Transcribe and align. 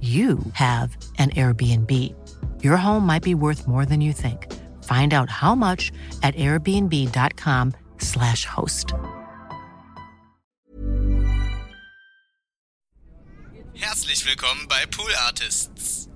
you 0.00 0.38
have 0.52 0.96
an 1.18 1.30
Airbnb. 1.30 1.90
Your 2.62 2.76
home 2.76 3.04
might 3.04 3.24
be 3.24 3.34
worth 3.34 3.66
more 3.66 3.84
than 3.84 4.00
you 4.00 4.12
think. 4.12 4.46
Find 4.84 5.12
out 5.12 5.28
how 5.28 5.56
much 5.56 5.90
at 6.22 6.36
airbnb.com/slash 6.36 8.44
host. 8.46 8.94
Herzlich 13.74 14.24
willkommen 14.26 14.66
bei 14.68 14.86
Pool 14.86 15.10
Artists. 15.26 16.08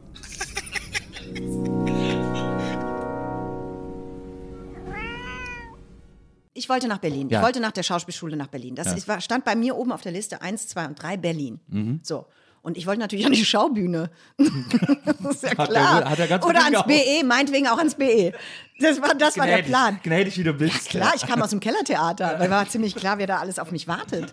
Ich 6.55 6.69
wollte 6.69 6.87
nach 6.87 6.99
Berlin. 6.99 7.29
Ja. 7.31 7.39
Ich 7.41 7.45
wollte 7.45 7.61
nach 7.61 7.73
der 7.73 7.83
Schauspielschule 7.83 8.37
nach 8.37 8.49
Berlin. 8.49 8.75
Das 8.75 8.89
Ja. 8.89 8.93
ist, 8.95 9.09
war, 9.09 9.21
stand 9.21 9.45
bei 9.45 9.57
mir 9.57 9.75
oben 9.77 9.91
auf 9.91 10.03
der 10.03 10.13
Liste 10.13 10.43
1, 10.43 10.69
2 10.69 10.87
und 10.87 11.03
3 11.03 11.17
Berlin. 11.17 12.01
So. 12.03 12.27
Und 12.63 12.77
ich 12.77 12.87
wollte 12.87 13.01
natürlich 13.01 13.27
an 13.27 13.33
die 13.33 13.45
Schaubühne. 13.45 14.11
das 14.39 15.35
ist 15.35 15.43
ja 15.43 15.51
Hat 15.59 15.69
klar. 15.69 16.03
er- 16.03 16.11
hat 16.11 16.19
er 16.21 16.29
ganz 16.29 16.45
Oder 16.47 16.65
ans. 16.65 16.83
BE, 16.85 17.25
meinetwegen 17.25 17.67
auch 17.67 17.79
ans 17.79 17.97
BE. 17.97 18.33
Das 18.79 19.03
war, 19.03 19.15
das 19.15 19.37
war 19.37 19.47
der 19.47 19.63
Plan. 19.63 19.99
Gnädig, 20.03 20.39
wie 20.39 20.45
du 20.45 20.53
bist. 20.53 20.89
Klar, 20.91 21.13
ich 21.17 21.27
kam 21.27 21.43
aus 21.43 21.51
dem 21.51 21.59
Kellertheater, 21.61 22.39
weil 22.39 22.51
war 22.51 22.69
ziemlich 22.69 22.95
klar, 22.95 23.19
wer 23.19 23.27
da 23.27 23.39
alles 23.39 23.59
auf 23.59 23.71
mich 23.73 23.89
wartet. 23.89 24.33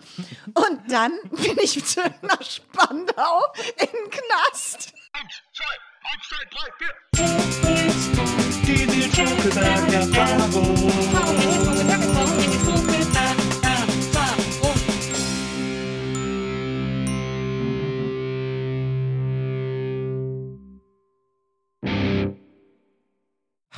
Und 0.54 0.80
dann 0.88 1.12
bin 1.30 1.56
ich 1.62 1.84
zu- 1.84 2.00
nach 2.22 2.42
Spandau 2.42 3.42
in 3.80 3.86
den 3.86 4.10
Knast. 4.10 4.92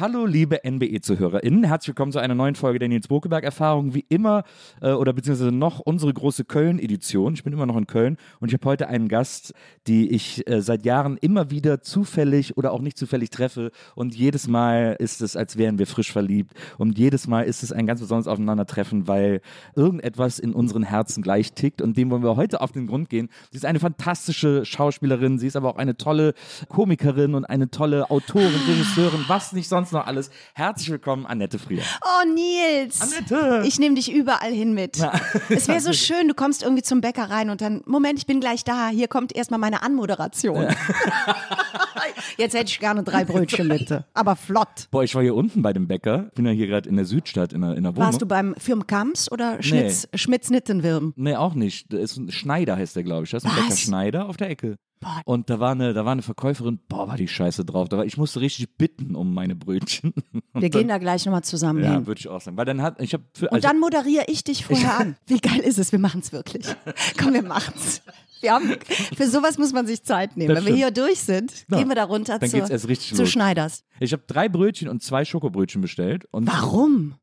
Hallo, 0.03 0.27
liebe 0.27 0.64
NBE-ZuhörerInnen. 0.64 1.62
Herzlich 1.62 1.91
willkommen 1.91 2.11
zu 2.11 2.19
einer 2.19 2.34
neuen 2.34 2.56
Folge 2.56 2.81
der 2.81 2.89
Nils 2.89 3.06
Bokeberg-Erfahrung. 3.06 3.95
Wie 3.95 4.05
immer, 4.08 4.42
äh, 4.80 4.90
oder 4.90 5.13
beziehungsweise 5.13 5.52
noch 5.52 5.79
unsere 5.79 6.13
große 6.13 6.45
Köln-Edition. 6.45 7.35
Ich 7.35 7.45
bin 7.45 7.52
immer 7.52 7.67
noch 7.67 7.77
in 7.77 7.86
Köln 7.86 8.17
und 8.40 8.48
ich 8.48 8.55
habe 8.55 8.68
heute 8.68 8.89
einen 8.89 9.07
Gast, 9.07 9.55
die 9.86 10.11
ich 10.11 10.45
äh, 10.48 10.61
seit 10.61 10.85
Jahren 10.85 11.18
immer 11.18 11.52
wieder 11.52 11.83
zufällig 11.83 12.57
oder 12.57 12.73
auch 12.73 12.80
nicht 12.80 12.98
zufällig 12.98 13.30
treffe. 13.30 13.70
Und 13.95 14.17
jedes 14.17 14.48
Mal 14.48 14.96
ist 14.98 15.23
es, 15.23 15.36
als 15.36 15.57
wären 15.57 15.79
wir 15.79 15.86
frisch 15.86 16.11
verliebt. 16.11 16.52
Und 16.79 16.98
jedes 16.98 17.29
Mal 17.29 17.42
ist 17.42 17.63
es 17.63 17.70
ein 17.70 17.86
ganz 17.86 18.01
besonderes 18.01 18.27
Aufeinandertreffen, 18.27 19.07
weil 19.07 19.40
irgendetwas 19.77 20.40
in 20.40 20.52
unseren 20.52 20.83
Herzen 20.83 21.23
gleich 21.23 21.52
tickt. 21.52 21.80
Und 21.80 21.96
dem 21.96 22.11
wollen 22.11 22.24
wir 22.24 22.34
heute 22.34 22.61
auf 22.61 22.73
den 22.73 22.89
Grund 22.89 23.08
gehen. 23.08 23.29
Sie 23.52 23.57
ist 23.58 23.67
eine 23.67 23.79
fantastische 23.79 24.64
Schauspielerin. 24.64 25.39
Sie 25.39 25.46
ist 25.46 25.55
aber 25.55 25.69
auch 25.69 25.79
eine 25.79 25.96
tolle 25.96 26.34
Komikerin 26.69 27.36
und 27.36 27.45
eine 27.45 27.70
tolle 27.70 28.11
Autorin, 28.11 28.51
Regisseurin, 28.67 29.27
was 29.29 29.52
nicht 29.52 29.69
sonst 29.69 29.92
noch 29.92 30.07
alles. 30.07 30.30
Herzlich 30.55 30.91
willkommen, 30.91 31.27
Annette 31.27 31.58
Frier. 31.58 31.83
Oh, 32.03 32.29
Nils. 32.29 33.01
Annette! 33.01 33.63
Ich 33.67 33.79
nehme 33.79 33.95
dich 33.95 34.13
überall 34.13 34.53
hin 34.53 34.75
mit. 34.75 34.98
Es 35.48 35.69
wäre 35.69 35.80
so 35.80 35.92
schön, 35.92 36.29
du 36.29 36.35
kommst 36.35 36.63
irgendwie 36.63 36.83
zum 36.83 37.01
Bäcker 37.01 37.30
rein 37.30 37.51
und 37.51 37.61
dann, 37.61 37.83
Moment, 37.86 38.19
ich 38.19 38.27
bin 38.27 38.41
gleich 38.41 38.64
da. 38.64 38.89
Hier 38.89 39.08
kommt 39.08 39.35
erstmal 39.35 39.61
meine 39.61 39.83
Anmoderation. 39.83 40.69
Jetzt 42.37 42.55
hätte 42.55 42.67
ich 42.70 42.79
gerne 42.79 43.03
drei 43.03 43.25
Brötchen 43.25 43.69
bitte. 43.69 44.07
Aber 44.15 44.37
flott. 44.37 44.89
Boah, 44.91 45.05
ich 45.05 45.15
war 45.15 45.23
hier 45.23 45.35
unten 45.35 45.63
bei 45.63 45.73
dem 45.73 45.87
Bäcker. 45.89 46.31
Bin 46.35 46.47
ja 46.47 46.53
hier 46.53 46.67
gerade 46.67 46.89
in 46.89 46.97
der 46.97 47.05
Südstadt 47.05 47.53
in 47.53 47.63
der, 47.63 47.77
in 47.77 47.85
der 47.85 47.95
Wohnung. 47.95 48.07
Warst 48.07 48.23
du 48.23 48.27
beim 48.27 48.55
Firm 48.57 48.87
Kamps 48.87 49.31
oder 49.31 49.63
Schmitz, 49.63 50.09
Schmitz-Nittenwirm? 50.15 51.13
Nee, 51.17 51.37
auch 51.37 51.55
nicht. 51.55 51.93
Ist 51.93 52.17
ein 52.17 52.31
Schneider, 52.31 52.77
heißt 52.77 52.97
der, 52.97 53.03
glaube 53.03 53.25
ich. 53.25 53.31
Das 53.31 53.45
ist 53.45 53.51
ein 53.51 53.57
Was? 53.57 53.65
Bäcker 53.65 53.77
Schneider 53.77 54.29
auf 54.29 54.37
der 54.37 54.51
Ecke. 54.51 54.77
Und 55.25 55.51
da 55.51 55.59
war, 55.59 55.73
eine, 55.73 55.95
da 55.95 56.05
war 56.05 56.13
eine 56.13 56.23
Verkäuferin, 56.23 56.79
boah, 56.89 57.09
war 57.09 57.17
die 57.17 57.27
Scheiße 57.27 57.65
drauf. 57.65 57.89
Da 57.89 57.98
war, 57.98 58.05
ich 58.05 58.17
musste 58.17 58.41
richtig 58.41 58.77
bitten 58.77 59.17
um 59.17 59.35
meine 59.35 59.57
Brötchen. 59.57 60.13
Und 60.53 60.63
Wir 60.63 60.70
dann, 60.70 60.81
gehen 60.81 60.89
da 60.89 60.99
gleich 60.99 61.25
nochmal 61.27 61.43
zusammen 61.43 61.83
Ja, 61.83 61.95
hin. 61.95 62.07
würde 62.07 62.20
ich 62.20 62.29
auch 62.29 62.41
sagen. 62.41 62.57
Weil 62.57 62.67
dann 62.67 62.83
hat, 62.83 63.01
ich 63.01 63.13
habe 63.14 63.25
für. 63.35 63.47
Und 63.47 63.55
also, 63.55 63.69
dann 63.69 63.81
moderiere 63.81 64.25
ich 64.29 64.45
dich 64.45 64.64
vorher 64.64 64.99
an. 64.99 65.17
Wie 65.27 65.39
geil 65.39 65.59
ist 65.61 65.79
es? 65.79 65.91
Wir 65.93 65.99
machen 65.99 66.20
es 66.20 66.33
wirklich. 66.33 66.67
Komm, 67.20 67.35
wir 67.35 67.43
machen's. 67.43 68.03
Wir 68.42 68.53
haben, 68.53 68.77
für 69.17 69.29
sowas 69.29 69.57
muss 69.58 69.73
man 69.73 69.86
sich 69.86 70.03
Zeit 70.03 70.36
nehmen. 70.36 70.55
Das 70.55 70.58
Wenn 70.64 70.75
wir 70.75 70.86
stimmt. 70.89 70.97
hier 70.97 71.05
durch 71.07 71.20
sind, 71.20 71.53
Ja. 71.70 71.79
gehen 71.79 71.89
wir 71.89 71.95
da 71.95 72.05
runter 72.05 72.39
Dann 72.39 72.51
zu, 72.51 72.57
geht's 72.57 72.70
erst 72.70 72.89
richtig 72.89 73.14
zu 73.14 73.23
los. 73.23 73.30
Schneiders. 73.30 73.85
ich 74.01 74.13
habe 74.13 74.23
drei 74.27 74.48
Brötchen 74.48 74.89
und 74.89 75.03
zwei 75.03 75.25
Schokobrötchen 75.25 75.80
bestellt. 75.80 76.27
Und 76.30 76.47
Warum? 76.48 77.14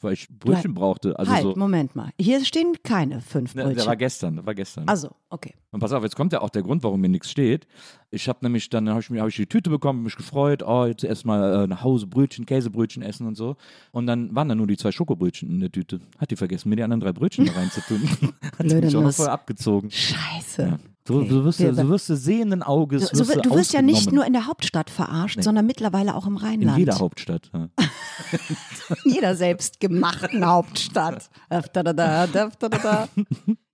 Weil 0.00 0.12
ich 0.12 0.28
Brötchen 0.28 0.74
brauchte. 0.74 1.18
Also 1.18 1.32
halt, 1.32 1.42
so. 1.42 1.54
Moment 1.56 1.96
mal. 1.96 2.10
Hier 2.20 2.44
stehen 2.44 2.74
keine 2.82 3.20
fünf 3.20 3.54
Ne, 3.54 3.62
Brötchen. 3.62 3.78
der 3.78 3.86
war 3.86 3.96
gestern, 3.96 4.36
der 4.36 4.46
war 4.46 4.54
gestern. 4.54 4.88
also, 4.88 5.10
okay. 5.30 5.54
Und 5.70 5.80
pass 5.80 5.92
auf, 5.92 6.02
jetzt 6.02 6.16
kommt 6.16 6.32
ja 6.32 6.40
auch 6.42 6.50
der 6.50 6.62
Grund, 6.62 6.82
warum 6.82 7.00
mir 7.00 7.08
nichts 7.08 7.30
steht. 7.30 7.66
Ich 8.10 8.28
habe 8.28 8.38
nämlich 8.42 8.68
dann 8.70 8.88
habe 8.88 9.00
ich, 9.00 9.10
hab 9.10 9.28
ich 9.28 9.36
die 9.36 9.46
Tüte 9.46 9.70
bekommen, 9.70 10.02
mich 10.02 10.16
gefreut, 10.16 10.62
oh, 10.62 10.84
jetzt 10.86 11.04
erstmal 11.04 11.64
äh, 11.64 11.66
nach 11.66 11.82
Hause 11.82 12.06
Brötchen, 12.06 12.46
Käsebrötchen 12.46 13.02
essen 13.02 13.26
und 13.26 13.36
so. 13.36 13.56
Und 13.92 14.06
dann 14.06 14.34
waren 14.34 14.48
da 14.48 14.54
nur 14.54 14.66
die 14.66 14.76
zwei 14.76 14.92
Schokobrötchen 14.92 15.50
in 15.50 15.60
der 15.60 15.72
Tüte. 15.72 16.00
Hat 16.18 16.30
die 16.30 16.36
vergessen, 16.36 16.68
mir 16.68 16.76
die 16.76 16.82
anderen 16.82 17.00
drei 17.00 17.12
Brötchen 17.12 17.46
da 17.46 17.52
reinzutun. 17.52 18.02
Hat 18.58 18.60
die 18.60 18.68
Blöde 18.68 18.86
mich 18.86 18.96
auch 18.96 19.12
vorher 19.12 19.32
abgezogen. 19.32 19.90
Scheiße. 19.90 20.78
So, 21.06 21.18
Okay. 21.20 21.28
so, 21.30 21.44
wirst 21.44 21.58
Wir- 21.60 21.68
du, 21.70 21.74
so 21.76 21.88
wirst 21.88 22.08
du 22.08 22.16
sehenden 22.16 22.62
Auges. 22.62 23.08
So, 23.08 23.18
wirst 23.28 23.44
du 23.44 23.50
wirst 23.54 23.72
ja 23.72 23.82
nicht 23.82 24.10
nur 24.12 24.26
in 24.26 24.32
der 24.32 24.46
Hauptstadt 24.46 24.90
verarscht, 24.90 25.42
sondern 25.42 25.64
mittlerweile 25.66 26.14
auch 26.14 26.26
im 26.26 26.36
in 26.36 26.42
Rheinland. 26.42 26.78
jeder 26.78 26.98
Hauptstadt. 26.98 27.50
Ja. 27.54 27.68
In 29.04 29.12
jeder 29.12 29.36
selbstgemachten 29.36 30.44
Hauptstadt. 30.46 31.28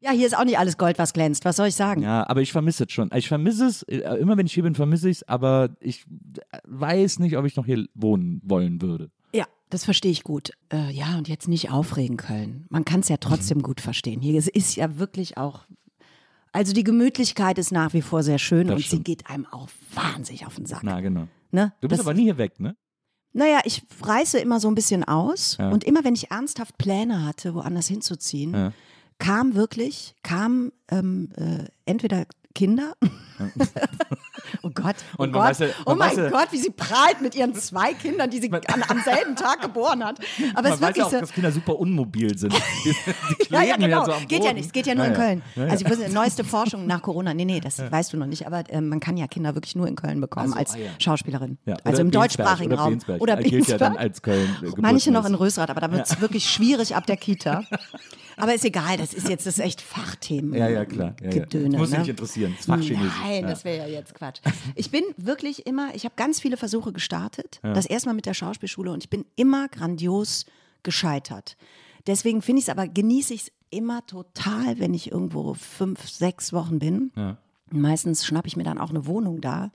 Ja, 0.01 0.11
hier 0.11 0.27
ist 0.27 0.37
auch 0.37 0.45
nicht 0.45 0.59
alles 0.59 0.77
Gold, 0.79 0.99
was 0.99 1.13
glänzt. 1.13 1.45
Was 1.45 1.57
soll 1.57 1.69
ich 1.69 1.75
sagen? 1.77 2.03
ja, 2.03 2.29
aber 2.29 2.41
ich 2.43 2.51
vermisse 2.53 2.85
es 2.85 2.93
schon. 2.93 3.11
Ich 3.15 3.29
vermisse 3.29 3.67
es, 3.67 3.83
äh, 3.85 3.99
immer 4.19 4.37
wenn 4.37 4.47
ich 4.47 4.53
hier 4.55 4.63
bin, 4.65 4.75
vermisse 4.75 5.09
ich 5.09 5.19
es, 5.19 5.29
aber 5.29 5.71
ich 5.81 6.05
äh, 6.51 6.59
weiß 6.67 7.19
nicht, 7.21 7.37
ob 7.37 7.45
ich 7.45 7.57
noch 7.57 7.67
hier 7.67 7.87
wohnen 7.95 8.41
wollen 8.45 8.83
würde. 8.83 9.11
Ja, 9.35 9.45
das 9.71 9.85
verstehe 9.85 10.11
ich 10.11 10.25
gut. 10.25 10.51
Äh, 10.73 10.91
ja, 10.93 11.17
und 11.19 11.29
jetzt 11.29 11.47
nicht 11.49 11.71
aufregen, 11.71 12.17
Köln. 12.17 12.67
Man 12.69 12.85
kann 12.85 13.01
es 13.01 13.09
ja 13.09 13.17
trotzdem 13.19 13.63
gut 13.63 13.81
verstehen. 13.81 14.21
Hier 14.21 14.37
ist- 14.39 14.49
ist 14.49 14.75
ja 14.77 14.99
wirklich 14.99 15.37
auch. 15.39 15.61
Also 16.53 16.73
die 16.75 16.85
Gemütlichkeit 16.85 17.59
ist 17.59 17.73
nach 17.73 17.93
wie 17.95 18.03
vor 18.03 18.23
sehr 18.23 18.39
schön 18.39 18.67
Das 18.67 18.77
und 18.77 18.83
sie 18.83 18.87
stimmt. 18.89 19.05
geht 19.07 19.31
einem 19.31 19.47
auch 19.47 19.69
wahnsinnig 19.95 20.47
auf 20.47 20.55
den 20.57 20.67
Sack. 20.67 20.81
Na, 20.85 21.01
genau. 21.01 21.27
ne? 21.51 21.73
Du 21.81 21.89
bist 21.89 22.01
Das- 22.01 22.07
aber 22.07 22.15
nie 22.15 22.25
hier 22.25 22.37
weg, 22.39 22.61
ne? 22.61 22.77
Naja, 23.35 23.61
ich 23.65 23.83
reiße 24.03 24.39
immer 24.39 24.61
so 24.61 24.69
ein 24.69 24.75
bisschen 24.75 25.05
aus 25.05 25.57
Ja. 25.59 25.71
und 25.71 25.85
immer 25.85 26.05
wenn 26.05 26.15
ich 26.15 26.31
ernsthaft 26.31 26.77
Pläne 26.77 27.25
hatte, 27.25 27.55
woanders 27.55 27.87
hinzuziehen, 27.89 28.53
Ja. 28.53 28.73
kam 29.19 29.55
wirklich, 29.55 30.15
kam 30.23 30.71
ähm, 30.91 31.31
äh, 31.37 31.65
entweder 31.87 32.27
Kinder, 32.55 32.95
oh 34.63 34.71
Gott, 34.75 34.97
oh 35.19 35.23
Und 35.25 35.33
Gott, 35.33 35.43
weiß 35.43 35.59
ja- 35.61 35.67
oh 35.87 35.95
mein 35.95 36.17
Gott, 36.31 36.49
wie 36.51 36.59
sie 36.59 36.71
prahlt 36.71 37.21
mit 37.21 37.35
ihren 37.35 37.55
zwei 37.55 37.93
Kindern, 37.95 38.31
die 38.31 38.41
sie 38.41 38.51
an, 38.53 38.85
am 38.89 39.01
selben 39.03 39.37
Tag 39.37 39.61
geboren 39.61 40.05
hat. 40.05 40.19
Aber 40.55 40.63
Man 40.63 40.73
es 40.73 40.75
ist 40.77 40.81
weiß 40.81 40.81
wirklich 40.81 40.97
ja 40.99 41.05
auch, 41.07 41.11
so. 41.11 41.21
dass 41.21 41.33
Kinder 41.33 41.53
super 41.53 41.79
unmobil 41.79 42.39
sind. 42.39 42.53
Die, 42.55 42.91
die 43.49 43.53
Ja, 43.53 43.63
ja, 43.63 43.77
genau. 43.77 44.05
so 44.05 44.13
geht 44.29 44.45
ja 44.45 44.53
nicht. 44.53 44.67
Es 44.67 44.73
geht 44.73 44.87
ja 44.87 44.95
nur 44.95 45.05
in 45.07 45.13
Ja, 45.13 45.19
Köln. 45.19 45.43
Ja, 45.57 45.65
ja. 45.65 45.71
Also 45.71 45.89
wusste, 45.89 46.09
neueste 46.11 46.45
Forschung 46.45 46.87
nach 46.87 47.03
Corona. 47.03 47.35
Nee, 47.35 47.45
nee, 47.45 47.61
das 47.61 47.79
weißt 47.79 48.13
du 48.13 48.17
noch 48.17 48.27
nicht. 48.27 48.47
Aber 48.47 48.63
ähm, 48.69 48.89
man 48.89 49.01
kann 49.01 49.17
ja 49.17 49.27
Kinder 49.27 49.55
wirklich 49.55 49.75
nur 49.77 49.89
in 49.89 49.97
Köln 49.97 50.21
bekommen 50.21 50.51
Ach 50.51 50.55
so, 50.55 50.59
als 50.59 50.75
ah. 50.75 50.79
Schauspielerin. 50.99 51.59
Also 51.85 52.03
im 52.03 52.11
deutschsprachigen 52.11 52.73
oder 52.73 52.83
Raum. 52.83 52.99
Oder 53.19 53.35
Er 53.39 53.43
gilt 53.43 53.69
ja 53.69 53.77
dann 53.79 53.95
Bensberg. 53.95 53.99
als 54.01 54.23
Köln. 54.23 54.57
äh, 54.63 54.81
Manche 54.81 55.11
noch 55.11 55.27
in. 55.27 55.33
Rösrath, 55.43 55.71
aber 55.71 55.81
da 55.81 55.91
wird 55.91 56.07
es 56.07 56.21
wirklich 56.21 56.49
schwierig 56.49 56.95
ab 56.95 57.07
der 57.07 57.17
Kita. 57.17 57.65
Aber 58.39 58.55
ist 58.55 58.65
egal, 58.65 58.97
das 58.97 59.13
ist 59.13 59.29
jetzt 59.29 59.47
das 59.47 59.59
echt 59.59 59.83
Fachthemen. 59.83 60.55
Ja, 60.55 60.67
ja, 60.67 60.87
klar. 60.87 61.15
Ja, 61.21 61.27
ja. 61.27 61.41
Gedöne, 61.41 61.71
Das 61.71 61.79
muss 61.79 61.91
ne? 61.91 61.99
nicht 61.99 62.09
interessieren. 62.09 62.55
Das 62.57 62.65
Fachchinesisch. 62.67 63.13
Nein, 63.23 63.43
ja. 63.43 63.49
das 63.51 63.65
wäre 63.65 63.87
ja 63.87 63.93
jetzt 63.99 64.15
Quatsch. 64.15 64.41
Ich 64.75 64.91
bin 64.91 65.03
wirklich 65.17 65.67
immer, 65.67 65.95
ich 65.95 66.05
habe 66.05 66.15
ganz 66.17 66.41
viele 66.41 66.57
Versuche 66.57 66.93
gestartet. 66.93 67.61
Das 67.63 67.87
erstmal 67.87 68.15
mit 68.15 68.27
der 68.27 68.35
Schauspielschule 68.35 68.91
und 68.91 69.05
ich 69.05 69.11
bin 69.11 69.25
immer 69.37 69.69
grandios 69.69 70.47
gescheitert. 70.83 71.57
Deswegen 72.07 72.43
finde 72.43 72.61
ich 72.61 72.67
es 72.67 72.69
aber, 72.71 72.89
genieße 72.89 73.35
ich 73.35 73.43
es 73.43 73.53
immer 73.71 74.05
total, 74.07 74.79
wenn 74.79 74.95
ich 74.95 75.11
irgendwo 75.11 75.55
fünf, 75.55 76.09
sechs 76.09 76.53
Wochen 76.53 76.79
bin. 76.79 77.13
Ja. 77.17 77.39
Meistens 77.71 78.27
schnappe 78.27 78.49
ich 78.49 78.57
mir 78.57 78.65
dann 78.65 78.79
auch 78.79 78.91
eine 78.91 79.07
Wohnung 79.07 79.41
da 79.41 79.71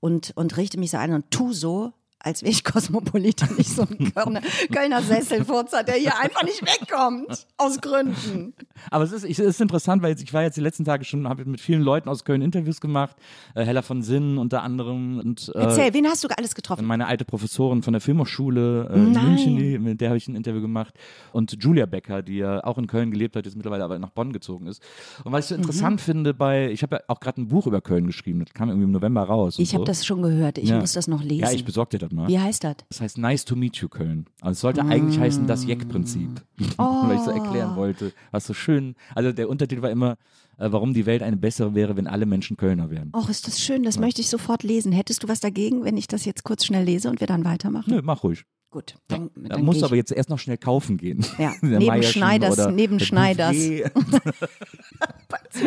und, 0.00 0.32
und 0.36 0.56
richte 0.56 0.78
mich 0.78 0.90
so 0.90 0.96
ein 0.96 1.12
und 1.12 1.30
tu 1.30 1.52
so, 1.52 1.92
als 2.18 2.42
wäre 2.42 2.50
ich 2.50 2.64
Kosmopolitin, 2.64 3.48
nicht 3.56 3.70
so 3.70 3.82
ein 3.82 4.12
Kölner, 4.12 4.40
Kölner 4.72 5.02
Sesselfurzer, 5.02 5.84
der 5.84 5.94
hier 5.96 6.18
einfach 6.18 6.42
nicht 6.42 6.62
wegkommt. 6.62 7.46
Aus 7.56 7.80
Gründen. 7.80 8.54
Aber 8.90 9.04
es 9.04 9.12
ist, 9.12 9.24
es 9.24 9.38
ist 9.38 9.60
interessant, 9.60 10.02
weil 10.02 10.16
ich 10.20 10.32
war 10.32 10.42
jetzt 10.42 10.56
die 10.56 10.60
letzten 10.60 10.84
Tage 10.84 11.04
schon, 11.04 11.28
habe 11.28 11.44
mit 11.44 11.60
vielen 11.60 11.82
Leuten 11.82 12.08
aus 12.08 12.24
Köln 12.24 12.42
Interviews 12.42 12.80
gemacht, 12.80 13.16
äh, 13.54 13.64
Hella 13.64 13.82
von 13.82 14.02
Sinnen 14.02 14.38
unter 14.38 14.62
anderem 14.62 15.18
und 15.20 15.52
äh, 15.54 15.58
Erzähl, 15.60 15.94
wen 15.94 16.06
hast 16.06 16.24
du 16.24 16.28
alles 16.36 16.54
getroffen? 16.54 16.84
meine 16.86 17.06
alte 17.06 17.24
Professorin 17.24 17.82
von 17.82 17.92
der 17.92 18.00
Filmhochschule 18.00 18.88
äh, 18.90 18.94
in. 18.96 19.12
München, 19.12 19.56
die, 19.56 19.78
mit 19.78 20.00
der 20.00 20.08
habe 20.08 20.18
ich 20.18 20.26
ein 20.28 20.36
Interview 20.36 20.60
gemacht 20.60 20.94
und 21.32 21.56
Julia 21.62 21.86
Becker, 21.86 22.22
die 22.22 22.38
ja 22.38 22.64
auch 22.64 22.78
in 22.78 22.86
Köln 22.86 23.10
gelebt 23.10 23.36
hat, 23.36 23.44
jetzt 23.44 23.56
mittlerweile 23.56 23.84
aber 23.84 23.98
nach 23.98 24.10
Bonn 24.10 24.32
gezogen 24.32 24.66
ist. 24.66 24.82
Und 25.24 25.32
was 25.32 25.44
ich 25.44 25.48
so 25.48 25.54
Mhm. 25.56 25.60
interessant 25.62 26.00
finde 26.00 26.34
bei, 26.34 26.70
ich 26.70 26.82
habe 26.82 26.96
ja 26.96 27.02
auch 27.08 27.20
gerade 27.20 27.40
ein 27.40 27.48
Buch 27.48 27.66
über 27.66 27.80
Köln 27.80 28.06
geschrieben, 28.06 28.40
das 28.44 28.52
kam 28.54 28.68
irgendwie 28.68 28.84
im 28.84 28.92
November 28.92 29.22
raus. 29.22 29.56
Ich 29.58 29.72
habe 29.74 29.82
so. 29.82 29.84
das 29.86 30.04
schon 30.06 30.22
gehört. 30.22 30.58
Ich 30.58 30.68
Ja. 30.68 30.78
muss 30.80 30.92
das 30.92 31.08
noch 31.08 31.22
lesen. 31.22 31.44
Ja, 31.44 31.50
ich 31.52 31.64
besorge 31.64 31.90
dir 31.90 31.98
das 32.05 32.05
mal. 32.12 32.28
Wie 32.28 32.38
heißt 32.38 32.64
das? 32.64 32.76
Das 32.88 33.00
heißt 33.00 33.18
Nice 33.18 33.44
to 33.44 33.56
Meet 33.56 33.76
You 33.76 33.88
Köln. 33.88 34.26
Also 34.40 34.52
es 34.52 34.60
sollte 34.60 34.82
eigentlich 34.82 35.18
heißen 35.18 35.46
das 35.46 35.64
Jeck-Prinzip. 35.66 36.30
Weil 36.76 37.16
ich 37.16 37.22
so 37.22 37.30
erklären 37.30 37.72
Oh. 37.74 37.76
wollte, 37.76 38.12
was 38.30 38.46
so 38.46 38.54
schön. 38.54 38.94
Also 39.14 39.32
der 39.32 39.48
Untertitel 39.48 39.82
war 39.82 39.90
immer, 39.90 40.12
äh, 40.58 40.68
warum 40.72 40.94
die 40.94 41.06
Welt 41.06 41.22
eine 41.22 41.36
bessere 41.36 41.74
wäre, 41.74 41.96
wenn 41.96 42.06
alle 42.06 42.26
Menschen 42.26 42.56
Kölner 42.56 42.90
wären. 42.90 43.12
Och, 43.14 43.28
ist 43.28 43.46
das 43.46 43.60
schön. 43.60 43.82
Das 43.82 43.98
möchte 43.98 44.20
ich 44.20 44.28
sofort 44.30 44.62
lesen. 44.62 44.92
Hättest 44.92 45.22
du 45.22 45.28
was 45.28 45.40
dagegen, 45.40 45.84
wenn 45.84 45.96
ich 45.96 46.06
das 46.08 46.24
jetzt 46.24 46.44
kurz 46.44 46.64
schnell 46.64 46.84
lese 46.84 47.08
und 47.10 47.20
wir 47.20 47.26
dann 47.26 47.44
weitermachen? 47.44 47.92
Nö, 47.94 48.00
mach 48.02 48.22
ruhig. 48.22 48.44
Gut, 48.70 48.96
dann, 49.08 49.30
Da 49.36 49.56
dann 49.56 49.64
du 49.64 49.84
aber 49.84 49.96
jetzt 49.96 50.10
erst 50.12 50.28
noch 50.28 50.38
schnell 50.38 50.58
kaufen 50.58 50.96
gehen. 50.98 51.24
Ja, 51.38 51.54
neben 51.62 52.02
Schneiders- 52.02 52.70
neben 52.72 52.98
der 52.98 53.04
Schneiders. 53.04 53.56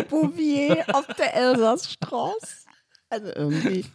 Bouvier 0.09 0.83
auf 0.93 1.07
der 1.17 1.33
Elsassstraße. 1.35 2.67
Also 3.11 3.27
irgendwie. 3.35 3.85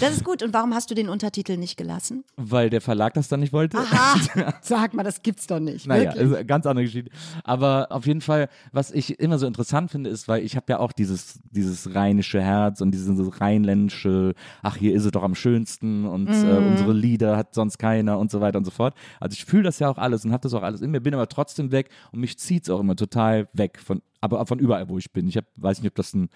Das 0.00 0.12
ist 0.12 0.24
gut. 0.24 0.42
Und 0.42 0.52
warum 0.52 0.74
hast 0.74 0.90
du 0.90 0.94
den 0.96 1.08
Untertitel 1.08 1.56
nicht 1.56 1.76
gelassen? 1.76 2.24
Weil 2.36 2.70
der 2.70 2.80
Verlag 2.80 3.14
das 3.14 3.28
dann 3.28 3.38
nicht 3.40 3.52
wollte. 3.52 3.78
Aha, 3.78 4.54
sag 4.62 4.94
mal, 4.94 5.04
das 5.04 5.22
gibt's 5.22 5.46
doch 5.46 5.60
nicht. 5.60 5.86
Naja, 5.86 6.10
Wirklich. 6.10 6.22
ist 6.30 6.34
eine 6.34 6.44
ganz 6.44 6.66
andere 6.66 6.84
Geschichte. 6.84 7.10
Aber 7.44 7.86
auf 7.90 8.06
jeden 8.06 8.20
Fall, 8.20 8.48
was 8.72 8.90
ich 8.90 9.20
immer 9.20 9.38
so 9.38 9.46
interessant 9.46 9.90
finde, 9.92 10.10
ist, 10.10 10.26
weil 10.26 10.42
ich 10.42 10.56
habe 10.56 10.66
ja 10.70 10.80
auch 10.80 10.90
dieses, 10.92 11.38
dieses 11.50 11.94
rheinische 11.94 12.40
Herz 12.42 12.80
und 12.80 12.90
dieses 12.90 13.40
rheinländische, 13.40 14.34
ach, 14.62 14.76
hier 14.76 14.94
ist 14.94 15.04
es 15.04 15.12
doch 15.12 15.22
am 15.22 15.34
schönsten 15.34 16.04
und 16.06 16.28
äh, 16.28 16.32
Mhm. 16.60 16.66
unsere 16.68 16.92
Lieder 16.92 17.36
hat 17.36 17.54
sonst 17.54 17.78
keiner 17.78 18.18
und 18.18 18.30
so 18.30 18.40
weiter 18.40 18.58
und 18.58 18.64
so 18.64 18.70
fort. 18.72 18.94
Also 19.20 19.34
ich 19.34 19.44
fühle 19.44 19.62
das 19.64 19.78
ja 19.78 19.88
auch 19.88 19.98
alles 19.98 20.24
und 20.24 20.32
habe 20.32 20.42
das 20.42 20.52
auch 20.54 20.62
alles 20.62 20.80
in 20.80 20.90
mir, 20.90 21.00
bin 21.00 21.14
aber 21.14 21.28
trotzdem 21.28 21.70
weg 21.70 21.90
und 22.12 22.20
mich 22.20 22.38
zieht's 22.38 22.68
auch 22.70 22.80
immer 22.80 22.96
total 22.96 23.48
weg 23.52 23.78
von, 23.78 24.02
aber 24.20 24.44
von 24.46 24.58
überall, 24.58 24.88
wo 24.88 24.98
ich 24.98 25.12
bin. 25.12 25.28
Ich 25.28 25.36
hab, 25.36 25.44
weiß 25.56 25.80
nicht, 25.80 25.90
ob 25.90 25.94
das 25.94 26.12
ein 26.14 26.28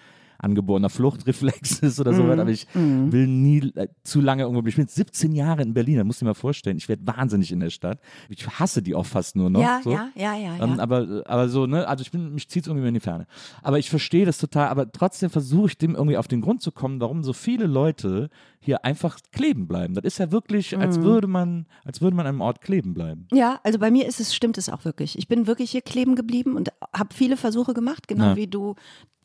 angeborener 0.43 0.89
Fluchtreflex 0.89 1.79
ist 1.81 1.99
oder 1.99 2.11
Mhm. 2.11 2.15
so, 2.15 2.23
aber 2.31 2.49
ich 2.51 2.67
will 2.75 3.27
nie 3.27 3.71
äh, 3.75 3.87
zu 4.03 4.21
lange 4.21 4.43
irgendwo. 4.43 4.67
Ich 4.67 4.75
bin 4.75 4.83
jetzt 4.85 4.95
17 4.95 5.31
Jahre 5.33 5.61
in 5.61 5.73
Berlin, 5.73 5.97
da 5.97 6.03
musst 6.03 6.21
du 6.21 6.25
dir 6.25 6.29
mal 6.29 6.33
vorstellen, 6.35 6.77
ich 6.77 6.89
werde 6.89 7.05
wahnsinnig 7.07 7.51
in 7.51 7.59
der 7.59 7.69
Stadt. 7.69 7.99
Ich 8.29 8.47
hasse 8.47 8.81
die 8.81 8.95
auch 8.95 9.05
fast 9.05 9.35
nur 9.35 9.49
noch. 9.49 9.61
ja, 9.61 9.81
so. 9.83 9.91
ja, 9.91 10.09
ja, 10.15 10.35
ja, 10.35 10.55
ja. 10.57 10.63
Ähm, 10.63 10.79
aber, 10.79 11.23
aber 11.25 11.49
so, 11.49 11.65
ne, 11.65 11.87
also 11.87 12.01
ich 12.01 12.11
bin, 12.11 12.33
mich 12.33 12.49
zieht 12.49 12.67
irgendwie 12.67 12.87
in 12.87 12.93
die 12.93 12.99
Ferne. 12.99 13.25
Aber 13.61 13.79
ich 13.79 13.89
verstehe 13.89 14.25
das 14.25 14.37
total, 14.37 14.67
aber 14.69 14.91
trotzdem 14.91 15.29
versuche 15.29 15.67
ich 15.67 15.77
dem 15.77 15.95
irgendwie 15.95 16.17
auf 16.17 16.27
den 16.27 16.41
Grund 16.41 16.61
zu 16.61 16.71
kommen, 16.71 16.99
warum 16.99 17.23
so 17.23 17.33
viele 17.33 17.65
Leute 17.67 18.29
hier 18.63 18.85
einfach 18.85 19.17
kleben 19.31 19.67
bleiben. 19.67 19.93
Das 19.93 20.03
ist 20.05 20.17
ja 20.19 20.31
wirklich, 20.31 20.77
als 20.77 20.97
Mhm. 20.97 21.03
würde 21.03 21.27
man, 21.27 21.65
als 21.83 22.01
würde 22.01 22.15
man 22.15 22.25
an 22.25 22.33
einem 22.35 22.41
Ort 22.41 22.61
kleben 22.61 22.93
bleiben. 22.93 23.27
Ja, 23.31 23.59
also 23.63 23.77
bei 23.79 23.91
mir 23.91 24.07
ist 24.07 24.19
es, 24.19 24.33
stimmt 24.33 24.57
es 24.57 24.69
auch 24.69 24.85
wirklich. 24.85 25.17
Ich 25.17 25.27
bin 25.27 25.47
wirklich 25.47 25.71
hier 25.71 25.81
kleben 25.81 26.15
geblieben 26.15 26.55
und 26.55 26.69
habe 26.95 27.13
viele 27.13 27.37
Versuche 27.37 27.73
gemacht, 27.73 28.07
genau 28.07 28.29
Ja. 28.29 28.35
wie 28.35 28.47
du, 28.47 28.75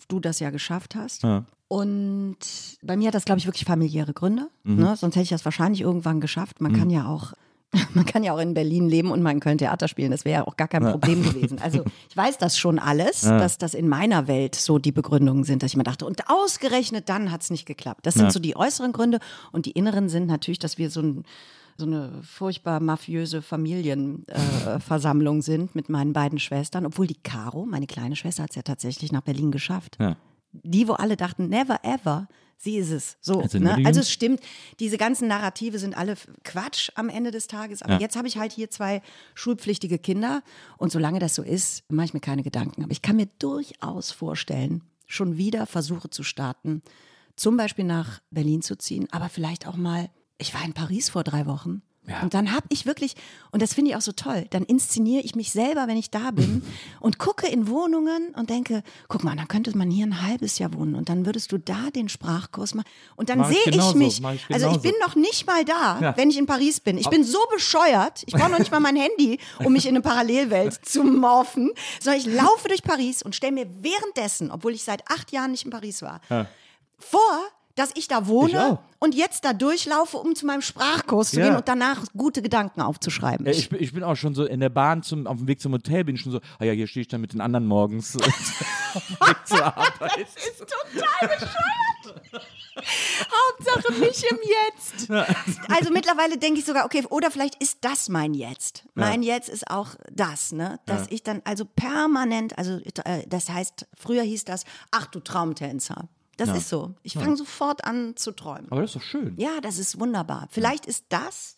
du 0.09 0.19
das 0.21 0.41
ja 0.41 0.51
geschafft 0.51 0.95
hast. 0.97 1.23
Ja. 1.23 1.45
Und 1.69 2.37
bei 2.83 2.97
mir 2.97 3.09
hat 3.09 3.15
das, 3.15 3.25
glaube 3.25 3.39
ich, 3.39 3.47
wirklich 3.47 3.65
familiäre 3.65 4.13
Gründe. 4.15 4.49
Mhm. 4.65 4.77
Ne? 4.77 4.97
Sonst 4.97 5.17
hätte 5.17 5.25
ich 5.25 5.29
das 5.31 5.45
wahrscheinlich 5.45 5.83
irgendwann 5.83 6.21
geschafft. 6.21 6.61
Man 6.61 6.73
kann 6.73 6.91
ja 6.91 7.07
auch. 7.07 7.33
Man 7.95 8.07
kann 8.07 8.23
ja 8.25 8.33
auch 8.33 8.39
in 8.39 8.55
Berlin 8.55 8.89
leben 8.89 9.11
und 9.11 9.25
in 9.27 9.41
Köln 9.41 9.59
Theater 9.59 9.89
spielen. 9.89 10.11
Das 10.11 10.25
wäre 10.25 10.41
ja 10.41 10.47
auch 10.47 10.57
gar 10.57 10.69
kein 10.69 10.83
Problem 10.83 11.23
gewesen. 11.29 11.59
Also 11.61 11.85
ich 12.09 12.17
weiß 12.17 12.39
das 12.39 12.57
schon 12.59 12.79
alles, 12.79 13.21
dass 13.23 13.59
das 13.59 13.75
in 13.75 13.89
meiner 13.89 14.27
Welt 14.27 14.55
so 14.55 14.79
die 14.79 14.93
Begründungen 14.93 15.45
sind, 15.45 15.63
dass 15.63 15.73
ich 15.73 15.77
mir 15.77 15.83
dachte, 15.85 16.07
und 16.07 16.29
ausgerechnet 16.31 17.09
dann 17.09 17.31
hat 17.31 17.43
es 17.43 17.51
nicht 17.51 17.67
geklappt. 17.67 18.07
Das 18.07 18.15
sind 18.15 18.25
Ja. 18.25 18.31
so 18.31 18.39
die 18.41 18.57
äußeren 18.57 18.93
Gründe 18.93 19.19
und 19.53 19.67
die 19.67 19.73
inneren 19.73 20.09
sind 20.09 20.27
natürlich, 20.27 20.59
dass 20.59 20.79
wir 20.79 20.91
so 20.91 21.01
ein 21.03 21.25
so 21.81 21.87
eine 21.87 22.11
furchtbar 22.25 22.81
mafiöse 22.81 23.41
Familienversammlung 23.41 25.39
äh, 25.39 25.43
sind 25.43 25.75
mit 25.75 25.89
meinen 25.89 26.13
beiden 26.13 26.39
Schwestern, 26.41 26.85
obwohl 26.87 27.07
die 27.07 27.15
Caro, 27.23 27.67
meine 27.67 27.87
kleine 27.87 28.17
Schwester, 28.17 28.43
hat 28.43 28.51
es 28.51 28.57
ja 28.57 28.63
tatsächlich 28.63 29.13
nach 29.13 29.21
Berlin 29.23 29.51
geschafft 29.53 29.97
Ja. 30.01 30.17
die, 30.53 30.89
wo 30.89 30.95
alle 30.95 31.17
dachten, 31.17 31.49
never 31.49 31.79
ever, 31.85 32.27
sie 32.59 32.77
ist 32.77 32.91
es. 32.91 33.17
So, 33.21 33.41
Also 33.41 33.59
nur 33.59 33.77
ne? 33.77 33.87
also 33.87 34.01
es 34.01 34.11
stimmt, 34.11 34.41
diese 34.81 34.99
ganzen 34.99 35.29
Narrative 35.29 35.79
sind 35.79 35.97
alle 35.97 36.17
Quatsch 36.45 36.91
am 36.97 37.09
Ende 37.09 37.31
des 37.31 37.47
Tages. 37.47 37.83
Aber 37.83 37.95
Ja. 37.95 38.01
jetzt 38.01 38.17
habe 38.17 38.29
ich 38.29 38.37
halt 38.37 38.53
hier 38.53 38.69
zwei 38.71 39.01
schulpflichtige 39.35 39.99
Kinder 39.99 40.43
und 40.77 40.93
solange 40.93 41.19
das 41.21 41.35
so 41.35 41.43
ist, 41.43 41.91
mache 41.91 42.07
ich 42.07 42.15
mir 42.15 42.21
keine 42.21 42.43
Gedanken. 42.43 42.83
Aber 42.83 42.93
ich 42.93 43.01
kann 43.03 43.17
mir 43.17 43.29
durchaus 43.39 44.11
vorstellen, 44.11 44.83
schon 45.07 45.37
wieder 45.39 45.67
Versuche 45.67 46.11
zu 46.11 46.23
starten, 46.23 46.83
zum 47.37 47.57
Beispiel 47.57 47.85
nach 47.85 48.21
Berlin 48.31 48.61
zu 48.63 48.77
ziehen, 48.77 49.07
aber 49.13 49.29
vielleicht 49.29 49.67
auch 49.67 49.77
mal, 49.77 50.11
ich 50.39 50.53
war 50.55 50.65
in 50.65 50.75
Paris 50.75 51.09
vor 51.09 51.25
drei 51.25 51.47
Wochen. 51.47 51.83
Ja. 52.09 52.23
Und 52.23 52.35
dann 52.35 52.53
habe 52.53 52.67
ich 52.71 52.87
wirklich, 52.87 53.15
und 53.51 53.61
das 53.63 53.75
finde 53.75 53.91
ich 53.91 53.97
auch 53.97 54.01
so 54.01 54.13
toll, 54.13 54.47
dann 54.51 54.63
inszeniere 54.65 55.23
ich 55.23 55.35
mich 55.35 55.53
selber, 55.53 55.87
wenn 55.89 55.97
ich 55.97 56.11
da 56.11 56.31
bin 56.31 56.63
und 57.01 57.19
gucke 57.19 57.47
in 57.47 57.69
Wohnungen 57.69 58.35
und 58.35 58.51
denke, 58.51 58.83
guck 59.09 59.25
mal, 59.25 59.37
dann 59.37 59.47
könnte 59.49 59.77
man 59.77 59.91
hier 59.91 60.07
ein 60.07 60.23
halbes 60.23 60.59
Jahr 60.59 60.73
wohnen 60.75 60.95
und 60.95 61.09
dann 61.09 61.27
würdest 61.27 61.53
du 61.53 61.59
da 61.59 61.91
den 61.95 62.09
Sprachkurs 62.09 62.75
machen. 62.75 62.89
Und 63.17 63.29
dann 63.29 63.41
ich 63.43 63.47
sehe 63.49 63.57
ich 63.67 63.73
genauso, 63.73 63.99
mich, 63.99 64.21
ich 64.23 64.55
also 64.55 64.71
ich 64.71 64.79
bin 64.79 64.95
noch 65.05 65.15
nicht 65.17 65.47
mal 65.47 65.65
da, 65.65 65.99
Ja. 66.01 66.17
wenn 66.17 66.31
ich 66.31 66.39
in 66.39 66.47
Paris 66.47 66.81
bin. 66.81 66.97
Ich 66.99 67.11
bin 67.11 67.25
so 67.25 67.39
bescheuert, 67.53 68.23
ich 68.27 68.33
brauche 68.35 68.51
noch 68.51 68.59
nicht 68.59 68.71
mal 68.71 68.81
mein 68.81 68.97
Handy, 69.09 69.39
um 69.65 69.73
mich 69.73 69.85
in 69.87 69.91
eine 69.95 70.01
Parallelwelt 70.01 70.75
zu 70.87 71.05
morphen, 71.05 71.71
sondern 72.01 72.21
ich 72.21 72.27
laufe 72.27 72.69
durch 72.69 72.83
Paris 72.83 73.23
und 73.23 73.35
stelle 73.35 73.53
mir 73.53 73.67
währenddessen, 73.83 74.51
obwohl 74.51 74.73
ich 74.73 74.83
seit 74.85 75.03
acht 75.11 75.31
Jahren 75.33 75.51
nicht 75.51 75.65
in 75.65 75.71
Paris 75.71 76.03
war, 76.03 76.21
vor, 76.99 77.41
dass 77.79 77.91
ich 77.95 78.09
da 78.09 78.21
Ich 78.23 78.27
wohne 78.27 78.73
auch. 78.73 78.79
und 78.99 79.15
jetzt 79.15 79.45
da 79.45 79.53
durchlaufe, 79.53 80.17
um 80.17 80.35
zu 80.35 80.45
meinem 80.47 80.63
Sprachkurs 80.63 81.31
zu 81.31 81.41
Ja. 81.41 81.47
gehen 81.49 81.57
und 81.57 81.69
danach 81.69 82.05
gute 82.17 82.43
Gedanken 82.43 82.81
aufzuschreiben. 82.83 83.47
Ja, 83.47 83.53
ich, 83.53 83.69
bin- 83.69 83.81
ich 83.83 83.93
bin 83.93 84.03
auch 84.03 84.17
schon 84.17 84.35
so 84.35 84.45
in 84.45 84.61
der 84.61 84.69
Bahn 84.71 85.03
zum, 85.03 85.27
auf 85.27 85.39
dem 85.39 85.47
Weg 85.47 85.61
zum 85.61 85.73
Hotel, 85.73 86.05
bin 86.05 86.17
ich 86.17 86.21
schon 86.23 86.33
so, 86.33 86.41
ah 86.59 86.65
ja, 86.65 86.73
hier 86.73 86.87
stehe 86.87 87.03
ich 87.03 87.09
dann 87.09 87.21
mit 87.21 87.33
den 87.33 87.41
anderen 87.41 87.67
morgens 87.67 88.17
auf 88.17 88.23
dem 88.25 89.27
Weg 89.29 89.37
zur 89.47 89.65
Arbeit. 89.65 90.19
ist 90.35 90.59
total 90.59 91.29
bescheuert. 91.29 92.47
Hauptsache 92.79 93.93
mich 94.01 94.25
im 94.31 94.39
Jetzt. 94.67 95.11
Also 95.69 95.91
mittlerweile 95.93 96.39
denke 96.39 96.61
ich 96.61 96.65
sogar, 96.67 96.85
okay, 96.85 97.05
oder 97.11 97.31
vielleicht 97.31 97.57
ist 97.61 97.79
das 97.81 98.09
mein 98.09 98.35
Jetzt. 98.35 98.85
Mein 98.95 99.23
Jetzt 99.23 99.49
ist 99.49 99.69
auch 99.71 99.97
das, 100.13 100.53
ne? 100.53 100.79
Dass 100.87 101.07
ich 101.11 101.23
dann 101.23 101.43
also 101.45 101.65
permanent, 101.65 102.57
also 102.57 102.79
äh, 103.05 103.25
das 103.29 103.51
heißt, 103.51 103.87
früher 103.97 104.23
hieß 104.23 104.45
das, 104.45 104.65
ach 104.93 105.07
du 105.07 105.19
Traumtänzer. 105.21 106.09
Das 106.39 106.57
ist 106.57 106.69
so. 106.69 106.95
Ich 107.03 107.15
fange 107.15 107.37
sofort 107.37 107.85
an 107.85 108.17
zu 108.17 108.33
träumen. 108.33 108.67
Aber 108.71 108.81
das 108.81 108.91
ist 108.91 108.97
doch 108.97 109.03
schön. 109.03 109.35
Ja, 109.37 109.61
das 109.61 109.79
ist 109.79 110.01
wunderbar. 110.01 110.49
Vielleicht 110.51 110.87
ist 110.87 111.05
das. 111.11 111.57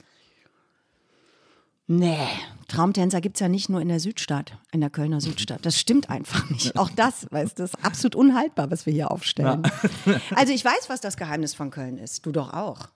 Nee, 1.87 2.29
Traumtänzer 2.69 3.21
gibt 3.21 3.37
es 3.37 3.41
ja 3.41 3.49
nicht 3.49 3.69
nur 3.69 3.81
in 3.81 3.89
der 3.89 3.99
Südstadt, 3.99 4.57
in 4.71 4.81
der 4.81 4.91
Kölner 4.91 5.21
Südstadt. 5.21 5.67
Das 5.67 5.77
stimmt 5.77 6.09
einfach 6.09 6.49
nicht. 6.49 6.79
Auch 6.79 6.89
das, 6.89 7.27
weißt 7.31 7.59
du, 7.59 7.65
ist 7.65 7.85
absolut 7.85 8.15
unhaltbar, 8.15 8.71
was 8.71 8.87
wir 8.87 8.93
hier 8.93 9.11
aufstellen. 9.11 9.63
Also 10.37 10.53
ich 10.53 10.65
weiß, 10.65 10.89
was 10.89 11.01
das 11.01 11.17
Geheimnis 11.17 11.53
von 11.53 11.71
Köln 11.71 11.99
ist. 11.99 12.25
Du 12.25 12.31
doch 12.31 12.53
auch. 12.53 12.89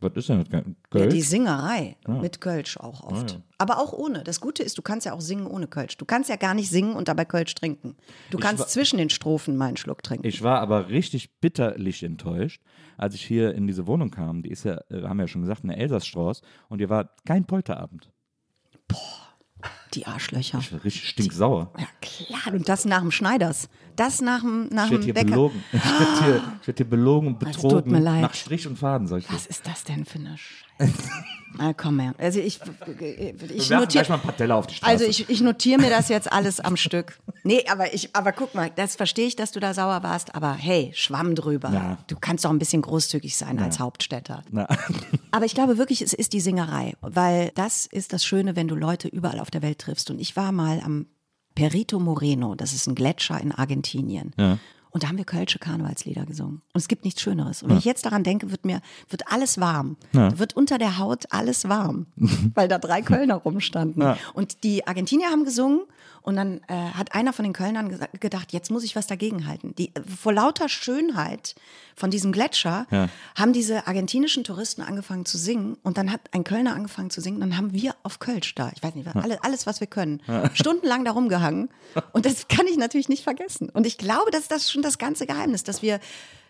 Was 0.00 0.12
ist 0.14 0.28
denn 0.30 0.44
das? 0.44 0.48
Ja, 0.52 0.62
Kölsch? 0.90 1.12
die 1.12 1.20
Singerei 1.20 1.96
mit 2.06 2.40
Kölsch 2.40 2.76
auch 2.78 3.02
oft. 3.02 3.38
Aber 3.58 3.78
auch 3.78 3.92
ohne. 3.92 4.24
Das 4.24 4.40
Gute 4.40 4.62
ist, 4.62 4.78
du 4.78 4.82
kannst 4.82 5.04
ja 5.06 5.12
auch 5.12 5.20
singen 5.20 5.46
ohne 5.46 5.66
Kölsch. 5.66 5.96
Du 5.98 6.06
kannst 6.06 6.30
ja 6.30 6.36
gar 6.36 6.54
nicht 6.54 6.70
singen 6.70 6.94
und 6.94 7.08
dabei 7.08 7.24
Kölsch 7.26 7.54
trinken. 7.54 7.96
Du 8.30 8.38
kannst 8.38 8.62
wa- 8.62 8.66
zwischen 8.66 8.96
den 8.98 9.10
Strophen 9.10 9.56
mal 9.56 9.66
einen 9.66 9.76
Schluck 9.76 10.02
trinken. 10.02 10.26
Ich 10.26 10.42
war 10.42 10.60
aber 10.60 10.88
richtig 10.88 11.38
bitterlich 11.40 12.02
enttäuscht, 12.02 12.62
als 12.96 13.14
ich 13.14 13.22
hier 13.26 13.54
in 13.54 13.66
diese 13.66 13.86
Wohnung 13.86 14.10
kam. 14.10 14.42
Die 14.42 14.50
ist 14.50 14.64
ja, 14.64 14.80
äh, 14.90 15.02
haben 15.02 15.18
wir 15.18 15.24
ja 15.24 15.28
schon 15.28 15.42
gesagt, 15.42 15.64
eine 15.64 15.76
Elsassstraße. 15.76 16.42
Und 16.70 16.78
hier 16.78 16.88
war 16.88 17.10
kein 17.26 17.44
Polterabend. 17.44 18.10
die 19.94 20.06
Arschlöcher. 20.06 20.58
Ich 20.60 20.72
war 20.72 20.84
richtig 20.84 21.08
stinksauer. 21.08 21.72
Ja, 21.78 21.86
klar. 22.00 22.54
Und 22.54 22.68
das 22.68 22.84
nach 22.84 23.00
dem 23.00 23.10
Schneiders. 23.10 23.68
Das 24.00 24.22
nach 24.22 24.40
dem, 24.40 24.68
nach 24.70 24.86
Ich 24.86 24.92
werde 24.92 25.04
hier 25.04 25.12
Bäcker. 25.12 25.30
belogen. 25.32 25.62
Ich 25.74 25.84
werde 25.84 26.24
hier, 26.24 26.42
ich 26.62 26.66
werd 26.68 26.78
hier 26.78 26.88
belogen 26.88 27.38
betrogen. 27.38 27.70
tut 27.70 27.86
mir 27.86 27.98
leid. 27.98 28.22
Nach 28.22 28.32
Strich 28.32 28.66
und 28.66 28.78
Faden, 28.78 29.06
sag 29.06 29.18
ich. 29.18 29.30
Was 29.30 29.44
ist 29.44 29.66
das 29.66 29.84
denn 29.84 30.06
für 30.06 30.18
eine 30.18 30.38
Scheiße? 30.38 30.92
Na 31.58 31.74
komm 31.74 32.00
her. 32.00 32.14
Also 32.16 32.40
ich, 32.40 32.60
ich 33.54 33.68
notiere. 33.68 33.86
gleich 33.88 34.08
mal 34.08 34.14
ein 34.14 34.22
paar 34.22 34.34
Teller 34.34 34.56
auf 34.56 34.66
die 34.68 34.76
Straße. 34.76 34.90
Also 34.90 35.04
ich, 35.04 35.28
ich 35.28 35.42
notiere 35.42 35.82
mir 35.82 35.90
das 35.90 36.08
jetzt 36.08 36.32
alles 36.32 36.60
am 36.60 36.78
Stück. 36.78 37.18
Nee, 37.42 37.62
aber 37.70 37.92
ich, 37.92 38.16
aber 38.16 38.32
guck 38.32 38.54
mal, 38.54 38.70
das 38.74 38.96
verstehe 38.96 39.26
ich, 39.26 39.36
dass 39.36 39.52
du 39.52 39.60
da 39.60 39.74
sauer 39.74 40.02
warst, 40.02 40.34
aber 40.34 40.54
hey, 40.54 40.92
Schwamm 40.94 41.34
drüber. 41.34 41.70
Ja. 41.70 41.98
Du 42.06 42.16
kannst 42.18 42.46
doch 42.46 42.50
ein 42.50 42.58
bisschen 42.58 42.80
großzügig 42.80 43.36
sein 43.36 43.58
als 43.58 43.80
Hauptstädter. 43.80 44.44
Na, 44.50 44.66
Aber 45.30 45.44
ich 45.44 45.54
glaube 45.54 45.76
wirklich, 45.76 46.00
es 46.00 46.14
ist 46.14 46.32
die 46.32 46.40
Singerei, 46.40 46.94
weil 47.02 47.52
das 47.54 47.84
ist 47.84 48.14
das 48.14 48.24
Schöne, 48.24 48.56
wenn 48.56 48.66
du 48.66 48.76
Leute 48.76 49.08
überall 49.08 49.40
auf 49.40 49.50
der 49.50 49.60
Welt 49.60 49.78
triffst. 49.78 50.10
Und 50.10 50.20
ich 50.20 50.36
war 50.36 50.52
mal 50.52 50.80
am 50.82 51.04
Perito 51.54 51.98
Moreno, 51.98 52.54
das 52.54 52.72
ist 52.72 52.86
ein 52.86 52.94
Gletscher 52.94 53.40
in 53.40 53.52
Argentinien. 53.52 54.32
Ja. 54.38 54.58
Und 54.92 55.04
da 55.04 55.08
haben 55.08 55.18
wir 55.18 55.24
kölsche 55.24 55.60
Karnevalslieder 55.60 56.26
gesungen. 56.26 56.62
Und 56.72 56.80
es 56.80 56.88
gibt 56.88 57.04
nichts 57.04 57.22
Schöneres. 57.22 57.62
Und 57.62 57.70
wenn 57.70 57.78
ich 57.78 57.84
jetzt 57.84 58.06
daran 58.06 58.24
denke, 58.24 58.50
wird 58.50 58.64
mir 58.64 58.80
wird 59.08 59.30
alles 59.30 59.60
warm. 59.60 59.96
Da 60.12 60.36
Wird 60.38 60.56
unter 60.56 60.78
der 60.78 60.98
Haut 60.98 61.26
alles 61.30 61.68
warm, 61.68 62.06
weil 62.54 62.66
da 62.66 62.78
drei 62.78 63.02
Kölner 63.02 63.36
rumstanden. 63.36 64.16
Und 64.34 64.64
die 64.64 64.86
Argentinier 64.86 65.28
haben 65.28 65.44
gesungen 65.44 65.82
und 66.22 66.36
dann 66.36 66.60
äh, 66.68 66.74
hat 66.74 67.14
einer 67.14 67.32
von 67.32 67.44
den 67.44 67.52
Kölnern 67.52 67.98
gedacht, 68.18 68.52
jetzt 68.52 68.70
muss 68.70 68.84
ich 68.84 68.96
was 68.96 69.06
dagegen 69.06 69.46
halten. 69.46 69.74
Die, 69.76 69.92
vor 70.20 70.32
lauter 70.32 70.68
Schönheit 70.68 71.54
von 71.96 72.10
diesem 72.10 72.32
Gletscher 72.32 72.86
haben 73.36 73.52
diese 73.52 73.86
argentinischen 73.86 74.44
Touristen 74.44 74.82
angefangen 74.82 75.26
zu 75.26 75.38
singen 75.38 75.76
und 75.82 75.98
dann 75.98 76.10
hat 76.10 76.20
ein 76.32 76.44
Kölner 76.44 76.74
angefangen 76.74 77.10
zu 77.10 77.20
singen. 77.20 77.40
Dann 77.40 77.56
haben 77.56 77.72
wir 77.72 77.94
auf 78.02 78.18
Kölsch 78.18 78.54
da, 78.54 78.70
ich 78.74 78.82
weiß 78.82 78.94
nicht, 78.94 79.06
alles, 79.14 79.38
alles 79.42 79.66
was 79.66 79.80
wir 79.80 79.86
können, 79.86 80.22
stundenlang 80.54 81.04
da 81.04 81.12
rumgehangen. 81.12 81.68
Und 82.12 82.26
das 82.26 82.48
kann 82.48 82.66
ich 82.66 82.76
natürlich 82.76 83.08
nicht 83.08 83.22
vergessen. 83.22 83.68
Und 83.68 83.86
ich 83.86 83.98
glaube, 83.98 84.30
dass 84.30 84.48
das 84.48 84.70
schon 84.70 84.82
das 84.82 84.98
ganze 84.98 85.26
Geheimnis, 85.26 85.64
dass 85.64 85.82
wir 85.82 86.00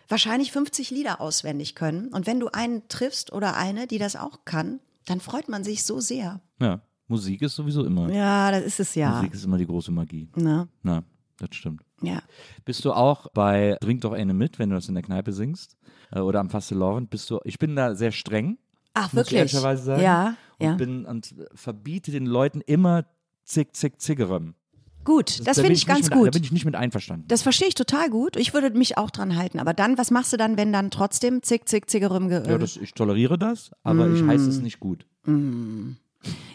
wahrscheinlich 0.07 0.51
50 0.51 0.91
Lieder 0.91 1.21
auswendig 1.21 1.75
können. 1.75 2.09
Und 2.09 2.27
wenn 2.27 2.39
du 2.39 2.47
einen 2.49 2.87
triffst 2.87 3.31
oder 3.33 3.55
eine, 3.55 3.87
die 3.87 3.97
das 3.97 4.15
auch 4.15 4.39
kann, 4.45 4.79
dann 5.05 5.19
freut 5.19 5.49
man 5.49 5.63
sich 5.63 5.83
so 5.83 5.99
sehr. 5.99 6.41
ja, 6.59 6.81
Musik 7.11 7.41
ist 7.43 7.55
sowieso 7.55 7.83
immer. 7.85 8.11
Ja, 8.11 8.49
das 8.51 8.63
ist 8.63 8.79
es 8.79 8.95
ja. 8.95 9.11
Musik 9.15 9.33
ist 9.33 9.45
immer 9.45 9.57
die 9.57 9.67
große 9.67 9.91
Magie. 9.91 10.29
Ne? 10.35 10.67
Na, 10.81 11.03
das 11.39 11.49
stimmt. 11.53 11.83
Ja. 12.01 12.23
Bist 12.65 12.83
du 12.85 12.93
auch 12.93 13.27
bei 13.33 13.77
Trink 13.81 14.01
doch 14.01 14.13
eine 14.13 14.33
mit, 14.33 14.57
wenn 14.59 14.69
du 14.69 14.75
das 14.75 14.87
in 14.87 14.95
der 14.95 15.03
Kneipe 15.03 15.33
singst? 15.33 15.77
Äh, 16.11 16.19
Oder 16.19 16.39
am 16.39 16.49
Fastelovend? 16.49 17.09
Bist 17.09 17.29
du, 17.29 17.39
ich 17.43 17.59
bin 17.59 17.75
da 17.75 17.93
sehr 17.95 18.11
streng. 18.11 18.57
Ach, 18.93 19.03
muss 19.03 19.09
ich 19.11 19.15
wirklich? 19.17 19.37
ehrlicherweise 19.39 19.83
sagen. 19.83 20.01
Ja, 20.01 20.35
und 20.57 20.65
ja. 20.65 20.75
bin 20.75 21.05
und 21.05 21.35
verbiete 21.53 22.11
den 22.11 22.25
Leuten 22.25 22.61
immer 22.61 23.05
zick, 23.43 23.75
zick, 23.75 24.01
ziggerem. 24.01 24.55
Gut, 25.03 25.39
das 25.47 25.57
Da 25.57 25.63
finde 25.63 25.73
ich 25.73 25.87
ganz 25.87 26.09
mit, 26.09 26.13
gut. 26.13 26.27
Da 26.27 26.31
bin 26.31 26.43
ich 26.43 26.51
nicht 26.51 26.65
mit 26.65 26.75
einverstanden. 26.75 27.25
Das 27.27 27.41
verstehe 27.41 27.67
ich 27.67 27.73
total 27.75 28.09
gut. 28.11 28.35
Ich 28.35 28.53
würde 28.53 28.69
mich 28.77 28.97
auch 28.99 29.09
dran 29.09 29.35
halten. 29.35 29.59
Aber 29.59 29.73
dann, 29.73 29.97
was 29.97 30.11
machst 30.11 30.31
du 30.31 30.37
dann, 30.37 30.57
wenn 30.57 30.71
dann 30.71 30.91
trotzdem 30.91 31.41
zick, 31.41 31.67
zick, 31.67 31.89
ziggerum 31.89 32.29
ge 32.29 32.43
ja, 32.47 32.57
das, 32.59 32.77
ich 32.77 32.93
toleriere 32.93 33.37
das, 33.39 33.71
aber 33.83 34.07
ich 34.09 34.21
heiße 34.21 34.45
Mm. 34.45 34.49
es 34.49 34.59
nicht 34.61 34.79
gut. 34.79 35.07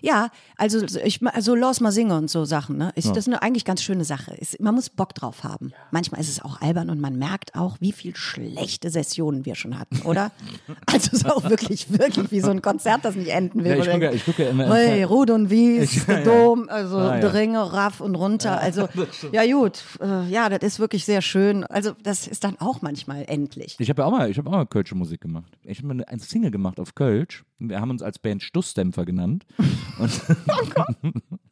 Ja, 0.03 0.29
also 0.57 0.83
ich 1.05 1.21
also 1.27 1.55
los 1.57 1.81
mal 1.81 1.91
singen 1.91 2.13
und 2.13 2.31
so 2.31 2.45
Sachen, 2.45 2.77
ne? 2.77 2.93
Ist, 2.95 3.09
Das 3.11 3.19
ist 3.19 3.27
eine 3.29 3.43
eigentlich 3.43 3.65
ganz 3.65 3.83
schöne 3.83 4.05
Sache. 4.05 4.35
Ist, 4.35 4.61
man 4.61 4.75
muss 4.75 4.89
Bock 4.91 5.15
drauf 5.15 5.43
haben. 5.43 5.73
Manchmal 5.91 6.21
ist 6.21 6.29
es 6.29 6.41
auch 6.41 6.61
albern 6.61 6.91
und 6.91 7.01
man 7.01 7.17
merkt 7.19 7.57
auch, 7.57 7.77
wie 7.81 7.91
viel 7.93 8.15
schlechte 8.15 8.91
Sessionen 8.91 9.45
wir 9.45 9.57
schon 9.57 9.79
hatten, 9.79 10.03
oder? 10.03 10.31
also 10.87 11.09
es 11.09 11.13
ist 11.15 11.31
auch 11.31 11.49
wirklich, 11.51 11.91
wirklich 11.99 12.31
wie 12.31 12.41
so 12.41 12.51
ein 12.51 12.63
Konzert, 12.63 13.05
das 13.05 13.17
nicht 13.17 13.31
enden 13.31 13.65
will. 13.65 13.73
Ja, 13.73 13.83
ich 13.83 13.91
gucke- 13.91 14.13
ich 14.15 14.25
gucke 14.25 14.45
ja 14.45 14.51
immer- 14.51 14.73
Hey, 14.73 15.03
Rud 15.03 15.31
und 15.31 15.51
Wies, 15.51 16.07
ja. 16.07 16.21
Dom, 16.23 16.69
also 16.69 16.99
Ah, 16.99 17.19
ja. 17.19 17.29
Dringe, 17.29 17.73
Raff 17.73 18.01
und 18.01 18.15
runter. 18.15 18.61
Also 18.61 18.89
ja 19.33 19.45
gut, 19.53 19.83
äh, 20.01 20.29
ja, 20.29 20.49
das 20.49 20.63
ist 20.63 20.79
wirklich 20.79 21.05
sehr 21.05 21.23
schön. 21.23 21.65
Also 21.65 21.93
das 22.03 22.27
ist 22.29 22.45
dann 22.45 22.57
auch 22.61 22.83
manchmal 22.83 23.25
endlich. 23.27 23.75
Ich 23.81 23.89
habe 23.91 24.03
ja 24.03 24.07
auch 24.07 24.13
mal, 24.13 24.31
ich 24.31 24.39
habe 24.39 24.49
auch 24.49 24.53
mal 24.55 24.67
Kölsche 24.67 24.95
Musik 24.95 25.21
gemacht. 25.23 25.53
Ich 25.65 25.79
habe 25.79 25.89
mal 25.93 26.05
ein 26.05 26.21
Single 26.21 26.51
gemacht 26.53 26.79
auf 26.79 26.95
Kölsch. 26.95 27.45
Wir 27.59 27.81
haben 27.81 27.91
uns 27.91 28.03
als 28.03 28.19
Band 28.19 28.43
Stussdämpfer 28.43 29.05
genannt. 29.07 29.45
Und, 29.99 30.11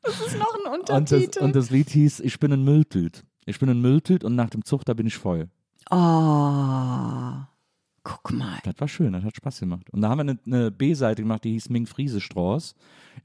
Das 0.03 0.21
ist 0.21 0.39
noch 0.39 0.55
ein 0.55 0.73
und, 0.79 0.89
das, 0.89 0.97
Untertitel. 0.97 1.43
und 1.43 1.57
das 1.57 1.71
Lied 1.71 1.91
hieß 1.91 2.21
Ich 2.21 2.39
bin 2.39 2.53
ein 2.53 2.63
Mülltüt. 2.63 3.25
Ich 3.47 3.59
bin 3.59 3.69
ein 3.69 3.81
Mülltüt 3.81 4.25
und 4.25 4.35
nach 4.35 4.51
dem 4.51 4.65
Zug, 4.65 4.85
da 4.85 4.95
bin 4.95 5.07
ich 5.07 5.17
voll. 5.17 5.49
oh, 5.91 7.45
guck 8.03 8.33
mal. 8.33 8.59
Das 8.65 8.75
war 8.79 8.89
schön, 8.89 9.13
das 9.13 9.25
hat 9.25 9.37
Spaß 9.37 9.61
gemacht. 9.61 9.89
Und 9.91 10.03
da 10.03 10.09
haben 10.09 10.19
wir 10.19 10.23
eine, 10.23 10.39
eine 10.47 10.71
B-Seite 10.71 11.23
gemacht, 11.23 11.45
die 11.45 11.53
hieß 11.53 11.71
Ming 11.71 11.87
Friese 11.87 12.21
Straß. 12.21 12.75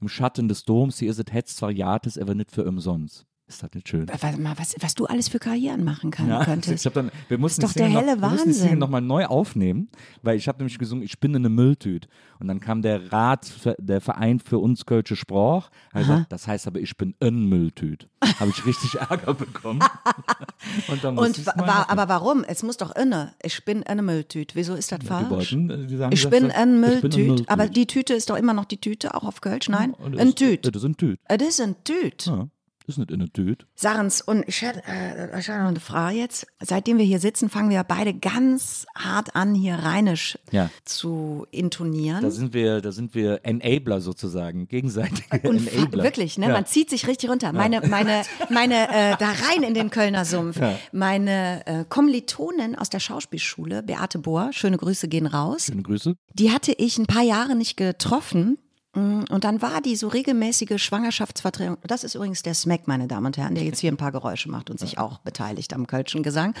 Im 0.00 0.08
Schatten 0.08 0.48
des 0.48 0.64
Doms, 0.64 0.98
hier 0.98 1.10
ist 1.10 1.18
es 1.18 1.32
hetz 1.32 1.56
zwar 1.56 1.70
jates, 1.70 2.18
aber 2.18 2.34
nicht 2.34 2.50
für 2.50 2.64
umsonst. 2.64 3.26
Ist 3.50 3.64
das 3.64 3.70
nicht 3.74 3.88
schön? 3.88 4.06
Was, 4.08 4.22
was, 4.58 4.74
was 4.80 4.94
du 4.94 5.06
alles 5.06 5.28
für 5.28 5.40
Karrieren 5.40 5.82
machen 5.82 6.12
kann, 6.12 6.28
Ja, 6.28 6.44
könntest. 6.44 6.82
ich 6.82 6.86
hab 6.86 6.94
dann, 6.94 7.10
wir 7.28 7.36
mussten 7.36 7.62
doch 7.62 7.72
die 7.72 7.80
Single 7.80 7.92
der 7.92 8.00
noch, 8.02 8.08
helle 8.08 8.20
wir 8.22 8.28
mussten 8.30 8.50
die 8.52 8.60
Wahnsinn. 8.60 8.78
nochmal 8.78 9.00
neu 9.00 9.26
aufnehmen, 9.26 9.88
weil 10.22 10.36
ich 10.36 10.46
habe 10.46 10.58
nämlich 10.58 10.78
gesungen, 10.78 11.02
ich 11.04 11.18
bin 11.18 11.34
eine 11.34 11.48
Mülltüte. 11.48 12.08
Und 12.38 12.46
dann 12.46 12.60
kam 12.60 12.80
der 12.80 13.12
Rat, 13.12 13.50
der 13.78 14.00
Verein 14.00 14.38
für 14.38 14.58
uns 14.58 14.86
Kölsche 14.86 15.16
Sprach, 15.16 15.70
gesagt, 15.92 16.32
das 16.32 16.46
heißt 16.46 16.68
aber, 16.68 16.78
ich 16.78 16.96
bin 16.96 17.14
ein 17.20 17.46
Mülltüt. 17.48 18.08
Habe 18.38 18.50
ich 18.50 18.64
richtig 18.64 18.94
Ärger 19.00 19.34
bekommen. 19.34 19.80
und 20.88 21.04
Und 21.04 21.46
wa 21.46 21.52
wa 21.56 21.86
aber 21.88 22.08
warum? 22.08 22.44
Es 22.44 22.62
muss 22.62 22.76
doch 22.76 22.94
inne. 22.94 23.34
Ich 23.42 23.64
bin 23.64 23.82
eine 23.82 24.02
Mülltüte. 24.02 24.54
Wieso 24.54 24.74
ist 24.74 24.92
das 24.92 25.00
die 25.00 25.06
falsch? 25.06 25.28
Deutschen, 25.28 25.70
äh, 25.70 25.86
die 25.86 25.96
sagen, 25.96 26.12
Ich 26.12 26.22
das 26.22 26.30
bin 26.30 26.50
ein 26.50 26.80
Mülltüt. 26.80 27.48
Aber 27.48 27.66
die 27.66 27.86
Tüte 27.86 28.14
ist 28.14 28.30
doch 28.30 28.36
immer 28.36 28.54
noch 28.54 28.64
die 28.64 28.78
Tüte, 28.80 29.14
auch 29.14 29.24
auf 29.24 29.40
Kölsch? 29.40 29.68
Nein? 29.68 29.94
Ein 30.02 30.12
das- 30.12 30.34
Tüt. 30.36 30.66
Das 30.66 30.76
ist 30.82 30.84
ein 30.88 30.96
Tüt. 30.96 31.18
Es 31.28 31.42
ist 31.42 31.60
ein 31.60 31.74
Tüt. 31.84 32.26
Ja, 32.26 32.36
das 32.36 32.48
ist 32.90 32.98
nicht 32.98 33.10
in 33.10 33.20
der 33.20 33.32
Tüt. 33.32 33.66
Sarens, 33.74 34.20
und 34.20 34.44
ich 34.46 34.62
hätte, 34.62 34.82
äh, 34.86 35.36
noch 35.36 35.48
eine 35.68 35.80
Frage 35.80 36.16
jetzt. 36.18 36.46
Seitdem 36.60 36.98
wir 36.98 37.04
hier 37.04 37.18
sitzen, 37.18 37.48
fangen 37.48 37.70
wir 37.70 37.82
beide 37.84 38.12
ganz 38.14 38.86
hart 38.96 39.34
an, 39.34 39.54
hier 39.54 39.74
rheinisch 39.76 40.38
Ja. 40.50 40.70
zu 40.84 41.46
intonieren. 41.50 42.22
Da 42.22 42.30
sind 42.30 42.52
wir, 42.54 42.80
da 42.80 42.92
sind 42.92 43.14
wir 43.14 43.40
Enabler 43.44 44.00
sozusagen, 44.00 44.68
gegenseitige 44.68 45.48
Und 45.48 45.72
Enabler. 45.72 46.04
wirklich, 46.04 46.36
ne? 46.38 46.46
Ja. 46.48 46.52
Man 46.52 46.66
zieht 46.66 46.90
sich 46.90 47.06
richtig 47.06 47.30
runter. 47.30 47.52
Meine, 47.52 47.80
meine, 47.88 48.22
meine, 48.50 48.88
äh, 48.88 49.16
da 49.18 49.28
rein 49.48 49.62
in 49.62 49.74
den 49.74 49.90
Kölner 49.90 50.24
Sumpf. 50.24 50.60
Meine 50.92 51.66
äh, 51.66 51.84
Kommilitonin 51.88 52.76
aus 52.76 52.90
der 52.90 53.00
Schauspielschule, 53.00 53.82
Beate 53.82 54.18
Bohr, 54.18 54.50
schöne 54.52 54.76
Grüße 54.76 55.08
gehen 55.08 55.26
raus. 55.26 55.66
Schöne 55.66 55.82
Grüße. 55.82 56.14
Die 56.34 56.50
hatte 56.52 56.72
ich 56.72 56.98
ein 56.98 57.06
paar 57.06 57.22
Jahre 57.22 57.54
nicht 57.56 57.76
getroffen. 57.76 58.58
Mm, 58.94 59.22
Und 59.30 59.44
dann 59.44 59.62
war 59.62 59.80
die 59.80 59.96
so 59.96 60.08
regelmäßige 60.08 60.82
Schwangerschaftsvertretung. 60.82 61.78
Das 61.86 62.04
ist 62.04 62.14
übrigens 62.14 62.42
der 62.42 62.54
Smack, 62.54 62.88
meine 62.88 63.06
Damen 63.06 63.26
und 63.26 63.36
Herren, 63.36 63.54
der 63.54 63.64
jetzt 63.64 63.78
hier 63.78 63.92
ein 63.92 63.96
paar 63.96 64.12
Geräusche 64.12 64.50
macht 64.50 64.70
und 64.70 64.80
sich 64.80 64.98
auch 64.98 65.18
beteiligt 65.18 65.72
am 65.74 65.86
Kölschen 65.86 66.22
Gesang. 66.22 66.54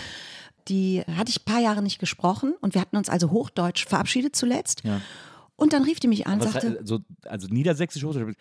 Die 0.68 1.02
hatte 1.16 1.30
ich 1.30 1.40
ein 1.40 1.44
paar 1.44 1.60
Jahre 1.60 1.82
nicht 1.82 1.98
gesprochen 1.98 2.54
und 2.60 2.74
wir 2.74 2.80
hatten 2.80 2.96
uns 2.96 3.08
also 3.08 3.30
Hochdeutsch 3.30 3.86
verabschiedet 3.86 4.36
zuletzt. 4.36 4.82
Und 5.56 5.72
dann 5.72 5.82
rief 5.82 6.00
die 6.00 6.08
mich 6.08 6.26
an 6.26 6.34
und 6.34 6.44
Was, 6.46 6.52
sagte, 6.52 6.78
also, 6.78 7.00
also 7.24 7.48
niedersächsisch, 7.48 8.02
Hochdeutsch, 8.04 8.34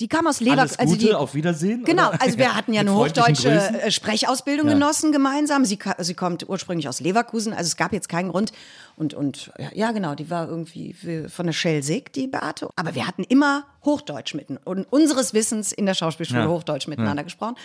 die 0.00 0.08
kam 0.08 0.26
aus 0.26 0.40
Lever, 0.40 0.60
alles 0.60 0.78
also 0.78 0.92
Gute, 0.94 1.06
die, 1.06 1.14
auf 1.14 1.34
Wiedersehen? 1.34 1.84
Genau, 1.84 2.10
oder? 2.10 2.22
also 2.22 2.38
wir 2.38 2.54
hatten 2.54 2.72
ja 2.72 2.80
eine 2.82 2.94
hochdeutsche 2.94 3.50
Grüßen? 3.50 3.74
äh, 3.74 3.90
Sprechausbildung 3.90 4.68
Ja. 4.68 4.74
genossen 4.74 5.10
gemeinsam. 5.12 5.64
Sie, 5.64 5.78
sie 5.98 6.14
kommt 6.14 6.48
ursprünglich 6.48 6.88
aus 6.88 7.00
Leverkusen, 7.00 7.52
also 7.52 7.66
es 7.66 7.76
gab 7.76 7.92
jetzt 7.92 8.08
keinen 8.08 8.30
Grund. 8.30 8.52
Und, 8.96 9.14
und 9.14 9.50
ja, 9.58 9.70
ja, 9.74 9.92
genau, 9.92 10.14
die 10.14 10.30
war 10.30 10.48
irgendwie 10.48 10.94
von 11.28 11.46
der 11.46 11.52
Schelsig, 11.52 12.12
die 12.12 12.26
Beate. 12.28 12.68
Aber 12.76 12.94
wir 12.94 13.06
hatten 13.06 13.24
immer 13.24 13.64
Hochdeutsch 13.84 14.34
mitten 14.34 14.56
und 14.56 14.84
unseres 14.92 15.34
Wissens 15.34 15.72
in 15.72 15.86
der 15.86 15.94
Schauspielschule 15.94 16.40
Ja. 16.42 16.48
Hochdeutsch 16.48 16.86
miteinander 16.86 17.24
gesprochen. 17.24 17.56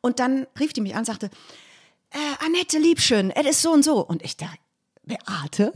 Und 0.00 0.18
dann 0.20 0.46
rief 0.60 0.72
die 0.72 0.80
mich 0.80 0.92
an 0.94 1.00
und 1.00 1.06
sagte, 1.06 1.30
äh, 2.10 2.18
Annette 2.46 2.78
Liebschön, 2.78 3.30
es 3.30 3.46
ist 3.46 3.62
so 3.62 3.70
und 3.72 3.84
so. 3.84 4.04
Und 4.04 4.22
ich 4.22 4.36
dachte, 4.36 4.58
Beate? 5.08 5.72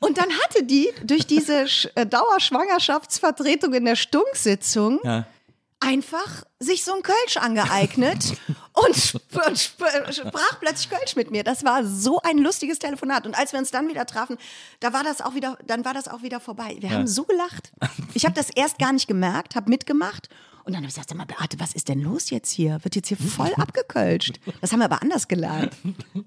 und 0.00 0.18
dann 0.18 0.28
hatte 0.44 0.62
die 0.64 0.88
durch 1.04 1.26
diese 1.26 1.64
äh, 1.94 2.04
Dauerschwangerschaftsvertretung 2.06 3.72
in 3.74 3.84
der 3.84 3.96
Stunksitzung 3.96 5.00
Ja. 5.04 5.24
einfach 5.80 6.44
sich 6.58 6.84
so 6.84 6.92
ein 6.94 7.02
Kölsch 7.02 7.36
angeeignet 7.38 8.34
und, 8.72 8.94
sp 8.94 9.18
und 9.46 9.56
sp 9.58 9.82
sprach 10.12 10.60
plötzlich 10.60 10.90
Kölsch 10.90 11.16
mit 11.16 11.30
mir. 11.30 11.42
Das 11.44 11.64
war 11.64 11.84
so 11.84 12.20
ein 12.22 12.38
lustiges 12.38 12.78
Telefonat. 12.78 13.26
Und 13.26 13.34
als 13.36 13.52
wir 13.52 13.58
uns 13.58 13.70
dann 13.70 13.88
wieder 13.88 14.06
trafen, 14.06 14.38
da 14.80 14.92
war 14.92 15.02
das 15.04 15.20
auch 15.20 15.34
wieder, 15.34 15.58
dann 15.66 15.84
war 15.84 15.94
das 15.94 16.06
auch 16.08 16.22
wieder 16.22 16.38
vorbei. 16.40 16.76
Wir 16.80 16.90
haben 16.90 17.06
so 17.06 17.24
gelacht. 17.24 17.72
Ich 18.14 18.24
habe 18.24 18.34
das 18.34 18.50
erst 18.50 18.78
gar 18.78 18.92
nicht 18.92 19.08
gemerkt, 19.08 19.56
habe 19.56 19.68
mitgemacht 19.70 20.28
Und 20.64 20.74
dann 20.74 20.82
habe 20.82 20.86
ich 20.86 20.94
gesagt, 20.94 21.08
sag 21.08 21.18
mal, 21.18 21.24
Beate, 21.26 21.58
was 21.58 21.72
ist 21.74 21.88
denn 21.88 22.00
los 22.00 22.30
jetzt 22.30 22.50
hier? 22.50 22.78
Wird 22.82 22.94
jetzt 22.94 23.08
hier 23.08 23.16
voll 23.16 23.52
abgekölscht. 23.56 24.40
Das 24.60 24.72
haben 24.72 24.78
wir 24.78 24.84
aber 24.84 25.02
anders 25.02 25.26
gelernt. 25.28 25.72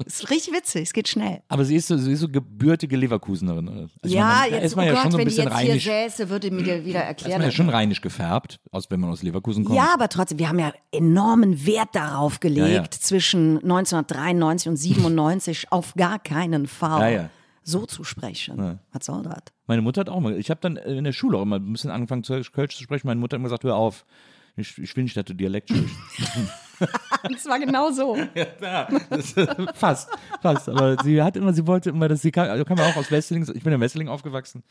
Ist 0.06 0.30
richtig 0.30 0.54
witzig, 0.54 0.84
es 0.84 0.94
geht 0.94 1.08
schnell. 1.08 1.42
Aber 1.48 1.64
sie 1.66 1.76
ist 1.76 1.88
so, 1.88 1.98
sie 1.98 2.12
ist 2.12 2.20
so 2.20 2.28
gebürtige 2.28 2.98
Leverkusenerin. 2.98 3.90
Also 4.02 4.16
ja, 4.16 4.46
da 4.50 4.56
jetzt, 4.56 4.66
ist 4.66 4.76
man 4.76 4.86
oh 4.86 4.88
ja 4.88 4.94
Gott, 4.94 5.02
schon 5.04 5.12
so 5.12 5.18
ein 5.18 5.20
wenn 5.22 5.30
die 5.30 5.36
bisschen 5.36 5.52
jetzt 5.52 5.82
hier 5.84 6.10
säße, 6.10 6.30
würde 6.30 6.52
mir 6.52 6.64
dir 6.64 6.86
wieder 6.86 7.02
ist 7.02 7.08
erklären. 7.08 7.40
man 7.40 7.50
ja 7.50 7.56
schon 7.56 7.70
rheinisch 7.70 8.02
gefärbt, 8.02 8.60
aus, 8.72 8.90
wenn 8.92 9.00
man 9.00 9.12
aus 9.12 9.24
Leverkusen 9.24 9.64
kommt. 9.64 9.78
Ja, 9.78 9.94
aber 9.94 10.10
trotzdem, 10.10 10.40
wir 10.40 10.50
haben 10.50 10.60
ja 10.60 10.74
enormen 10.92 11.66
Wert 11.66 11.90
darauf 11.94 12.40
gelegt, 12.40 12.68
Ja, 12.68 12.82
ja. 12.84 12.92
zwischen 12.92 13.58
1993 13.64 14.70
und 14.70 14.78
97 14.78 15.72
auf 15.72 15.94
gar 15.96 16.20
keinen 16.20 16.68
Fall 16.68 17.02
Ja, 17.02 17.10
ja. 17.22 17.30
So 17.66 17.86
zu 17.86 18.04
sprechen. 18.04 18.80
Was 18.94 19.06
soll 19.06 19.24
das? 19.24 19.42
Meine 19.68 19.82
Mutter 19.82 20.02
hat 20.02 20.10
auch 20.10 20.20
mal, 20.22 20.38
ich 20.38 20.50
habe 20.50 20.62
dann 20.62 20.78
in 20.78 21.04
der 21.04 21.14
Schule 21.14 21.38
auch 21.38 21.42
immer 21.42 21.58
ein 21.58 21.72
bisschen 21.72 21.92
angefangen, 21.92 22.24
zu 22.24 22.40
Kölsch 22.54 22.78
zu 22.78 22.84
sprechen. 22.84 23.08
Meine 23.08 23.20
Mutter 23.20 23.36
hat 23.36 23.40
immer 23.40 23.48
gesagt, 23.50 23.64
hör 23.64 23.76
auf, 23.76 24.06
ich, 24.56 24.78
ich 24.78 24.96
will 24.96 25.04
nicht, 25.04 25.18
dass 25.18 25.26
du 25.26 25.34
Dialekt 25.34 25.70
sprichst. 25.70 25.98
Das 27.32 27.46
war 27.48 27.60
genau 27.60 27.92
so. 27.92 28.16
fast, 29.74 30.10
fast. 30.42 30.70
Aber 30.70 30.98
sie 31.04 31.22
hat 31.22 31.36
immer, 31.38 31.54
sie 31.54 31.66
wollte 31.68 31.90
immer, 31.90 32.08
dass 32.08 32.22
sie 32.22 32.32
kam, 32.32 32.50
also 32.50 32.66
kam 32.66 32.78
ja 32.78 32.86
auch 32.90 32.96
aus 32.98 33.12
Wesseling, 33.12 33.48
ich 33.54 33.64
bin 33.64 33.74
in 33.74 33.80
Wesseling 33.80 34.08
aufgewachsen, 34.08 34.64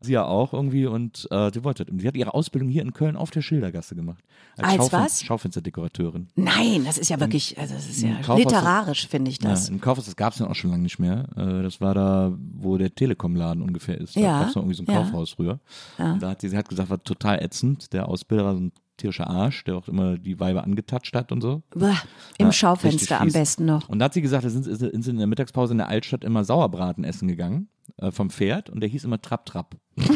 sie 0.00 0.12
ja 0.12 0.24
auch 0.24 0.52
irgendwie 0.52 0.86
und 0.86 1.26
äh, 1.30 1.50
sie 1.52 1.64
wollte, 1.64 1.86
sie 1.96 2.06
hat 2.06 2.16
ihre 2.16 2.34
Ausbildung 2.34 2.68
hier 2.68 2.82
in 2.82 2.92
Köln 2.92 3.16
auf 3.16 3.30
der 3.30 3.40
Schildergasse 3.42 3.94
gemacht. 3.94 4.22
Als 4.58 4.92
was? 4.92 5.22
Schaufensterdekorateurin. 5.22 6.28
Nein, 6.34 6.84
das 6.84 6.98
ist 6.98 7.08
ja 7.08 7.18
wirklich, 7.20 7.58
also 7.58 7.74
das 7.74 7.88
ist 7.88 8.02
ja 8.02 8.10
Kaufhaus- 8.22 8.38
literarisch, 8.38 9.08
finde 9.08 9.30
ich 9.30 9.38
das. 9.38 9.68
Ja, 9.68 9.74
Im 9.74 9.80
Kaufhaus, 9.80 10.04
das 10.04 10.16
gab 10.16 10.32
es 10.34 10.38
ja 10.40 10.48
auch 10.48 10.54
schon 10.54 10.70
lange 10.70 10.82
nicht 10.82 10.98
mehr. 10.98 11.24
Äh, 11.36 11.62
Das 11.62 11.80
war 11.80 11.94
da, 11.94 12.32
wo 12.54 12.76
der 12.76 12.94
Telekom-Laden 12.94 13.62
ungefähr 13.62 13.98
ist. 13.98 14.16
Da 14.16 14.20
Ja, 14.20 14.38
gab 14.40 14.48
es 14.50 14.54
noch 14.54 14.62
irgendwie 14.62 14.76
so 14.76 14.82
ein 14.82 14.92
ja. 14.92 15.02
Kaufhaus 15.02 15.30
früher. 15.30 15.60
Und 15.98 16.22
da 16.22 16.30
hat 16.30 16.40
sie, 16.40 16.48
sie 16.48 16.56
hat 16.56 16.68
gesagt, 16.68 16.90
war 16.90 17.02
total 17.02 17.42
ätzend. 17.42 17.92
Der 17.92 18.08
Ausbilder 18.08 18.44
war 18.44 18.54
so 18.54 18.60
ein 18.60 18.72
tierischer 18.96 19.28
Arsch, 19.28 19.64
der 19.64 19.76
auch 19.76 19.88
immer 19.88 20.18
die 20.18 20.38
Weiber 20.40 20.64
angetatscht 20.64 21.14
hat 21.14 21.32
und 21.32 21.40
so. 21.40 21.62
Bäh, 21.74 21.94
Im 22.38 22.46
Ja, 22.46 22.52
Schaufenster 22.52 23.20
am 23.20 23.32
besten 23.32 23.64
noch. 23.64 23.88
Und 23.88 23.98
da 23.98 24.06
hat 24.06 24.14
sie 24.14 24.22
gesagt, 24.22 24.44
da 24.44 24.50
sind, 24.50 24.64
sind 24.64 25.02
sie 25.02 25.10
in 25.10 25.18
der 25.18 25.26
Mittagspause 25.26 25.72
in 25.72 25.78
der 25.78 25.88
Altstadt 25.88 26.24
immer 26.24 26.44
Sauerbraten 26.44 27.04
essen 27.04 27.28
gegangen 27.28 27.68
äh, 27.96 28.10
vom 28.10 28.30
Pferd 28.30 28.70
und 28.70 28.80
der 28.80 28.88
hieß 28.88 29.04
immer 29.04 29.20
Trapp 29.20 29.46
Trapp. 29.46 29.76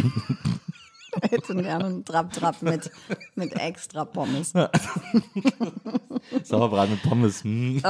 Hätten 1.23 1.63
gerne 1.63 1.85
einen 1.87 2.05
Trap-Trap 2.05 2.61
mit, 2.61 2.91
mit 3.37 3.55
extra 3.55 4.05
Pommes. 4.05 4.53
Sauerbraten 6.43 6.93
mit 6.93 7.03
Pommes. 7.03 7.43
hm. 7.43 7.81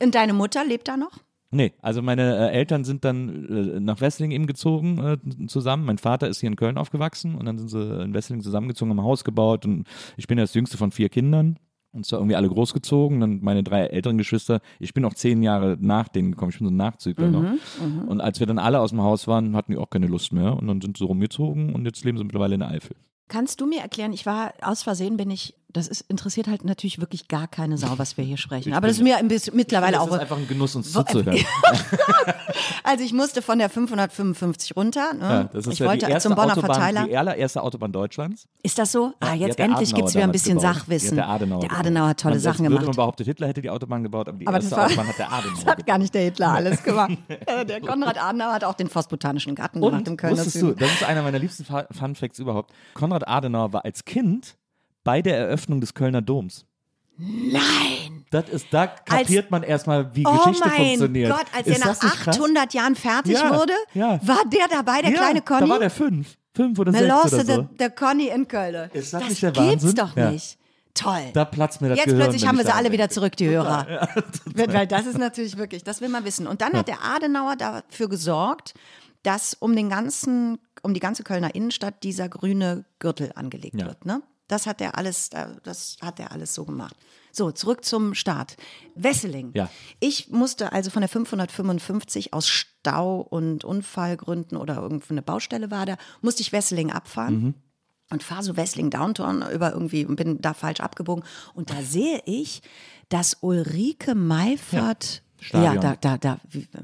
Und 0.00 0.14
deine 0.14 0.32
Mutter 0.32 0.64
lebt 0.64 0.86
da 0.86 0.96
noch? 0.96 1.18
Nee, 1.54 1.72
also 1.80 2.02
meine 2.02 2.50
äh, 2.50 2.52
Eltern 2.52 2.82
sind 2.82 3.04
dann 3.04 3.76
äh, 3.76 3.80
nach 3.80 4.00
Wesseling 4.00 4.32
eben 4.32 4.46
gezogen 4.46 4.98
äh, 4.98 5.46
zusammen. 5.46 5.84
Mein 5.84 5.98
Vater 5.98 6.26
ist 6.28 6.40
hier 6.40 6.48
in 6.48 6.56
Köln 6.56 6.76
aufgewachsen 6.76 7.36
und 7.36 7.46
dann 7.46 7.58
sind 7.58 7.68
sie 7.68 8.02
in 8.02 8.12
Wesseling 8.12 8.42
zusammengezogen, 8.42 8.90
haben 8.90 8.98
ein 8.98 9.04
Haus 9.04 9.22
gebaut 9.22 9.64
und 9.64 9.86
ich 10.16 10.26
bin 10.26 10.36
das 10.36 10.52
jüngste 10.54 10.76
von 10.76 10.90
vier 10.90 11.08
Kindern. 11.08 11.58
Und 11.92 12.04
zwar 12.04 12.18
irgendwie 12.18 12.34
alle 12.34 12.48
großgezogen, 12.48 13.20
dann 13.20 13.38
meine 13.40 13.62
drei 13.62 13.82
älteren 13.86 14.18
Geschwister. 14.18 14.60
Ich 14.80 14.94
bin 14.94 15.04
auch 15.04 15.14
zehn 15.14 15.44
Jahre 15.44 15.76
nach 15.78 16.08
denen 16.08 16.32
gekommen, 16.32 16.50
ich 16.50 16.58
bin 16.58 16.66
so 16.66 16.72
ein 16.72 16.76
Nachzügler 16.76 17.28
noch. 17.28 17.44
Und 18.08 18.20
als 18.20 18.40
wir 18.40 18.48
dann 18.48 18.58
alle 18.58 18.80
aus 18.80 18.90
dem 18.90 19.00
Haus 19.00 19.28
waren, 19.28 19.54
hatten 19.54 19.70
die 19.70 19.78
auch 19.78 19.90
keine 19.90 20.08
Lust 20.08 20.32
mehr. 20.32 20.56
Und 20.56 20.66
dann 20.66 20.80
sind 20.80 20.98
sie 20.98 21.04
rumgezogen 21.04 21.72
und 21.72 21.84
jetzt 21.84 22.04
leben 22.04 22.18
sie 22.18 22.24
mittlerweile 22.24 22.54
in 22.54 22.60
der 22.60 22.70
Eifel. 22.70 22.96
Kannst 23.28 23.60
du 23.60 23.66
mir 23.66 23.80
erklären, 23.80 24.12
ich 24.12 24.26
war 24.26 24.54
aus 24.60 24.82
Versehen, 24.82 25.16
bin 25.16 25.30
ich, 25.30 25.54
das 25.74 25.88
ist, 25.88 26.00
interessiert 26.08 26.46
halt 26.48 26.64
natürlich 26.64 27.00
wirklich 27.00 27.28
gar 27.28 27.46
keine 27.48 27.76
Sau, 27.76 27.98
was 27.98 28.16
wir 28.16 28.24
hier 28.24 28.38
sprechen. 28.38 28.72
Aber 28.72 28.86
das 28.86 28.96
ist 28.96 29.02
mir 29.02 29.18
ein 29.18 29.28
bisschen, 29.28 29.54
mittlerweile 29.54 29.92
Das 29.98 30.00
auch. 30.02 30.12
ist 30.14 30.20
einfach 30.20 30.38
ein 30.38 30.48
Genuss, 30.48 30.74
uns 30.74 30.90
zuzuhören. 30.92 31.38
Also 32.82 33.02
ich 33.04 33.12
musste 33.12 33.42
von 33.42 33.58
der 33.58 33.68
555 33.70 34.76
runter. 34.76 35.14
Ne? 35.14 35.20
Ja, 35.20 35.44
das 35.44 35.66
ist 35.66 35.72
ich 35.74 35.78
ja 35.80 35.86
wollte 35.86 36.06
die 36.06 36.12
erste 36.12 36.28
zum 36.28 36.36
Bonner 36.36 36.52
Autobahn, 36.52 36.70
Verteiler. 36.74 37.06
Die 37.06 37.16
allererste 37.16 37.62
Autobahn 37.62 37.92
Deutschlands. 37.92 38.46
Ist 38.62 38.78
das 38.78 38.92
so? 38.92 39.12
Ah, 39.20 39.32
die 39.34 39.40
jetzt 39.40 39.58
endlich 39.58 39.94
gibt 39.94 40.08
es 40.08 40.14
wieder 40.14 40.24
ein 40.24 40.32
bisschen 40.32 40.58
gebaut. 40.58 40.74
Sachwissen. 40.76 41.16
Der 41.16 41.28
Adenauer, 41.28 41.60
der. 41.60 41.72
Adenauer 41.72 42.08
hat 42.08 42.20
tolle 42.20 42.34
Und 42.34 42.40
Sachen 42.40 42.64
gemacht. 42.64 42.84
man 42.86 42.94
behaupten, 42.94 43.24
Hitler 43.24 43.48
hätte 43.48 43.62
die 43.62 43.70
Autobahn 43.70 44.02
gebaut, 44.02 44.28
aber 44.28 44.38
die 44.38 44.46
Aber 44.46 44.56
erste 44.56 44.70
das 44.70 44.78
war- 44.78 44.86
Autobahn 44.86 45.08
hat 45.08 45.18
der 45.18 45.32
Adenauer 45.32 45.54
Das 45.56 45.66
hat 45.66 45.86
gar 45.86 45.98
nicht 45.98 46.14
der 46.14 46.22
Hitler 46.22 46.48
alles 46.52 46.82
gemacht. 46.82 47.12
Äh, 47.46 47.66
der 47.66 47.80
Konrad 47.80 48.22
Adenauer 48.22 48.52
hat 48.54 48.64
auch 48.64 48.74
den 48.74 48.88
Forstbotanischen 48.88 49.54
Garten 49.54 49.80
gemacht 49.80 50.00
Und 50.00 50.08
im 50.08 50.16
Kölner 50.16 50.36
wusstest 50.36 50.62
du, 50.62 50.72
das 50.72 50.90
ist 50.92 51.04
einer 51.04 51.22
meiner 51.22 51.38
liebsten 51.38 51.64
Fun 51.64 52.14
Facts 52.14 52.38
überhaupt. 52.38 52.72
Konrad 52.94 53.26
Adenauer 53.28 53.72
war 53.72 53.84
als 53.84 54.04
Kind 54.04 54.56
bei 55.04 55.22
der 55.22 55.36
Eröffnung 55.38 55.80
des 55.80 55.94
Kölner 55.94 56.22
Doms. 56.22 56.64
Nein! 57.16 58.24
Das 58.30 58.48
ist, 58.48 58.66
da 58.72 58.88
kapiert 58.88 59.50
man 59.50 59.62
erstmal, 59.62 60.14
wie 60.16 60.26
Oh 60.26 60.32
Geschichte 60.32 60.68
mein 60.68 60.76
funktioniert. 60.86 61.30
Gott, 61.30 61.46
als 61.56 61.66
ist 61.68 61.74
er 61.74 61.78
nach 61.80 61.86
das 61.86 62.02
nicht 62.02 62.16
krass? 62.16 62.36
800 62.36 62.74
Jahren 62.74 62.94
fertig 62.96 63.34
Ja, 63.34 63.56
wurde, 63.56 63.72
ja. 63.94 64.18
war 64.26 64.42
der 64.46 64.66
dabei, 64.68 65.02
der 65.02 65.12
ja, 65.12 65.18
kleine 65.18 65.42
Conny? 65.42 65.60
Da 65.60 65.68
war 65.68 65.78
der 65.78 65.90
fünf. 65.90 66.36
Fünf 66.56 66.78
oder 66.78 66.92
sechs 66.92 67.04
oder 67.04 67.28
so. 67.28 67.42
der, 67.44 67.58
der 67.62 67.90
Conny 67.90 68.28
in 68.28 68.48
Köln. 68.48 68.90
Ist 68.92 69.12
das 69.12 69.20
das 69.20 69.30
nicht 69.30 69.42
der 69.42 69.52
gibt's 69.52 69.84
Wahnsinn? 69.84 69.94
doch 69.94 70.16
nicht. 70.16 70.58
Toll. 70.94 71.30
Da 71.32 71.44
platzt 71.44 71.80
mir 71.80 71.88
das 71.88 71.98
Jetzt 71.98 72.06
Gehirn. 72.06 72.22
plötzlich 72.22 72.46
haben 72.46 72.56
wir 72.58 72.64
sie 72.64 72.72
alle 72.72 72.92
wieder 72.92 73.08
zurück, 73.08 73.36
die 73.36 73.48
Hörer. 73.48 74.08
Weil 74.54 74.86
das 74.86 75.06
ist 75.06 75.18
natürlich 75.18 75.56
wirklich, 75.56 75.82
das 75.82 76.00
will 76.00 76.08
man 76.08 76.24
wissen. 76.24 76.46
Und 76.46 76.60
dann 76.60 76.72
hat 76.72 76.86
der 76.86 77.02
Adenauer 77.04 77.56
dafür 77.56 78.08
gesorgt, 78.08 78.74
dass 79.24 79.54
um 79.54 79.74
den 79.74 79.88
ganzen, 79.88 80.58
um 80.82 80.94
die 80.94 81.00
ganze 81.00 81.24
Kölner 81.24 81.54
Innenstadt 81.54 82.02
dieser 82.04 82.28
grüne 82.28 82.84
Gürtel 83.00 83.32
angelegt 83.34 83.76
wird. 83.76 84.04
Ne? 84.06 84.22
Das 84.48 84.66
hat 84.66 84.80
er 84.80 84.98
alles, 84.98 85.30
das 85.62 85.96
hat 86.02 86.20
er 86.20 86.32
alles 86.32 86.54
so 86.54 86.64
gemacht. 86.64 86.94
So, 87.32 87.50
zurück 87.50 87.84
zum 87.84 88.14
Start. 88.14 88.56
Wesseling. 88.94 89.52
Ja. 89.54 89.70
Ich 90.00 90.28
musste 90.28 90.72
also 90.72 90.90
von 90.90 91.00
der 91.00 91.08
555 91.08 92.32
aus 92.32 92.48
Stau 92.48 93.20
und 93.20 93.64
Unfallgründen 93.64 94.56
oder 94.58 94.76
irgendeine 94.76 95.22
Baustelle 95.22 95.70
war 95.70 95.86
da, 95.86 95.96
musste 96.20 96.42
ich 96.42 96.52
Wesseling 96.52 96.92
abfahren 96.92 97.34
Mhm. 97.42 97.54
und 98.10 98.22
fahre 98.22 98.42
so 98.42 98.56
Wessling 98.56 98.90
Downtown 98.90 99.42
über 99.52 99.72
irgendwie 99.72 100.04
und 100.04 100.16
bin 100.16 100.40
da 100.40 100.52
falsch 100.54 100.80
abgebogen. 100.80 101.24
Und 101.54 101.70
da 101.70 101.82
sehe 101.82 102.22
ich, 102.26 102.62
dass 103.08 103.38
Ulrike 103.40 104.14
Meifert. 104.14 105.04
Ja, 105.14 105.20
Stadion. 105.44 105.80
da, 105.80 105.96
da, 106.00 106.16
da, 106.18 106.38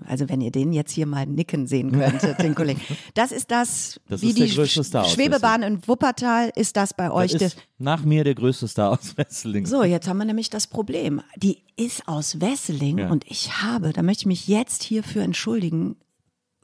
also 0.06 0.28
wenn 0.28 0.40
ihr 0.40 0.50
den 0.50 0.72
jetzt 0.72 0.92
hier 0.92 1.06
mal 1.06 1.26
nicken 1.26 1.66
sehen 1.66 1.92
könntet, 1.98 2.38
den 2.40 2.54
Kollegen. 2.54 2.80
Das 3.14 3.32
ist 3.32 3.50
das, 3.50 4.00
Das 4.08 4.20
wie 4.22 4.28
ist 4.28 4.38
der 4.38 4.46
die 4.46 4.54
größte 4.54 4.84
Star 4.84 5.04
aus 5.04 5.12
Schwebebahn 5.12 5.62
in 5.62 5.86
Wuppertal 5.88 6.50
ist 6.54 6.76
das 6.76 6.92
bei 6.94 7.10
euch. 7.10 7.32
Das 7.32 7.42
ist 7.42 7.56
nach 7.78 8.04
mir 8.04 8.22
der 8.24 8.34
größte 8.34 8.68
Star 8.68 8.90
aus 8.92 9.16
Wesseling. 9.16 9.64
so, 9.66 9.82
jetzt 9.82 10.06
haben 10.08 10.18
wir 10.18 10.26
nämlich 10.26 10.50
das 10.50 10.66
Problem. 10.66 11.22
Die 11.36 11.62
ist 11.76 12.06
aus 12.06 12.40
Wesseling 12.40 12.98
Ja. 12.98 13.10
und 13.10 13.24
ich 13.26 13.62
habe, 13.62 13.92
da 13.94 14.02
möchte 14.02 14.22
ich 14.22 14.26
mich 14.26 14.46
jetzt 14.48 14.82
hierfür 14.82 15.22
entschuldigen, 15.22 15.96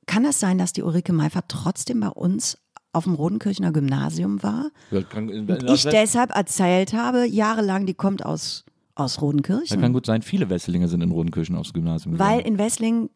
kann 0.07 0.23
das 0.23 0.39
sein, 0.39 0.59
dass 0.59 0.75
die 0.75 0.83
Ulrike 0.83 1.15
Meifert 1.15 1.47
trotzdem 1.49 2.01
bei 2.01 2.09
uns 2.11 2.59
auf 2.93 3.05
dem 3.05 3.15
Rodenkirchener 3.15 3.73
Gymnasium 3.73 4.43
war? 4.43 4.71
Ja, 4.91 5.03
kann, 5.03 5.29
ich 5.69 5.85
deshalb 5.85 6.31
erzählt 6.37 6.93
habe, 6.93 7.27
jahrelang, 7.27 7.87
die 7.87 7.95
kommt 7.95 8.25
aus, 8.25 8.66
aus 8.97 9.15
das 9.15 9.23
Rodenkirchen. 9.23 9.81
kann 9.81 9.93
gut 9.93 10.07
sein, 10.07 10.23
viele 10.23 10.51
Wesselinger 10.51 10.89
sind 10.89 11.03
in 11.03 11.13
Rodenkirchen 11.13 11.55
aufs 11.55 11.73
Gymnasium 11.73 12.19
Weil 12.19 12.39
gegangen. 12.39 12.55
in 12.55 12.59
Wesseling 12.59 13.11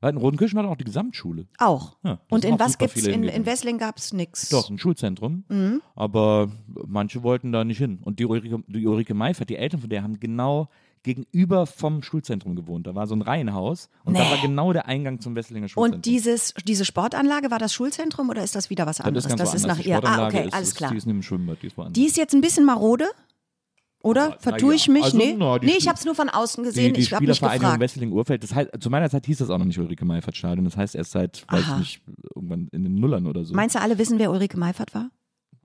Weil 0.00 0.12
in 0.12 0.18
Rodenkirchen 0.18 0.56
war 0.56 0.62
doch 0.62 0.70
auch 0.70 0.76
die 0.76 0.84
Gesamtschule. 0.84 1.46
auch. 1.58 1.96
Ja, 2.04 2.14
da 2.14 2.20
Und 2.34 2.44
in 2.44 2.58
was 2.58 2.78
gibt's? 2.78 3.06
In, 3.06 3.24
in 3.24 3.44
Wesseling 3.44 3.76
gab 3.78 3.98
es 3.98 4.12
nichts. 4.12 4.48
Doch, 4.50 4.70
ein 4.70 4.78
Schulzentrum. 4.78 5.44
Mhm. 5.48 5.82
Aber 5.94 6.48
manche 6.86 7.22
wollten 7.22 7.52
da 7.52 7.64
nicht 7.64 7.78
hin. 7.78 7.98
Und 8.02 8.18
die 8.18 8.24
Ulrike, 8.26 8.62
die 8.68 8.86
Ulrike 8.86 9.14
Meifert, 9.14 9.50
die 9.50 9.56
Eltern 9.56 9.80
von 9.80 9.90
der, 9.90 10.02
haben 10.02 10.18
genau 10.20 10.68
gegenüber 11.02 11.66
vom 11.66 12.02
Schulzentrum 12.02 12.56
gewohnt. 12.56 12.86
Da 12.86 12.94
war 12.96 13.06
so 13.06 13.14
ein 13.14 13.22
Reihenhaus 13.22 13.88
und 14.04 14.14
da 14.18 14.24
Nee. 14.24 14.30
war 14.30 14.38
genau 14.42 14.72
der 14.72 14.86
Eingang 14.86 15.20
zum 15.20 15.36
Wesselinger 15.36 15.68
Schulzentrum. 15.68 15.98
Und 15.98 16.04
dieses, 16.06 16.52
diese 16.66 16.84
Sportanlage, 16.84 17.50
war 17.52 17.60
das 17.60 17.72
Schulzentrum 17.72 18.28
oder 18.28 18.42
ist 18.42 18.56
das 18.56 18.70
wieder 18.70 18.86
was 18.86 18.96
das 18.96 19.06
anderes? 19.06 19.24
ist 19.24 19.28
ganz 19.30 19.40
das 19.40 19.54
ist 19.54 19.66
nach 19.68 19.78
ihr. 19.78 20.02
Ah, 20.04 20.26
okay, 20.26 20.46
ist, 20.46 20.54
alles 20.54 20.74
klar. 20.74 20.90
Die 20.90 20.96
ist 20.96 21.06
neben 21.06 21.18
dem 21.20 21.22
Schwimmbad, 21.22 21.58
die 21.62 21.68
ist 21.68 21.76
woanders. 21.76 21.92
Die 21.94 22.06
ist 22.06 22.16
jetzt 22.16 22.34
ein 22.34 22.40
bisschen 22.40 22.64
marode? 22.64 23.04
Oder? 24.06 24.28
Na 24.30 24.36
Vertue 24.38 24.70
ja. 24.70 24.76
ich 24.76 24.88
mich? 24.88 25.04
Also, 25.04 25.16
nee, 25.18 25.34
na, 25.36 25.58
die 25.58 25.66
nee 25.66 25.74
ich 25.78 25.88
habe 25.88 25.98
es 25.98 26.04
nur 26.04 26.14
von 26.14 26.28
außen 26.28 26.62
die, 26.62 26.68
gesehen. 26.68 26.94
die 26.94 27.00
ich 27.00 27.12
habe 27.12 27.26
mich 27.26 27.40
gefragt. 27.40 27.80
Wesseling-Urfeld, 27.80 28.42
das 28.42 28.54
heißt, 28.54 28.70
zu 28.80 28.90
meiner 28.90 29.10
Zeit 29.10 29.26
hieß 29.26 29.38
das 29.38 29.50
auch 29.50 29.58
noch 29.58 29.64
nicht 29.64 29.78
Ulrike 29.78 30.04
Meifert 30.04 30.36
Stadion. 30.36 30.64
Das 30.64 30.76
heißt 30.76 30.94
erst 30.94 31.10
seit, 31.12 31.44
weiß 31.50 31.60
ich 31.60 31.66
Aha. 31.66 31.78
nicht, 31.78 32.02
irgendwann 32.34 32.68
in 32.72 32.84
den 32.84 32.94
Nullern 32.94 33.26
oder 33.26 33.44
so. 33.44 33.54
Meinst 33.54 33.74
du, 33.74 33.80
alle 33.80 33.98
wissen, 33.98 34.18
wer 34.18 34.30
Ulrike 34.30 34.58
Meifert 34.58 34.94
war? 34.94 35.10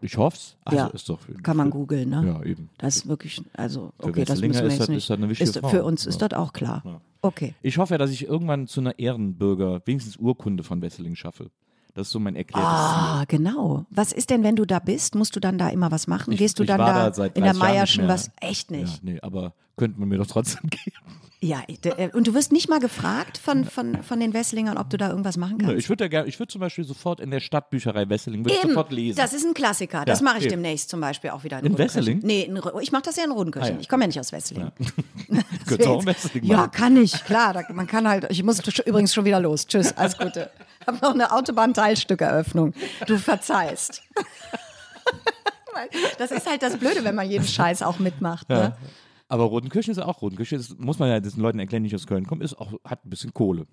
ich 0.03 0.17
hoff's. 0.17 0.57
Ach, 0.65 0.73
Ja. 0.73 0.87
ist 0.87 1.07
doch. 1.09 1.19
Kann 1.43 1.57
man 1.57 1.69
googeln, 1.69 2.09
ne? 2.09 2.23
Ja, 2.25 2.43
eben. 2.43 2.69
Das 2.79 2.95
ist 2.97 3.07
wirklich, 3.07 3.39
also, 3.53 3.93
Für 3.99 4.07
okay, 4.07 4.25
das 4.25 4.37
Wesselinger 4.41 4.47
müssen 4.47 4.61
wir 4.61 4.67
ist 4.67 4.73
jetzt 4.73 4.79
das- 4.81 4.89
nicht. 4.89 4.97
ist 4.97 5.09
das 5.11 5.17
eine 5.17 5.29
wichtige 5.29 5.49
ist, 5.51 5.59
Frau. 5.59 5.69
Für 5.69 5.83
uns 5.83 6.05
ist 6.07 6.19
Ja. 6.21 6.27
das 6.27 6.39
auch 6.39 6.53
klar. 6.53 6.81
Ja. 6.83 7.01
Okay. 7.21 7.53
Ich 7.61 7.77
hoffe 7.77 7.93
ja, 7.93 7.97
dass 7.99 8.09
ich 8.09 8.25
irgendwann 8.25 8.65
zu 8.65 8.79
einer 8.79 8.97
Ehrenbürger, 8.97 9.81
wenigstens 9.85 10.17
Urkunde 10.17 10.63
von 10.63 10.81
Wesseling 10.81 11.15
schaffe. 11.15 11.51
Das 11.93 12.07
ist 12.07 12.13
so 12.13 12.19
mein 12.19 12.35
erklärtes 12.35 12.69
Ah, 12.71 13.23
genau. 13.27 13.85
Was 13.89 14.11
ist 14.13 14.29
denn, 14.29 14.43
wenn 14.43 14.55
du 14.55 14.65
da 14.65 14.79
bist? 14.79 15.15
Musst 15.15 15.35
du 15.35 15.39
dann 15.39 15.57
da 15.57 15.69
immer 15.69 15.91
was 15.91 16.07
machen? 16.07 16.31
Ich- 16.31 16.39
Gehst 16.39 16.57
du 16.59 16.63
dann 16.63 16.77
da, 16.79 17.09
da 17.09 17.25
in 17.25 17.43
der 17.43 17.43
30 17.43 17.45
Jahren 17.45 17.57
Meierschen 17.57 18.05
nicht 18.05 18.13
was? 18.13 18.31
Echt 18.39 18.67
Ziel. 18.69 18.77
Ja, 18.77 18.83
nicht? 18.83 19.03
nee, 19.03 19.19
aber 19.21 19.53
könnte 19.81 19.99
man 19.99 20.09
mir 20.09 20.19
doch 20.19 20.27
trotzdem 20.27 20.61
geben. 20.69 20.95
Ja, 21.43 21.63
äh, 21.67 22.09
und 22.13 22.27
du 22.27 22.35
wirst 22.35 22.51
nicht 22.51 22.69
mal 22.69 22.79
gefragt 22.79 23.39
von, 23.39 23.65
von, 23.65 24.03
von 24.03 24.19
den 24.19 24.31
Wesslingern, 24.31 24.77
ob 24.77 24.91
du 24.91 24.97
da 24.97 25.09
irgendwas 25.09 25.37
machen 25.37 25.57
Nö, 25.57 25.65
kannst? 25.65 25.79
Ich 25.79 25.89
würde 25.89 26.03
ja 26.03 26.07
gerne, 26.07 26.27
ich 26.29 26.37
würde 26.37 26.51
zum 26.51 26.61
Beispiel 26.61 26.83
sofort 26.83 27.19
in 27.19 27.31
der 27.31 27.39
Stadtbücherei 27.39 28.07
Wesseling 28.07 28.45
Eben, 28.47 28.69
sofort 28.69 28.91
lesen. 28.91 29.17
das 29.17 29.33
ist 29.33 29.43
ein 29.43 29.55
Klassiker. 29.55 30.05
Das 30.05 30.19
Ja, 30.19 30.23
mache 30.25 30.37
ich 30.37 30.43
eben. 30.43 30.51
demnächst 30.51 30.91
zum 30.91 31.01
Beispiel 31.01 31.31
auch 31.31 31.43
wieder 31.43 31.57
in, 31.57 31.65
In. 31.65 31.77
Wesseling? 31.79 32.19
Nee, 32.21 32.43
in, 32.43 32.61
ich 32.81 32.91
mache 32.91 33.01
das 33.01 33.15
ja 33.15 33.23
in 33.23 33.31
Rodenkirchen. 33.31 33.71
Ah, 33.71 33.73
ja. 33.73 33.79
Ich 33.81 33.89
komme 33.89 34.03
ja 34.03 34.07
nicht 34.09 34.19
aus 34.19 34.31
Wesseling. 34.31 34.71
Könntest 35.65 35.79
du 35.87 35.89
auch 35.89 36.01
in 36.01 36.05
Wesseling 36.05 36.43
Ja, 36.43 36.57
machen. 36.57 36.71
kann 36.73 36.97
ich, 36.97 37.25
klar. 37.25 37.53
Da, 37.53 37.63
man 37.73 37.87
kann 37.87 38.07
halt, 38.07 38.27
ich 38.29 38.43
muss 38.43 38.59
übrigens 38.85 39.11
schon 39.11 39.25
wieder 39.25 39.39
los. 39.39 39.65
Tschüss, 39.65 39.93
alles 39.97 40.19
Gute. 40.19 40.51
Ich 40.81 40.85
habe 40.85 40.97
noch 41.01 41.15
eine 41.15 41.31
Autobahnteilstückeröffnung. 41.31 42.75
Du 43.07 43.17
verzeihst. 43.17 44.03
Das 46.17 46.31
ist 46.31 46.47
halt 46.49 46.61
das 46.61 46.77
Blöde, 46.77 47.03
wenn 47.03 47.15
man 47.15 47.29
jeden 47.29 47.47
Scheiß 47.47 47.81
auch 47.81 47.97
mitmacht. 47.97 48.47
Ne? 48.49 48.75
Aber 49.31 49.45
Rodenkirchen 49.45 49.91
ist 49.93 49.97
auch 49.99 50.21
Rodenkirchen, 50.21 50.59
ist, 50.59 50.77
muss 50.79 50.99
man 50.99 51.07
ja 51.09 51.19
den 51.19 51.31
Leuten 51.39 51.59
erklären, 51.59 51.83
die 51.83 51.87
nicht 51.87 51.95
aus 51.95 52.05
Köln 52.05 52.27
kommen, 52.27 52.41
ist 52.41 52.53
auch, 52.59 52.73
hat 52.83 53.05
ein 53.05 53.09
bisschen 53.09 53.33
Kohle. 53.33 53.65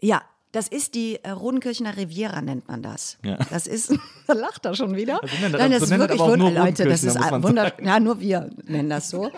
Ja, 0.00 0.22
das 0.52 0.68
ist 0.68 0.94
die 0.94 1.16
äh, 1.24 1.30
Rodenkirchener 1.30 1.96
Riviera, 1.96 2.40
nennt 2.40 2.68
man 2.68 2.82
das. 2.82 3.18
Ja. 3.24 3.36
Das 3.50 3.66
ist, 3.66 3.92
da 4.28 4.32
lacht 4.34 4.64
er 4.64 4.74
schon 4.74 4.94
wieder. 4.94 5.22
Also 5.22 5.34
nennt 5.40 5.54
er- 5.54 5.60
Nein, 5.60 5.70
das 5.72 5.80
so 5.80 5.84
ist 5.94 5.98
wirklich 6.00 6.20
aber 6.20 6.32
auch 6.32 6.36
nur 6.36 6.46
wunder, 6.48 6.64
Leute, 6.64 6.84
das 6.84 7.02
ist 7.02 7.16
wunderschön. 7.18 7.84
Ja, 7.84 7.98
nur 7.98 8.20
wir 8.20 8.50
nennen 8.64 8.90
das 8.90 9.10
so. 9.10 9.30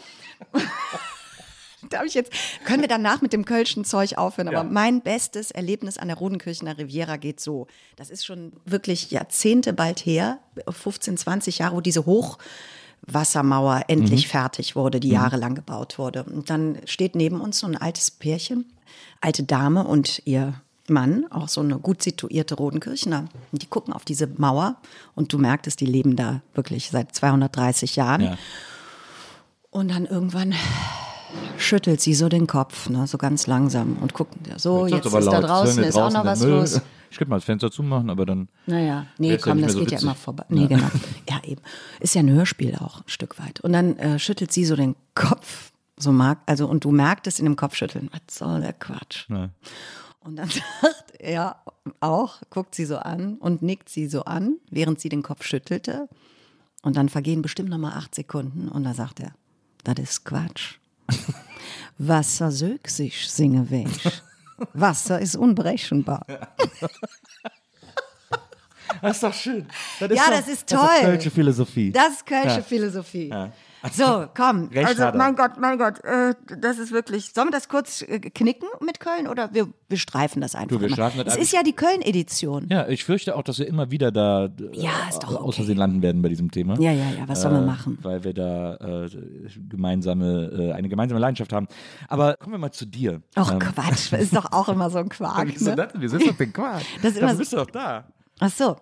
Darf 1.91 2.05
ich 2.05 2.15
jetzt, 2.15 2.33
können 2.65 2.81
wir 2.81 2.89
danach 2.89 3.21
mit 3.21 3.33
dem 3.35 3.45
Kölschen 3.45 3.85
Zeug 3.85 4.17
aufhören? 4.17 4.49
Aber 4.49 4.59
Ja. 4.59 4.65
mein 4.65 5.03
bestes 5.03 5.51
Erlebnis 5.51 5.99
an 5.99 6.09
der 6.09 6.17
Rodenkirchener 6.17 6.79
Riviera 6.79 7.19
geht 7.19 7.41
so. 7.41 7.67
Das 7.97 8.09
ist 8.11 8.25
schon 8.25 8.53
wirklich 8.65 9.11
Jahrzehnte 9.11 9.75
bald 9.75 10.01
her, 10.07 10.39
15, 10.69 11.19
20 11.19 11.59
Jahre, 11.59 11.77
wo 11.77 11.81
diese 11.83 12.01
Hochwassermauer 13.09 13.85
endlich 13.89 14.29
fertig 14.29 14.77
wurde, 14.77 15.01
die 15.01 15.11
jahrelang 15.11 15.55
gebaut 15.55 15.99
wurde. 15.99 16.25
Und 16.25 16.51
dann 16.51 16.79
steht 16.85 17.15
neben 17.15 17.41
uns 17.41 17.59
so 17.59 17.67
ein 17.67 17.77
altes 17.77 18.11
Pärchen, 18.11 18.67
alte 19.21 19.43
Dame 19.43 19.85
und 19.85 20.23
ihr 20.25 20.55
Mann, 20.89 21.27
auch 21.31 21.49
so 21.49 21.61
eine 21.61 21.79
gut 21.79 22.03
situierte 22.03 22.55
Rodenkirchner. 22.57 23.27
Und 23.53 23.63
die 23.63 23.67
gucken 23.67 23.95
auf 23.95 24.05
diese 24.05 24.27
Mauer 24.27 24.77
und 25.15 25.33
du 25.33 25.39
merktest, 25.39 25.81
die 25.81 25.87
leben 25.87 26.17
da 26.17 26.43
wirklich 26.55 26.91
seit 26.91 27.15
230 27.15 27.97
Jahren. 27.97 28.21
Ja. 28.21 28.39
Und 29.71 29.91
dann 29.91 30.07
irgendwann 30.07 30.55
schüttelt 31.59 32.01
sie 32.01 32.15
so 32.15 32.29
den 32.29 32.47
Kopf, 32.47 32.89
ne, 32.89 33.07
so 33.07 33.19
ganz 33.19 33.47
langsam 33.47 33.97
und 34.01 34.15
guckt, 34.15 34.35
ja, 34.49 34.59
so, 34.59 34.87
jetzt, 34.87 35.07
aber 35.07 35.19
ist 35.19 35.27
da 35.27 35.33
laut, 35.39 35.45
draußen, 35.45 35.75
Zäune 35.75 35.89
ist 35.89 35.97
auch 35.97 36.13
noch 36.13 36.25
was 36.25 36.41
Müll. 36.41 36.51
los. 36.51 36.81
Ich 37.11 37.19
könnte 37.19 37.31
mal 37.31 37.37
das 37.37 37.45
Fenster 37.45 37.71
zumachen, 37.71 38.11
aber 38.11 38.27
dann. 38.27 38.49
Naja, 38.67 39.07
nee, 39.19 39.31
ja 39.31 39.37
komm, 39.37 39.59
nicht 39.59 39.67
das 39.67 39.75
so 39.75 39.79
geht 39.79 39.93
ja 39.93 39.99
witzig. 39.99 40.05
immer 40.05 40.15
vorbei. 40.17 40.45
Nee, 40.49 40.67
genau. 40.67 40.89
Ja, 41.31 41.41
eben. 41.45 41.63
Ist 42.01 42.15
ja 42.17 42.23
ein 42.23 42.31
Hörspiel 42.31 42.75
auch 42.75 43.03
ein 43.03 43.09
Stück 43.09 43.39
weit. 43.39 43.61
Und 43.61 43.73
dann 43.73 43.97
äh, 43.99 44.19
schüttelt 44.19 44.53
sie 44.53 44.65
so 44.65 44.75
den 44.75 44.97
Kopf, 45.15 45.71
so 45.97 46.11
mag, 46.11 46.39
also, 46.47 46.67
und 46.67 46.85
du 46.85 46.91
merktest 46.91 47.39
in 47.39 47.45
dem 47.45 47.55
Kopfschütteln, 47.55 48.11
was 48.13 48.37
soll 48.37 48.63
der 48.63 48.73
Quatsch? 48.73 49.29
Ja. 49.31 49.51
Und 50.25 50.37
dann 50.37 50.49
sagt 50.83 51.13
er 51.21 51.57
auch, 52.01 52.41
guckt 52.51 52.75
sie 52.75 52.85
so 52.85 52.97
an 52.97 53.37
und 53.37 53.63
nickt 53.63 53.89
sie 53.89 54.09
so 54.09 54.25
an, 54.25 54.57
während 54.71 54.99
sie 54.99 55.09
den 55.09 55.23
Kopf 55.23 55.45
schüttelte. 55.45 56.09
Und 56.83 56.97
dann 56.97 57.09
vergehen 57.09 57.43
bestimmt 57.43 57.71
nochmal 57.71 57.93
acht 57.93 58.15
Sekunden 58.15 58.69
und 58.69 58.85
da 58.85 58.93
sagt 58.93 59.21
er, 59.21 59.33
das 59.85 59.99
ist 59.99 60.25
Quatsch. 60.25 60.79
Wasser 61.99 62.51
sög 62.51 62.89
sich, 62.89 63.29
singe 63.31 63.71
weg. 63.71 63.89
Wasser 64.73 65.21
ist 65.21 65.37
unberechenbar. 65.37 66.25
Das 69.03 69.17
ist 69.17 69.23
doch 69.23 69.35
schön. 69.35 69.67
Das 69.99 70.09
Ja, 70.11 70.25
doch- 70.27 70.31
das 70.31 70.49
ist 70.49 70.71
Das 70.71 70.81
toll. 70.81 70.89
ist 70.95 71.01
kölsche 71.05 71.31
Philosophie. 71.31 71.91
Das 71.91 72.09
ist 72.13 72.27
Kölsche 72.27 72.57
Ja. 72.57 72.63
Philosophie. 72.63 73.29
Ja. 73.29 73.51
So, 73.93 74.27
komm. 74.35 74.69
Recht 74.73 74.89
also, 74.89 75.03
er. 75.03 75.17
mein 75.17 75.37
Gott, 75.37 75.53
mein 75.61 75.77
Gott, 75.79 76.03
äh, 76.05 76.35
das 76.59 76.79
ist 76.79 76.91
wirklich. 76.93 77.33
Sollen 77.35 77.49
wir 77.49 77.53
das 77.53 77.69
kurz 77.69 78.01
äh, 78.03 78.19
knicken 78.19 78.67
mit 78.81 78.99
Köln 79.01 79.27
oder 79.29 79.53
wir, 79.53 79.69
wir 79.89 79.99
streifen 79.99 80.41
das 80.41 80.55
einfach? 80.55 80.69
Du, 80.77 80.81
wir 80.81 80.89
streifen 80.89 81.23
das 81.25 81.37
Es 81.37 81.43
ist 81.43 81.53
ja 81.53 81.63
die 81.63 81.75
Köln-Edition. 81.75 82.67
Ja, 82.71 82.89
ich 82.89 83.05
fürchte 83.05 83.37
auch, 83.37 83.43
dass 83.43 83.59
wir 83.59 83.67
immer 83.67 83.91
wieder 83.91 84.11
da 84.11 84.47
äh, 84.47 84.51
Ja, 84.73 84.91
ist 85.11 85.23
doch 85.23 85.35
okay. 85.35 85.43
aus 85.45 85.57
Versehen 85.57 85.77
landen 85.77 86.01
werden 86.03 86.23
bei 86.23 86.29
diesem 86.31 86.51
Thema. 86.51 86.79
Ja, 86.81 86.93
ja, 86.93 87.05
ja, 87.11 87.29
was 87.29 87.43
sollen 87.43 87.55
wir 87.55 87.61
machen? 87.61 87.99
Weil 88.03 88.25
wir 88.25 88.33
da 88.33 88.77
äh, 88.77 89.09
gemeinsame, 89.69 90.51
äh, 90.71 90.73
eine 90.73 90.89
gemeinsame 90.89 91.21
Leidenschaft 91.21 91.53
haben. 91.53 91.69
Aber 92.09 92.35
kommen 92.37 92.55
wir 92.55 92.59
mal 92.59 92.73
zu 92.73 92.87
dir. 92.87 93.21
Ach 93.35 93.53
Ähm, 93.53 93.59
Quatsch, 93.59 94.13
das 94.13 94.21
ist 94.23 94.37
doch 94.37 94.51
auch 94.53 94.69
immer 94.69 94.91
so 94.91 94.99
ein 94.99 95.09
Quark. 95.11 95.61
Ne? 95.61 95.77
das? 95.77 95.89
Wir 96.01 96.09
sind 96.09 96.27
doch 96.27 96.37
den 96.37 96.53
Quark. 96.53 96.83
Das 97.03 97.13
ist 97.13 97.19
immer 97.19 97.29
Dafür 97.29 97.35
so- 97.35 97.39
bist 97.39 97.53
du 97.53 97.57
doch 97.59 97.71
da. 97.71 98.05
Ach 98.41 98.51
so. 98.51 98.77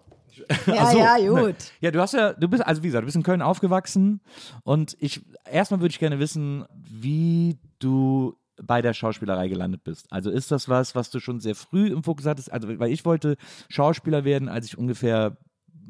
Ja, 0.67 0.87
so, 0.87 0.99
ja, 0.99 1.19
ne. 1.19 1.29
gut. 1.29 1.57
Ja, 1.81 1.91
du 1.91 2.01
hast 2.01 2.15
ja, 2.15 2.33
du 2.33 2.49
bist, 2.49 2.65
also 2.65 2.83
wie 2.83 2.87
gesagt, 2.87 3.03
du 3.03 3.07
bist 3.07 3.17
in 3.17 3.23
Köln 3.23 3.43
aufgewachsen 3.43 4.21
und 4.65 4.97
ich, 5.01 5.21
erstmal 5.51 5.81
würde 5.81 5.93
ich 5.93 5.99
gerne 5.99 6.19
wissen, 6.19 6.65
wie 6.73 7.59
du 7.79 8.37
bei 8.63 8.83
der 8.83 8.95
Schauspielerei 8.95 9.49
gelandet 9.49 9.85
bist. 9.85 10.07
Also 10.11 10.31
ist 10.31 10.51
das 10.51 10.69
was, 10.69 10.95
was 10.95 11.11
du 11.11 11.21
schon 11.21 11.41
sehr 11.41 11.55
früh 11.55 11.89
im 11.89 12.03
Fokus 12.03 12.27
hattest? 12.27 12.53
Also, 12.53 12.69
weil 12.79 12.93
ich 12.93 13.05
wollte 13.05 13.37
Schauspieler 13.69 14.25
werden, 14.25 14.49
als 14.49 14.67
ich 14.67 14.79
ungefähr 14.79 15.37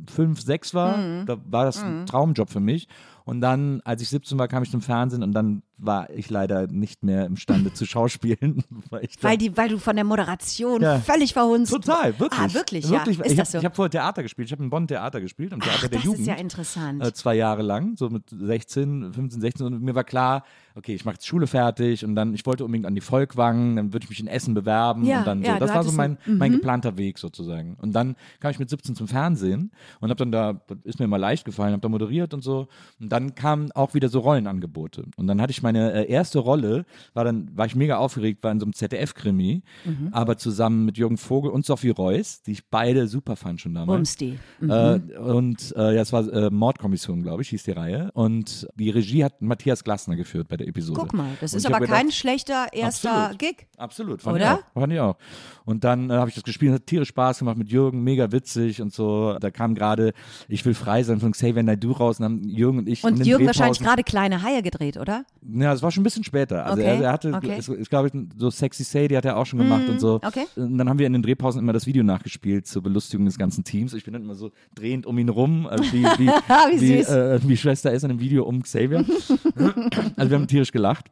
fünf, 0.08 0.40
sechs 0.40 0.74
war. 0.74 0.96
Mhm. 0.96 1.26
Da 1.26 1.36
war 1.44 1.64
das 1.64 1.82
ein 1.82 2.06
Traumjob 2.06 2.50
für 2.50 2.60
mich. 2.60 2.88
Und 3.24 3.40
dann, 3.40 3.80
als 3.84 4.02
ich 4.02 4.08
17 4.08 4.38
war, 4.38 4.48
kam 4.48 4.62
ich 4.62 4.70
zum 4.70 4.80
Fernsehen 4.80 5.22
und 5.22 5.32
dann 5.32 5.62
war 5.84 6.08
ich 6.10 6.30
leider 6.30 6.66
nicht 6.68 7.02
mehr 7.02 7.26
imstande 7.26 7.72
zu 7.72 7.84
schauspielen. 7.86 8.62
Weil, 8.90 9.04
ich 9.04 9.22
Weil, 9.22 9.36
die, 9.38 9.56
weil 9.56 9.68
du 9.68 9.78
von 9.78 9.96
der 9.96 10.04
Moderation 10.04 10.80
Ja. 10.80 10.98
völlig 11.00 11.32
verhunzt. 11.32 11.72
Total, 11.72 12.18
wirklich. 12.18 12.40
Ah, 12.40 12.54
wirklich, 12.54 12.88
wirklich. 12.90 13.16
ja. 13.18 13.24
Ich 13.24 13.32
Ist 13.32 13.38
habe 13.38 13.50
das 13.50 13.52
so? 13.52 13.62
hab 13.62 13.76
vorher 13.76 13.90
Theater 13.90 14.22
gespielt. 14.22 14.46
Ich 14.48 14.52
habe 14.52 14.62
in 14.62 14.70
Bonn 14.70 14.86
Theater 14.86 15.20
gespielt, 15.20 15.52
im 15.52 15.60
Theater 15.60 15.76
Ach, 15.78 15.88
der 15.88 15.90
das 15.90 16.04
Jugend. 16.04 16.20
ist 16.20 16.26
ja 16.26 16.34
interessant. 16.34 17.04
Äh, 17.04 17.12
zwei 17.12 17.34
Jahre 17.34 17.62
lang, 17.62 17.96
so 17.96 18.08
mit 18.10 18.22
16, 18.30 19.12
15, 19.12 19.40
16. 19.40 19.66
Und 19.66 19.82
mir 19.82 19.94
war 19.94 20.04
klar, 20.04 20.44
okay, 20.74 20.94
ich 20.94 21.04
mache 21.04 21.14
jetzt 21.14 21.26
Schule 21.26 21.46
fertig 21.46 22.04
und 22.04 22.14
dann, 22.14 22.32
ich 22.34 22.46
wollte 22.46 22.64
unbedingt 22.64 22.86
an 22.86 22.94
die 22.94 23.00
Volkwang, 23.00 23.76
dann 23.76 23.92
würde 23.92 24.04
ich 24.04 24.10
mich 24.10 24.20
in 24.20 24.26
Essen 24.26 24.54
bewerben 24.54 25.04
Ja, 25.04 25.18
und 25.18 25.26
dann 25.26 25.42
so. 25.42 25.48
ja, 25.48 25.58
das 25.58 25.74
war 25.74 25.82
so 25.84 25.92
mein, 25.92 26.16
ein- 26.26 26.38
mein 26.38 26.52
mhm. 26.52 26.56
geplanter 26.56 26.96
Weg 26.96 27.18
sozusagen. 27.18 27.76
Und 27.80 27.92
dann 27.92 28.16
kam 28.40 28.50
ich 28.50 28.58
mit 28.58 28.70
17 28.70 28.94
zum 28.94 29.08
Fernsehen 29.08 29.70
und 30.00 30.10
habe 30.10 30.18
dann 30.18 30.32
da, 30.32 30.52
das 30.68 30.78
ist 30.84 30.98
mir 31.00 31.06
mal 31.08 31.16
leicht 31.18 31.44
gefallen, 31.44 31.72
habe 31.72 31.80
da 31.82 31.88
moderiert 31.88 32.32
und 32.34 32.42
so. 32.42 32.68
Und 33.00 33.10
dann 33.10 33.34
kamen 33.34 33.72
auch 33.72 33.94
wieder 33.94 34.08
so 34.08 34.20
Rollenangebote. 34.20 35.04
Und 35.16 35.26
dann 35.26 35.40
hatte 35.40 35.50
ich 35.50 35.62
meine 35.72 35.92
äh, 35.92 36.10
erste 36.10 36.38
Rolle, 36.38 36.84
war 37.14 37.24
dann, 37.24 37.50
war 37.56 37.66
ich 37.66 37.74
mega 37.74 37.96
aufgeregt, 37.96 38.42
war 38.44 38.52
in 38.52 38.60
so 38.60 38.66
einem 38.66 38.72
ZDF-Krimi, 38.74 39.62
Mhm. 39.84 40.08
aber 40.12 40.36
zusammen 40.36 40.84
mit 40.84 40.98
Jürgen 40.98 41.16
Vogel 41.16 41.50
und 41.50 41.64
Sophie 41.66 41.90
Reuss, 41.90 42.42
die 42.42 42.52
ich 42.52 42.68
beide 42.68 43.08
super 43.08 43.36
fand 43.36 43.60
schon 43.60 43.74
damals. 43.74 44.16
Bumsti. 44.16 44.38
Äh, 44.62 44.94
und 45.18 45.74
äh, 45.76 45.94
ja, 45.94 46.02
es 46.02 46.12
war 46.12 46.30
äh, 46.32 46.50
Mordkommission, 46.50 47.22
glaube 47.22 47.42
ich, 47.42 47.48
hieß 47.50 47.64
die 47.64 47.72
Reihe. 47.72 48.10
Und 48.14 48.68
die 48.76 48.90
Regie 48.90 49.24
hat 49.24 49.40
Matthias 49.42 49.84
Glassner 49.84 50.16
geführt 50.16 50.48
bei 50.48 50.56
der 50.56 50.68
Episode. 50.68 51.00
Guck 51.00 51.14
mal, 51.14 51.28
das 51.40 51.52
Und 51.52 51.58
ist 51.58 51.66
aber 51.66 51.80
gedacht, 51.80 51.96
kein 51.98 52.10
schlechter 52.12 52.66
erster 52.72 53.12
Absolut. 53.12 53.38
Gig. 53.38 53.66
Absolut, 53.76 54.22
fand 54.22 54.36
Oder? 54.36 54.44
ich 54.44 54.50
auch. 54.76 54.80
Fand 54.80 54.92
ich 54.92 55.00
auch. 55.00 55.16
Und 55.64 55.84
dann 55.84 56.10
äh, 56.10 56.14
habe 56.14 56.28
ich 56.28 56.34
das 56.34 56.44
gespielt, 56.44 56.72
hat 56.72 56.86
tierisch 56.86 57.08
Spaß 57.08 57.40
gemacht 57.40 57.56
mit 57.56 57.70
Jürgen, 57.70 58.02
mega 58.02 58.30
witzig 58.32 58.80
und 58.82 58.92
so. 58.92 59.36
Da 59.40 59.50
kam 59.50 59.74
gerade 59.74 60.12
Ich 60.48 60.64
will 60.64 60.74
frei 60.74 61.02
sein 61.02 61.20
von 61.20 61.32
Xavier 61.32 61.62
Naidoo 61.62 61.92
raus 61.92 62.18
und 62.18 62.24
haben 62.24 62.44
Jürgen 62.48 62.78
und 62.78 62.88
ich 62.88 63.02
Und 63.04 63.24
Jürgen 63.26 63.46
wahrscheinlich 63.46 63.80
gerade 63.80 64.02
kleine 64.02 64.42
Haie 64.42 64.62
gedreht, 64.62 64.96
oder? 64.96 65.24
Ja, 65.62 65.72
es 65.72 65.82
war 65.82 65.90
schon 65.90 66.02
ein 66.02 66.04
bisschen 66.04 66.24
später. 66.24 66.66
Also 66.66 66.80
Okay, 66.82 66.96
er, 66.96 67.02
er 67.02 67.12
hatte, 67.12 67.32
okay. 67.32 67.56
es, 67.58 67.68
ich 67.68 67.88
glaube, 67.88 68.10
so 68.36 68.50
Sexy 68.50 68.84
Sadie 68.84 69.16
hat 69.16 69.24
er 69.24 69.36
auch 69.36 69.46
schon 69.46 69.58
gemacht 69.58 69.88
und 69.88 70.00
so. 70.00 70.16
okay. 70.22 70.46
Und 70.56 70.78
dann 70.78 70.88
haben 70.88 70.98
wir 70.98 71.06
in 71.06 71.12
den 71.12 71.22
Drehpausen 71.22 71.60
immer 71.60 71.72
das 71.72 71.86
Video 71.86 72.02
nachgespielt 72.02 72.66
zur 72.66 72.82
Belustigung 72.82 73.26
des 73.26 73.38
ganzen 73.38 73.64
Teams. 73.64 73.94
Ich 73.94 74.04
bin 74.04 74.12
dann 74.12 74.22
immer 74.22 74.34
so 74.34 74.50
drehend 74.74 75.06
um 75.06 75.18
ihn 75.18 75.28
rum, 75.28 75.66
also 75.66 75.84
wie, 75.92 76.04
wie, 76.04 76.28
Wie 76.28 76.80
wie, 76.80 76.98
äh, 76.98 77.40
wie 77.44 77.56
Schwester 77.56 77.92
ist 77.92 78.02
in 78.04 78.10
einem 78.10 78.20
Video 78.20 78.44
um 78.44 78.62
Xavier. 78.62 78.98
also 80.16 80.30
wir 80.30 80.38
haben 80.38 80.46
tierisch 80.46 80.72
gelacht. 80.72 81.06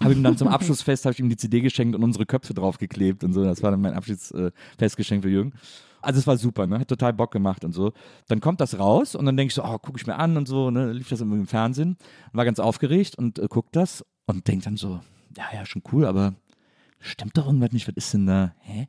Habe 0.00 0.12
ihm 0.12 0.22
dann 0.22 0.36
zum 0.36 0.46
Abschlussfest 0.48 1.04
habe 1.06 1.12
ich 1.14 1.18
ihm 1.18 1.28
die 1.28 1.36
CD 1.36 1.60
geschenkt 1.60 1.96
und 1.96 2.04
unsere 2.04 2.24
Köpfe 2.24 2.54
draufgeklebt 2.54 3.24
und 3.24 3.32
so. 3.32 3.42
Das 3.42 3.62
war 3.62 3.72
dann 3.72 3.80
mein 3.80 3.94
Abschiedsfestgeschenk 3.94 5.24
für 5.24 5.30
Jürgen. 5.30 5.52
Also 6.08 6.20
es 6.20 6.26
war 6.26 6.38
super, 6.38 6.66
ne? 6.66 6.78
Hat 6.78 6.88
total 6.88 7.12
Bock 7.12 7.30
gemacht 7.32 7.66
und 7.66 7.72
so. 7.72 7.92
Dann 8.28 8.40
kommt 8.40 8.62
das 8.62 8.78
raus 8.78 9.14
und 9.14 9.26
dann 9.26 9.36
denke 9.36 9.50
ich 9.50 9.54
so, 9.54 9.62
oh, 9.62 9.76
gucke 9.76 9.98
ich 10.00 10.06
mir 10.06 10.16
an 10.16 10.38
und 10.38 10.48
so, 10.48 10.70
ne? 10.70 10.90
Lief 10.90 11.10
das 11.10 11.20
im 11.20 11.46
Fernsehen. 11.46 11.98
War 12.32 12.46
ganz 12.46 12.60
aufgeregt 12.60 13.18
und 13.18 13.38
äh, 13.38 13.46
guckt 13.46 13.76
das 13.76 14.02
und 14.24 14.48
denkt 14.48 14.64
dann 14.64 14.78
so, 14.78 15.00
ja, 15.36 15.44
ja, 15.52 15.66
schon 15.66 15.82
cool, 15.92 16.06
aber 16.06 16.32
stimmt 16.98 17.36
doch 17.36 17.44
irgendwas 17.44 17.72
nicht, 17.72 17.86
was 17.86 17.94
ist 17.94 18.14
denn 18.14 18.24
da? 18.24 18.54
Hä? 18.60 18.88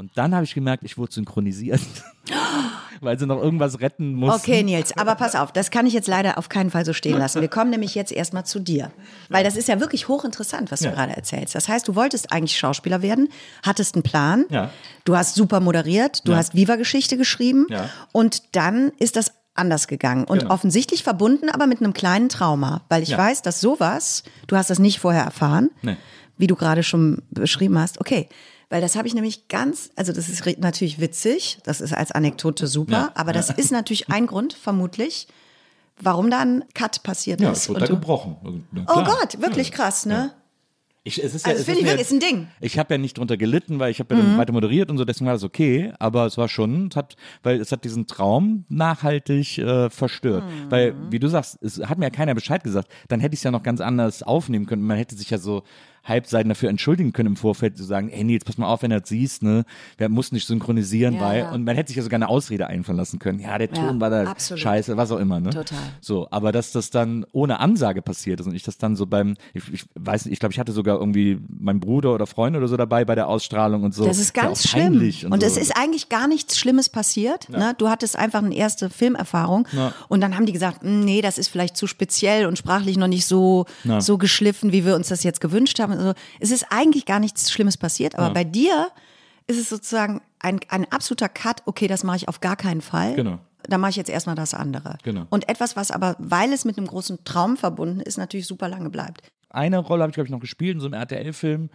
Und 0.00 0.10
dann 0.14 0.34
habe 0.34 0.44
ich 0.44 0.54
gemerkt, 0.54 0.82
ich 0.82 0.96
wurde 0.96 1.12
synchronisiert. 1.12 1.78
Weil 3.02 3.18
sie 3.18 3.26
noch 3.26 3.36
irgendwas 3.42 3.80
retten 3.80 4.14
mussten. 4.14 4.40
Okay, 4.50 4.62
Nils, 4.62 4.96
aber 4.96 5.14
pass 5.14 5.34
auf, 5.34 5.52
das 5.52 5.70
kann 5.70 5.84
ich 5.84 5.92
jetzt 5.92 6.08
leider 6.08 6.38
auf 6.38 6.48
keinen 6.48 6.70
Fall 6.70 6.86
so 6.86 6.94
stehen 6.94 7.18
lassen. 7.18 7.42
Wir 7.42 7.48
kommen 7.48 7.68
nämlich 7.68 7.94
jetzt 7.94 8.10
erstmal 8.10 8.46
zu 8.46 8.60
dir. 8.60 8.90
Weil 9.28 9.44
das 9.44 9.56
ist 9.56 9.68
ja 9.68 9.78
wirklich 9.78 10.08
hochinteressant, 10.08 10.70
was 10.70 10.80
Ja. 10.80 10.88
du 10.90 10.96
gerade 10.96 11.14
erzählst. 11.14 11.54
Das 11.54 11.68
heißt, 11.68 11.86
du 11.86 11.96
wolltest 11.96 12.32
eigentlich 12.32 12.56
Schauspieler 12.58 13.02
werden, 13.02 13.28
hattest 13.62 13.94
einen 13.94 14.02
Plan, 14.02 14.46
Ja. 14.48 14.70
du 15.04 15.16
hast 15.18 15.34
super 15.34 15.60
moderiert, 15.60 16.26
du 16.26 16.32
Ja. 16.32 16.38
hast 16.38 16.54
Viva-Geschichte 16.54 17.18
geschrieben 17.18 17.66
Ja. 17.68 17.90
und 18.12 18.56
dann 18.56 18.92
ist 18.98 19.16
das 19.16 19.32
anders 19.54 19.86
gegangen 19.86 20.24
und 20.24 20.38
Genau. 20.40 20.54
offensichtlich 20.54 21.02
verbunden, 21.02 21.50
aber 21.50 21.66
mit 21.66 21.80
einem 21.82 21.92
kleinen 21.92 22.30
Trauma. 22.30 22.80
Weil 22.88 23.02
ich 23.02 23.10
Ja. 23.10 23.18
weiß, 23.18 23.42
dass 23.42 23.60
sowas, 23.60 24.22
du 24.46 24.56
hast 24.56 24.70
das 24.70 24.78
nicht 24.78 24.98
vorher 24.98 25.24
erfahren, 25.24 25.68
Nee. 25.82 25.96
wie 26.38 26.46
du 26.46 26.54
gerade 26.56 26.82
schon 26.82 27.20
beschrieben 27.30 27.78
hast. 27.78 28.00
Okay, 28.00 28.30
weil 28.70 28.80
das 28.80 28.96
habe 28.96 29.06
ich 29.06 29.14
nämlich 29.14 29.48
ganz, 29.48 29.90
also 29.96 30.12
das 30.12 30.28
ist 30.28 30.46
natürlich 30.58 31.00
witzig, 31.00 31.58
das 31.64 31.80
ist 31.80 31.92
als 31.92 32.12
Anekdote 32.12 32.66
super, 32.66 32.92
Ja, 32.92 33.12
aber 33.14 33.32
das 33.32 33.50
ist 33.50 33.72
natürlich 33.72 34.08
ein 34.08 34.26
Grund, 34.26 34.54
vermutlich, 34.54 35.26
warum 36.00 36.30
da 36.30 36.40
ein 36.40 36.64
Cut 36.72 37.02
passiert 37.02 37.40
Ja, 37.40 37.50
ist. 37.50 37.58
es 37.58 37.68
wurde 37.68 37.80
da 37.80 37.86
gebrochen. 37.86 38.36
Oh. 38.86 39.02
Gott, 39.04 39.40
wirklich 39.40 39.72
krass, 39.72 40.06
ne? 40.06 40.32
Ich, 41.02 41.18
es 41.22 41.34
ist 41.34 41.46
Also 41.46 41.56
ja, 41.56 41.60
es 41.60 41.64
finde 41.64 41.80
ich 41.80 41.86
wirklich, 41.86 42.02
ist 42.02 42.12
ein 42.12 42.20
Ding. 42.20 42.38
Mhm. 42.40 42.48
Ich 42.60 42.78
habe 42.78 42.92
ja 42.94 42.98
nicht 42.98 43.16
drunter 43.16 43.38
gelitten, 43.38 43.78
weil 43.78 43.90
ich 43.90 44.00
habe 44.00 44.14
ja 44.14 44.20
dann 44.20 44.36
weiter 44.36 44.52
moderiert 44.52 44.90
und 44.90 44.98
so, 44.98 45.06
deswegen 45.06 45.26
war 45.26 45.32
das 45.32 45.44
okay. 45.44 45.94
Aber 45.98 46.26
es 46.26 46.36
war 46.36 46.46
schon, 46.48 46.88
es 46.88 46.96
hat, 46.96 47.16
weil 47.42 47.58
es 47.58 47.72
hat 47.72 47.84
diesen 47.84 48.06
Traum 48.06 48.66
nachhaltig 48.68 49.56
äh, 49.58 49.88
verstört. 49.88 50.44
Mhm. 50.44 50.70
Weil, 50.70 50.94
wie 51.10 51.18
du 51.18 51.28
sagst, 51.28 51.58
es 51.62 51.78
hat 51.80 51.96
mir 51.96 52.04
ja 52.04 52.10
keiner 52.10 52.34
Bescheid 52.34 52.62
gesagt. 52.62 52.88
Dann 53.08 53.18
hätte 53.20 53.32
ich 53.32 53.40
es 53.40 53.44
ja 53.44 53.50
noch 53.50 53.62
ganz 53.62 53.80
anders 53.80 54.22
aufnehmen 54.22 54.66
können. 54.66 54.82
Man 54.82 54.98
hätte 54.98 55.16
sich 55.16 55.30
ja 55.30 55.38
so 55.38 55.62
Halbseiten 56.04 56.48
dafür 56.48 56.70
entschuldigen 56.70 57.12
können 57.12 57.28
im 57.30 57.36
Vorfeld, 57.36 57.76
zu 57.76 57.84
sagen, 57.84 58.08
hey 58.10 58.24
Nils, 58.24 58.44
pass 58.44 58.58
mal 58.58 58.66
auf, 58.66 58.82
wenn 58.82 58.90
du 58.90 59.00
das 59.00 59.08
siehst, 59.08 59.42
ne, 59.42 59.64
wir 59.98 60.08
mussten 60.08 60.34
nicht 60.34 60.46
synchronisieren, 60.46 61.14
Ja, 61.14 61.20
weil, 61.20 61.38
ja. 61.40 61.50
und 61.52 61.64
man 61.64 61.76
hätte 61.76 61.88
sich 61.88 61.96
ja 61.96 62.02
sogar 62.02 62.16
eine 62.18 62.28
Ausrede 62.28 62.66
einfallen 62.66 62.96
lassen 62.98 63.18
können. 63.18 63.38
Ja, 63.38 63.58
der 63.58 63.70
Ton 63.70 63.84
Ja, 63.96 64.00
war 64.00 64.10
da 64.10 64.24
absolut. 64.24 64.60
scheiße, 64.60 64.96
was 64.96 65.10
auch 65.12 65.18
immer, 65.18 65.40
ne? 65.40 65.50
Total. 65.50 65.78
So, 66.00 66.26
aber 66.30 66.52
dass 66.52 66.72
das 66.72 66.90
dann 66.90 67.26
ohne 67.32 67.60
Ansage 67.60 68.02
passiert 68.02 68.40
ist 68.40 68.46
und 68.46 68.54
ich 68.54 68.62
das 68.62 68.78
dann 68.78 68.96
so 68.96 69.06
beim, 69.06 69.34
ich, 69.54 69.62
ich 69.72 69.84
weiß 69.94 70.24
nicht, 70.24 70.32
ich 70.34 70.40
glaube, 70.40 70.52
ich 70.52 70.58
hatte 70.58 70.72
sogar 70.72 70.98
irgendwie 70.98 71.38
meinen 71.48 71.80
Bruder 71.80 72.14
oder 72.14 72.26
Freund 72.26 72.56
oder 72.56 72.68
so 72.68 72.76
dabei 72.76 73.04
bei 73.04 73.14
der 73.14 73.28
Ausstrahlung 73.28 73.82
und 73.84 73.94
so. 73.94 74.04
Das 74.06 74.18
ist 74.18 74.36
Ja, 74.36 74.44
ganz 74.44 74.64
auch 74.64 74.70
schlimm. 74.70 74.84
peinlich 74.94 75.26
Und, 75.26 75.40
so. 75.40 75.46
es 75.46 75.56
ist 75.56 75.76
eigentlich 75.76 76.08
gar 76.08 76.28
nichts 76.28 76.58
Schlimmes 76.58 76.88
passiert. 76.88 77.48
Ne? 77.50 77.74
Du 77.78 77.88
hattest 77.88 78.16
einfach 78.16 78.42
eine 78.42 78.54
erste 78.54 78.90
Filmerfahrung. 78.90 79.66
Und 80.08 80.20
dann 80.20 80.34
haben 80.36 80.46
die 80.46 80.52
gesagt, 80.52 80.82
"Mm, 80.82 81.00
nee, 81.04 81.20
das 81.20 81.38
ist 81.38 81.48
vielleicht 81.48 81.76
zu 81.76 81.86
speziell 81.86 82.46
und 82.46 82.56
sprachlich 82.58 82.96
noch 82.96 83.06
nicht 83.08 83.26
so, 83.26 83.66
Ja. 83.84 84.00
so 84.00 84.18
geschliffen, 84.18 84.72
wie 84.72 84.84
wir 84.84 84.94
uns 84.96 85.08
das 85.08 85.22
jetzt 85.22 85.40
gewünscht 85.40 85.78
haben. 85.78 85.89
Also, 85.98 86.14
es 86.38 86.50
ist 86.50 86.66
eigentlich 86.70 87.06
gar 87.06 87.20
nichts 87.20 87.50
Schlimmes 87.50 87.76
passiert. 87.76 88.18
Aber 88.18 88.32
bei 88.32 88.44
dir 88.44 88.88
ist 89.46 89.58
es 89.58 89.68
sozusagen 89.68 90.20
ein, 90.38 90.60
ein 90.68 90.90
absoluter 90.90 91.28
Cut. 91.28 91.62
Okay, 91.66 91.86
das 91.86 92.04
mache 92.04 92.16
ich 92.16 92.28
auf 92.28 92.40
gar 92.40 92.56
keinen 92.56 92.80
Fall. 92.80 93.14
Genau. 93.14 93.38
Da 93.64 93.78
mache 93.78 93.90
ich 93.90 93.96
jetzt 93.96 94.10
erstmal 94.10 94.36
das 94.36 94.54
andere. 94.54 94.96
Genau. 95.02 95.26
Und 95.28 95.48
etwas, 95.48 95.76
was 95.76 95.90
aber, 95.90 96.16
weil 96.18 96.52
es 96.52 96.64
mit 96.64 96.78
einem 96.78 96.86
großen 96.86 97.24
Traum 97.24 97.56
verbunden 97.56 98.00
ist, 98.00 98.16
natürlich 98.16 98.46
super 98.46 98.68
lange 98.68 98.90
bleibt. 98.90 99.30
eine 99.50 99.78
Rolle 99.78 100.02
habe 100.02 100.10
ich, 100.10 100.14
glaube 100.14 100.26
ich, 100.26 100.30
noch 100.30 100.40
gespielt 100.40 100.76
in 100.76 100.80
so 100.80 100.86
einem 100.86 100.94
RTL-Film. 100.94 101.68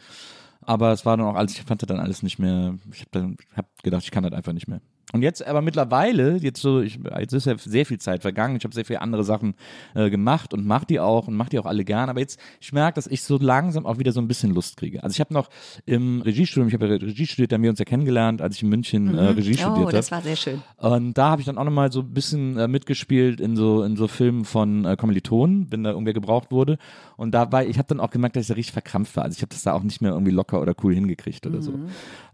Aber 0.61 0.91
es 0.91 1.05
war 1.05 1.15
dann 1.15 1.27
auch 1.27 1.35
alles, 1.35 1.53
ich 1.53 1.61
fand 1.61 1.81
das 1.81 1.87
dann 1.87 1.99
alles 1.99 2.23
nicht 2.23 2.39
mehr, 2.39 2.75
ich 2.91 3.05
habe 3.13 3.35
hab 3.55 3.83
gedacht, 3.83 4.03
ich 4.03 4.11
kann 4.11 4.23
das 4.23 4.33
einfach 4.33 4.53
nicht 4.53 4.67
mehr. 4.67 4.81
Und 5.13 5.21
jetzt 5.21 5.45
aber 5.45 5.61
mittlerweile, 5.61 6.37
jetzt 6.37 6.61
so, 6.61 6.81
ich, 6.81 6.99
jetzt 7.19 7.31
ist 7.33 7.45
ja 7.45 7.55
sehr 7.57 7.85
viel 7.85 7.99
Zeit 7.99 8.23
vergangen, 8.23 8.55
ich 8.57 8.63
habe 8.63 8.73
sehr 8.73 8.85
viele 8.85 9.01
andere 9.01 9.23
Sachen 9.23 9.53
äh, 9.93 10.09
gemacht 10.09 10.53
und 10.53 10.65
mache 10.65 10.85
die 10.87 10.99
auch 10.99 11.27
und 11.27 11.35
mache 11.35 11.49
die 11.49 11.59
auch 11.59 11.65
alle 11.67 11.85
gern, 11.85 12.09
aber 12.09 12.19
jetzt, 12.19 12.39
ich 12.59 12.73
merke, 12.73 12.95
dass 12.95 13.07
ich 13.07 13.21
so 13.21 13.37
langsam 13.37 13.85
auch 13.85 13.99
wieder 13.99 14.11
so 14.11 14.19
ein 14.19 14.27
bisschen 14.27 14.53
Lust 14.53 14.77
kriege. 14.77 15.03
Also 15.03 15.13
ich 15.13 15.19
habe 15.19 15.33
noch 15.33 15.49
im 15.85 16.21
Regiestudium, 16.21 16.67
ich 16.67 16.73
habe 16.73 16.87
ja 16.87 16.95
Regie 16.95 17.27
studiert, 17.27 17.51
da 17.51 17.55
haben 17.55 17.63
wir 17.63 17.69
uns 17.69 17.79
ja 17.79 17.85
kennengelernt, 17.85 18.41
als 18.41 18.55
ich 18.55 18.63
in 18.63 18.69
München 18.69 19.15
äh, 19.15 19.27
Regie 19.27 19.53
studiert 19.53 19.77
Oh, 19.77 19.81
habe. 19.81 19.91
das 19.91 20.11
war 20.11 20.21
sehr 20.21 20.35
schön. 20.35 20.61
Und 20.77 21.13
da 21.17 21.29
habe 21.29 21.41
ich 21.41 21.45
dann 21.45 21.57
auch 21.57 21.63
nochmal 21.65 21.91
so 21.91 21.99
ein 22.01 22.13
bisschen 22.13 22.57
äh, 22.57 22.67
mitgespielt 22.67 23.39
in 23.39 23.55
so 23.55 23.83
in 23.83 23.95
so 23.95 24.07
Filmen 24.07 24.43
von 24.43 24.85
äh, 24.85 24.95
Kommilitonen, 24.97 25.67
wenn 25.69 25.83
da 25.83 25.91
irgendwer 25.91 26.13
gebraucht 26.13 26.51
wurde. 26.51 26.77
Und 27.15 27.31
da 27.31 27.51
war, 27.51 27.63
ich 27.65 27.77
habe 27.77 27.87
dann 27.87 27.99
auch 27.99 28.09
gemerkt, 28.09 28.35
dass 28.35 28.41
ich 28.43 28.47
da 28.47 28.55
richtig 28.55 28.73
verkrampft 28.73 29.15
war. 29.15 29.23
Also 29.23 29.35
ich 29.35 29.41
habe 29.41 29.49
das 29.49 29.63
da 29.63 29.73
auch 29.73 29.83
nicht 29.83 30.01
mehr 30.01 30.11
irgendwie 30.11 30.31
locker 30.31 30.61
oder 30.61 30.73
cool 30.83 30.93
hingekriegt 30.93 31.45
oder 31.45 31.61
so. 31.61 31.73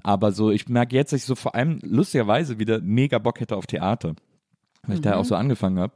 Aber 0.03 0.31
so, 0.31 0.51
ich 0.51 0.67
merke 0.69 0.95
jetzt, 0.95 1.13
dass 1.13 1.21
ich 1.21 1.25
so 1.25 1.35
vor 1.35 1.55
allem 1.55 1.79
lustigerweise 1.83 2.59
wieder 2.59 2.79
mega 2.81 3.19
Bock 3.19 3.39
hätte 3.39 3.55
auf 3.55 3.67
Theater. 3.67 4.15
Weil 4.87 4.95
ich 4.95 5.01
da 5.01 5.15
auch 5.15 5.25
so 5.25 5.35
angefangen 5.35 5.79
habe. 5.79 5.93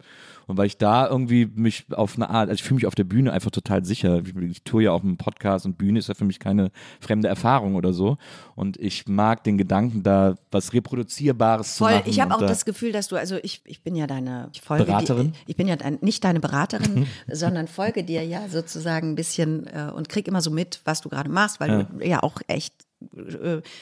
Und 0.47 0.57
weil 0.57 0.67
ich 0.67 0.77
da 0.77 1.07
irgendwie 1.07 1.47
mich 1.47 1.85
auf 1.91 2.15
eine 2.15 2.29
Art, 2.29 2.49
also 2.49 2.53
ich 2.53 2.63
fühle 2.63 2.75
mich 2.75 2.85
auf 2.85 2.93
der 2.93 3.03
Bühne 3.03 3.33
einfach 3.33 3.49
total 3.49 3.83
sicher. 3.83 4.21
Ich, 4.23 4.35
ich 4.35 4.63
tue 4.63 4.83
ja 4.83 4.91
auch 4.91 5.01
einen 5.01 5.17
Podcast 5.17 5.65
und 5.65 5.77
Bühne 5.77 5.97
ist 5.97 6.07
ja 6.07 6.13
für 6.13 6.25
mich 6.25 6.39
keine 6.39 6.69
fremde 6.99 7.27
Erfahrung 7.27 7.75
oder 7.75 7.93
so. 7.93 8.17
Und 8.53 8.77
ich 8.77 9.07
mag 9.07 9.43
den 9.43 9.57
Gedanken, 9.57 10.03
da 10.03 10.35
was 10.51 10.73
Reproduzierbares 10.73 11.77
Voll, 11.77 11.89
zu 11.89 11.95
machen. 11.97 12.09
ich 12.09 12.19
habe 12.19 12.35
auch 12.35 12.39
da, 12.39 12.45
das 12.45 12.65
Gefühl, 12.65 12.91
dass 12.91 13.07
du, 13.07 13.15
also 13.15 13.37
ich, 13.41 13.61
ich 13.65 13.81
bin 13.81 13.95
ja 13.95 14.05
deine 14.05 14.49
ich 14.53 14.61
folge 14.61 14.85
Beraterin? 14.85 15.31
Dir, 15.31 15.39
ich 15.47 15.55
bin 15.55 15.67
ja 15.67 15.77
dein, 15.77 15.97
nicht 16.01 16.23
deine 16.23 16.39
Beraterin, 16.39 17.07
sondern 17.31 17.67
folge 17.67 18.03
dir 18.03 18.23
ja 18.23 18.47
sozusagen 18.47 19.11
ein 19.11 19.15
bisschen 19.15 19.65
äh, 19.65 19.91
und 19.95 20.09
krieg 20.09 20.27
immer 20.27 20.41
so 20.41 20.51
mit, 20.51 20.81
was 20.85 21.01
du 21.01 21.09
gerade 21.09 21.29
machst, 21.29 21.59
weil 21.59 21.87
du 21.89 22.05
ja 22.05 22.21
auch 22.21 22.39
echt 22.47 22.84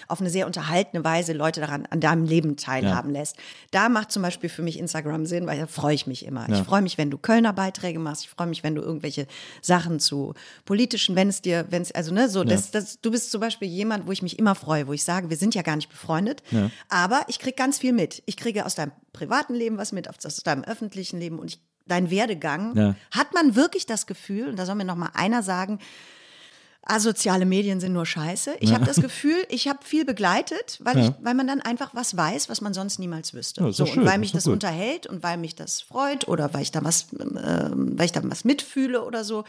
auf 0.08 0.22
eine 0.22 0.30
sehr 0.30 0.46
unterhaltende 0.46 1.04
Weise 1.04 1.34
Leute 1.34 1.62
daran 1.62 1.86
an 1.90 2.00
deinem 2.00 2.26
Leben 2.26 2.58
teilhaben 2.58 3.12
lässt. 3.12 3.38
Da 3.72 3.90
macht 3.90 4.12
zum 4.12 4.22
Beispiel 4.22 4.50
für 4.50 4.62
mich 4.62 4.80
Instagram 4.80 5.26
Sinn, 5.26 5.48
weil 5.48 5.60
da 5.60 5.68
freue 5.68 5.96
ich 5.96 6.08
mich 6.08 6.26
immer. 6.26 6.48
Ich 6.50 6.60
freue 6.60 6.82
mich, 6.82 6.98
wenn 6.98 7.12
du 7.12 7.18
Kölner 7.18 7.54
Beiträge 7.54 8.00
machst. 8.00 8.24
Ich 8.24 8.30
freue 8.30 8.48
mich, 8.48 8.64
wenn 8.64 8.76
du 8.76 8.82
irgendwelche 8.82 9.28
Sachen 9.62 10.00
zu 10.00 10.34
politischen, 10.66 11.16
wenn 11.16 11.30
es 11.30 11.42
dir, 11.42 11.66
wenn 11.70 11.82
es, 11.82 11.92
also 11.92 12.14
ne, 12.14 12.30
so, 12.30 12.44
das, 12.44 12.72
das, 12.72 13.02
du 13.02 13.12
bist 13.12 13.32
zum 13.32 13.42
Beispiel 13.42 13.68
jemand, 13.68 14.08
wo 14.08 14.12
ich 14.12 14.22
mich 14.22 14.40
immer 14.40 14.56
freue, 14.56 14.88
wo 14.88 14.94
ich 14.94 15.04
sage, 15.04 15.30
wir 15.30 15.38
sind 15.38 15.56
ja 15.56 15.62
gar 15.62 15.76
nicht 15.76 15.90
befreundet, 15.90 16.44
aber 16.90 17.22
ich 17.28 17.40
kriege 17.40 17.56
ganz 17.56 17.78
viel 17.78 17.94
mit. 17.94 18.24
Ich 18.26 18.38
kriege 18.38 18.66
aus 18.66 18.76
deinem 18.76 18.92
privaten 19.12 19.54
Leben 19.54 19.78
was 19.78 19.92
mit, 19.92 20.10
aus 20.10 20.38
deinem 20.44 20.64
öffentlichen 20.64 21.20
Leben 21.20 21.40
und 21.40 21.48
ich, 21.48 21.60
dein 21.86 22.10
Werdegang. 22.10 22.76
Ja. 22.76 22.96
Hat 23.12 23.34
man 23.34 23.56
wirklich 23.56 23.86
das 23.86 24.08
Gefühl, 24.08 24.50
und 24.50 24.58
da 24.58 24.66
soll 24.66 24.76
mir 24.76 24.86
noch 24.86 24.96
mal 24.96 25.12
einer 25.14 25.44
sagen, 25.44 25.80
asoziale 26.86 27.46
Medien 27.46 27.80
sind 27.80 27.94
nur 27.94 28.06
scheiße. 28.06 28.56
Ich 28.60 28.74
habe 28.74 28.86
das 28.86 28.98
Gefühl, 29.02 29.46
ich 29.50 29.68
habe 29.68 29.80
viel 29.84 30.06
begleitet, 30.06 30.80
weil, 30.84 30.98
ich, 30.98 31.12
weil 31.22 31.34
man 31.34 31.48
dann 31.48 31.62
einfach 31.62 31.92
was 31.94 32.16
weiß, 32.18 32.50
was 32.50 32.62
man 32.62 32.74
sonst 32.74 33.00
niemals 33.00 33.34
wüsste. 33.34 33.64
Ja, 33.64 33.72
so, 33.72 33.86
schön, 33.86 34.00
und 34.04 34.10
weil 34.10 34.18
mich 34.18 34.32
das 34.34 34.46
gut. 34.46 34.54
unterhält 34.54 35.08
und 35.08 35.24
weil 35.24 35.38
mich 35.38 35.56
das 35.56 35.82
freut 35.82 36.28
oder 36.28 36.54
weil 36.54 36.62
ich 36.62 36.72
da 36.72 36.84
was, 36.84 37.08
ähm, 37.14 37.94
weil 37.98 38.06
ich 38.06 38.12
da 38.12 38.22
was 38.24 38.44
mitfühle 38.44 39.04
oder 39.06 39.24
so, 39.24 39.46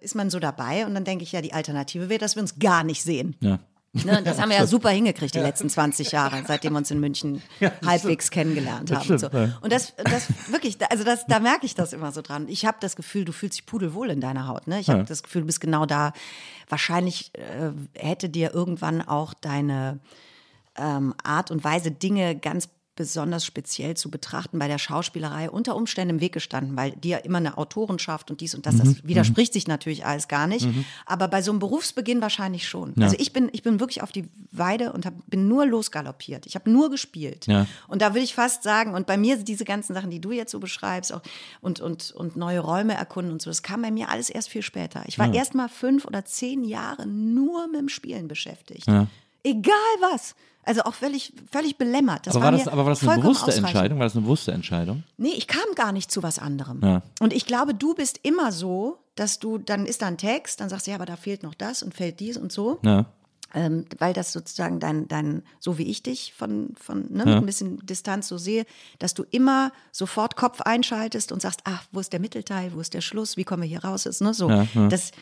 ist 0.00 0.14
man 0.14 0.30
so 0.30 0.38
dabei. 0.38 0.86
Und 0.86 0.94
dann 0.94 1.04
denke 1.04 1.24
ich 1.24 1.32
ja, 1.32 1.40
die 1.42 1.52
Alternative 1.52 2.08
wäre, 2.08 2.20
dass 2.20 2.36
wir 2.36 2.42
uns 2.42 2.58
gar 2.58 2.84
nicht 2.84 3.02
sehen. 3.02 3.36
ja. 3.40 3.58
Ne, 3.92 4.22
das 4.22 4.38
haben 4.38 4.50
wir 4.50 4.58
ja 4.58 4.66
super 4.68 4.90
hingekriegt 4.90 5.34
die 5.34 5.38
letzten 5.38 5.70
20 5.70 6.12
Jahre, 6.12 6.42
seitdem 6.46 6.74
wir 6.74 6.78
uns 6.78 6.90
in 6.90 7.00
München 7.00 7.42
halbwegs 7.84 8.30
kennengelernt 8.30 8.92
haben. 8.92 9.10
und, 9.10 9.18
so. 9.18 9.28
stimmt, 9.28 9.48
ja. 9.48 9.58
und 9.62 9.72
das, 9.72 9.94
das 9.96 10.28
wirklich, 10.50 10.76
also 10.90 11.04
das, 11.04 11.26
da 11.26 11.40
merke 11.40 11.64
ich 11.64 11.74
das 11.74 11.92
immer 11.92 12.12
so 12.12 12.20
dran. 12.20 12.48
Ich 12.48 12.66
habe 12.66 12.76
das 12.80 12.96
Gefühl, 12.96 13.24
du 13.24 13.32
fühlst 13.32 13.58
dich 13.58 13.66
pudelwohl 13.66 14.10
in 14.10 14.20
deiner 14.20 14.46
Haut. 14.46 14.66
Ne? 14.66 14.78
Ich 14.80 14.90
habe 14.90 15.04
das 15.04 15.22
Gefühl, 15.22 15.42
du 15.42 15.46
bist 15.46 15.60
genau 15.60 15.86
da. 15.86 16.12
Wahrscheinlich 16.68 17.32
äh, 17.34 17.70
hätte 17.94 18.28
dir 18.28 18.52
irgendwann 18.52 19.00
auch 19.00 19.32
deine 19.32 20.00
ähm, 20.76 21.14
Art 21.22 21.50
und 21.50 21.64
Weise, 21.64 21.90
Dinge 21.90 22.36
ganz 22.36 22.68
besonders 22.98 23.46
speziell 23.46 23.96
zu 23.96 24.10
betrachten 24.10 24.58
bei 24.58 24.66
der 24.66 24.78
Schauspielerei 24.78 25.48
unter 25.48 25.76
Umständen 25.76 26.16
im 26.16 26.20
Weg 26.20 26.32
gestanden, 26.32 26.76
weil 26.76 26.90
die 26.90 27.10
ja 27.10 27.18
immer 27.18 27.38
eine 27.38 27.56
Autorenschaft 27.56 28.30
und 28.30 28.40
dies 28.40 28.56
und 28.56 28.66
das, 28.66 28.74
Mhm, 28.74 28.78
das 28.78 29.04
widerspricht 29.06 29.52
sich 29.52 29.68
natürlich 29.68 30.04
alles 30.04 30.26
gar 30.26 30.48
nicht. 30.48 30.66
Aber 31.06 31.28
bei 31.28 31.40
so 31.40 31.52
einem 31.52 31.60
Berufsbeginn 31.60 32.20
wahrscheinlich 32.20 32.68
schon. 32.68 32.94
Also 33.00 33.14
ich 33.18 33.32
bin, 33.32 33.48
ich 33.52 33.62
bin 33.62 33.78
wirklich 33.78 34.02
auf 34.02 34.10
die 34.10 34.28
Weide 34.50 34.92
und 34.92 35.06
hab, 35.06 35.14
bin 35.28 35.46
nur 35.46 35.64
losgaloppiert. 35.64 36.44
Ich 36.46 36.56
habe 36.56 36.68
nur 36.68 36.90
gespielt. 36.90 37.46
Ja. 37.46 37.66
Und 37.86 38.02
da 38.02 38.14
will 38.14 38.22
ich 38.22 38.34
fast 38.34 38.64
sagen, 38.64 38.94
und 38.94 39.06
bei 39.06 39.16
mir 39.16 39.36
sind 39.36 39.46
diese 39.46 39.64
ganzen 39.64 39.94
Sachen, 39.94 40.10
die 40.10 40.20
du 40.20 40.32
jetzt 40.32 40.50
so 40.50 40.58
beschreibst, 40.58 41.12
auch 41.12 41.22
und, 41.60 41.78
und, 41.80 42.10
und 42.10 42.36
neue 42.36 42.58
Räume 42.58 42.94
erkunden 42.94 43.32
und 43.32 43.40
so, 43.40 43.48
das 43.48 43.62
kam 43.62 43.82
bei 43.82 43.92
mir 43.92 44.08
alles 44.08 44.28
erst 44.28 44.48
viel 44.48 44.62
später. 44.62 45.04
Ich 45.06 45.20
war 45.20 45.32
erst 45.32 45.54
mal 45.54 45.68
fünf 45.68 46.04
oder 46.04 46.24
zehn 46.24 46.64
Jahre 46.64 47.06
nur 47.06 47.68
mit 47.68 47.80
dem 47.80 47.88
Spielen 47.88 48.26
beschäftigt. 48.26 48.88
Egal 49.44 49.74
was. 50.00 50.34
Also 50.68 50.82
auch 50.82 50.92
völlig, 50.92 51.32
völlig 51.50 51.78
belämmert. 51.78 52.26
Das 52.26 52.36
aber, 52.36 52.44
war 52.44 52.52
mir 52.52 52.58
das, 52.58 52.68
aber 52.68 52.84
war 52.84 52.90
das 52.90 53.08
eine 53.08 53.22
bewusste. 53.22 53.54
Entscheidung? 53.54 53.98
War 53.98 54.04
das 54.04 54.14
eine 54.14 54.24
bewusste 54.24 54.52
Entscheidung? 54.52 55.02
Nee, 55.16 55.32
ich 55.34 55.46
kam 55.46 55.64
gar 55.74 55.92
nicht 55.92 56.12
zu 56.12 56.22
was 56.22 56.38
anderem. 56.38 56.82
Ja. 56.84 57.02
Und 57.20 57.32
ich 57.32 57.46
glaube, 57.46 57.74
du 57.74 57.94
bist 57.94 58.20
immer 58.22 58.52
so, 58.52 58.98
dass 59.14 59.38
du, 59.38 59.56
dann 59.56 59.86
ist 59.86 60.02
da 60.02 60.08
ein 60.08 60.18
Text, 60.18 60.60
dann 60.60 60.68
sagst 60.68 60.86
du, 60.86 60.90
ja, 60.90 60.96
aber 60.96 61.06
da 61.06 61.16
fehlt 61.16 61.42
noch 61.42 61.54
das 61.54 61.82
und 61.82 61.94
fehlt 61.94 62.20
dies 62.20 62.36
und 62.36 62.52
so. 62.52 62.80
Ja. 62.84 63.06
Ähm, 63.54 63.86
weil 63.98 64.12
das 64.12 64.34
sozusagen 64.34 64.78
dein, 64.78 65.08
dein, 65.08 65.42
so 65.58 65.78
wie 65.78 65.84
ich 65.84 66.02
dich 66.02 66.34
von, 66.36 66.74
von 66.78 67.06
ne, 67.08 67.24
mit 67.24 67.34
ein 67.34 67.46
bisschen 67.46 67.78
Distanz 67.86 68.28
so 68.28 68.36
sehe, 68.36 68.66
dass 68.98 69.14
du 69.14 69.24
immer 69.30 69.72
sofort 69.90 70.36
Kopf 70.36 70.60
einschaltest 70.60 71.32
und 71.32 71.40
sagst, 71.40 71.60
ach, 71.64 71.82
wo 71.90 72.00
ist 72.00 72.12
der 72.12 72.20
Mittelteil, 72.20 72.74
wo 72.74 72.80
ist 72.80 72.92
der 72.92 73.00
Schluss, 73.00 73.38
wie 73.38 73.44
kommen 73.44 73.62
wir 73.62 73.68
hier 73.70 73.84
raus? 73.84 74.04
Ist, 74.04 74.20
ne, 74.20 74.34
so. 74.34 74.50
Ja, 74.50 74.66
ja. 74.74 74.88
Das, 74.88 75.12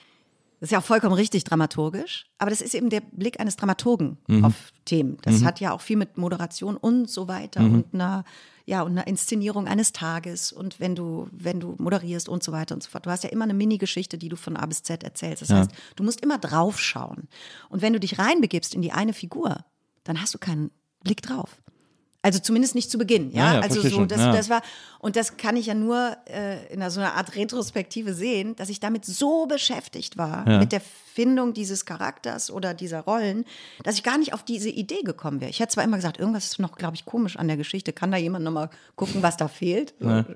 das 0.61 0.69
ist 0.69 0.73
ja 0.73 0.79
auch 0.79 0.85
vollkommen 0.85 1.15
richtig 1.15 1.45
dramaturgisch, 1.45 2.27
aber 2.39 2.51
das 2.51 2.61
ist 2.61 2.75
eben 2.75 2.89
der 2.91 3.01
Blick 3.01 3.39
eines 3.41 3.57
Dramaturgen 3.57 4.19
Mhm. 4.27 4.45
auf 4.45 4.55
Themen. 4.85 5.19
Das 5.23 5.45
hat 5.45 5.61
ja 5.61 5.73
auch 5.73 5.81
viel 5.81 5.97
mit 5.97 6.17
Moderation 6.17 6.77
und 6.77 7.11
so 7.11 7.29
weiter 7.29 7.61
Mhm. 7.61 7.75
und 7.75 7.95
einer, 7.95 8.25
ja, 8.65 8.83
und 8.83 8.93
einer 8.93 9.07
Inszenierung 9.07 9.69
eines 9.69 9.93
Tages 9.93 10.53
und 10.53 10.81
wenn 10.81 10.95
du, 10.95 11.29
wenn 11.33 11.61
du 11.61 11.75
moderierst 11.79 12.29
und 12.29 12.43
so 12.43 12.53
weiter 12.53 12.75
und 12.75 12.83
so 12.83 12.91
fort. 12.91 13.05
Du 13.07 13.11
hast 13.11 13.23
ja 13.25 13.31
immer 13.31 13.45
eine 13.45 13.55
Mini-Geschichte, 13.55 14.17
die 14.19 14.29
du 14.29 14.37
von 14.37 14.57
A 14.57 14.65
bis 14.67 14.83
Z 14.83 15.05
erzählst. 15.05 15.43
Das 15.43 15.51
heißt, 15.51 15.71
du 15.97 16.03
musst 16.05 16.21
immer 16.23 16.39
draufschauen. 16.39 17.29
Und 17.69 17.83
wenn 17.83 17.93
du 17.93 18.01
dich 18.01 18.19
reinbegibst 18.19 18.75
in 18.75 18.83
die 18.83 18.93
eine 18.93 19.13
Figur, 19.13 19.65
dann 20.05 20.21
hast 20.21 20.35
du 20.35 20.39
keinen 20.39 20.71
Blick 21.05 21.23
drauf. 21.23 21.57
Also 22.27 22.41
zumindest 22.41 22.75
nicht 22.75 22.91
zu 22.91 22.99
Beginn, 22.99 23.31
ja. 23.31 23.47
Ja, 23.47 23.55
ja, 23.55 23.61
also 23.61 23.81
so, 23.89 24.05
das, 24.05 24.19
das 24.19 24.51
war, 24.51 24.61
und 24.99 25.15
das 25.15 25.37
kann 25.37 25.55
ich 25.55 25.67
ja 25.67 25.75
nur 25.75 26.17
äh, 26.29 26.67
in 26.73 26.83
einer, 26.83 26.91
so 26.91 26.99
einer 26.99 27.15
Art 27.15 27.37
Retrospektive 27.37 28.15
sehen, 28.15 28.57
dass 28.57 28.69
ich 28.69 28.81
damit 28.81 29.05
so 29.05 29.47
beschäftigt 29.47 30.17
war, 30.17 30.45
mit 30.59 30.73
der 30.73 30.83
Findung 31.17 31.55
dieses 31.55 31.87
Charakters 31.87 32.51
oder 32.51 32.75
dieser 32.75 33.01
Rollen, 33.01 33.47
dass 33.83 33.95
ich 33.95 34.03
gar 34.03 34.19
nicht 34.19 34.35
auf 34.35 34.45
diese 34.45 34.69
Idee 34.69 35.01
gekommen 35.03 35.41
wäre. 35.41 35.51
Ich 35.51 35.61
hätte 35.61 35.73
zwar 35.73 35.83
immer 35.83 35.97
gesagt, 35.97 36.19
irgendwas 36.19 36.45
ist 36.45 36.59
noch, 36.59 36.77
glaube 36.77 36.95
ich, 36.95 37.07
komisch 37.07 37.39
an 37.39 37.49
der 37.49 37.57
Geschichte. 37.57 37.95
Kann 37.95 38.11
da 38.11 38.19
jemand 38.19 38.45
nochmal 38.45 38.69
gucken, 38.97 39.23
was 39.23 39.39
da 39.39 39.49
fehlt? 39.49 39.95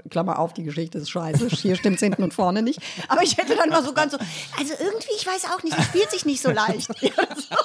Klammer 0.09 0.39
auf, 0.39 0.55
die 0.55 0.63
Geschichte 0.63 0.97
ist 0.97 1.11
scheiße. 1.11 1.49
Hier 1.49 1.77
stimmt 1.77 2.01
hinten 2.01 2.23
und 2.23 2.33
vorne 2.33 2.63
nicht. 2.63 2.81
Aber 3.09 3.23
ich 3.23 3.37
hätte 3.37 3.57
dann 3.57 3.69
mal 3.69 3.85
so 3.85 3.93
ganz 3.93 4.13
so, 4.13 4.19
also 4.59 4.73
irgendwie, 4.81 5.13
ich 5.17 5.27
weiß 5.27 5.45
auch 5.55 5.63
nicht, 5.63 5.79
es 5.79 5.85
spielt 5.85 6.11
sich 6.11 6.25
nicht 6.25 6.41
so 6.43 6.51
leicht. 6.51 6.91
Ja, 7.03 7.13
so. 7.35 7.57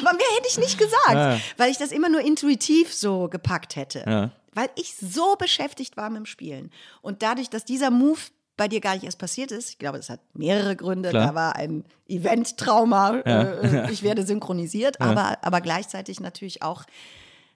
Aber 0.00 0.12
mehr 0.16 0.26
hätte 0.36 0.48
ich 0.48 0.58
nicht 0.58 0.78
gesagt, 0.78 1.42
weil 1.56 1.70
ich 1.70 1.78
das 1.78 1.92
immer 1.92 2.08
nur 2.08 2.20
intuitiv 2.20 2.92
so 2.92 3.28
gepackt 3.28 3.74
hätte. 3.76 4.04
Ja. 4.06 4.30
Weil 4.52 4.68
ich 4.76 4.94
so 4.96 5.34
beschäftigt 5.36 5.96
war 5.96 6.08
mit 6.10 6.18
dem 6.18 6.26
Spielen. 6.26 6.70
Und 7.00 7.22
dadurch, 7.22 7.50
dass 7.50 7.64
dieser 7.64 7.90
Move 7.90 8.20
bei 8.62 8.68
dir 8.68 8.80
gar 8.80 8.94
nicht 8.94 9.02
erst 9.02 9.18
passiert 9.18 9.50
ist, 9.50 9.70
ich 9.70 9.78
glaube, 9.78 9.96
das 9.96 10.08
hat 10.08 10.20
mehrere 10.34 10.76
Gründe. 10.76 11.08
Klar. 11.08 11.26
Da 11.26 11.34
war 11.34 11.56
ein 11.56 11.84
Event-Trauma, 12.06 13.16
äh, 13.26 13.90
ich 13.90 14.04
werde 14.04 14.24
synchronisiert, 14.24 15.00
aber, 15.00 15.38
aber 15.42 15.60
gleichzeitig 15.60 16.20
natürlich 16.20 16.62
auch 16.62 16.84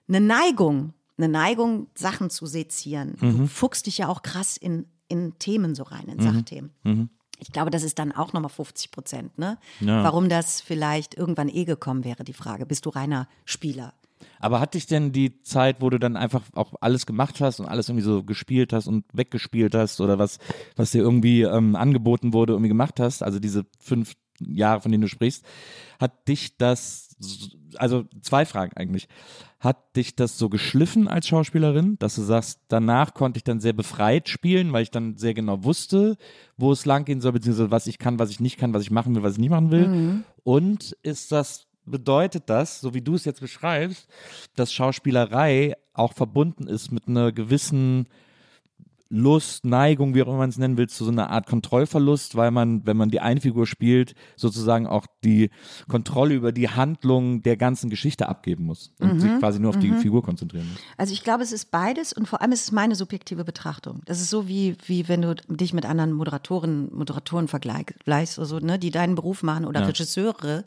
eine 0.09 0.19
Neigung, 0.19 0.93
eine 1.17 1.29
Neigung, 1.29 1.87
Sachen 1.95 2.29
zu 2.29 2.45
sezieren. 2.45 3.15
Mhm. 3.21 3.37
Du 3.37 3.47
fuchst 3.47 3.85
dich 3.85 3.99
ja 3.99 4.09
auch 4.09 4.21
krass 4.21 4.57
in, 4.57 4.85
in 5.07 5.39
Themen 5.39 5.75
so 5.75 5.83
rein, 5.83 6.09
in 6.09 6.19
Sachthemen. 6.19 6.73
Ich 7.39 7.53
glaube, 7.53 7.71
das 7.71 7.83
ist 7.83 7.99
dann 7.99 8.11
auch 8.11 8.33
nochmal 8.33 8.49
50 8.49 8.91
Prozent, 8.91 9.37
ne? 9.37 9.57
Ja. 9.79 10.03
Warum 10.03 10.27
das 10.27 10.59
vielleicht 10.59 11.15
irgendwann 11.15 11.47
eh 11.47 11.63
gekommen 11.63 12.03
wäre, 12.03 12.25
die 12.25 12.33
Frage. 12.33 12.65
Bist 12.65 12.85
du 12.85 12.89
reiner 12.89 13.29
Spieler? 13.45 13.93
Aber 14.39 14.59
hat 14.59 14.73
dich 14.73 14.85
denn 14.85 15.11
die 15.11 15.41
Zeit, 15.41 15.81
wo 15.81 15.89
du 15.89 15.99
dann 15.99 16.15
einfach 16.15 16.43
auch 16.53 16.73
alles 16.81 17.05
gemacht 17.05 17.41
hast 17.41 17.59
und 17.59 17.65
alles 17.67 17.89
irgendwie 17.89 18.05
so 18.05 18.23
gespielt 18.23 18.73
hast 18.73 18.87
und 18.87 19.05
weggespielt 19.13 19.75
hast 19.75 20.01
oder 20.01 20.19
was, 20.19 20.39
was 20.75 20.91
dir 20.91 21.01
irgendwie 21.01 21.41
ähm, 21.41 21.75
angeboten 21.75 22.33
wurde, 22.33 22.53
irgendwie 22.53 22.69
gemacht 22.69 22.99
hast, 22.99 23.23
also 23.23 23.39
diese 23.39 23.65
fünf 23.79 24.13
Jahre, 24.39 24.81
von 24.81 24.91
denen 24.91 25.01
du 25.01 25.07
sprichst, 25.07 25.43
hat 25.99 26.27
dich 26.27 26.57
das, 26.57 27.15
also 27.77 28.05
zwei 28.21 28.45
Fragen 28.45 28.73
eigentlich. 28.75 29.07
Hat 29.59 29.95
dich 29.95 30.15
das 30.15 30.37
so 30.37 30.49
geschliffen 30.49 31.07
als 31.07 31.27
Schauspielerin, 31.27 31.97
dass 31.97 32.15
du 32.15 32.21
sagst, 32.21 32.61
danach 32.67 33.15
konnte 33.15 33.39
ich 33.39 33.43
dann 33.43 33.59
sehr 33.59 33.73
befreit 33.73 34.29
spielen, 34.29 34.71
weil 34.71 34.83
ich 34.83 34.91
dann 34.91 35.17
sehr 35.17 35.33
genau 35.33 35.63
wusste, 35.63 36.15
wo 36.57 36.71
es 36.71 36.85
lang 36.85 37.05
gehen 37.05 37.21
soll, 37.21 37.31
beziehungsweise 37.31 37.71
was 37.71 37.87
ich 37.87 37.97
kann, 37.97 38.19
was 38.19 38.29
ich 38.29 38.39
nicht 38.39 38.57
kann, 38.59 38.73
was 38.73 38.83
ich 38.83 38.91
machen 38.91 39.15
will, 39.15 39.23
was 39.23 39.33
ich 39.33 39.39
nicht 39.39 39.49
machen 39.49 39.71
will? 39.71 40.23
Und 40.43 40.95
ist 41.01 41.31
das 41.31 41.66
bedeutet 41.87 42.43
das, 42.47 42.79
so 42.81 42.93
wie 42.93 43.01
du 43.01 43.15
es 43.15 43.25
jetzt 43.25 43.41
beschreibst, 43.41 44.07
dass 44.55 44.73
Schauspielerei 44.73 45.75
auch 45.93 46.13
verbunden 46.13 46.67
ist 46.67 46.91
mit 46.91 47.07
einer 47.07 47.31
gewissen 47.31 48.07
Lust, 49.09 49.63
Neigung, 49.63 50.15
wie 50.15 50.21
auch 50.21 50.27
immer 50.27 50.37
man 50.37 50.49
es 50.49 50.57
nennen 50.57 50.77
will, 50.77 50.89
zu 50.89 51.05
so 51.05 51.11
einer 51.11 51.29
Art 51.29 51.47
Kontrollverlust, 51.47 52.35
weil 52.35 52.51
man, 52.51 52.85
wenn 52.85 52.97
man 52.97 53.09
die 53.09 53.21
eine 53.21 53.39
Figur 53.39 53.65
spielt, 53.65 54.15
sozusagen 54.35 54.85
auch 54.85 55.05
die 55.23 55.49
Kontrolle 55.87 56.35
über 56.35 56.51
die 56.51 56.69
Handlung 56.69 57.41
der 57.41 57.55
ganzen 57.55 57.89
Geschichte 57.89 58.27
abgeben 58.27 58.65
muss 58.65 58.91
und 58.99 59.21
sich 59.21 59.31
quasi 59.39 59.59
nur 59.59 59.69
auf 59.69 59.79
die 59.79 59.93
Figur 59.93 60.23
konzentrieren 60.23 60.67
muss. 60.69 60.81
Also 60.97 61.13
ich 61.13 61.23
glaube, 61.23 61.43
es 61.43 61.51
ist 61.51 61.71
beides 61.71 62.11
und 62.11 62.27
vor 62.27 62.41
allem 62.41 62.51
ist 62.51 62.63
es 62.63 62.71
meine 62.71 62.95
subjektive 62.95 63.45
Betrachtung. 63.45 64.01
Das 64.05 64.19
ist 64.19 64.29
so 64.29 64.47
wie, 64.47 64.75
wie 64.85 65.07
wenn 65.07 65.21
du 65.21 65.35
dich 65.35 65.73
mit 65.73 65.85
anderen 65.85 66.11
Moderatoren, 66.11 66.93
Moderatoren 66.93 67.47
vergleichst, 67.47 68.37
oder 68.39 68.45
so, 68.45 68.59
ne, 68.59 68.77
die 68.77 68.91
deinen 68.91 69.15
Beruf 69.15 69.41
machen 69.41 69.65
oder 69.65 69.81
Ja. 69.81 69.85
Regisseure. 69.87 70.65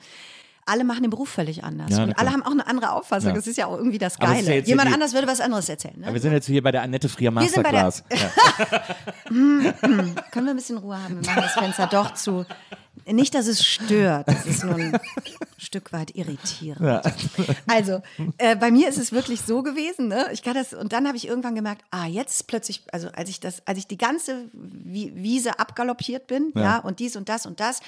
Alle 0.66 0.84
machen 0.84 1.02
den 1.02 1.10
Beruf 1.10 1.28
völlig 1.28 1.64
anders. 1.64 1.90
Ja, 1.90 2.04
und 2.04 2.18
alle 2.18 2.30
haben 2.30 2.42
auch 2.44 2.50
eine 2.52 2.66
andere 2.66 2.92
Auffassung. 2.92 3.30
Ja. 3.30 3.34
Das 3.36 3.46
ist 3.46 3.56
ja 3.56 3.66
auch 3.66 3.76
irgendwie 3.76 3.98
das 3.98 4.18
Geile. 4.18 4.56
ja 4.56 4.62
Jemand 4.62 4.92
anders 4.92 5.14
würde 5.14 5.26
was 5.26 5.40
anderes 5.40 5.68
erzählen. 5.68 5.98
Ne? 5.98 6.06
Aber 6.06 6.14
wir 6.14 6.20
sind 6.20 6.32
jetzt 6.32 6.46
hier 6.46 6.62
bei 6.62 6.70
der 6.70 6.82
Annette 6.82 7.08
Frier 7.08 7.34
Wir 7.34 7.48
sind 7.48 7.62
bei 7.62 7.70
der- 7.72 7.84
Masterclass. 7.84 8.32
ja. 9.30 9.72
Können 10.30 10.46
wir 10.46 10.50
ein 10.50 10.56
bisschen 10.56 10.78
Ruhe 10.78 11.02
haben? 11.02 11.20
Wir 11.20 11.26
machen 11.30 11.42
das 11.42 11.52
Fenster 11.54 11.86
doch 11.86 12.14
zu. 12.14 12.46
Nicht, 13.12 13.34
dass 13.34 13.46
es 13.46 13.64
stört, 13.64 14.28
das 14.28 14.46
ist 14.46 14.64
nur 14.64 14.74
ein 14.76 14.98
Stück 15.58 15.92
weit 15.92 16.14
irritierend. 16.16 16.80
Also, 17.66 18.02
äh, 18.38 18.56
bei 18.56 18.70
mir 18.70 18.88
ist 18.88 18.98
es 18.98 19.12
wirklich 19.12 19.40
so 19.42 19.62
gewesen, 19.62 20.08
ne? 20.08 20.28
Ich 20.32 20.42
kann 20.42 20.54
das, 20.54 20.72
und 20.72 20.92
dann 20.92 21.06
habe 21.06 21.16
ich 21.16 21.26
irgendwann 21.26 21.54
gemerkt, 21.54 21.82
ah, 21.90 22.06
jetzt 22.06 22.46
plötzlich, 22.46 22.82
also 22.92 23.08
als 23.12 23.28
ich 23.28 23.40
das, 23.40 23.66
als 23.66 23.78
ich 23.78 23.86
die 23.86 23.98
ganze 23.98 24.44
Wi- 24.52 25.12
Wiese 25.14 25.58
abgaloppiert 25.58 26.26
bin, 26.26 26.52
ja, 26.62 26.78
und 26.78 26.98
dies 27.00 27.16
und 27.16 27.28
das 27.28 27.46
und 27.46 27.60
das, 27.60 27.80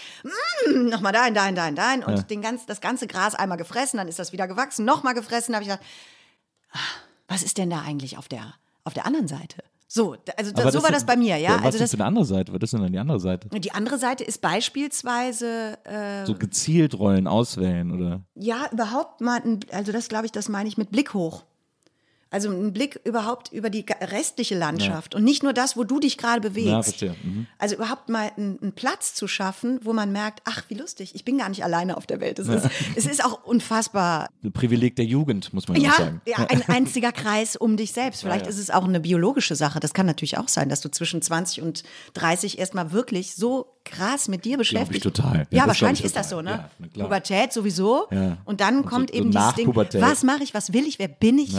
mm, 0.68 0.88
nochmal 0.88 1.12
dahin, 1.12 1.34
dahin, 1.34 1.54
dahin, 1.54 1.74
dahin, 1.76 2.04
und 2.04 2.30
den 2.30 2.42
ganz, 2.42 2.66
das 2.66 2.80
ganze 2.80 3.06
Gras 3.06 3.34
einmal 3.34 3.58
gefressen, 3.58 3.98
dann 3.98 4.08
ist 4.08 4.18
das 4.18 4.32
wieder 4.32 4.48
gewachsen, 4.48 4.84
nochmal 4.84 5.14
gefressen, 5.14 5.54
habe 5.54 5.64
ich 5.64 5.70
gedacht, 5.70 5.86
ah, 6.72 6.78
was 7.28 7.42
ist 7.42 7.58
denn 7.58 7.70
da 7.70 7.80
eigentlich 7.82 8.18
auf 8.18 8.28
der, 8.28 8.54
auf 8.84 8.94
der 8.94 9.06
anderen 9.06 9.28
Seite? 9.28 9.62
So, 9.94 10.16
also 10.38 10.52
da, 10.52 10.62
Aber 10.62 10.72
so 10.72 10.82
war 10.82 10.90
das 10.90 11.04
bei 11.04 11.16
mir, 11.16 11.36
ja. 11.36 11.56
was 11.56 11.64
also 11.64 11.68
ist 11.76 11.80
das, 11.82 11.90
denn 11.90 12.00
eine 12.00 12.08
andere 12.08 12.24
Seite? 12.24 12.50
Was 12.54 12.62
ist 12.62 12.72
denn 12.72 12.80
dann 12.80 12.92
die 12.92 12.98
andere 12.98 13.20
Seite? 13.20 13.48
die 13.60 13.72
andere 13.72 13.98
Seite 13.98 14.24
ist 14.24 14.40
beispielsweise, 14.40 15.76
äh, 15.84 16.24
So 16.24 16.34
gezielt 16.34 16.98
Rollen 16.98 17.26
auswählen 17.26 17.90
oder? 17.92 18.22
ja, 18.34 18.68
überhaupt 18.72 19.20
mal, 19.20 19.42
ein, 19.44 19.60
also 19.70 19.92
das 19.92 20.08
glaube 20.08 20.24
ich, 20.24 20.32
das 20.32 20.48
meine 20.48 20.66
ich 20.66 20.78
mit 20.78 20.90
Blick 20.92 21.12
hoch. 21.12 21.44
Also 22.32 22.50
ein 22.50 22.72
Blick 22.72 23.00
überhaupt 23.04 23.52
über 23.52 23.70
die 23.70 23.84
restliche 24.00 24.56
Landschaft 24.56 25.14
und 25.14 25.22
nicht 25.22 25.44
nur 25.44 25.52
das, 25.52 25.76
wo 25.76 25.84
du 25.84 26.00
dich 26.00 26.18
gerade 26.18 26.40
bewegst. 26.40 27.00
Ja. 27.00 27.14
Mhm. 27.22 27.46
Also 27.58 27.76
überhaupt 27.76 28.08
mal 28.08 28.32
einen, 28.36 28.58
einen 28.60 28.72
Platz 28.72 29.14
zu 29.14 29.28
schaffen, 29.28 29.78
wo 29.82 29.92
man 29.92 30.10
merkt, 30.10 30.40
ach, 30.44 30.64
wie 30.68 30.74
lustig, 30.74 31.14
ich 31.14 31.24
bin 31.24 31.38
gar 31.38 31.48
nicht 31.48 31.62
alleine 31.62 31.96
auf 31.96 32.06
der 32.06 32.20
Welt. 32.20 32.40
Es, 32.40 32.48
ist, 32.48 32.68
es 32.96 33.06
ist 33.06 33.24
auch 33.24 33.44
unfassbar 33.44 34.28
Ein 34.42 34.52
Privileg 34.52 34.96
der 34.96 35.04
Jugend, 35.04 35.52
muss 35.52 35.68
man 35.68 35.80
ja 35.80 35.92
ja, 35.92 36.04
sagen. 36.04 36.20
ja, 36.26 36.36
ein 36.48 36.62
einziger 36.68 37.12
Kreis 37.12 37.56
um 37.56 37.76
dich 37.76 37.92
selbst. 37.92 38.22
Vielleicht 38.22 38.46
ja. 38.46 38.50
ist 38.50 38.58
es 38.58 38.70
auch 38.70 38.84
eine 38.84 39.00
biologische 39.00 39.56
Sache. 39.56 39.80
Das 39.80 39.94
kann 39.94 40.06
natürlich 40.06 40.38
auch 40.38 40.48
sein, 40.48 40.68
dass 40.68 40.80
du 40.80 40.90
zwischen 40.90 41.22
20 41.22 41.62
und 41.62 41.82
30 42.14 42.58
erstmal 42.58 42.92
wirklich 42.92 43.34
so 43.34 43.71
krass 43.84 44.28
mit 44.28 44.44
dir 44.44 44.56
beschäftigt. 44.58 45.02
total. 45.02 45.32
Ja, 45.34 45.38
Ja, 45.38 45.46
glaub 45.50 45.66
wahrscheinlich 45.68 46.00
ich 46.00 46.06
ist 46.06 46.16
das 46.16 46.30
so, 46.30 46.36
total. 46.36 46.56
ne? 46.56 46.70
Ja, 46.80 46.86
na. 46.96 47.04
Pubertät 47.04 47.52
sowieso. 47.52 48.06
Ja. 48.10 48.38
Und 48.44 48.60
dann 48.60 48.78
Und 48.78 48.82
so- 48.84 48.88
kommt 48.90 49.10
so 49.10 49.16
eben 49.16 49.30
dieses 49.30 49.54
Ding, 49.54 49.74
was 49.74 50.22
mache 50.22 50.42
ich, 50.42 50.54
was 50.54 50.72
will 50.72 50.86
ich, 50.86 50.98
wer 50.98 51.08
bin 51.08 51.38
ich 51.38 51.54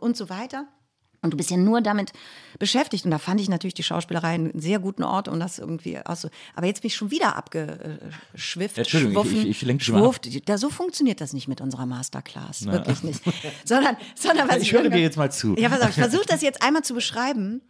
und 0.00 0.16
so 0.16 0.28
weiter. 0.28 0.66
Und 1.24 1.30
du 1.32 1.36
bist 1.36 1.50
ja 1.52 1.56
nur 1.56 1.80
damit 1.80 2.10
beschäftigt. 2.58 3.04
Und 3.04 3.12
da 3.12 3.18
fand 3.18 3.40
ich 3.40 3.48
natürlich 3.48 3.74
die 3.74 3.84
Schauspielerei 3.84 4.30
einen 4.34 4.60
sehr 4.60 4.80
guten 4.80 5.04
Ort, 5.04 5.28
um 5.28 5.38
das 5.38 5.60
irgendwie 5.60 5.96
auszu. 6.04 6.28
Aber 6.56 6.66
jetzt 6.66 6.82
bin 6.82 6.88
ich 6.88 6.96
schon 6.96 7.12
wieder 7.12 7.36
abgeschwifft. 7.36 8.76
Entschuldigung, 8.78 9.22
ich- 9.24 9.30
schwuffen, 9.30 9.38
ich- 9.42 9.50
ich 9.50 9.62
lenke 9.62 9.92
mal 9.92 9.98
ab. 9.98 10.02
schwurft. 10.04 10.48
Da, 10.48 10.58
so 10.58 10.68
funktioniert 10.68 11.20
das 11.20 11.32
nicht 11.32 11.46
mit 11.46 11.60
unserer 11.60 11.86
Masterclass. 11.86 12.66
Wirklich 12.66 13.04
nicht. 13.04 13.22
Sondern, 13.64 13.96
sondern 14.16 14.48
was 14.48 14.62
Ich 14.62 14.72
höre 14.72 14.88
dir 14.88 14.98
jetzt 14.98 15.16
mal 15.16 15.30
zu. 15.30 15.54
Ja, 15.56 15.68
pass 15.68 15.80
auf, 15.82 15.90
ich 15.90 15.94
versuche 15.94 16.26
das 16.26 16.42
jetzt 16.42 16.60
einmal 16.62 16.82
zu 16.82 16.92
beschreiben. 16.94 17.60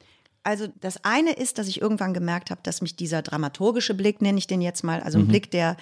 Also 0.44 0.66
das 0.80 1.04
eine 1.04 1.32
ist, 1.32 1.58
dass 1.58 1.68
ich 1.68 1.80
irgendwann 1.80 2.14
gemerkt 2.14 2.50
habe, 2.50 2.60
dass 2.64 2.82
mich 2.82 2.96
dieser 2.96 3.22
dramaturgische 3.22 3.94
Blick, 3.94 4.20
nenne 4.20 4.38
ich 4.38 4.46
den 4.46 4.60
jetzt 4.60 4.82
mal, 4.82 5.00
also 5.00 5.18
ein 5.18 5.28
Blick, 5.28 5.50
der 5.50 5.76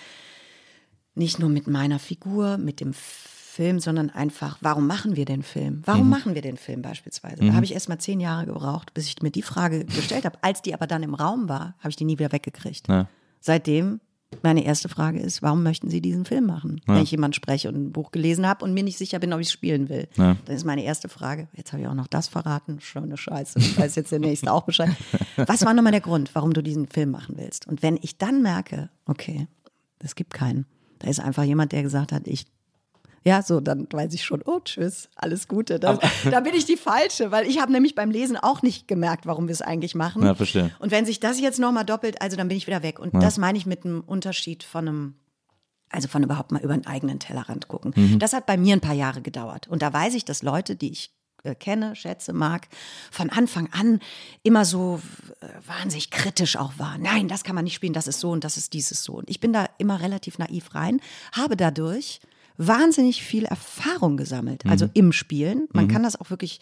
nicht 1.14 1.38
nur 1.38 1.48
mit 1.48 1.66
meiner 1.66 1.98
Figur, 1.98 2.58
mit 2.58 2.80
dem 2.80 2.92
Film, 2.92 3.80
sondern 3.80 4.10
einfach, 4.10 4.58
warum 4.60 4.86
machen 4.86 5.16
wir 5.16 5.24
den 5.24 5.42
Film? 5.42 5.82
Warum 5.84 6.08
machen 6.08 6.34
wir 6.34 6.42
den 6.42 6.56
Film 6.56 6.82
beispielsweise? 6.82 7.44
Da 7.44 7.52
habe 7.52 7.64
ich 7.64 7.74
erst 7.74 7.88
mal 7.88 7.98
zehn 7.98 8.20
Jahre 8.20 8.46
gebraucht, 8.46 8.94
bis 8.94 9.06
ich 9.06 9.20
mir 9.22 9.30
die 9.30 9.42
Frage 9.42 9.84
gestellt 9.84 10.24
habe. 10.24 10.38
Als 10.42 10.62
die 10.62 10.72
aber 10.72 10.86
dann 10.86 11.02
im 11.02 11.14
Raum 11.14 11.48
war, 11.48 11.74
habe 11.78 11.90
ich 11.90 11.96
die 11.96 12.04
nie 12.04 12.18
wieder 12.18 12.32
weggekriegt. 12.32 12.88
Ja. 12.88 13.08
Seitdem 13.40 14.00
meine 14.42 14.64
erste 14.64 14.88
Frage 14.88 15.18
ist, 15.18 15.42
warum 15.42 15.62
möchten 15.62 15.90
Sie 15.90 16.00
diesen 16.00 16.24
Film 16.24 16.46
machen? 16.46 16.80
Wenn 16.86 17.02
ich 17.02 17.10
jemand 17.10 17.34
spreche 17.34 17.68
und 17.68 17.74
ein 17.74 17.92
Buch 17.92 18.10
gelesen 18.12 18.46
habe 18.46 18.64
und 18.64 18.72
mir 18.72 18.84
nicht 18.84 18.96
sicher 18.96 19.18
bin, 19.18 19.32
ob 19.32 19.40
ich 19.40 19.48
es 19.48 19.52
spielen 19.52 19.88
will. 19.88 20.08
Ja. 20.16 20.36
Dann 20.44 20.56
ist 20.56 20.64
meine 20.64 20.84
erste 20.84 21.08
Frage, 21.08 21.48
jetzt 21.54 21.72
habe 21.72 21.82
ich 21.82 21.88
auch 21.88 21.94
noch 21.94 22.06
das 22.06 22.28
verraten, 22.28 22.80
schon 22.80 23.04
eine 23.04 23.16
Scheiße, 23.16 23.58
ich 23.58 23.78
weiß 23.78 23.96
jetzt 23.96 24.12
der 24.12 24.20
Nächste 24.20 24.52
auch 24.52 24.62
Bescheid. 24.62 24.94
Was 25.36 25.64
war 25.64 25.74
nochmal 25.74 25.92
der 25.92 26.00
Grund, 26.00 26.30
warum 26.34 26.52
du 26.52 26.62
diesen 26.62 26.86
Film 26.86 27.10
machen 27.10 27.36
willst? 27.38 27.66
Und 27.66 27.82
wenn 27.82 27.98
ich 28.00 28.18
dann 28.18 28.42
merke, 28.42 28.88
okay, 29.06 29.48
es 29.98 30.14
gibt 30.14 30.32
keinen, 30.32 30.66
da 31.00 31.08
ist 31.08 31.20
einfach 31.20 31.44
jemand, 31.44 31.72
der 31.72 31.82
gesagt 31.82 32.12
hat, 32.12 32.26
ich 32.26 32.46
ja, 33.22 33.42
so, 33.42 33.60
dann 33.60 33.86
weiß 33.90 34.14
ich 34.14 34.24
schon, 34.24 34.42
oh, 34.44 34.60
tschüss, 34.60 35.08
alles 35.14 35.46
Gute. 35.46 35.78
Da, 35.78 35.98
da 36.30 36.40
bin 36.40 36.54
ich 36.54 36.64
die 36.64 36.76
Falsche, 36.76 37.30
weil 37.30 37.46
ich 37.46 37.60
habe 37.60 37.70
nämlich 37.70 37.94
beim 37.94 38.10
Lesen 38.10 38.36
auch 38.36 38.62
nicht 38.62 38.88
gemerkt, 38.88 39.26
warum 39.26 39.46
wir 39.46 39.52
es 39.52 39.62
eigentlich 39.62 39.94
machen. 39.94 40.22
Ja, 40.22 40.34
verstehe. 40.34 40.70
Und 40.78 40.90
wenn 40.90 41.04
sich 41.04 41.20
das 41.20 41.38
jetzt 41.38 41.58
nochmal 41.58 41.84
doppelt, 41.84 42.22
also 42.22 42.36
dann 42.36 42.48
bin 42.48 42.56
ich 42.56 42.66
wieder 42.66 42.82
weg. 42.82 42.98
Und 42.98 43.14
das 43.14 43.36
meine 43.36 43.58
ich 43.58 43.66
mit 43.66 43.84
einem 43.84 44.00
Unterschied 44.00 44.62
von 44.62 44.88
einem, 44.88 45.14
also 45.90 46.08
von 46.08 46.22
überhaupt 46.22 46.50
mal 46.50 46.62
über 46.62 46.72
einen 46.72 46.86
eigenen 46.86 47.18
Tellerrand 47.18 47.68
gucken. 47.68 48.18
Das 48.18 48.32
hat 48.32 48.46
bei 48.46 48.56
mir 48.56 48.74
ein 48.74 48.80
paar 48.80 48.94
Jahre 48.94 49.20
gedauert. 49.20 49.68
Und 49.68 49.82
da 49.82 49.92
weiß 49.92 50.14
ich, 50.14 50.24
dass 50.24 50.42
Leute, 50.42 50.76
die 50.76 50.90
ich 50.90 51.10
äh, 51.42 51.54
kenne, 51.54 51.96
schätze, 51.96 52.32
mag, 52.32 52.68
von 53.10 53.30
Anfang 53.30 53.68
an 53.72 54.00
immer 54.42 54.64
so 54.64 55.00
äh, 55.40 55.46
wahnsinnig 55.66 56.10
kritisch 56.10 56.56
auch 56.56 56.78
waren. 56.78 57.02
Nein, 57.02 57.28
das 57.28 57.44
kann 57.44 57.54
man 57.54 57.64
nicht 57.64 57.74
spielen, 57.74 57.94
das 57.94 58.06
ist 58.06 58.20
so 58.20 58.30
und 58.30 58.44
das 58.44 58.56
ist 58.56 58.74
dieses 58.74 59.02
so. 59.02 59.14
Und 59.14 59.30
ich 59.30 59.40
bin 59.40 59.52
da 59.52 59.66
immer 59.78 60.00
relativ 60.00 60.38
naiv 60.38 60.74
rein, 60.74 61.00
habe 61.32 61.56
dadurch 61.56 62.20
wahnsinnig 62.56 63.22
viel 63.22 63.44
Erfahrung 63.44 64.16
gesammelt, 64.16 64.66
also 64.66 64.88
im 64.94 65.12
Spielen. 65.12 65.68
Man 65.72 65.88
kann 65.88 66.02
das 66.02 66.20
auch 66.20 66.30
wirklich 66.30 66.60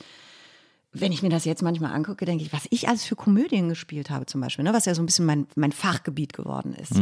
wenn 0.92 1.12
ich 1.12 1.22
mir 1.22 1.28
das 1.28 1.44
jetzt 1.44 1.62
manchmal 1.62 1.92
angucke, 1.92 2.24
denke 2.24 2.44
ich, 2.44 2.52
was 2.52 2.66
ich 2.70 2.88
alles 2.88 3.04
für 3.04 3.16
Komödien 3.16 3.68
gespielt 3.68 4.10
habe 4.10 4.26
zum 4.26 4.40
Beispiel, 4.40 4.64
ne, 4.64 4.72
was 4.72 4.86
ja 4.86 4.94
so 4.94 5.02
ein 5.02 5.06
bisschen 5.06 5.26
mein, 5.26 5.46
mein 5.54 5.72
Fachgebiet 5.72 6.32
geworden 6.32 6.74
ist. 6.74 6.96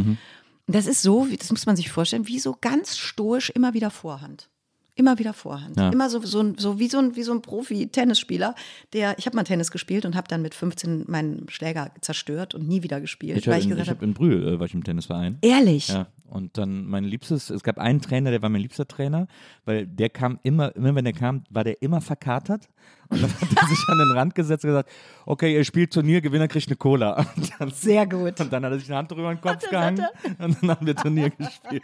Und 0.67 0.75
das 0.75 0.87
ist 0.87 1.03
so, 1.03 1.27
das 1.27 1.51
muss 1.51 1.67
man 1.67 1.77
sich 1.77 1.91
vorstellen, 1.91 2.27
wie 2.27 2.41
so 2.41 2.57
ganz 2.61 2.97
stoisch 2.97 3.51
immer 3.51 3.75
wieder 3.75 3.91
Vorhand. 3.91 4.51
Immer 4.99 5.19
wieder 5.19 5.35
Vorhand. 5.35 5.77
Ja. 5.77 5.91
Immer 5.91 6.09
so, 6.09 6.21
so, 6.23 6.55
so 6.57 6.79
wie 6.79 6.89
so 6.89 6.99
ein, 6.99 7.17
wie 7.17 7.23
so 7.23 7.33
ein 7.33 7.43
Profi-Tennisspieler, 7.43 8.55
der, 8.95 9.19
ich 9.19 9.27
habe 9.27 9.37
mal 9.37 9.45
Tennis 9.45 9.71
gespielt 9.71 10.07
und 10.07 10.17
habe 10.17 10.27
dann 10.27 10.41
mit 10.41 10.55
15 10.55 11.05
meinen 11.07 11.47
Schläger 11.51 11.91
zerstört 12.01 12.55
und 12.55 12.67
nie 12.67 12.83
wieder 12.83 12.99
gespielt, 13.03 13.37
Ich 13.37 13.47
habe 13.47 13.59
ich 13.59 13.69
in, 13.69 13.79
hab 13.79 13.89
habe, 13.89 14.05
in 14.05 14.15
Brühl, 14.15 14.49
äh, 14.49 14.59
war 14.59 14.65
ich 14.65 14.73
im 14.73 14.83
Tennisverein. 14.83 15.37
ehrlich, 15.43 15.89
Ja, 15.89 16.07
und 16.31 16.57
dann 16.57 16.87
mein 16.87 17.05
liebstes, 17.05 17.51
es 17.51 17.63
gab 17.63 17.77
einen 17.79 18.01
Trainer, 18.01 18.31
der 18.31 18.41
war 18.41 18.49
mein 18.49 18.63
liebster 18.63 18.89
Trainer, 18.89 19.27
weil 19.67 19.87
der 19.87 20.09
kam 20.09 20.39
immer, 20.43 20.75
immer 20.75 20.95
wenn 20.95 21.05
der 21.05 21.13
kam, 21.13 21.45
war 21.51 21.63
der 21.63 21.83
immer 21.83 22.01
verkatert. 22.01 22.71
Und 23.09 23.23
dann 23.23 23.31
hat 23.33 23.63
er 23.63 23.69
sich 23.69 23.79
an 23.89 23.99
den 23.99 24.11
Rand 24.13 24.35
gesetzt 24.35 24.65
und 24.65 24.71
gesagt, 24.71 24.91
okay, 25.27 25.55
ihr 25.55 25.65
spielt 25.65 25.93
Turnier, 25.93 26.21
Gewinner 26.21 26.49
kriegt 26.49 26.69
eine 26.69 26.77
Cola. 26.77 27.27
Dann, 27.59 27.71
sehr 27.71 28.07
gut. 28.07 28.41
und 28.41 28.53
dann 28.53 28.65
hat 28.65 28.73
er 28.73 28.79
sich 28.79 28.89
eine 28.89 28.99
Hand 28.99 29.11
drüber 29.13 29.33
den 29.35 29.41
Kopf 29.41 29.69
gehangen 29.69 30.05
und 30.39 30.57
dann 30.63 30.71
haben 30.71 30.87
wir 30.87 30.97
Turnier 30.97 31.31
gespielt. 31.31 31.83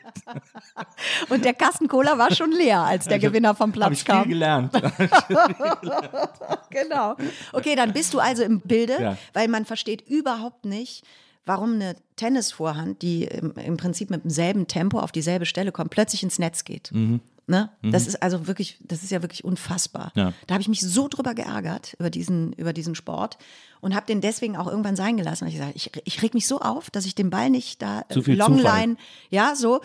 Und 1.29 1.45
der 1.45 1.55
Kasten 1.55 1.89
Cola 1.89 2.19
war 2.19 2.35
schon 2.35 2.51
leer, 2.53 2.81
als 2.81 3.07
der 3.07 3.19
Gewinner 3.19 3.55
vom 3.55 3.71
Habe 3.71 3.79
Platz 3.79 3.93
ich 3.93 3.99
viel 4.05 4.15
kam. 4.15 4.29
gelernt. 4.29 4.73
Genau. 6.71 7.17
Okay, 7.53 7.75
dann 7.77 7.93
bist 7.93 8.15
du 8.15 8.19
also 8.19 8.43
im 8.43 8.61
Bilde, 8.61 8.97
Ja. 9.01 9.17
weil 9.33 9.49
man 9.49 9.65
versteht 9.65 10.03
überhaupt 10.09 10.65
nicht, 10.65 11.05
warum 11.45 11.75
eine 11.75 11.97
Tennisvorhand, 12.17 13.03
die 13.03 13.25
im, 13.25 13.53
im 13.53 13.77
Prinzip 13.77 14.11
mit 14.11 14.25
demselben 14.25 14.67
Tempo 14.69 14.99
auf 15.01 15.13
dieselbe 15.13 15.47
Stelle 15.47 15.73
kommt, 15.73 15.91
plötzlich 15.91 16.23
ins 16.23 16.39
Netz 16.39 16.65
geht. 16.65 16.91
Mhm. 16.93 17.21
Ne? 17.49 17.71
Das 17.83 18.07
ist 18.07 18.23
also 18.23 18.47
wirklich, 18.47 18.79
das 18.81 19.03
ist 19.03 19.11
ja 19.11 19.21
wirklich 19.21 19.45
unfassbar. 19.45 20.13
Ja. 20.15 20.33
Da 20.47 20.55
habe 20.55 20.63
ich 20.63 20.69
mich 20.69 20.81
so 20.81 21.09
drüber 21.09 21.35
geärgert, 21.35 21.95
über 21.99 22.09
diesen, 22.09 22.53
über 22.53 22.73
diesen 22.73 22.95
Sport 22.95 23.37
und 23.81 23.97
habe 23.97 24.07
den 24.07 24.21
deswegen 24.21 24.57
auch 24.57 24.69
irgendwann 24.69 24.95
sein 24.95 25.17
gelassen. 25.17 25.45
Und 25.45 25.49
ich 25.51 25.57
gesagt, 25.57 25.73
ich, 25.75 25.91
ich 26.05 26.23
reg 26.23 26.35
mich 26.35 26.47
so 26.47 26.61
auf, 26.61 26.91
dass 26.91 27.05
ich 27.05 27.17
den 27.17 27.31
Ball 27.31 27.51
nicht 27.51 27.83
da 27.83 28.05
Zu 28.09 28.23
viel 28.23 28.37
Longline, 28.37 28.97
ja, 29.31 29.57
so. 29.57 29.81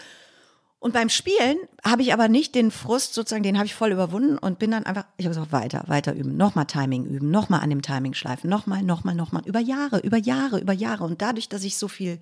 Und 0.79 0.93
beim 0.93 1.09
Spielen 1.09 1.57
habe 1.83 2.03
ich 2.03 2.13
aber 2.13 2.27
nicht 2.27 2.53
den 2.53 2.69
Frust 2.69 3.15
sozusagen, 3.15 3.41
den 3.41 3.57
habe 3.57 3.65
ich 3.65 3.73
voll 3.73 3.91
überwunden 3.91 4.37
und 4.37 4.59
bin 4.59 4.69
dann 4.69 4.85
einfach, 4.85 5.05
ich 5.17 5.25
habe 5.25 5.33
gesagt, 5.33 5.51
weiter, 5.51 5.83
weiter 5.87 6.13
üben, 6.13 6.37
nochmal 6.37 6.65
Timing 6.65 7.05
üben, 7.05 7.31
nochmal 7.31 7.61
an 7.61 7.71
dem 7.71 7.81
Timing 7.81 8.13
schleifen, 8.13 8.47
nochmal, 8.47 8.83
nochmal, 8.83 9.15
nochmal, 9.15 9.41
über 9.47 9.59
Jahre, 9.59 9.99
über 9.99 10.17
Jahre, 10.17 10.59
über 10.59 10.73
Jahre. 10.73 11.03
Und 11.05 11.23
dadurch, 11.23 11.49
dass 11.49 11.63
ich 11.63 11.77
so 11.77 11.87
viel 11.87 12.19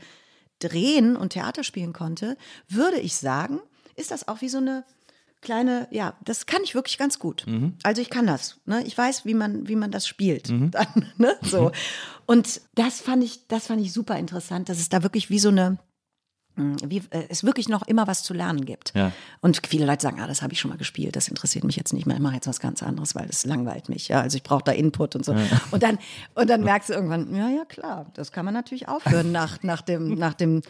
drehen 0.60 1.18
und 1.18 1.32
Theater 1.32 1.66
spielen 1.66 1.92
konnte, 1.92 2.38
würde 2.70 3.00
ich 3.00 3.18
sagen, 3.18 3.60
ist 3.98 4.12
das 4.12 4.30
auch 4.30 4.40
wie 4.40 4.50
so 4.50 4.60
eine 4.60 4.86
kleine, 5.46 5.88
ja, 5.92 6.16
das 6.26 6.46
kann 6.46 6.62
ich 6.64 6.76
wirklich 6.76 6.98
ganz 6.98 7.20
gut. 7.20 7.46
Also 7.84 8.02
ich 8.02 8.10
kann 8.10 8.28
das. 8.28 8.60
Ne? 8.66 8.84
Ich 8.86 8.98
weiß, 8.98 9.26
wie 9.26 9.34
man, 9.34 9.68
wie 9.68 9.78
man 9.78 9.92
das 9.92 10.08
spielt. 10.08 10.50
Dann, 10.50 11.08
ne? 11.18 11.38
so. 11.42 11.72
Und 12.26 12.60
das 12.74 13.00
fand 13.00 13.24
ich, 13.24 13.48
das 13.48 13.68
fand 13.68 13.82
ich 13.82 13.94
super 13.94 14.18
interessant, 14.20 14.68
dass 14.68 14.80
es 14.80 14.90
da 14.90 15.04
wirklich 15.04 15.30
wie 15.30 15.40
so 15.40 15.50
eine 15.50 15.78
wie, 16.58 17.02
äh, 17.10 17.26
es 17.30 17.44
wirklich 17.44 17.68
noch 17.68 17.86
immer 17.88 18.08
was 18.08 18.24
zu 18.24 18.34
lernen 18.34 18.66
gibt. 18.66 18.94
Ja. 18.96 19.12
Und 19.42 19.68
viele 19.68 19.86
Leute 19.86 20.04
sagen, 20.04 20.22
ah, 20.22 20.28
das 20.28 20.42
habe 20.42 20.54
ich 20.54 20.60
schon 20.60 20.70
mal 20.70 20.78
gespielt, 20.78 21.16
das 21.16 21.28
interessiert 21.28 21.66
mich 21.66 21.76
jetzt 21.76 21.94
nicht 21.94 22.06
mehr, 22.06 22.16
ich 22.16 22.22
mache 22.22 22.36
jetzt 22.36 22.48
was 22.48 22.60
ganz 22.60 22.82
anderes, 22.82 23.16
weil 23.16 23.28
das 23.28 23.46
langweilt 23.46 23.90
mich. 23.90 24.08
Ja, 24.08 24.22
also 24.22 24.38
ich 24.38 24.44
brauche 24.44 24.64
da 24.64 24.72
Input 24.72 25.16
und 25.16 25.26
so. 25.26 25.36
Und 25.72 25.84
dann 25.84 25.98
und 26.34 26.50
dann 26.50 26.64
merkst 26.64 26.90
du 26.90 26.94
irgendwann, 26.94 27.36
ja, 27.36 27.50
ja, 27.50 27.66
klar, 27.66 28.10
das 28.14 28.32
kann 28.32 28.46
man 28.46 28.54
natürlich 28.54 28.88
aufhören 28.88 29.32
nach, 29.32 29.64
nach 29.64 29.82
dem, 29.82 30.16
nach 30.16 30.34
dem 30.34 30.62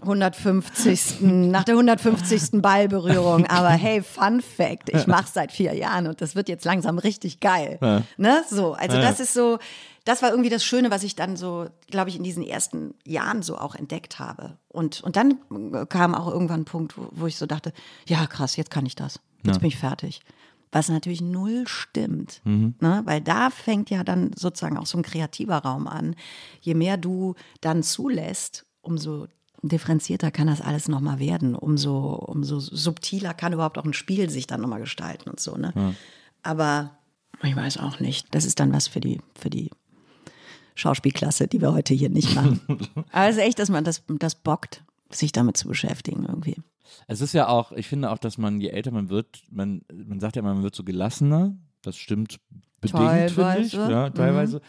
150. 0.00 1.20
nach 1.20 1.64
der 1.64 1.74
150. 1.74 2.62
Ballberührung. 2.62 3.46
Aber 3.46 3.70
hey, 3.70 4.02
Fun 4.02 4.40
Fact, 4.40 4.88
ich 4.90 5.06
mache 5.06 5.28
seit 5.32 5.52
vier 5.52 5.74
Jahren 5.74 6.06
und 6.06 6.20
das 6.20 6.34
wird 6.34 6.48
jetzt 6.48 6.64
langsam 6.64 6.98
richtig 6.98 7.40
geil. 7.40 7.78
Ne? 8.16 8.42
So, 8.48 8.74
also 8.74 8.96
das 8.96 9.20
ist 9.20 9.34
so, 9.34 9.58
das 10.04 10.22
war 10.22 10.30
irgendwie 10.30 10.50
das 10.50 10.64
Schöne, 10.64 10.90
was 10.90 11.02
ich 11.02 11.16
dann 11.16 11.36
so, 11.36 11.66
glaube 11.90 12.10
ich, 12.10 12.16
in 12.16 12.22
diesen 12.22 12.42
ersten 12.42 12.94
Jahren 13.04 13.42
so 13.42 13.58
auch 13.58 13.74
entdeckt 13.74 14.18
habe. 14.18 14.56
Und, 14.68 15.02
und 15.02 15.16
dann 15.16 15.38
kam 15.88 16.14
auch 16.14 16.28
irgendwann 16.28 16.62
ein 16.62 16.64
Punkt, 16.64 16.96
wo, 16.96 17.08
wo 17.10 17.26
ich 17.26 17.36
so 17.36 17.46
dachte, 17.46 17.72
ja 18.06 18.26
krass, 18.26 18.56
jetzt 18.56 18.70
kann 18.70 18.86
ich 18.86 18.94
das. 18.94 19.20
Jetzt 19.44 19.60
bin 19.60 19.68
ich 19.68 19.76
fertig. 19.76 20.20
Was 20.72 20.88
natürlich 20.88 21.20
null 21.20 21.66
stimmt. 21.66 22.40
Ne? 22.80 23.02
Weil 23.04 23.20
da 23.20 23.50
fängt 23.50 23.90
ja 23.90 24.04
dann 24.04 24.32
sozusagen 24.34 24.76
auch 24.76 24.86
so 24.86 24.98
ein 24.98 25.02
kreativer 25.02 25.58
Raum 25.58 25.86
an. 25.86 26.14
Je 26.60 26.74
mehr 26.74 26.96
du 26.96 27.34
dann 27.60 27.82
zulässt, 27.82 28.66
umso 28.82 29.28
differenzierter 29.62 30.30
kann 30.30 30.46
das 30.46 30.60
alles 30.60 30.88
nochmal 30.88 31.18
werden. 31.18 31.54
Umso, 31.54 32.14
umso 32.14 32.60
subtiler 32.60 33.34
kann 33.34 33.52
überhaupt 33.52 33.78
auch 33.78 33.84
ein 33.84 33.92
Spiel 33.92 34.30
sich 34.30 34.46
dann 34.46 34.60
nochmal 34.60 34.80
gestalten 34.80 35.28
und 35.30 35.40
so. 35.40 35.56
Ne? 35.56 35.72
Aber 36.42 36.98
ich 37.42 37.56
weiß 37.56 37.78
auch 37.78 38.00
nicht. 38.00 38.34
Das 38.34 38.44
ist 38.44 38.60
dann 38.60 38.72
was 38.72 38.88
für 38.88 39.00
die, 39.00 39.20
für 39.38 39.50
die 39.50 39.70
Schauspielklasse, 40.74 41.48
die 41.48 41.60
wir 41.60 41.72
heute 41.72 41.94
hier 41.94 42.08
nicht 42.08 42.34
machen. 42.34 42.60
Aber 43.12 43.28
es 43.28 43.36
ist 43.36 43.42
echt, 43.42 43.58
dass 43.58 43.68
man 43.68 43.84
das, 43.84 44.02
das 44.08 44.34
bockt, 44.36 44.82
sich 45.10 45.32
damit 45.32 45.56
zu 45.56 45.68
beschäftigen 45.68 46.24
irgendwie. 46.26 46.56
Es 47.06 47.20
ist 47.20 47.34
ja 47.34 47.48
auch, 47.48 47.72
ich 47.72 47.88
finde 47.88 48.10
auch, 48.10 48.18
dass 48.18 48.38
man, 48.38 48.60
je 48.60 48.68
älter 48.68 48.90
man 48.90 49.08
wird, 49.08 49.42
man, 49.50 49.82
man 49.92 50.20
sagt 50.20 50.36
ja 50.36 50.40
immer, 50.40 50.54
man 50.54 50.62
wird 50.62 50.74
so 50.74 50.84
gelassener. 50.84 51.56
Das 51.82 51.96
stimmt 51.96 52.38
bedingt, 52.80 53.30
finde 53.32 53.60
ich. 53.60 53.72
Teilweise. 53.72 53.90
Ja, 53.90 54.08
Mhm. 54.08 54.14
teilweise. 54.14 54.60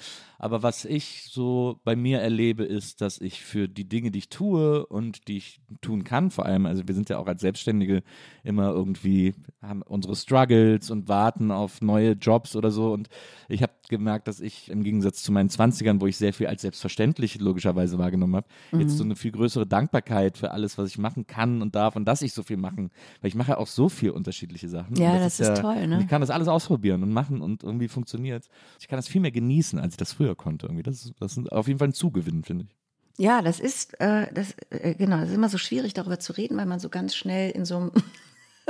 Aber 0.41 0.63
was 0.63 0.85
ich 0.85 1.25
so 1.25 1.79
bei 1.83 1.95
mir 1.95 2.19
erlebe, 2.19 2.63
ist, 2.63 3.01
dass 3.01 3.19
ich 3.19 3.43
für 3.43 3.67
die 3.67 3.87
Dinge, 3.87 4.09
die 4.09 4.19
ich 4.19 4.29
tue 4.29 4.85
und 4.85 5.27
die 5.27 5.37
ich 5.37 5.59
tun 5.81 6.03
kann, 6.05 6.31
vor 6.31 6.45
allem, 6.45 6.65
also 6.65 6.87
wir 6.87 6.95
sind 6.95 7.09
ja 7.09 7.17
auch 7.19 7.27
als 7.27 7.41
Selbstständige 7.41 8.03
immer 8.43 8.69
irgendwie, 8.69 9.35
haben 9.61 9.81
unsere 9.81 10.15
Struggles 10.15 10.89
und 10.91 11.07
warten 11.09 11.51
auf 11.51 11.81
neue 11.81 12.13
Jobs 12.13 12.55
oder 12.55 12.71
so. 12.71 12.93
Und 12.93 13.09
ich 13.49 13.61
habe 13.61 13.73
gemerkt, 13.89 14.27
dass 14.27 14.39
ich 14.39 14.69
im 14.69 14.83
Gegensatz 14.83 15.21
zu 15.23 15.31
meinen 15.31 15.49
20ern, 15.49 15.99
wo 15.99 16.07
ich 16.07 16.15
sehr 16.17 16.31
viel 16.33 16.47
als 16.47 16.61
selbstverständlich 16.61 17.39
logischerweise 17.39 17.97
wahrgenommen 17.97 18.35
habe, 18.37 18.47
Mhm. 18.71 18.79
jetzt 18.81 18.97
so 18.97 19.03
eine 19.03 19.15
viel 19.15 19.31
größere 19.31 19.67
Dankbarkeit 19.67 20.37
für 20.37 20.51
alles, 20.51 20.77
was 20.77 20.89
ich 20.89 20.97
machen 20.97 21.27
kann 21.27 21.61
und 21.61 21.75
darf 21.75 21.95
und 21.95 22.05
dass 22.05 22.21
ich 22.21 22.33
so 22.33 22.43
viel 22.43 22.57
machen. 22.57 22.91
Weil 23.21 23.27
ich 23.29 23.35
mache 23.35 23.51
ja 23.51 23.57
auch 23.57 23.67
so 23.67 23.89
viel 23.89 24.11
unterschiedliche 24.11 24.69
Sachen. 24.69 24.95
Ja, 24.95 25.13
Und 25.13 25.19
das 25.19 25.39
ist 25.39 25.57
toll, 25.59 25.87
ne? 25.87 25.99
Ich 26.01 26.07
kann 26.07 26.21
das 26.21 26.29
alles 26.29 26.47
ausprobieren 26.47 27.03
und 27.03 27.11
machen 27.11 27.41
und 27.41 27.63
irgendwie 27.63 27.87
funktioniert. 27.87 28.47
Ich 28.79 28.87
kann 28.87 28.97
das 28.97 29.07
viel 29.07 29.21
mehr 29.21 29.31
genießen, 29.31 29.77
als 29.79 29.93
ich 29.93 29.97
das 29.97 30.13
früher 30.13 30.35
konnte. 30.35 30.67
Irgendwie. 30.67 30.83
Das, 30.83 31.03
ist, 31.05 31.13
das 31.19 31.37
ist 31.37 31.51
auf 31.51 31.67
jeden 31.67 31.79
Fall 31.79 31.89
ein 31.89 31.93
Zugewinn, 31.93 32.43
finde 32.43 32.65
ich. 32.65 32.75
Ja, 33.17 33.41
das 33.41 33.59
ist, 33.59 33.99
äh, 33.99 34.31
das, 34.33 34.55
äh, 34.69 34.95
genau, 34.95 35.17
das 35.17 35.29
ist 35.29 35.35
immer 35.35 35.49
so 35.49 35.57
schwierig, 35.57 35.93
darüber 35.93 36.19
zu 36.19 36.31
reden, 36.37 36.55
weil 36.55 36.65
man 36.65 36.79
so 36.79 36.87
ganz 36.87 37.15
schnell 37.15 37.51
in 37.51 37.65
so 37.65 37.75
einem, 37.75 37.91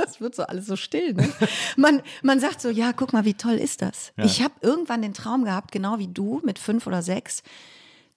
das 0.00 0.20
wird 0.20 0.34
so 0.34 0.42
alles 0.44 0.66
so 0.66 0.76
still, 0.76 1.14
ne? 1.14 1.28
Man, 1.76 2.02
man 2.22 2.40
sagt 2.40 2.60
so, 2.60 2.68
ja, 2.70 2.92
guck 2.92 3.12
mal, 3.12 3.24
wie 3.24 3.34
toll 3.34 3.54
ist 3.54 3.82
das? 3.82 4.12
Ich 4.16 4.42
habe 4.42 4.54
irgendwann 4.62 5.02
den 5.02 5.14
Traum 5.14 5.44
gehabt, 5.44 5.72
genau 5.72 5.98
wie 5.98 6.08
du, 6.08 6.40
mit 6.44 6.58
fünf 6.58 6.86
oder 6.86 7.02
sechs, 7.02 7.42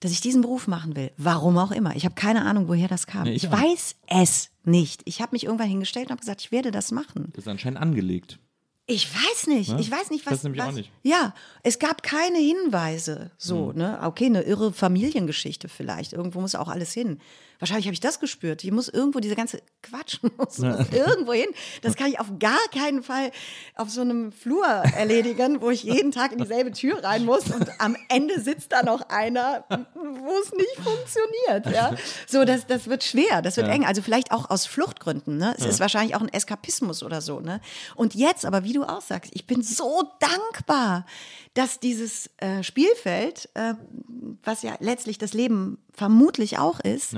dass 0.00 0.10
ich 0.12 0.20
diesen 0.20 0.42
Beruf 0.42 0.66
machen 0.66 0.96
will. 0.96 1.12
Warum 1.16 1.56
auch 1.58 1.70
immer. 1.70 1.96
Ich 1.96 2.04
habe 2.04 2.14
keine 2.14 2.44
Ahnung, 2.44 2.68
woher 2.68 2.88
das 2.88 3.06
kam. 3.06 3.22
Nee, 3.24 3.32
ich 3.32 3.44
ich 3.44 3.50
weiß 3.50 3.96
es 4.08 4.50
nicht. 4.64 5.02
Ich 5.04 5.20
habe 5.22 5.30
mich 5.32 5.44
irgendwann 5.44 5.68
hingestellt 5.68 6.06
und 6.06 6.12
habe 6.12 6.20
gesagt, 6.20 6.42
ich 6.42 6.52
werde 6.52 6.70
das 6.70 6.90
machen. 6.92 7.30
Das 7.34 7.44
ist 7.44 7.48
anscheinend 7.48 7.78
angelegt. 7.80 8.38
Ich 8.86 9.08
weiß 9.14 9.46
nicht. 9.46 9.72
Ich 9.80 9.90
weiß 9.90 10.10
nicht, 10.10 10.26
was. 10.26 10.42
nämlich 10.42 10.60
was 10.60 10.68
auch 10.68 10.72
nicht. 10.72 10.90
Ja, 11.02 11.32
es 11.62 11.78
gab 11.78 12.02
keine 12.02 12.36
Hinweise. 12.36 13.30
So, 13.38 13.70
Hm. 13.70 13.78
ne? 13.78 13.98
Okay, 14.02 14.26
eine 14.26 14.42
irre 14.42 14.74
Familiengeschichte 14.74 15.68
vielleicht. 15.70 16.12
Irgendwo 16.12 16.42
muss 16.42 16.54
auch 16.54 16.68
alles 16.68 16.92
hin. 16.92 17.18
Wahrscheinlich 17.64 17.86
habe 17.86 17.94
ich 17.94 18.00
das 18.00 18.20
gespürt. 18.20 18.60
Hier 18.60 18.74
muss 18.74 18.90
irgendwo 18.90 19.20
diese 19.20 19.36
ganze 19.36 19.62
Quatsch 19.82 20.18
muss, 20.22 20.58
muss 20.58 20.90
irgendwo 20.92 21.32
hin. 21.32 21.48
Das 21.80 21.96
kann 21.96 22.08
ich 22.08 22.20
auf 22.20 22.26
gar 22.38 22.60
keinen 22.74 23.02
Fall 23.02 23.30
auf 23.74 23.88
so 23.88 24.02
einem 24.02 24.32
Flur 24.32 24.66
erledigen, 24.66 25.62
wo 25.62 25.70
ich 25.70 25.82
jeden 25.82 26.12
Tag 26.12 26.32
in 26.32 26.38
dieselbe 26.40 26.72
Tür 26.72 27.02
rein 27.02 27.24
muss 27.24 27.50
und 27.50 27.66
am 27.80 27.96
Ende 28.10 28.38
sitzt 28.38 28.72
da 28.72 28.82
noch 28.82 29.08
einer, 29.08 29.64
wo 29.94 30.38
es 30.42 30.52
nicht 30.52 30.76
funktioniert. 30.76 31.74
Ja? 31.74 31.96
So, 32.26 32.44
das, 32.44 32.66
das 32.66 32.86
wird 32.86 33.02
schwer, 33.02 33.40
das 33.40 33.56
wird 33.56 33.68
eng. 33.68 33.86
Also 33.86 34.02
vielleicht 34.02 34.30
auch 34.30 34.50
aus 34.50 34.66
Fluchtgründen. 34.66 35.38
Ne? 35.38 35.54
Es 35.56 35.64
ist 35.64 35.80
wahrscheinlich 35.80 36.16
auch 36.16 36.20
ein 36.20 36.28
Eskapismus 36.28 37.02
oder 37.02 37.22
so. 37.22 37.40
Ne? 37.40 37.62
Und 37.94 38.14
jetzt, 38.14 38.44
aber 38.44 38.64
wie 38.64 38.74
du 38.74 38.84
auch 38.84 39.00
sagst, 39.00 39.30
ich 39.34 39.46
bin 39.46 39.62
so 39.62 40.12
dankbar, 40.20 41.06
dass 41.54 41.80
dieses 41.80 42.28
äh, 42.36 42.62
Spielfeld, 42.62 43.48
äh, 43.54 43.72
was 44.42 44.60
ja 44.60 44.74
letztlich 44.80 45.16
das 45.16 45.32
Leben 45.32 45.78
vermutlich 45.94 46.58
auch 46.58 46.80
ist, 46.80 47.16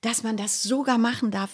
dass 0.00 0.22
man 0.22 0.36
das 0.36 0.62
sogar 0.62 0.98
machen 0.98 1.30
darf 1.30 1.50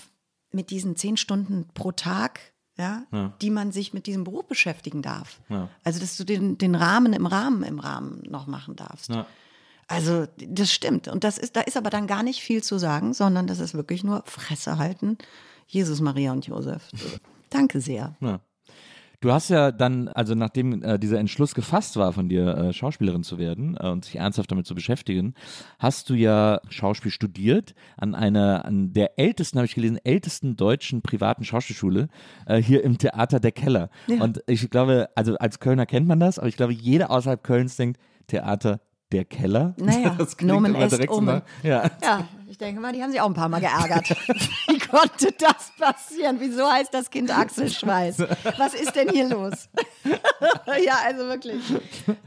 mit 0.52 0.70
diesen 0.70 0.96
zehn 0.96 1.16
Stunden 1.16 1.68
pro 1.74 1.92
Tag, 1.92 2.40
ja, 2.78 3.04
die 3.40 3.50
man 3.50 3.72
sich 3.72 3.94
mit 3.94 4.06
diesem 4.06 4.24
Beruf 4.24 4.46
beschäftigen 4.46 5.02
darf. 5.02 5.40
Ja. 5.48 5.68
Also, 5.84 6.00
dass 6.00 6.16
du 6.16 6.24
den, 6.24 6.58
den 6.58 6.74
Rahmen 6.74 7.12
im 7.12 7.26
Rahmen 7.26 7.62
im 7.62 7.78
Rahmen 7.78 8.22
noch 8.28 8.46
machen 8.46 8.76
darfst. 8.76 9.10
Ja. 9.10 9.26
Also, 9.88 10.26
das 10.36 10.72
stimmt. 10.72 11.08
Und 11.08 11.24
das 11.24 11.38
ist, 11.38 11.56
da 11.56 11.60
ist 11.60 11.76
aber 11.76 11.90
dann 11.90 12.06
gar 12.06 12.22
nicht 12.22 12.40
viel 12.40 12.62
zu 12.62 12.78
sagen, 12.78 13.14
sondern 13.14 13.46
das 13.46 13.60
ist 13.60 13.74
wirklich 13.74 14.04
nur 14.04 14.22
Fresse 14.26 14.78
halten. 14.78 15.16
Jesus, 15.66 16.00
Maria 16.00 16.32
und 16.32 16.46
Josef. 16.46 16.90
Danke 17.50 17.80
sehr. 17.80 18.16
Ja. 19.16 19.20
Du 19.20 19.32
hast 19.32 19.48
ja 19.48 19.72
dann, 19.72 20.08
also 20.08 20.34
nachdem 20.34 20.82
äh, 20.82 20.98
dieser 20.98 21.18
Entschluss 21.18 21.54
gefasst 21.54 21.96
war 21.96 22.12
von 22.12 22.28
dir, 22.28 22.46
äh, 22.46 22.72
Schauspielerin 22.72 23.22
zu 23.22 23.38
werden 23.38 23.76
äh, 23.80 23.88
und 23.88 24.04
sich 24.04 24.16
ernsthaft 24.16 24.50
damit 24.50 24.66
zu 24.66 24.74
beschäftigen, 24.74 25.34
hast 25.78 26.10
du 26.10 26.14
ja 26.14 26.60
Schauspiel 26.68 27.10
studiert 27.10 27.74
an 27.96 28.14
einer, 28.14 28.64
an 28.64 28.92
der 28.92 29.18
ältesten, 29.18 29.58
habe 29.58 29.66
ich 29.66 29.74
gelesen, 29.74 29.98
ältesten 30.04 30.56
deutschen 30.56 31.02
privaten 31.02 31.44
Schauspielschule 31.44 32.08
äh, 32.46 32.60
hier 32.60 32.84
im 32.84 32.98
Theater 32.98 33.40
der 33.40 33.52
Keller. 33.52 33.90
Und 34.20 34.42
ich 34.46 34.68
glaube, 34.70 35.08
also 35.14 35.36
als 35.36 35.60
Kölner 35.60 35.86
kennt 35.86 36.06
man 36.06 36.20
das, 36.20 36.38
aber 36.38 36.48
ich 36.48 36.56
glaube, 36.56 36.72
jeder 36.72 37.10
außerhalb 37.10 37.42
Kölns 37.42 37.76
denkt, 37.76 38.00
Theater 38.26 38.80
der 39.12 39.24
Keller. 39.24 39.74
Naja, 39.76 40.16
Nomen 40.40 40.74
est 40.74 41.08
omen. 41.08 41.42
Ja. 41.62 41.90
Ja, 42.02 42.28
ich 42.48 42.58
denke 42.58 42.80
mal, 42.80 42.92
die 42.92 43.02
haben 43.02 43.12
sich 43.12 43.20
auch 43.20 43.26
ein 43.26 43.34
paar 43.34 43.48
Mal 43.48 43.60
geärgert. 43.60 44.10
Wie 44.68 44.78
konnte 44.78 45.32
das 45.38 45.72
passieren? 45.78 46.36
Wieso 46.40 46.70
heißt 46.70 46.92
das 46.92 47.10
Kind 47.10 47.36
Axel 47.36 47.70
Schweiß? 47.70 48.18
Was 48.56 48.74
ist 48.74 48.96
denn 48.96 49.10
hier 49.10 49.28
los? 49.28 49.68
ja, 50.84 50.98
also 51.06 51.26
wirklich, 51.28 51.62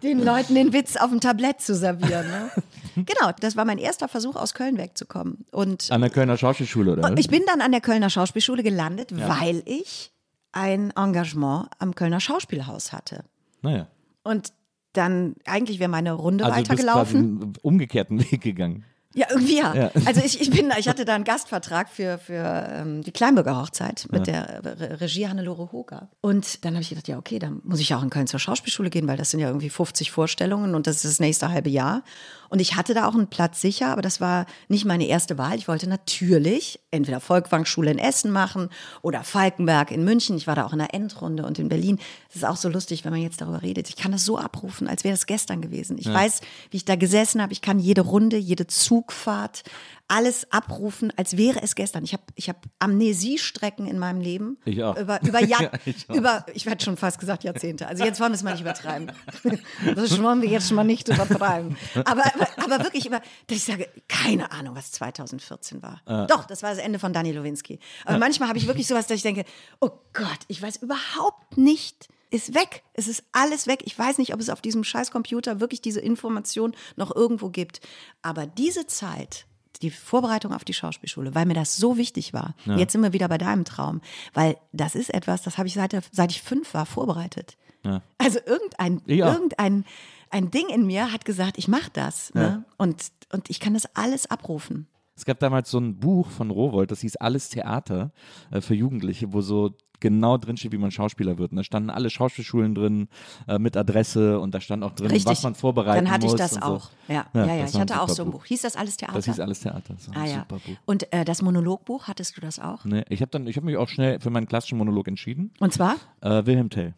den 0.04 0.24
Leuten 0.24 0.56
den 0.56 0.72
Witz 0.72 0.96
auf 0.96 1.10
dem 1.10 1.20
Tablett 1.20 1.62
zu 1.62 1.76
servieren. 1.76 2.28
Ne? 2.28 2.52
Genau, 2.96 3.32
das 3.40 3.58
war 3.58 3.66
mein 3.66 3.78
erster 3.78 4.08
Versuch, 4.08 4.36
aus 4.36 4.54
Köln 4.54 4.78
wegzukommen. 4.78 5.46
Und 5.52 5.92
An 5.92 6.02
der 6.02 6.10
Kölner 6.10 6.38
Schauspielschule, 6.38 6.94
oder? 6.94 7.18
ich 7.18 7.28
bin 7.28 7.44
dann 7.46 7.62
an 7.62 7.72
der 7.72 7.82
Kölner 7.82 8.10
Schauspielschule 8.10 8.64
gelandet, 8.64 9.12
weil 9.16 9.64
ich 9.66 10.12
ein 10.52 10.92
Engagement 10.96 11.70
am 11.78 11.94
Kölner 11.94 12.20
Schauspielhaus 12.20 12.94
hatte. 12.94 13.24
Naja. 13.62 13.88
Und 14.24 14.54
dann, 14.94 15.36
eigentlich 15.46 15.80
wäre 15.80 15.90
meine 15.90 16.14
Runde 16.14 16.46
Also 16.46 16.56
du 16.56 16.60
bist 16.62 16.72
weitergelaufen. 16.72 17.18
einen 17.18 17.54
umgekehrten 17.62 18.20
Weg 18.32 18.42
gegangen. 18.42 18.86
Ja, 19.16 19.26
irgendwie 19.32 19.58
ja. 19.58 19.74
ja. 19.74 19.92
Also 20.06 20.22
ich, 20.24 20.40
ich 20.40 20.52
bin, 20.52 20.72
ich 20.78 20.88
hatte 20.88 21.04
da 21.04 21.16
einen 21.16 21.24
Gastvertrag 21.24 21.90
für, 21.90 22.20
für 22.20 22.70
ähm, 22.72 23.02
die 23.02 23.12
Kleinbürger 23.12 23.60
Hochzeit 23.60 24.08
mit 24.12 24.28
ja. 24.28 24.46
der 24.46 24.80
Re 24.80 25.02
Regie 25.02 25.28
Hannelore 25.28 25.72
Hoger. 25.72 26.10
Und 26.22 26.64
dann 26.64 26.74
habe 26.74 26.84
ich 26.84 26.90
gedacht, 26.90 27.08
ja, 27.08 27.18
okay, 27.18 27.40
dann 27.40 27.62
muss 27.64 27.80
ich 27.80 27.90
ja 27.90 27.98
auch 27.98 28.04
in 28.04 28.12
Köln 28.12 28.28
zur 28.28 28.40
Schauspielschule 28.40 28.90
gehen, 28.90 29.08
weil 29.08 29.18
das 29.18 29.32
sind 29.32 29.40
ja 29.40 29.48
irgendwie 29.48 29.70
50 29.70 30.12
Vorstellungen 30.12 30.76
und 30.76 30.86
das 30.86 30.98
ist 30.98 31.06
das 31.06 31.20
nächste 31.20 31.50
halbe 31.50 31.70
Jahr. 31.70 32.04
Und 32.50 32.60
ich 32.60 32.76
hatte 32.76 32.94
da 32.94 33.08
auch 33.08 33.14
einen 33.14 33.28
Platz 33.28 33.62
sicher, 33.62 33.88
aber 33.88 34.02
das 34.02 34.20
war 34.20 34.46
nicht 34.68 34.86
meine 34.86 35.08
erste 35.08 35.38
Wahl. 35.38 35.58
Ich 35.58 35.68
wollte 35.68 35.88
natürlich 35.88 36.80
entweder 36.92 37.20
Volkwang-Schule 37.20 37.92
in 37.92 38.00
Essen 38.00 38.32
machen 38.32 38.70
oder 39.02 39.24
Falkenberg 39.24 39.92
in 39.92 40.04
München. 40.04 40.38
Ich 40.38 40.48
war 40.48 40.56
da 40.56 40.66
auch 40.66 40.74
in 40.74 40.80
der 40.80 40.94
Endrunde 40.94 41.46
und 41.46 41.60
in 41.60 41.70
Berlin. 41.70 42.00
Das 42.28 42.38
ist 42.38 42.46
auch 42.46 42.58
so 42.58 42.70
lustig, 42.70 43.06
wenn 43.06 43.12
man 43.12 43.22
jetzt 43.22 43.42
darüber 43.42 43.62
redet. 43.62 43.90
Ich 43.90 43.96
kann 43.96 44.12
das 44.12 44.26
so 44.26 44.38
abrufen, 44.38 44.88
als 44.88 45.04
wäre 45.04 45.14
es 45.14 45.26
gestern 45.26 45.62
gewesen. 45.62 45.98
Ich 45.98 46.08
ja. 46.08 46.14
weiß, 46.14 46.42
wie 46.72 46.78
ich 46.78 46.86
da 46.86 46.96
gesessen 46.96 47.42
habe. 47.42 47.54
Ich 47.54 47.62
kann 47.62 47.80
jede 47.80 48.02
Runde, 48.02 48.38
jede 48.38 48.68
Zugfahrt, 48.68 49.64
alles 50.10 50.52
abrufen, 50.52 51.14
als 51.16 51.38
wäre 51.38 51.62
es 51.62 51.76
gestern. 51.76 52.04
Ich 52.04 52.14
habe 52.14 52.24
ich 52.36 52.50
hab 52.50 52.66
Amnesiestrecken 52.80 53.88
in 53.88 54.00
meinem 54.00 54.20
Leben. 54.20 54.58
Ich 54.66 54.84
auch. 54.84 54.98
Über, 54.98 55.22
über, 55.22 55.40
Jahr, 55.44 55.62
ja, 55.62 55.72
ich 55.86 56.10
über 56.10 56.46
ich 56.54 56.66
werde 56.66 56.84
schon 56.84 56.98
fast 56.98 57.20
gesagt 57.20 57.44
Jahrzehnte. 57.44 57.88
Also 57.88 58.04
jetzt 58.04 58.20
wollen 58.20 58.32
wir 58.32 58.36
es 58.36 58.44
mal 58.44 58.52
nicht 58.52 58.62
übertreiben. 58.62 59.12
Das 59.96 60.22
wollen 60.22 60.42
wir 60.42 60.50
jetzt 60.50 60.68
schon 60.68 60.76
mal 60.76 60.84
nicht 60.84 61.08
übertreiben. 61.08 61.78
Aber, 61.96 62.26
aber, 62.26 62.48
aber 62.58 62.84
wirklich 62.84 63.06
über, 63.06 63.22
dass 63.48 63.58
ich 63.58 63.64
sage, 63.64 63.88
keine 64.08 64.52
Ahnung, 64.52 64.76
was 64.76 64.92
2014 64.92 65.82
war. 65.82 66.02
Äh. 66.06 66.28
Doch, 66.28 66.46
das 66.46 66.64
war 66.64 66.72
das 66.72 66.80
Ende 66.80 67.00
von 67.00 67.14
Dani 67.14 67.32
Lewinsky. 67.32 67.80
Aber 68.06 68.16
äh. 68.16 68.20
manchmal 68.20 68.50
habe 68.50 68.58
ich 68.58 68.68
wirklich 68.68 68.88
sowas, 68.88 69.08
dass 69.08 69.18
ich 69.18 69.24
denke, 69.24 69.46
oh 69.80 69.92
Gott, 70.14 70.40
ich 70.48 70.62
weiß 70.62 70.78
überhaupt 70.78 71.58
nicht, 71.58 72.10
ist 72.32 72.54
weg. 72.54 72.84
Es 72.94 73.08
ist 73.08 73.24
alles 73.32 73.68
weg. 73.68 73.82
Ich 73.86 73.98
weiß 73.98 74.18
nicht, 74.18 74.34
ob 74.34 74.40
es 74.40 74.50
auf 74.50 74.62
diesem 74.62 74.84
scheiß 74.84 75.12
Computer 75.12 75.60
wirklich 75.60 75.82
diese 75.82 76.00
Information 76.00 76.76
noch 76.96 77.16
irgendwo 77.16 77.50
gibt. 77.50 77.82
Aber 78.22 78.46
diese 78.46 78.88
Zeit, 78.88 79.46
die 79.82 79.92
Vorbereitung 79.92 80.54
auf 80.54 80.64
die 80.64 80.74
Schauspielschule, 80.74 81.36
weil 81.36 81.46
mir 81.46 81.54
das 81.54 81.78
so 81.78 81.98
wichtig 81.98 82.34
war. 82.34 82.56
Ja. 82.66 82.78
Jetzt 82.78 82.92
sind 82.92 83.02
wir 83.02 83.14
wieder 83.14 83.28
bei 83.28 83.38
deinem 83.38 83.66
Traum, 83.66 84.02
weil 84.34 84.58
das 84.72 84.96
ist 84.96 85.14
etwas, 85.14 85.42
das 85.42 85.58
habe 85.58 85.68
ich 85.68 85.74
seit, 85.74 85.96
seit 86.12 86.32
ich 86.32 86.42
fünf 86.42 86.74
war 86.74 86.86
vorbereitet. 86.86 87.58
Ja. 87.86 88.02
Also 88.18 88.40
irgendein, 88.46 89.02
ja. 89.06 89.32
irgendein 89.32 89.86
ein 90.32 90.52
Ding 90.52 90.70
in 90.70 90.86
mir 90.86 91.12
hat 91.12 91.26
gesagt, 91.26 91.58
ich 91.58 91.68
mache 91.68 91.90
das. 91.92 92.34
Ne? 92.34 92.64
Und, 92.78 93.12
und 93.32 93.50
ich 93.50 93.60
kann 93.60 93.74
das 93.74 93.96
alles 93.96 94.30
abrufen. 94.30 94.88
Es 95.20 95.26
gab 95.26 95.38
damals 95.40 95.70
so 95.70 95.80
ein 95.80 95.98
Buch 95.98 96.30
von 96.30 96.50
Rowold, 96.50 96.92
das 96.92 97.02
hieß 97.02 97.18
Alles 97.18 97.50
Theater 97.50 98.14
äh, 98.52 98.62
für 98.62 98.74
Jugendliche, 98.74 99.34
wo 99.34 99.42
so 99.42 99.72
genau 100.00 100.38
drinsteht, 100.38 100.72
wie 100.72 100.78
man 100.78 100.92
Schauspieler 100.92 101.38
wird. 101.38 101.52
Und 101.52 101.58
da 101.58 101.64
standen 101.66 101.90
alle 101.90 102.10
Schauspielschulen 102.10 102.74
drin 102.74 103.10
äh, 103.46 103.60
mit 103.60 103.76
Adresse 103.76 104.40
und 104.40 104.56
da 104.56 104.62
stand 104.62 104.82
auch 104.82 104.94
drin, 104.94 105.12
Richtig. 105.12 105.26
was 105.26 105.44
man 105.44 105.56
vorbereiten 105.56 106.06
muss. 106.06 106.10
Dann 106.10 106.14
hatte 106.14 106.26
ich 106.28 106.34
das 106.36 106.62
auch. 106.62 106.86
So. 106.86 107.14
Ja, 107.14 107.26
ja, 107.34 107.46
ja, 107.48 107.56
ja. 107.56 107.66
ich 107.66 107.78
hatte 107.78 108.00
auch 108.00 108.08
so 108.08 108.24
ein 108.24 108.32
Buch. 108.32 108.46
Hieß 108.46 108.62
das 108.62 108.78
alles 108.78 108.96
Theater? 108.96 109.16
Das 109.16 109.26
hieß 109.26 109.42
alles 109.42 109.60
Theater. 109.60 109.96
So 109.98 110.14
ah, 110.16 110.26
ja. 110.26 110.48
Und 110.86 111.12
äh, 111.12 111.26
das 111.26 111.42
Monologbuch, 111.42 112.08
hattest 112.08 112.38
du 112.38 112.42
das 112.42 112.58
auch? 112.58 112.86
Nee, 112.86 113.04
ich 113.10 113.22
habe 113.22 113.30
dann, 113.30 113.44
mich 113.44 113.76
auch 113.76 113.90
schnell 113.90 114.22
für 114.22 114.30
meinen 114.30 114.48
klassischen 114.48 114.78
Monolog 114.78 115.10
entschieden. 115.10 115.52
Und 115.60 115.74
zwar? 115.74 115.98
Äh, 116.22 116.46
Wilhelm 116.46 116.70
Tell. 116.70 116.94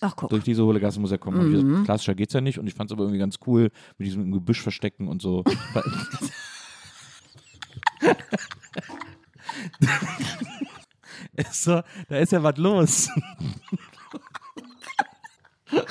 Ach, 0.00 0.16
guck. 0.16 0.30
Durch 0.30 0.44
diese 0.44 0.64
hohle 0.64 0.80
Gasse 0.80 1.00
muss 1.00 1.10
er 1.10 1.18
kommen. 1.18 1.50
Mhm. 1.50 1.84
Klassischer 1.84 2.14
geht's 2.14 2.32
ja 2.32 2.40
nicht 2.40 2.58
und 2.58 2.66
ich 2.66 2.72
fand 2.72 2.88
es 2.88 2.94
aber 2.94 3.02
irgendwie 3.02 3.18
ganz 3.18 3.40
cool 3.46 3.70
mit 3.98 4.06
diesem 4.06 4.32
Gebüsch 4.32 4.62
verstecken 4.62 5.06
und 5.06 5.20
so. 5.20 5.44
ist 11.34 11.64
so, 11.64 11.82
da 12.08 12.16
ist 12.16 12.32
ja 12.32 12.42
was 12.42 12.56
los. 12.56 13.08
Was 15.70 15.82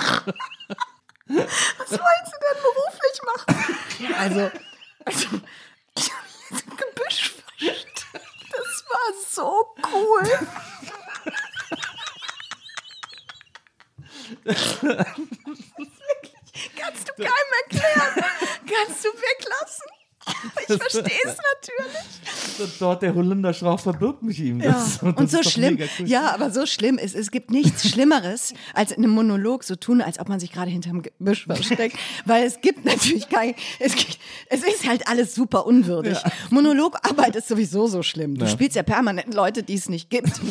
wolltest 1.92 2.34
du 2.34 2.38
denn 2.44 2.58
beruflich 2.64 3.22
machen? 3.26 3.54
Also, 4.18 4.52
also 5.06 5.28
ich 5.96 6.12
habe 6.12 6.28
Gebüsch 6.76 7.32
versteckt. 7.32 8.08
Das 8.52 8.84
war 8.90 9.10
so 9.30 9.76
cool. 9.94 10.26
Kannst 16.76 17.08
du 17.08 17.14
keinem 17.14 17.52
erklären. 17.64 18.26
Kannst 18.66 19.06
du 19.06 19.10
weglassen. 19.10 19.86
Ich 20.70 20.76
verstehe 20.76 21.20
es 21.24 21.38
natürlich. 21.56 22.70
Dort 22.80 23.02
der 23.02 23.16
Holunderstrauch 23.16 23.80
verbirgt 23.80 24.24
mich 24.24 24.40
ihm. 24.40 24.60
Ja. 24.60 24.72
Das, 24.72 25.00
das 25.00 25.14
und 25.16 25.32
so 25.32 25.44
schlimm. 25.44 25.78
Ja, 26.06 26.34
aber 26.34 26.52
so 26.52 26.66
schlimm 26.66 26.98
ist, 26.98 27.16
es 27.16 27.32
gibt 27.32 27.52
nichts 27.52 27.88
Schlimmeres, 27.90 28.54
als 28.74 28.92
in 28.92 29.04
einem 29.04 29.14
Monolog 29.14 29.64
so 29.64 29.76
tun, 29.76 30.02
als 30.02 30.20
ob 30.20 30.28
man 30.28 30.40
sich 30.40 30.52
gerade 30.52 30.70
hinterm 30.70 31.04
Gebüsch 31.04 31.46
versteckt. 31.46 31.98
Weil 32.26 32.46
es 32.46 32.60
gibt 32.62 32.86
natürlich 32.86 33.30
kein, 33.30 33.56
es, 33.80 33.96
gibt, 33.96 34.20
es 34.50 34.64
ist 34.64 34.88
halt 34.88 35.08
alles 35.08 35.36
super 35.36 35.66
unwürdig. 35.66 36.18
Ja. 36.22 36.32
Monologarbeit 36.50 37.36
ist 37.36 37.48
sowieso 37.48 37.88
so 37.88 38.04
schlimm. 38.04 38.38
Du 38.38 38.46
ja. 38.46 38.52
spielst 38.52 38.76
ja 38.76 38.84
permanent 38.84 39.34
Leute, 39.34 39.64
die 39.64 39.76
es 39.76 39.88
nicht 39.88 40.10
gibt. 40.10 40.42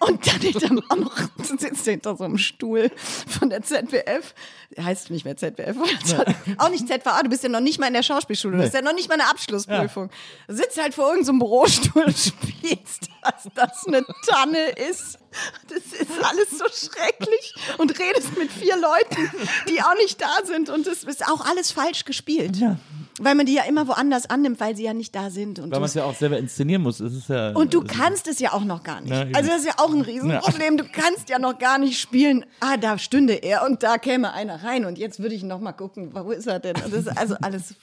Und 0.00 0.26
dann 0.26 0.40
hinterm, 0.40 0.82
auch 0.88 0.96
noch, 0.96 1.16
sitzt 1.42 1.86
du 1.86 1.90
hinter 1.90 2.16
so 2.16 2.24
einem 2.24 2.38
Stuhl 2.38 2.90
von 3.26 3.48
der 3.48 3.62
ZWF. 3.62 4.34
Heißt 4.78 5.10
nicht 5.10 5.24
mehr 5.24 5.36
ZWF. 5.36 5.76
Ja. 6.06 6.24
Auch 6.58 6.70
nicht 6.70 6.88
ZVA, 6.88 7.22
du 7.22 7.30
bist 7.30 7.42
ja 7.42 7.48
noch 7.48 7.60
nicht 7.60 7.78
mal 7.78 7.86
in 7.86 7.94
der 7.94 8.02
Schauspielschule. 8.02 8.56
Du 8.56 8.62
bist 8.62 8.74
ja 8.74 8.82
noch 8.82 8.94
nicht 8.94 9.08
mal 9.08 9.21
eine 9.22 9.30
Abschlussprüfung. 9.30 10.10
Ja. 10.48 10.54
Sitzt 10.54 10.80
halt 10.80 10.94
vor 10.94 11.10
irgendeinem 11.10 11.40
so 11.40 11.44
Bürostuhl 11.44 12.04
und 12.04 12.18
spielst, 12.18 13.08
dass 13.22 13.48
das 13.54 13.86
eine 13.86 14.04
Tanne 14.26 14.70
ist. 14.90 15.18
Das 15.68 16.00
ist 16.00 16.10
alles 16.22 16.50
so 16.50 16.64
schrecklich 16.64 17.54
und 17.78 17.98
redest 17.98 18.36
mit 18.36 18.50
vier 18.52 18.76
Leuten, 18.76 19.30
die 19.68 19.80
auch 19.80 19.94
nicht 19.96 20.20
da 20.20 20.44
sind 20.44 20.68
und 20.68 20.86
es 20.86 21.04
ist 21.04 21.26
auch 21.26 21.44
alles 21.46 21.70
falsch 21.70 22.04
gespielt. 22.04 22.56
Ja. 22.56 22.78
Weil 23.20 23.34
man 23.34 23.44
die 23.44 23.54
ja 23.54 23.64
immer 23.64 23.86
woanders 23.88 24.28
annimmt, 24.28 24.58
weil 24.58 24.74
sie 24.74 24.84
ja 24.84 24.94
nicht 24.94 25.14
da 25.14 25.30
sind. 25.30 25.58
Und 25.58 25.70
weil 25.70 25.80
man 25.80 25.86
es 25.86 25.94
ja 25.94 26.04
auch 26.04 26.14
selber 26.14 26.38
inszenieren 26.38 26.82
muss. 26.82 26.98
Es 26.98 27.14
ist 27.14 27.28
ja, 27.28 27.50
und 27.50 27.74
du 27.74 27.82
kannst 27.82 28.26
es 28.26 28.40
ja 28.40 28.52
auch 28.52 28.64
noch 28.64 28.82
gar 28.82 29.00
nicht. 29.02 29.12
Also 29.12 29.50
das 29.50 29.60
ist 29.60 29.66
ja 29.66 29.74
auch 29.76 29.92
ein 29.92 30.00
Riesenproblem. 30.00 30.78
Du 30.78 30.84
kannst 30.84 31.28
ja 31.28 31.38
noch 31.38 31.58
gar 31.58 31.78
nicht 31.78 32.00
spielen. 32.00 32.46
Ah, 32.60 32.78
da 32.78 32.98
stünde 32.98 33.34
er 33.34 33.64
und 33.64 33.82
da 33.82 33.98
käme 33.98 34.32
einer 34.32 34.64
rein 34.64 34.86
und 34.86 34.98
jetzt 34.98 35.20
würde 35.20 35.34
ich 35.34 35.42
noch 35.42 35.60
mal 35.60 35.72
gucken, 35.72 36.10
wo 36.14 36.30
ist 36.30 36.46
er 36.46 36.58
denn? 36.58 36.74
Das 36.74 36.92
ist 36.92 37.08
also 37.18 37.36
alles 37.42 37.74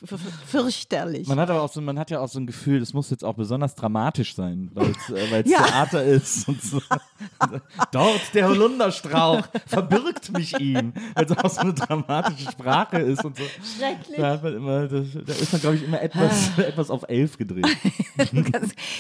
fürchterlich. 0.48 1.28
Man 1.28 1.40
hat 1.40 1.50
aber 1.50 1.62
auch 1.62 1.72
so, 1.72 1.80
man 1.80 2.00
hat 2.00 2.10
ja 2.10 2.20
auch 2.20 2.30
so 2.30 2.40
ein 2.40 2.48
Gefühl, 2.48 2.80
das 2.80 2.94
muss 2.94 3.10
jetzt 3.12 3.24
auch 3.24 3.36
besonders 3.36 3.76
dramatisch 3.76 4.36
sein, 4.36 4.72
weil 4.74 4.92
es 4.92 5.14
äh, 5.14 5.44
ja. 5.48 5.64
Theater 5.64 6.04
ist 6.04 6.48
und 6.48 6.62
so. 6.62 6.82
Dort 7.92 8.34
der 8.34 8.48
Holunderstrauch 8.48 9.48
verbirgt 9.66 10.32
mich 10.32 10.60
ihm, 10.60 10.94
weil 11.16 11.26
es 11.26 11.38
auch 11.38 11.50
so 11.50 11.62
eine 11.62 11.74
dramatische 11.74 12.52
Sprache 12.52 13.00
ist 13.00 13.24
und 13.24 13.38
so. 13.38 13.44
Schrecklich. 13.78 14.18
Da, 14.18 14.32
hat 14.32 14.44
man 14.44 14.56
immer, 14.56 14.88
das, 14.88 15.08
da 15.14 15.34
ist 15.34 15.52
man, 15.52 15.62
glaube 15.62 15.76
ich, 15.78 15.84
immer 15.84 16.02
etwas, 16.02 16.52
etwas 16.58 16.90
auf 16.90 17.06
elf 17.08 17.38
gedreht. 17.38 17.66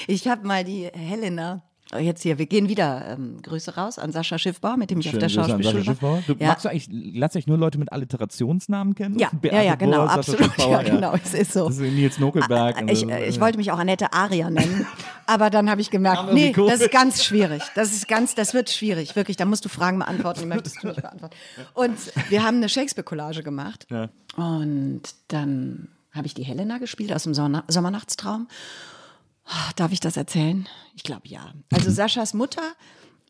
ich 0.07 0.27
habe 0.27 0.47
mal 0.47 0.63
die 0.63 0.89
Helena 0.93 1.61
Jetzt 1.97 2.21
hier, 2.21 2.37
wir 2.37 2.45
gehen 2.45 2.69
wieder. 2.69 3.03
Ähm, 3.07 3.41
Grüße 3.41 3.75
raus 3.75 3.97
an 3.97 4.11
Sascha 4.11 4.37
Schiffbauer, 4.37 4.77
mit 4.77 4.91
dem 4.91 4.99
ich 4.99 5.07
Schön, 5.07 5.15
auf 5.15 5.19
der 5.19 5.29
Schauspielschule 5.29 6.01
war. 6.01 6.21
Du, 6.27 6.33
ja. 6.33 6.47
magst 6.47 6.65
du 6.65 6.69
eigentlich, 6.69 6.87
lass 6.91 7.33
dich 7.33 7.47
nur 7.47 7.57
Leute 7.57 7.79
mit 7.79 7.91
Alliterationsnamen 7.91 8.93
kennen? 8.93 9.17
Ja, 9.17 9.31
ja, 9.41 9.61
ja, 9.63 9.75
genau, 9.75 10.03
Bohr, 10.03 10.11
absolut. 10.11 10.55
Ja, 10.57 10.83
genau, 10.83 11.15
es 11.15 11.33
ist 11.33 11.53
so. 11.53 11.67
Das 11.67 11.79
ist 11.79 11.91
Nils 11.91 12.19
Nokelberg. 12.19 12.77
Ah, 12.77 12.83
ich, 12.87 13.07
ich 13.07 13.39
wollte 13.39 13.57
mich 13.57 13.71
auch 13.71 13.79
Annette 13.79 14.13
Aria 14.13 14.51
nennen, 14.51 14.85
aber 15.25 15.49
dann 15.49 15.67
habe 15.69 15.81
ich 15.81 15.89
gemerkt, 15.89 16.31
nee, 16.31 16.51
das 16.51 16.81
ist 16.81 16.91
ganz 16.91 17.23
schwierig. 17.23 17.63
Das 17.73 17.91
ist 17.91 18.07
ganz, 18.07 18.35
das 18.35 18.53
wird 18.53 18.69
schwierig, 18.69 19.15
wirklich. 19.15 19.37
Da 19.37 19.45
musst 19.45 19.65
du 19.65 19.69
Fragen 19.69 19.97
beantworten, 19.97 20.41
die 20.41 20.45
möchtest 20.45 20.83
du 20.83 20.89
nicht 20.89 21.01
beantworten. 21.01 21.35
Und 21.73 21.97
wir 22.29 22.43
haben 22.43 22.57
eine 22.57 22.69
Shakespeare-Collage 22.69 23.41
gemacht 23.41 23.87
ja. 23.89 24.09
und 24.35 25.01
dann 25.29 25.87
habe 26.11 26.27
ich 26.27 26.35
die 26.35 26.43
Helena 26.43 26.77
gespielt 26.77 27.11
aus 27.13 27.23
dem 27.23 27.33
Sommernachtstraum. 27.33 28.47
Oh, 29.49 29.71
darf 29.75 29.91
ich 29.91 29.99
das 29.99 30.17
erzählen? 30.17 30.67
Ich 30.95 31.03
glaube 31.03 31.27
ja. 31.27 31.53
Also 31.71 31.89
Saschas 31.91 32.33
Mutter 32.33 32.61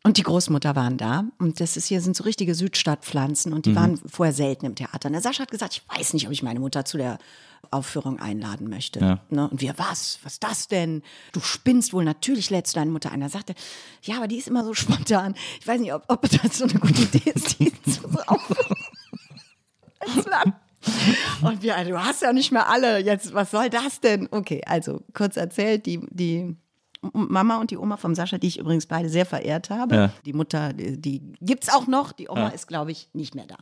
und 0.02 0.16
die 0.16 0.22
Großmutter 0.22 0.76
waren 0.76 0.96
da. 0.96 1.24
Und 1.38 1.60
das 1.60 1.76
ist 1.76 1.86
hier 1.86 2.00
sind 2.00 2.16
so 2.16 2.24
richtige 2.24 2.54
Südstadtpflanzen 2.54 3.52
und 3.52 3.66
die 3.66 3.70
mhm. 3.70 3.76
waren 3.76 4.00
vorher 4.06 4.32
selten 4.32 4.66
im 4.66 4.74
Theater. 4.74 5.06
Und 5.06 5.12
der 5.12 5.22
Sascha 5.22 5.42
hat 5.42 5.50
gesagt, 5.50 5.74
ich 5.74 5.98
weiß 5.98 6.14
nicht, 6.14 6.26
ob 6.26 6.32
ich 6.32 6.42
meine 6.42 6.60
Mutter 6.60 6.84
zu 6.84 6.96
der 6.96 7.18
Aufführung 7.70 8.18
einladen 8.18 8.68
möchte. 8.68 9.00
Ja. 9.00 9.20
Ne? 9.28 9.48
Und 9.48 9.60
wir, 9.60 9.74
was? 9.76 10.18
Was 10.22 10.34
ist 10.34 10.42
das 10.42 10.68
denn? 10.68 11.02
Du 11.32 11.40
spinnst 11.40 11.92
wohl, 11.92 12.04
natürlich 12.04 12.48
lädst 12.48 12.74
du 12.74 12.80
deine 12.80 12.90
Mutter 12.90 13.12
ein. 13.12 13.20
Er 13.20 13.28
sagte, 13.28 13.54
ja, 14.02 14.16
aber 14.16 14.28
die 14.28 14.36
ist 14.36 14.48
immer 14.48 14.64
so 14.64 14.72
spontan. 14.74 15.34
Ich 15.60 15.66
weiß 15.66 15.80
nicht, 15.80 15.92
ob, 15.92 16.04
ob 16.08 16.28
das 16.28 16.58
so 16.58 16.64
eine 16.64 16.74
gute 16.74 17.02
Idee 17.02 17.30
ist, 17.30 17.58
die 17.58 17.70
zu 17.82 18.02
Aufführung 18.26 18.76
einzuladen. 20.00 20.54
Und 21.42 21.62
wir, 21.62 21.82
du 21.84 22.02
hast 22.02 22.22
ja 22.22 22.32
nicht 22.32 22.52
mehr 22.52 22.68
alle. 22.68 22.98
Jetzt, 22.98 23.34
was 23.34 23.50
soll 23.50 23.70
das 23.70 24.00
denn? 24.00 24.28
Okay, 24.30 24.62
also 24.66 25.02
kurz 25.12 25.36
erzählt, 25.36 25.86
die, 25.86 26.00
die 26.10 26.56
Mama 27.12 27.58
und 27.58 27.70
die 27.70 27.78
Oma 27.78 27.96
vom 27.96 28.14
Sascha, 28.14 28.38
die 28.38 28.48
ich 28.48 28.58
übrigens 28.58 28.86
beide 28.86 29.08
sehr 29.08 29.26
verehrt 29.26 29.70
habe. 29.70 29.94
Ja. 29.94 30.12
Die 30.24 30.32
Mutter, 30.32 30.72
die, 30.72 31.00
die 31.00 31.32
gibt's 31.40 31.68
auch 31.68 31.86
noch. 31.86 32.12
Die 32.12 32.28
Oma 32.28 32.48
ja. 32.48 32.48
ist, 32.48 32.66
glaube 32.66 32.92
ich, 32.92 33.08
nicht 33.12 33.34
mehr 33.34 33.46
da. 33.46 33.56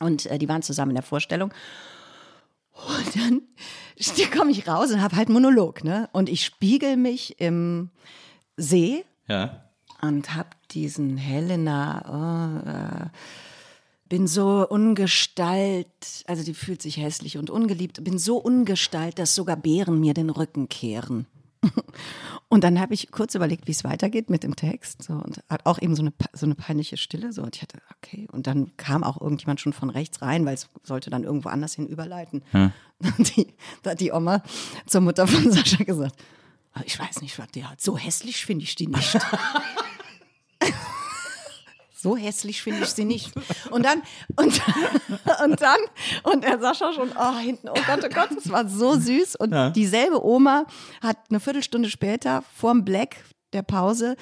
Und 0.00 0.26
äh, 0.26 0.38
die 0.38 0.48
waren 0.48 0.62
zusammen 0.62 0.90
in 0.92 0.96
der 0.96 1.02
Vorstellung. 1.02 1.52
Und 2.72 3.16
dann 3.16 3.42
komme 4.36 4.52
ich 4.52 4.68
raus 4.68 4.92
und 4.92 5.02
habe 5.02 5.16
halt 5.16 5.28
Monolog, 5.28 5.82
ne? 5.82 6.08
Und 6.12 6.28
ich 6.28 6.44
spiegel 6.44 6.96
mich 6.96 7.40
im 7.40 7.90
See 8.56 9.04
ja. 9.26 9.64
und 10.00 10.34
habe 10.34 10.50
diesen 10.70 11.16
Helena, 11.16 12.62
oh, 12.64 12.68
äh, 12.68 13.08
bin 14.08 14.26
so 14.26 14.66
ungestalt, 14.68 16.24
also 16.26 16.42
die 16.42 16.54
fühlt 16.54 16.82
sich 16.82 16.96
hässlich 16.96 17.38
und 17.38 17.50
ungeliebt, 17.50 18.02
bin 18.02 18.18
so 18.18 18.36
ungestalt, 18.38 19.18
dass 19.18 19.34
sogar 19.34 19.56
Bären 19.56 20.00
mir 20.00 20.14
den 20.14 20.30
Rücken 20.30 20.68
kehren. 20.68 21.26
Und 22.50 22.64
dann 22.64 22.80
habe 22.80 22.94
ich 22.94 23.10
kurz 23.10 23.34
überlegt, 23.34 23.66
wie 23.66 23.72
es 23.72 23.84
weitergeht 23.84 24.30
mit 24.30 24.42
dem 24.42 24.56
Text. 24.56 25.02
So, 25.02 25.12
und 25.12 25.42
hat 25.50 25.66
auch 25.66 25.78
eben 25.82 25.94
so 25.94 26.02
eine, 26.02 26.14
so 26.32 26.46
eine 26.46 26.54
peinliche 26.54 26.96
Stille. 26.96 27.30
So, 27.32 27.42
und 27.42 27.56
ich 27.56 27.62
hatte, 27.62 27.78
okay. 27.96 28.26
Und 28.32 28.46
dann 28.46 28.74
kam 28.78 29.04
auch 29.04 29.20
irgendjemand 29.20 29.60
schon 29.60 29.74
von 29.74 29.90
rechts 29.90 30.22
rein, 30.22 30.46
weil 30.46 30.54
es 30.54 30.68
sollte 30.82 31.10
dann 31.10 31.24
irgendwo 31.24 31.50
anders 31.50 31.74
hin 31.74 31.86
überleiten. 31.86 32.42
Hm. 32.52 32.72
Die, 33.18 33.48
da 33.82 33.90
hat 33.90 34.00
die 34.00 34.12
Oma 34.12 34.42
zur 34.86 35.02
Mutter 35.02 35.26
von 35.26 35.52
Sascha 35.52 35.84
gesagt, 35.84 36.16
"Ah, 36.72 36.80
ich 36.86 36.98
weiß 36.98 37.20
nicht, 37.20 37.38
was 37.38 37.48
die 37.48 37.64
hat. 37.64 37.82
So 37.82 37.98
hässlich 37.98 38.46
finde 38.46 38.64
ich 38.64 38.76
die 38.76 38.86
nicht. 38.86 39.18
So 42.00 42.16
hässlich 42.16 42.62
finde 42.62 42.84
ich 42.84 42.90
sie 42.90 43.04
nicht. 43.04 43.32
Und 43.70 43.84
dann, 43.84 44.02
und, 44.36 44.60
und 45.44 45.60
dann, 45.60 45.80
und 46.22 46.44
der 46.44 46.60
Sascha 46.60 46.92
schon, 46.92 47.10
oh, 47.18 47.38
hinten, 47.38 47.68
oh 47.68 47.74
Gott, 47.86 48.04
oh 48.04 48.08
Gott, 48.08 48.28
das 48.36 48.48
war 48.52 48.68
so 48.68 48.94
süß. 48.94 49.34
Und 49.34 49.52
Ja. 49.52 49.70
dieselbe 49.70 50.24
Oma 50.24 50.64
hat 51.02 51.16
eine 51.28 51.40
Viertelstunde 51.40 51.90
später, 51.90 52.44
vorm 52.54 52.84
Black 52.84 53.16
der 53.52 53.62
Pause, 53.62 54.14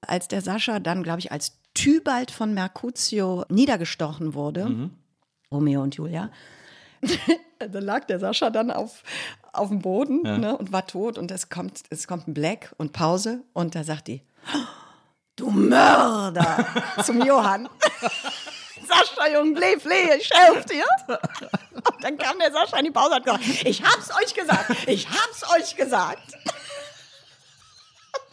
als 0.00 0.26
der 0.26 0.40
Sascha 0.42 0.80
dann, 0.80 1.04
glaube 1.04 1.20
ich, 1.20 1.30
als 1.30 1.58
Tybalt 1.74 2.32
von 2.32 2.54
Mercutio 2.54 3.44
niedergestochen 3.48 4.34
wurde, 4.34 4.90
Romeo 5.52 5.80
und 5.82 5.94
Julia, 5.94 6.30
da 7.58 7.78
lag 7.78 8.04
der 8.06 8.18
Sascha 8.18 8.50
dann 8.50 8.70
auf, 8.72 9.04
auf 9.52 9.68
dem 9.68 9.78
Boden 9.80 10.22
ne, 10.22 10.56
und 10.56 10.72
war 10.72 10.86
tot 10.88 11.18
und 11.18 11.30
es 11.30 11.48
kommt, 11.50 11.82
es 11.90 12.08
kommt 12.08 12.26
ein 12.26 12.34
Black 12.34 12.74
und 12.78 12.92
Pause 12.92 13.44
und 13.52 13.74
da 13.76 13.84
sagt 13.84 14.08
die, 14.08 14.22
du 15.42 15.50
Mörder, 15.50 16.64
zum 17.04 17.20
Johann. 17.22 17.68
Sascha, 18.88 19.28
Jung, 19.32 19.54
bleh, 19.54 19.76
bleh, 19.76 20.16
ich 20.18 20.30
helf 20.32 20.64
dir. 20.66 20.84
Und 21.06 21.18
dann 22.02 22.18
kam 22.18 22.38
der 22.38 22.52
Sascha 22.52 22.78
in 22.78 22.84
die 22.84 22.90
Pause 22.90 23.16
und 23.16 23.16
hat 23.16 23.24
gesagt, 23.24 23.66
ich 23.66 23.82
hab's 23.82 24.10
euch 24.22 24.34
gesagt, 24.34 24.70
ich 24.86 25.08
hab's 25.08 25.44
euch 25.54 25.76
gesagt. 25.76 26.34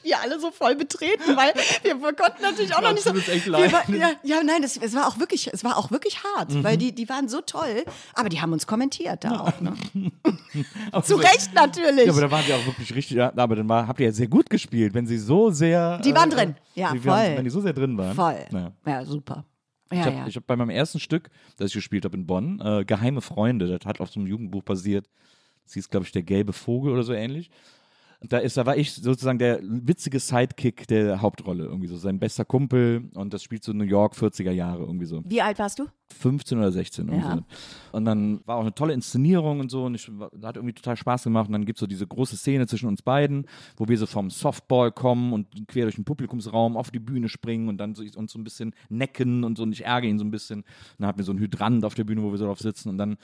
Wir 0.03 0.19
alle 0.21 0.39
so 0.39 0.51
voll 0.51 0.75
betreten, 0.75 1.35
weil 1.35 1.53
wir 1.83 2.13
konnten 2.13 2.41
natürlich 2.41 2.73
auch 2.75 2.81
noch 2.81 2.93
nicht 2.93 3.03
so. 3.03 3.13
Echt 3.13 3.45
leid. 3.47 3.71
war, 3.71 3.89
ja, 3.89 4.11
ja, 4.23 4.43
nein, 4.43 4.61
das, 4.61 4.77
es 4.77 4.95
war 4.95 5.07
auch 5.07 5.19
wirklich, 5.19 5.51
es 5.53 5.63
war 5.63 5.77
auch 5.77 5.91
wirklich 5.91 6.23
hart, 6.23 6.63
weil 6.63 6.77
die, 6.77 6.93
die 6.93 7.07
waren 7.09 7.27
so 7.27 7.41
toll, 7.41 7.83
aber 8.13 8.29
die 8.29 8.41
haben 8.41 8.53
uns 8.53 8.65
kommentiert 8.67 9.23
da 9.23 9.39
auch. 9.41 9.61
Ne? 9.61 9.73
Zu 11.03 11.15
Recht 11.15 11.53
natürlich. 11.53 12.05
Ja, 12.05 12.11
aber 12.11 12.21
da 12.21 12.31
waren 12.31 12.43
sie 12.45 12.53
auch 12.53 12.65
wirklich 12.65 12.93
richtig, 12.95 13.17
ja, 13.17 13.31
aber 13.35 13.55
dann 13.55 13.67
war, 13.69 13.87
habt 13.87 13.99
ihr 13.99 14.07
ja 14.07 14.11
sehr 14.11 14.27
gut 14.27 14.49
gespielt, 14.49 14.93
wenn 14.93 15.07
sie 15.07 15.17
so 15.17 15.51
sehr. 15.51 15.99
Die 15.99 16.13
waren 16.13 16.29
drin. 16.29 16.55
Ja, 16.75 16.91
die, 16.91 16.99
voll. 16.99 17.11
Waren, 17.11 17.37
wenn 17.37 17.43
die 17.43 17.49
so 17.49 17.61
sehr 17.61 17.73
drin 17.73 17.97
waren. 17.97 18.15
Voll. 18.15 18.45
Naja. 18.51 18.71
Ja, 18.85 19.05
super. 19.05 19.45
Ich 19.91 19.97
Ja, 19.97 20.05
habe 20.05 20.15
ja. 20.15 20.25
hab 20.27 20.47
bei 20.47 20.55
meinem 20.55 20.69
ersten 20.69 20.99
Stück, 20.99 21.29
das 21.57 21.67
ich 21.69 21.73
gespielt 21.73 22.05
habe 22.05 22.15
in 22.15 22.25
Bonn, 22.27 22.61
äh, 22.63 22.85
Geheime 22.85 23.21
Freunde, 23.21 23.67
das 23.67 23.85
hat 23.87 23.99
auf 23.99 24.11
so 24.11 24.19
einem 24.19 24.27
Jugendbuch 24.27 24.63
basiert. 24.63 25.09
Das 25.65 25.73
hieß, 25.73 25.89
glaube 25.89 26.05
ich, 26.05 26.11
Der 26.11 26.23
gelbe 26.23 26.53
Vogel 26.53 26.93
oder 26.93 27.03
so 27.03 27.13
ähnlich. 27.13 27.49
Und 28.21 28.33
da, 28.33 28.39
ist, 28.39 28.57
da 28.57 28.65
war 28.65 28.75
ich 28.75 28.93
sozusagen 28.93 29.39
der 29.39 29.61
witzige 29.63 30.19
Sidekick 30.19 30.87
der 30.87 31.21
Hauptrolle, 31.21 31.63
irgendwie 31.63 31.87
so 31.87 31.95
sein 31.95 32.19
bester 32.19 32.43
Kumpel 32.43 33.09
und 33.13 33.33
das 33.33 33.43
spielt 33.43 33.63
so 33.63 33.71
New 33.71 33.85
York 33.85 34.13
40er 34.13 34.51
Jahre 34.51 34.83
irgendwie 34.83 35.05
so. 35.05 35.21
Wie 35.25 35.41
alt 35.41 35.57
warst 35.57 35.79
du? 35.79 35.85
15 36.19 36.57
oder 36.57 36.71
16. 36.71 37.07
irgendwie 37.07 37.25
Ja. 37.25 37.35
so. 37.35 37.43
Und 37.97 38.03
dann 38.05 38.41
war 38.45 38.57
auch 38.57 38.61
eine 38.61 38.73
tolle 38.73 38.93
Inszenierung 38.93 39.61
und 39.61 39.71
so 39.71 39.85
und 39.85 39.95
ich, 39.95 40.11
hat 40.43 40.57
irgendwie 40.57 40.73
total 40.73 40.97
Spaß 40.97 41.23
gemacht. 41.23 41.47
Und 41.47 41.53
dann 41.53 41.65
gibt 41.65 41.77
es 41.77 41.79
so 41.79 41.87
diese 41.87 42.07
große 42.07 42.35
Szene 42.35 42.67
zwischen 42.67 42.89
uns 42.89 43.01
beiden, 43.01 43.45
wo 43.77 43.87
wir 43.87 43.97
so 43.97 44.05
vom 44.05 44.29
Softball 44.29 44.91
kommen 44.91 45.31
und 45.31 45.47
quer 45.67 45.83
durch 45.83 45.95
den 45.95 46.05
Publikumsraum 46.05 46.75
auf 46.75 46.91
die 46.91 46.99
Bühne 46.99 47.29
springen 47.29 47.69
und 47.69 47.77
dann 47.77 47.95
so, 47.95 48.03
uns 48.17 48.33
so 48.33 48.39
ein 48.39 48.43
bisschen 48.43 48.73
necken 48.89 49.43
und 49.45 49.57
so 49.57 49.63
und 49.63 49.71
ich 49.71 49.85
ärgere 49.85 50.09
ihn 50.09 50.19
so 50.19 50.25
ein 50.25 50.31
bisschen. 50.31 50.59
Und 50.61 50.65
dann 50.97 51.07
hatten 51.07 51.19
wir 51.19 51.25
so 51.25 51.31
einen 51.31 51.39
Hydrant 51.39 51.85
auf 51.85 51.93
der 51.93 52.03
Bühne, 52.03 52.21
wo 52.23 52.31
wir 52.31 52.37
so 52.37 52.45
drauf 52.45 52.59
sitzen 52.59 52.89
und 52.89 52.97
dann 52.97 53.17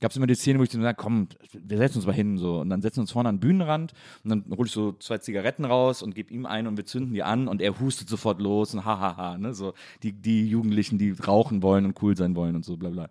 gab 0.00 0.10
es 0.10 0.16
immer 0.16 0.26
die 0.26 0.34
Szene, 0.34 0.58
wo 0.58 0.62
ich 0.62 0.70
dann 0.70 0.82
sage, 0.82 0.96
komm, 0.96 1.28
wir 1.52 1.78
setzen 1.78 1.98
uns 1.98 2.06
mal 2.06 2.14
hin 2.14 2.38
so 2.38 2.60
und 2.60 2.70
dann 2.70 2.82
setzen 2.82 2.96
wir 2.96 3.02
uns 3.02 3.12
vorne 3.12 3.28
an 3.28 3.36
den 3.36 3.40
Bühnenrand 3.40 3.92
und 4.24 4.30
dann 4.30 4.44
hole 4.56 4.66
ich 4.66 4.72
so 4.72 4.92
zwei 4.92 5.18
Zigaretten 5.18 5.64
raus 5.64 6.02
und 6.02 6.14
gebe 6.14 6.32
ihm 6.32 6.46
eine 6.46 6.68
und 6.68 6.76
wir 6.76 6.86
zünden 6.86 7.12
die 7.12 7.22
an 7.22 7.48
und 7.48 7.60
er 7.60 7.78
hustet 7.78 8.08
sofort 8.08 8.40
los 8.40 8.74
und 8.74 8.84
hahaha, 8.84 9.38
ne, 9.38 9.54
so 9.54 9.74
die, 10.02 10.12
die 10.12 10.48
Jugendlichen, 10.48 10.98
die 10.98 11.10
rauchen 11.12 11.62
wollen 11.62 11.84
und 11.84 12.02
cool 12.02 12.16
sein 12.16 12.34
wollen 12.34 12.56
und 12.56 12.64
so 12.64 12.76
bla 12.76 12.90
bla. 12.90 13.08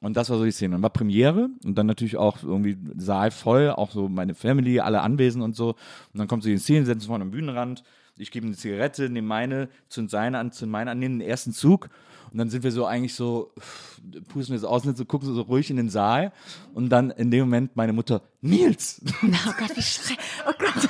Und 0.00 0.16
das 0.16 0.28
war 0.28 0.36
so 0.36 0.44
die 0.44 0.50
Szene. 0.50 0.74
Dann 0.74 0.82
war 0.82 0.90
Premiere 0.90 1.48
und 1.64 1.76
dann 1.76 1.86
natürlich 1.86 2.18
auch 2.18 2.42
irgendwie 2.42 2.76
Saal 2.98 3.30
voll, 3.30 3.70
auch 3.70 3.90
so 3.90 4.08
meine 4.08 4.34
Family, 4.34 4.78
alle 4.78 5.00
anwesend 5.00 5.42
und 5.42 5.56
so. 5.56 5.70
Und 5.70 6.18
dann 6.18 6.28
kommt 6.28 6.42
so 6.42 6.50
die 6.50 6.58
Szene, 6.58 6.84
setzen 6.84 6.98
uns 6.98 7.06
vorne 7.06 7.24
am 7.24 7.30
Bühnenrand, 7.30 7.82
ich 8.18 8.30
gebe 8.30 8.46
ihm 8.46 8.50
eine 8.50 8.56
Zigarette, 8.56 9.10
nehme 9.10 9.28
meine, 9.28 9.68
zünd 9.88 10.10
seine 10.10 10.38
an, 10.38 10.52
zünd 10.52 10.72
meine 10.72 10.90
an, 10.90 10.98
nehme 10.98 11.18
den 11.18 11.28
ersten 11.28 11.52
Zug 11.52 11.90
und 12.36 12.40
dann 12.40 12.50
sind 12.50 12.64
wir 12.64 12.70
so 12.70 12.84
eigentlich 12.84 13.14
so, 13.14 13.54
pusten 14.28 14.52
wir 14.52 14.58
so 14.58 14.68
aus, 14.68 14.84
und 14.84 14.94
so 14.94 15.06
gucken 15.06 15.34
so 15.34 15.40
ruhig 15.40 15.70
in 15.70 15.78
den 15.78 15.88
Saal 15.88 16.32
und 16.74 16.90
dann 16.90 17.10
in 17.10 17.30
dem 17.30 17.46
Moment 17.46 17.76
meine 17.76 17.94
Mutter, 17.94 18.20
Nils! 18.42 19.00
Oh 19.22 19.52
Gott, 19.58 19.74
wie 19.74 19.80
schrei. 19.80 20.18
Oh 20.46 20.52
Gott. 20.58 20.86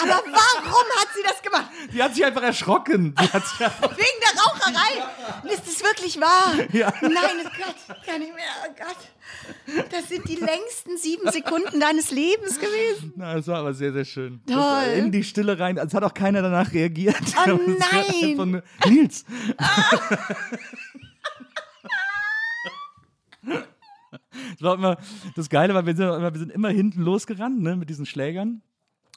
Aber 0.00 0.22
warum 0.24 0.86
hat 1.00 1.08
sie 1.14 1.22
das 1.24 1.42
gemacht? 1.42 1.70
Die 1.92 2.02
hat 2.02 2.14
sich 2.14 2.24
einfach 2.24 2.42
erschrocken. 2.42 3.14
Sich 3.18 3.34
einfach, 3.34 3.90
Wegen 3.96 4.20
der 4.22 4.40
Raucherei. 4.40 5.52
Ist 5.52 5.66
es 5.66 5.82
wirklich 5.82 6.20
wahr? 6.20 6.54
Nein, 7.02 7.44
oh 7.44 7.50
Gott, 7.56 7.96
kann 8.06 8.20
nicht 8.20 8.34
mehr. 8.34 8.44
Oh 8.68 8.74
Gott. 8.78 9.86
Das 9.90 10.08
sind 10.08 10.28
die 10.28 10.36
längsten 10.36 10.96
sieben 10.98 11.30
Sekunden 11.30 11.80
deines 11.80 12.10
Lebens 12.10 12.58
gewesen. 12.58 13.12
na, 13.16 13.34
das 13.34 13.46
war 13.48 13.58
aber 13.58 13.74
sehr, 13.74 13.92
sehr 13.92 14.04
schön. 14.04 14.40
Toll. 14.46 14.56
Das, 14.56 14.98
In 14.98 15.10
die 15.12 15.24
Stille 15.24 15.58
rein. 15.58 15.76
Es 15.78 15.92
hat 15.94 16.02
auch 16.04 16.14
keiner 16.14 16.42
danach 16.42 16.72
reagiert. 16.72 17.16
Oh 17.46 17.58
nein. 17.66 18.36
nur, 18.36 18.62
Nils! 18.86 19.24
Das 23.40 24.62
war 24.62 24.74
immer, 24.74 24.96
das 25.36 25.48
Geile 25.48 25.74
war, 25.74 25.84
wir 25.86 25.94
sind, 25.94 26.06
immer- 26.06 26.32
wir 26.32 26.38
sind 26.38 26.52
immer 26.52 26.70
hinten 26.70 27.02
losgerannt, 27.02 27.60
ne, 27.60 27.76
mit 27.76 27.88
diesen 27.90 28.06
Schlägern. 28.06 28.62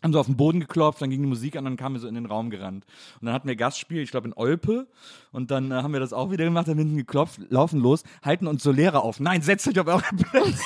Haben 0.03 0.13
so 0.13 0.19
auf 0.19 0.25
den 0.25 0.37
Boden 0.37 0.59
geklopft, 0.59 1.01
dann 1.01 1.11
ging 1.11 1.21
die 1.21 1.27
Musik 1.27 1.55
an 1.55 1.65
dann 1.65 1.77
kamen 1.77 1.95
wir 1.95 1.99
so 1.99 2.07
in 2.07 2.15
den 2.15 2.25
Raum 2.25 2.49
gerannt. 2.49 2.85
Und 3.19 3.25
dann 3.25 3.35
hatten 3.35 3.47
wir 3.47 3.55
Gastspiel, 3.55 4.01
ich 4.01 4.11
glaube 4.11 4.27
in 4.27 4.33
Olpe. 4.33 4.87
Und 5.31 5.51
dann 5.51 5.71
äh, 5.71 5.75
haben 5.75 5.93
wir 5.93 5.99
das 5.99 6.13
auch 6.13 6.31
wieder 6.31 6.45
gemacht, 6.45 6.67
haben 6.67 6.77
hinten 6.77 6.97
geklopft, 6.97 7.39
laufen 7.49 7.79
los, 7.79 8.03
halten 8.23 8.47
uns 8.47 8.63
so 8.63 8.71
Lehrer 8.71 9.03
auf. 9.03 9.19
Nein, 9.19 9.41
setzt 9.41 9.67
euch 9.67 9.79
auf 9.79 9.87
eure 9.87 10.01
Plätze. 10.01 10.63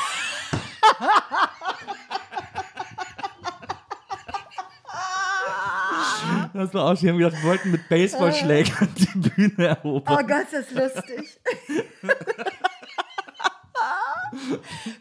Das 6.55 6.73
war 6.73 6.86
auch. 6.86 7.01
Wir 7.01 7.11
haben 7.11 7.17
gedacht, 7.17 7.43
wir 7.43 7.49
wollten 7.49 7.71
mit 7.71 7.89
Baseballschlägern 7.89 8.88
die 8.95 9.29
Bühne 9.29 9.67
erobern. 9.67 10.17
Oh 10.17 10.25
Gott, 10.25 10.53
ist 10.53 10.53
das 10.53 10.71
lustig. 10.95 11.38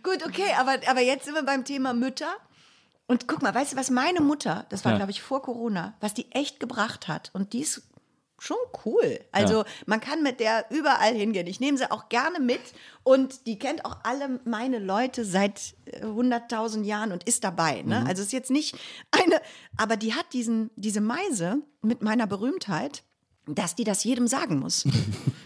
Gut, 0.03 0.26
okay, 0.26 0.53
aber, 0.59 0.78
aber 0.89 1.01
jetzt 1.01 1.26
sind 1.26 1.35
wir 1.35 1.45
beim 1.45 1.64
Thema 1.64 1.95
Mütter. 1.95 2.35
Und 3.07 3.28
guck 3.28 3.42
mal, 3.42 3.55
weißt 3.55 3.72
du, 3.74 3.76
was 3.76 3.90
meine 3.90 4.20
Mutter, 4.20 4.64
das 4.70 4.84
war, 4.84 4.92
Ja. 4.92 4.98
glaube 4.98 5.11
ich, 5.12 5.20
vor 5.22 5.42
Corona, 5.42 5.94
was 6.00 6.14
die 6.14 6.30
echt 6.32 6.59
gebracht 6.61 7.07
hat. 7.09 7.30
Und 7.34 7.52
die 7.52 7.61
ist 7.61 7.82
schon 8.38 8.57
cool. 8.84 9.20
Also 9.30 9.59
Ja. 9.59 9.64
man 9.86 10.00
kann 10.00 10.22
mit 10.22 10.40
der 10.40 10.66
überall 10.70 11.14
hingehen. 11.14 11.46
Ich 11.46 11.61
nehme 11.61 11.78
sie 11.78 11.90
auch 11.90 12.09
gerne 12.09 12.40
mit. 12.40 12.61
Und 13.02 13.46
die 13.46 13.59
kennt 13.59 13.84
auch 13.84 13.98
alle 14.02 14.40
meine 14.44 14.78
Leute 14.78 15.24
seit 15.24 15.74
äh, 15.86 16.00
100.000 16.05 16.84
Jahren 16.84 17.12
und 17.12 17.24
ist 17.24 17.44
dabei. 17.44 17.82
Ne? 17.82 18.00
Mhm. 18.00 18.07
Also 18.07 18.20
es 18.22 18.26
ist 18.28 18.32
jetzt 18.32 18.50
nicht 18.50 18.76
eine, 19.11 19.40
aber 19.76 19.96
die 19.96 20.14
hat 20.14 20.32
diesen, 20.32 20.70
diese 20.76 21.00
Meise 21.00 21.59
mit 21.82 22.02
meiner 22.02 22.26
Berühmtheit, 22.26 23.02
dass 23.47 23.74
die 23.74 23.84
das 23.84 24.03
jedem 24.05 24.26
sagen 24.26 24.59
muss. 24.59 24.84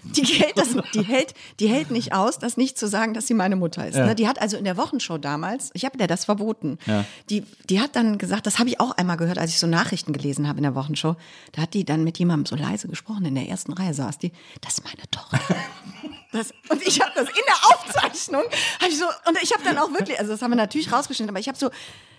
Die 0.05 0.24
hält, 0.24 0.57
das, 0.57 0.68
die, 0.94 1.03
hält, 1.03 1.34
die 1.61 1.68
hält 1.68 1.90
nicht 1.90 2.12
aus, 2.14 2.38
das 2.38 2.57
nicht 2.57 2.78
zu 2.78 2.86
sagen, 2.88 3.12
dass 3.12 3.26
sie 3.26 3.34
meine 3.34 3.57
Mutter 3.57 3.86
ist. 3.86 3.96
Ne? 3.96 4.14
Die 4.14 4.26
hat 4.26 4.40
also 4.40 4.57
in 4.57 4.64
der 4.64 4.76
Wochenshow 4.76 5.18
damals, 5.18 5.70
ich 5.74 5.84
habe 5.84 5.99
der 5.99 6.07
das 6.07 6.24
verboten, 6.24 6.78
Ja. 6.86 7.05
die, 7.28 7.44
die 7.68 7.80
hat 7.80 7.94
dann 7.96 8.16
gesagt, 8.16 8.46
das 8.46 8.59
habe 8.59 8.68
ich 8.70 8.80
auch 8.80 8.92
einmal 8.92 9.16
gehört, 9.16 9.36
als 9.38 9.51
ich 9.51 9.59
so 9.59 9.66
Nachrichten 9.66 10.12
gelesen 10.12 10.49
habe 10.49 10.59
in 10.59 10.62
der 10.62 10.74
Wochenshow, 10.74 11.16
da 11.53 11.62
hat 11.62 11.74
die 11.74 11.84
dann 11.84 12.05
mit 12.05 12.18
jemandem 12.18 12.46
so 12.46 12.57
leise 12.57 12.88
gesprochen, 12.88 13.24
in 13.26 13.34
der 13.34 13.49
ersten 13.49 13.72
Reihe 13.72 13.92
saß 13.92 14.18
die, 14.18 14.32
das 14.62 14.74
ist 14.78 14.84
meine 14.84 15.09
Tochter. 15.11 15.38
Das, 16.30 16.51
und 16.68 16.86
ich 16.86 17.01
habe 17.01 17.11
das 17.14 17.26
in 17.30 17.34
der 17.46 17.74
Aufzeichnung, 17.74 18.42
hab 18.82 18.88
ich 18.90 18.99
so, 18.99 19.07
und 19.26 19.38
ich 19.42 19.51
habe 19.55 19.64
dann 19.64 19.78
auch 19.78 19.90
wirklich, 19.92 20.18
also 20.18 20.32
das 20.32 20.42
haben 20.42 20.51
wir 20.51 20.57
natürlich 20.57 20.92
rausgeschnitten, 20.92 21.30
aber 21.30 21.40
ich 21.40 21.49
habe 21.49 21.57
so, 21.57 21.70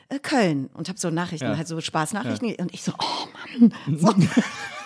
äh, 0.09 0.17
Köln 0.17 0.67
und 0.73 0.89
habe 0.89 0.97
so 0.97 1.11
Nachrichten, 1.11 1.45
Ja. 1.45 1.55
halt 1.55 1.67
so 1.67 1.79
Spaßnachrichten 1.79 2.55
und 2.55 2.73
ich 2.73 2.81
so, 2.81 2.91
oh 2.97 3.27
Mann, 3.59 3.71
so. 3.99 4.07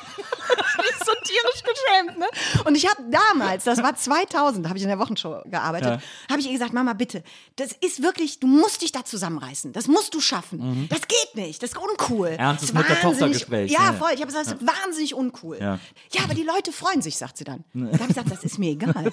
Ich 0.84 1.06
so 1.06 1.12
tierisch 1.24 1.64
geschämt, 1.64 2.18
ne? 2.20 2.26
Und 2.66 2.76
ich 2.76 2.90
habe 2.90 3.02
damals, 3.10 3.64
das 3.64 3.82
war 3.82 3.96
2000, 3.96 4.68
habe 4.68 4.78
ich 4.78 4.84
in 4.84 4.90
der 4.90 5.00
Wochenshow 5.00 5.42
gearbeitet, 5.46 6.02
Ja. 6.02 6.30
habe 6.30 6.40
ich 6.42 6.48
ihr 6.48 6.54
gesagt, 6.54 6.74
Mama, 6.74 6.94
bitte, 6.94 7.24
das 7.56 7.72
ist 7.80 8.02
wirklich, 8.02 8.40
du 8.40 8.48
musst 8.48 8.82
dich 8.82 8.92
da 8.92 9.06
zusammenreißen. 9.06 9.72
Das 9.74 9.88
musst 9.88 10.14
du 10.14 10.20
schaffen. 10.20 10.88
Das 10.90 11.02
geht 11.08 11.36
nicht, 11.36 11.62
das 11.64 11.72
ist 11.72 11.78
uncool. 11.78 12.32
Mhm. 12.32 12.40
Ernstes 12.40 12.74
Mutter-Tochter-Gespräch, 12.74 13.72
wahnsinnig- 13.72 13.72
ja, 13.72 13.80
Ja, 13.88 13.92
ja. 13.92 13.94
voll. 13.98 14.12
Ich 14.14 14.22
habe 14.22 14.28
gesagt, 14.28 14.48
das 14.48 14.54
ist 14.54 14.68
wahnsinnig 14.68 15.14
uncool. 15.14 15.58
Ja. 15.60 15.80
Ja. 16.14 16.24
aber 16.24 16.34
die 16.34 16.44
Leute 16.44 16.72
freuen 16.72 17.02
sich, 17.02 17.18
sagt 17.18 17.38
sie 17.38 17.44
dann. 17.44 17.64
Da 17.74 17.86
habe 17.94 18.02
ich 18.02 18.08
gesagt, 18.08 18.32
das 18.32 18.44
ist 18.44 18.58
mir 18.60 18.72
egal. 18.72 19.12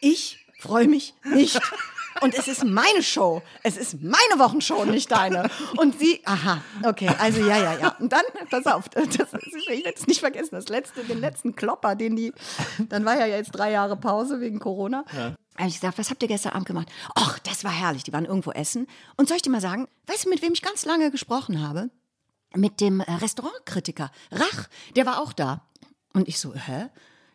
Ich 0.00 0.46
freue 0.60 0.86
mich 0.88 1.14
nicht. 1.24 1.60
Und 2.20 2.34
es 2.34 2.48
ist 2.48 2.64
meine 2.64 3.02
Show. 3.02 3.42
Es 3.62 3.76
ist 3.76 4.02
meine 4.02 4.38
Wochenshow, 4.38 4.84
nicht 4.84 5.10
deine. 5.10 5.48
Und 5.76 5.98
sie, 5.98 6.20
aha, 6.24 6.62
okay, 6.84 7.10
also 7.18 7.40
ja, 7.40 7.56
ja, 7.56 7.78
ja. 7.78 7.96
Und 7.98 8.12
dann, 8.12 8.24
pass 8.50 8.66
auf, 8.66 8.88
das, 8.88 9.06
ich 9.06 9.68
werde 9.68 9.94
es 9.94 10.06
nicht 10.06 10.20
vergessen, 10.20 10.54
das 10.54 10.68
letzte, 10.68 11.04
den 11.04 11.20
letzten 11.20 11.54
Klopper, 11.54 11.94
den 11.94 12.16
die, 12.16 12.32
dann 12.88 13.04
war 13.04 13.18
ja 13.18 13.26
jetzt 13.26 13.52
drei 13.52 13.70
Jahre 13.70 13.96
Pause 13.96 14.40
wegen 14.40 14.58
Corona. 14.58 15.04
Ja. 15.12 15.34
habe 15.58 15.68
ich 15.68 15.74
gesagt, 15.74 15.98
was 15.98 16.10
habt 16.10 16.22
ihr 16.22 16.28
gestern 16.28 16.52
Abend 16.52 16.66
gemacht? 16.66 16.88
Ach, 17.14 17.38
das 17.40 17.64
war 17.64 17.72
herrlich, 17.72 18.02
die 18.02 18.12
waren 18.12 18.24
irgendwo 18.24 18.50
essen. 18.52 18.86
Und 19.16 19.28
soll 19.28 19.36
ich 19.36 19.42
dir 19.42 19.50
mal 19.50 19.60
sagen, 19.60 19.86
weißt 20.06 20.24
du, 20.26 20.30
mit 20.30 20.42
wem 20.42 20.52
ich 20.52 20.62
ganz 20.62 20.84
lange 20.84 21.10
gesprochen 21.10 21.66
habe? 21.66 21.90
Mit 22.54 22.80
dem 22.80 23.00
äh, 23.00 23.12
Restaurantkritiker. 23.12 24.10
Rach, 24.32 24.68
der 24.96 25.06
war 25.06 25.20
auch 25.20 25.32
da. 25.32 25.62
Und 26.12 26.28
ich 26.28 26.40
so, 26.40 26.54
hä? 26.54 26.88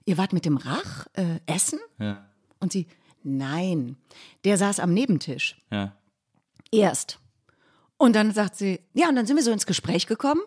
Ihr 0.05 0.17
wart 0.17 0.33
mit 0.33 0.45
dem 0.45 0.57
Rach 0.57 1.07
äh, 1.13 1.39
essen? 1.45 1.79
Ja. 1.97 2.25
Und 2.59 2.73
sie, 2.73 2.87
nein, 3.25 3.97
der 4.43 4.57
saß 4.57 4.79
am 4.79 4.93
Nebentisch. 4.93 5.57
Ja. 5.71 5.93
Erst. 6.71 7.19
Und 7.97 8.15
dann 8.15 8.31
sagt 8.31 8.55
sie, 8.55 8.81
ja, 8.93 9.09
und 9.09 9.15
dann 9.15 9.25
sind 9.25 9.35
wir 9.35 9.43
so 9.43 9.51
ins 9.51 9.65
Gespräch 9.65 10.07
gekommen. 10.07 10.41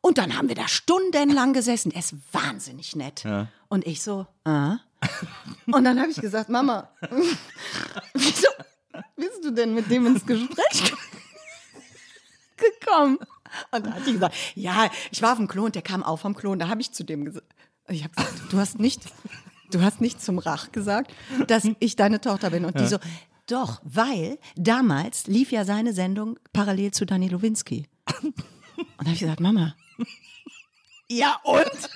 Und 0.00 0.18
dann 0.18 0.36
haben 0.36 0.48
wir 0.48 0.54
da 0.54 0.68
stundenlang 0.68 1.52
gesessen. 1.52 1.92
Er 1.92 2.00
ist 2.00 2.14
wahnsinnig 2.32 2.96
nett. 2.96 3.24
Ja. 3.24 3.48
Und 3.68 3.86
ich 3.86 4.02
so, 4.02 4.26
ah. 4.44 4.78
Und 5.66 5.84
dann 5.84 5.98
habe 5.98 6.10
ich 6.10 6.20
gesagt, 6.20 6.48
Mama, 6.50 6.90
wieso 8.14 8.48
bist 9.16 9.44
du 9.44 9.50
denn 9.50 9.74
mit 9.74 9.90
dem 9.90 10.06
ins 10.06 10.26
Gespräch 10.26 10.92
gekommen? 12.56 13.18
Und 13.70 13.86
dann 13.86 13.94
hat 13.94 14.06
die 14.06 14.12
gesagt, 14.12 14.34
ja, 14.54 14.90
ich 15.10 15.22
war 15.22 15.32
auf 15.32 15.38
dem 15.38 15.48
Klo 15.48 15.64
und 15.64 15.74
der 15.74 15.82
kam 15.82 16.02
auch 16.02 16.18
vom 16.18 16.34
Klo 16.34 16.52
und 16.52 16.58
da 16.58 16.68
habe 16.68 16.80
ich 16.80 16.92
zu 16.92 17.04
dem 17.04 17.24
gesagt, 17.24 17.46
ich 17.88 18.04
habe 18.04 18.14
gesagt, 18.14 18.52
du 18.52 18.58
hast 18.58 18.78
nicht, 18.78 19.02
du 19.70 19.82
hast 19.82 20.00
nicht 20.00 20.22
zum 20.22 20.38
Rach 20.38 20.72
gesagt, 20.72 21.12
dass 21.46 21.68
ich 21.80 21.96
deine 21.96 22.20
Tochter 22.20 22.50
bin. 22.50 22.64
Und 22.64 22.78
die 22.78 22.86
so, 22.86 22.98
doch, 23.46 23.80
weil 23.84 24.38
damals 24.56 25.26
lief 25.26 25.52
ja 25.52 25.64
seine 25.64 25.92
Sendung 25.92 26.38
parallel 26.52 26.92
zu 26.92 27.04
Dani 27.06 27.28
Lowinski. 27.28 27.86
Und 28.22 28.34
da 28.98 29.04
habe 29.04 29.14
ich 29.14 29.20
gesagt, 29.20 29.40
Mama, 29.40 29.74
ja 31.08 31.40
und? 31.42 31.90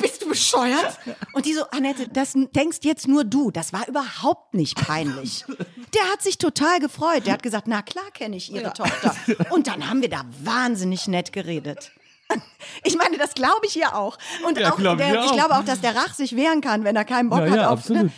Bist 0.00 0.22
du 0.22 0.28
bescheuert? 0.28 0.98
Und 1.32 1.44
die 1.44 1.54
so, 1.54 1.64
Annette, 1.70 2.06
das 2.08 2.34
denkst 2.34 2.78
jetzt 2.82 3.08
nur 3.08 3.24
du. 3.24 3.50
Das 3.50 3.72
war 3.72 3.88
überhaupt 3.88 4.54
nicht 4.54 4.76
peinlich. 4.76 5.44
Der 5.92 6.02
hat 6.12 6.22
sich 6.22 6.38
total 6.38 6.78
gefreut. 6.78 7.26
Der 7.26 7.32
hat 7.32 7.42
gesagt, 7.42 7.66
na 7.66 7.82
klar 7.82 8.08
kenne 8.14 8.36
ich 8.36 8.52
ihre 8.52 8.72
Tochter. 8.72 9.16
Und 9.50 9.66
dann 9.66 9.88
haben 9.88 10.00
wir 10.00 10.08
da 10.08 10.24
wahnsinnig 10.44 11.08
nett 11.08 11.32
geredet. 11.32 11.90
Ich 12.84 12.96
meine, 12.96 13.18
das 13.18 13.34
glaube 13.34 13.66
ich 13.66 13.76
ihr 13.76 13.94
auch. 13.96 14.16
Und 14.46 14.58
Ja, 14.58 14.72
auch 14.72 14.76
glaub 14.76 14.98
ich 15.00 15.06
der, 15.06 15.20
auch. 15.20 15.26
ich 15.26 15.32
glaube 15.32 15.56
auch, 15.56 15.64
dass 15.64 15.80
der 15.80 15.94
Rach 15.94 16.14
sich 16.14 16.34
wehren 16.36 16.60
kann, 16.60 16.84
wenn 16.84 16.96
er 16.96 17.04
keinen 17.04 17.28
Bock 17.28 17.40
Ja, 17.40 17.50
hat 17.50 17.56
ja, 17.56 17.66
auf. 17.68 17.78
absolut. 17.80 18.04
Ne? 18.04 18.12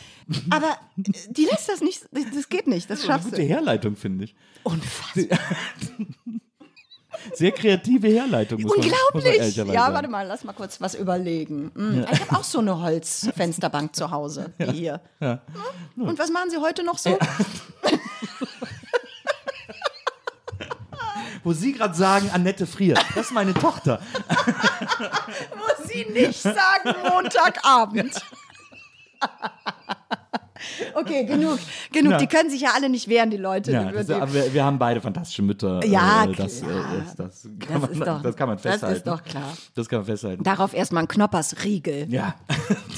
Aber 0.51 0.69
die 0.97 1.45
lässt 1.45 1.69
das 1.69 1.81
nicht, 1.81 2.03
das 2.13 2.49
geht 2.49 2.67
nicht, 2.67 2.89
das 2.89 3.01
Eine 3.01 3.07
schaffst 3.13 3.31
gute 3.31 3.43
du. 3.43 3.49
Herleitung, 3.49 3.97
finde 3.97 4.25
ich. 4.25 4.35
Unfassbar. 4.63 5.39
Sehr 7.33 7.53
kreative 7.53 8.09
Herleitung, 8.09 8.61
muss 8.63 8.77
man, 8.77 8.87
muss 8.87 8.93
man 9.13 9.23
Unglaublich. 9.23 9.57
Ja, 9.75 9.93
warte 9.95 10.09
mal, 10.09 10.27
lass 10.27 10.45
mal 10.45 10.53
kurz 10.53 10.81
was 10.81 10.95
überlegen. 10.95 11.71
Hm, 11.75 12.05
Ich 12.13 12.21
habe 12.21 12.39
auch 12.39 12.45
so 12.45 12.59
eine 12.59 12.81
Holzfensterbank 12.81 13.95
zu 13.97 14.11
Hause, 14.11 14.53
wie 14.59 14.73
hier. 14.73 15.01
Ja. 15.21 15.41
Und 15.97 16.19
was 16.19 16.31
machen 16.31 16.51
Sie 16.51 16.59
heute 16.59 16.85
noch 16.85 16.99
so? 16.99 17.19
Wo 21.45 21.53
Sie 21.53 21.73
gerade 21.73 21.95
sagen, 21.95 22.31
Annette 22.33 22.67
friert. 22.67 22.99
Das 23.15 23.27
ist 23.27 23.33
meine 23.33 23.55
Tochter. 23.55 24.01
Muss 25.57 25.89
Sie 25.89 26.05
nicht 26.13 26.41
sagen, 26.41 26.95
Montagabend. 27.09 28.15
Okay, 30.95 31.25
genug, 31.27 31.59
genug. 31.93 32.13
Ja. 32.13 32.19
Die 32.19 32.27
können 32.27 32.49
sich 32.49 32.63
ja 32.63 32.71
alle 32.75 32.89
nicht 32.89 33.07
wehren, 33.09 33.31
die 33.31 33.37
Leute. 33.37 33.71
Ja, 33.71 33.93
das, 33.93 34.07
die- 34.07 34.15
aber 34.15 34.33
wir, 34.33 34.55
wir 34.55 34.65
haben 34.65 34.79
beide 34.79 35.01
fantastische 35.01 35.43
Mütter. 35.43 35.85
Ja, 35.85 36.25
äh, 36.25 36.33
das, 36.33 36.63
äh, 36.63 36.65
klar. 36.65 36.85
das, 37.05 37.17
das, 37.17 37.43
kann 37.61 37.73
Das 37.73 37.81
man, 37.83 37.91
ist 37.93 38.01
doch- 38.07 38.23
das 38.23 38.37
kann 38.37 38.49
man 38.49 38.57
das 38.57 38.65
ist 38.65 38.71
festhalten. 38.71 39.09
doch 39.09 39.23
klar. 39.25 39.57
Das 39.75 39.89
kann 39.89 39.99
man 39.99 40.07
festhalten. 40.07 40.43
Darauf 40.43 40.73
erstmal 40.73 41.03
ein 41.05 41.09
Knoppersriegel, 41.09 42.07
ja, 42.11 42.35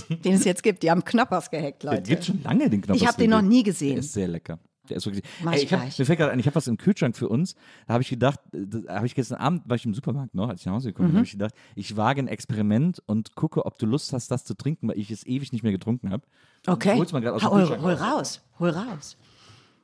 den 0.08 0.34
es 0.34 0.44
jetzt 0.44 0.62
gibt. 0.62 0.84
Die 0.84 0.90
haben 0.92 1.04
Knoppers 1.04 1.50
gehackt, 1.50 1.82
Leute. 1.82 2.02
gibt 2.02 2.24
schon 2.26 2.40
lange 2.44 2.70
den 2.70 2.82
Knopf. 2.82 2.98
Ich 3.00 3.06
habe 3.06 3.18
den 3.18 3.30
noch 3.30 3.42
nie 3.42 3.64
gesehen. 3.64 3.94
Der 3.96 3.98
ist 4.04 4.12
sehr 4.12 4.28
lecker. 4.28 4.58
Der 4.90 4.96
ist 4.98 5.06
wirklich. 5.06 5.24
Mach 5.42 5.52
Ey, 5.52 5.62
ich 5.64 5.72
hab, 5.72 5.80
gleich. 5.80 5.98
mir 5.98 6.04
fällt 6.06 6.18
gerade 6.18 6.32
ein, 6.32 6.38
ich 6.38 6.46
habe 6.46 6.54
was 6.56 6.66
im 6.66 6.76
Kühlschrank 6.76 7.16
für 7.16 7.28
uns. 7.28 7.54
Da 7.86 7.94
habe 7.94 8.02
ich 8.02 8.08
gedacht, 8.10 8.40
äh, 8.52 8.66
da 8.66 8.96
habe 8.96 9.06
ich 9.06 9.14
gestern 9.14 9.38
Abend, 9.38 9.68
war 9.68 9.76
ich 9.76 9.84
im 9.86 9.94
Supermarkt 9.94 10.34
noch, 10.34 10.48
als 10.48 10.60
ich 10.60 10.66
nach 10.66 10.74
Hause 10.74 10.88
gekommen 10.92 11.08
Mhm. 11.08 11.12
bin, 11.12 11.16
habe 11.18 11.26
ich 11.26 11.32
gedacht, 11.32 11.54
ich 11.74 11.96
wage 11.96 12.20
ein 12.22 12.28
Experiment 12.28 13.02
und 13.06 13.34
gucke, 13.34 13.64
ob 13.66 13.78
du 13.78 13.86
Lust 13.86 14.12
hast, 14.12 14.30
das 14.30 14.44
zu 14.44 14.54
trinken, 14.54 14.88
weil 14.88 14.98
ich 14.98 15.10
es 15.10 15.26
ewig 15.26 15.52
nicht 15.52 15.62
mehr 15.62 15.72
getrunken 15.72 16.10
habe. 16.12 16.22
Okay. 16.66 16.96
Hol's 16.96 17.12
mal 17.12 17.20
grad 17.20 17.34
aus 17.34 17.42
dem 17.42 17.50
hol, 17.50 17.58
Kühlschrank 17.60 17.82
hol 17.82 17.92
raus. 17.94 18.00
raus, 18.12 18.40
hol 18.58 18.70
raus. 18.70 19.16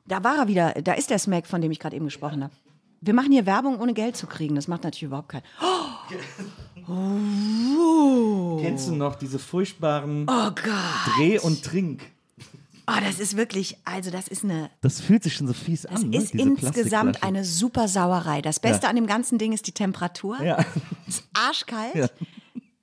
Da 0.05 0.23
war 0.23 0.37
er 0.37 0.47
wieder, 0.47 0.73
da 0.81 0.93
ist 0.93 1.09
der 1.09 1.19
Smack, 1.19 1.47
von 1.47 1.61
dem 1.61 1.71
ich 1.71 1.79
gerade 1.79 1.95
eben 1.95 2.05
gesprochen 2.05 2.43
habe. 2.43 2.53
Wir 2.99 3.13
machen 3.13 3.31
hier 3.31 3.45
Werbung, 3.45 3.79
ohne 3.79 3.93
Geld 3.93 4.15
zu 4.15 4.27
kriegen. 4.27 4.55
Das 4.55 4.67
macht 4.69 4.83
natürlich 4.83 5.03
überhaupt 5.03 5.29
keinen. 5.29 5.43
Oh, 6.87 8.59
Kennst 8.61 8.87
du 8.89 8.95
noch 8.95 9.15
diese 9.15 9.39
furchtbaren 9.39 10.25
oh. 10.29 10.49
Dreh- 11.17 11.39
und 11.39 11.63
Trink? 11.63 12.01
Oh, 12.85 12.99
das 13.01 13.19
ist 13.19 13.37
wirklich, 13.37 13.77
also 13.85 14.11
das 14.11 14.27
ist 14.27 14.43
eine, 14.43 14.69
Das 14.81 14.99
fühlt 14.99 15.23
sich 15.23 15.35
schon 15.35 15.47
so 15.47 15.53
fies 15.53 15.83
das 15.83 16.01
an. 16.03 16.09
ne? 16.09 16.17
ist 16.17 16.33
diese 16.33 16.43
insgesamt 16.43 17.23
eine 17.23 17.45
super 17.45 17.87
Sauerei. 17.87 18.41
Das 18.41 18.59
Beste 18.59 18.83
Ja. 18.83 18.89
an 18.89 18.95
dem 18.97 19.07
ganzen 19.07 19.37
Ding 19.37 19.53
ist 19.53 19.67
die 19.67 19.71
Temperatur. 19.71 20.41
Ja. 20.43 20.57
ist 21.07 21.23
arschkalt. 21.33 21.95
Ja. 21.95 22.07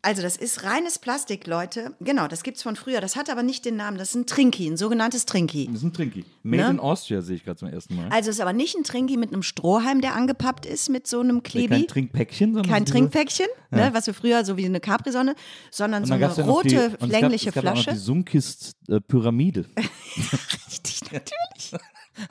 Also 0.02 0.22
das 0.22 0.36
ist 0.36 0.64
reines 0.64 0.98
Plastik, 0.98 1.46
Leute. 1.46 1.94
Genau, 2.00 2.26
das 2.26 2.42
gibt's 2.42 2.62
von 2.62 2.74
früher. 2.74 3.02
Das 3.02 3.16
hat 3.16 3.28
aber 3.28 3.42
nicht 3.42 3.66
den 3.66 3.76
Namen. 3.76 3.98
Das 3.98 4.08
ist 4.10 4.14
ein 4.14 4.26
Trinki, 4.26 4.66
ein 4.66 4.78
sogenanntes 4.78 5.26
Trinki. 5.26 5.66
Das 5.66 5.76
ist 5.76 5.82
ein 5.82 5.92
Trinky. 5.92 6.24
Made 6.42 6.62
Ne? 6.64 6.70
in 6.70 6.80
Austria 6.80 7.20
sehe 7.20 7.36
ich 7.36 7.44
gerade 7.44 7.58
zum 7.58 7.68
ersten 7.68 7.96
Mal. 7.96 8.08
Also 8.08 8.30
es 8.30 8.36
ist 8.36 8.40
aber 8.40 8.54
nicht 8.54 8.74
ein 8.76 8.82
Trinki 8.84 9.18
mit 9.18 9.30
einem 9.30 9.42
Strohhalm, 9.42 10.00
der 10.00 10.14
angepappt 10.14 10.64
ist 10.64 10.88
mit 10.88 11.06
so 11.06 11.20
einem 11.20 11.36
Nee, 11.36 11.42
Klebi. 11.42 11.68
kein 11.68 11.86
Trinkpäckchen, 11.86 12.54
sondern 12.54 12.72
Kein 12.72 12.86
Trinkpäckchen, 12.86 13.46
ne, 13.70 13.90
was 13.92 14.06
wir 14.06 14.14
früher 14.14 14.42
so 14.46 14.56
wie 14.56 14.64
eine 14.64 14.80
Capri-Sonne, 14.80 15.34
sondern 15.70 16.06
so 16.06 16.14
eine 16.14 16.20
gab's 16.22 16.38
ja 16.38 16.44
die, 16.44 16.48
rote, 16.48 16.86
und 16.86 16.92
es 16.94 16.98
gab- 17.00 17.08
längliche 17.10 17.48
es 17.50 17.54
gab 17.54 17.64
auch 17.66 17.74
noch 17.74 17.82
Flasche. 17.82 17.90
die 17.98 18.02
Sunkist 18.02 18.72
äh, 18.88 19.00
Pyramide. 19.00 19.66
Richtig, 20.16 21.02
natürlich. 21.12 21.72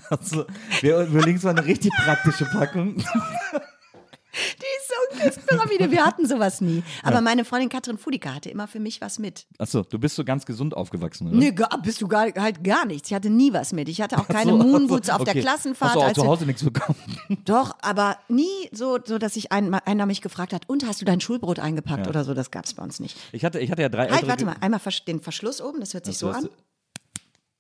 Also, 0.10 0.46
wir 0.82 1.02
überlegen 1.02 1.40
mal 1.44 1.52
eine 1.52 1.66
richtig 1.66 1.92
praktische 2.04 2.46
Packung. 2.46 2.98
Die 4.34 5.18
Sunkist-Pyramide, 5.18 5.90
wir 5.92 6.06
hatten 6.06 6.28
sowas 6.28 6.62
nie. 6.62 6.84
Aber 7.04 7.22
meine 7.22 7.46
Freundin 7.46 7.70
Katrin 7.70 7.98
Fudika 7.98 8.36
hatte 8.36 8.50
immer 8.50 8.68
für 8.68 8.80
mich 8.80 9.02
was 9.02 9.18
mit. 9.18 9.48
Achso, 9.58 9.82
du 9.84 9.98
bist 9.98 10.16
so 10.16 10.24
ganz 10.24 10.46
gesund 10.46 10.76
aufgewachsen, 10.76 11.28
oder? 11.28 11.38
Nee, 11.38 11.52
gar, 11.52 11.82
bist 11.82 12.02
du 12.02 12.08
gar, 12.08 12.32
halt 12.36 12.64
gar 12.64 12.86
nichts. 12.86 13.10
Ich 13.10 13.16
hatte 13.16 13.30
nie 13.30 13.52
was 13.54 13.74
mit. 13.74 13.90
Ich 13.90 14.02
hatte 14.02 14.20
auch 14.20 14.28
keine 14.28 14.52
so, 14.52 14.58
Moonboots 14.58 15.08
so, 15.08 15.14
auf 15.14 15.24
der 15.24 15.34
okay. 15.34 15.42
Klassenfahrt. 15.42 15.96
Hast 15.96 15.96
du 15.96 16.02
auch 16.02 16.14
zu 16.14 16.28
Hause 16.28 16.46
nichts 16.46 16.64
bekommen? 16.64 17.00
Doch, 17.46 17.76
aber 17.82 18.18
nie 18.28 18.70
so, 18.72 19.00
so 19.04 19.18
dass 19.18 19.36
ich 19.36 19.52
ein, 19.52 19.74
einer 19.74 20.06
mich 20.06 20.22
gefragt 20.22 20.54
hat, 20.54 20.70
und 20.70 20.86
hast 20.86 21.02
du 21.02 21.06
dein 21.06 21.22
Schulbrot 21.22 21.60
eingepackt 21.60 22.08
oder 22.08 22.24
so, 22.24 22.34
das 22.34 22.52
gab 22.52 22.66
es 22.66 22.74
bei 22.76 22.84
uns 22.84 23.00
nicht. 23.00 23.18
Ich 23.32 23.44
hatte, 23.44 23.60
ich 23.60 23.72
hatte 23.72 23.82
ja 23.82 23.90
drei 23.90 24.10
Halt, 24.10 24.28
warte 24.28 24.46
mal, 24.46 24.56
einmal 24.62 24.80
den 25.08 25.22
Verschluss 25.22 25.62
oben, 25.62 25.80
das 25.80 25.94
hört 25.94 26.06
sich 26.06 26.18
so 26.18 26.30
hast 26.30 26.46
an. 26.46 26.50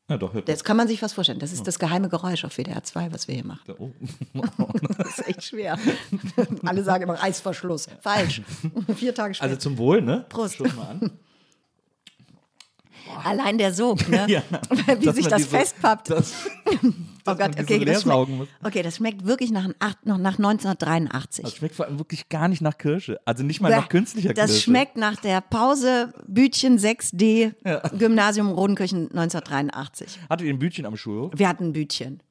Ja, 0.09 0.17
doch, 0.17 0.33
hört 0.33 0.49
Das 0.49 0.63
kann 0.63 0.75
man 0.75 0.87
sich 0.87 1.01
was 1.01 1.13
vorstellen. 1.13 1.39
Das 1.39 1.53
ist 1.53 1.67
das 1.67 1.77
geheime 1.77 2.09
Geräusch 2.09 2.43
auf 2.43 2.57
WDR 2.57 2.83
2, 2.83 3.13
was 3.13 3.27
wir 3.27 3.35
hier 3.35 3.45
machen. 3.45 3.61
Oh. 3.77 3.91
Das 4.97 5.19
ist 5.19 5.27
echt 5.27 5.43
schwer. 5.43 5.77
Alle 6.65 6.83
sagen 6.83 7.03
immer 7.03 7.13
Reißverschluss. 7.13 7.87
Falsch. 8.01 8.41
Vier 8.95 9.15
Tage 9.15 9.33
später. 9.33 9.49
Also 9.49 9.59
zum 9.59 9.77
Wohl, 9.77 10.01
ne? 10.01 10.25
Prost. 10.27 10.55
Stoß 10.55 10.75
mal 10.75 10.87
an. 10.87 11.11
Allein 13.23 13.57
der 13.57 13.73
Sog, 13.73 14.07
ne? 14.09 14.25
Ja. 14.29 14.41
Wie 14.99 15.11
sich 15.11 15.27
das 15.27 15.37
diese- 15.43 15.49
festpappt. 15.49 16.09
Das, 16.09 16.33
oh 17.25 17.35
Gott, 17.35 17.59
okay, 17.59 17.83
das 17.85 18.01
schmeckt, 18.03 18.29
okay, 18.63 18.81
das 18.81 18.95
schmeckt 18.97 19.25
wirklich 19.25 19.51
nach, 19.51 19.67
noch 20.03 20.17
nach 20.17 20.37
1983. 20.37 21.43
das 21.43 21.55
schmeckt 21.55 21.75
vor 21.75 21.85
allem 21.85 21.99
wirklich 21.99 22.29
gar 22.29 22.47
nicht 22.47 22.61
nach 22.61 22.77
Kirsche. 22.77 23.19
Also 23.25 23.43
nicht 23.43 23.61
mal 23.61 23.69
nach 23.69 23.89
künstlicher 23.89 24.33
das 24.33 24.51
Kirsche. 24.51 24.63
schmeckt 24.63 24.97
nach 24.97 25.15
der 25.17 25.41
Pause 25.41 26.13
Bütchen 26.27 26.77
6D 26.77 27.53
Gymnasium 27.97 28.51
Rodenkirchen 28.51 29.09
1983. 29.11 30.19
Hattet 30.29 30.47
ihr 30.47 30.53
ein 30.53 30.59
Bütchen 30.59 30.85
am 30.85 30.95
Schulhof? 30.97 31.31
Wir 31.35 31.47
hatten 31.49 31.65
ein 31.65 31.73
Bütchen. 31.73 32.21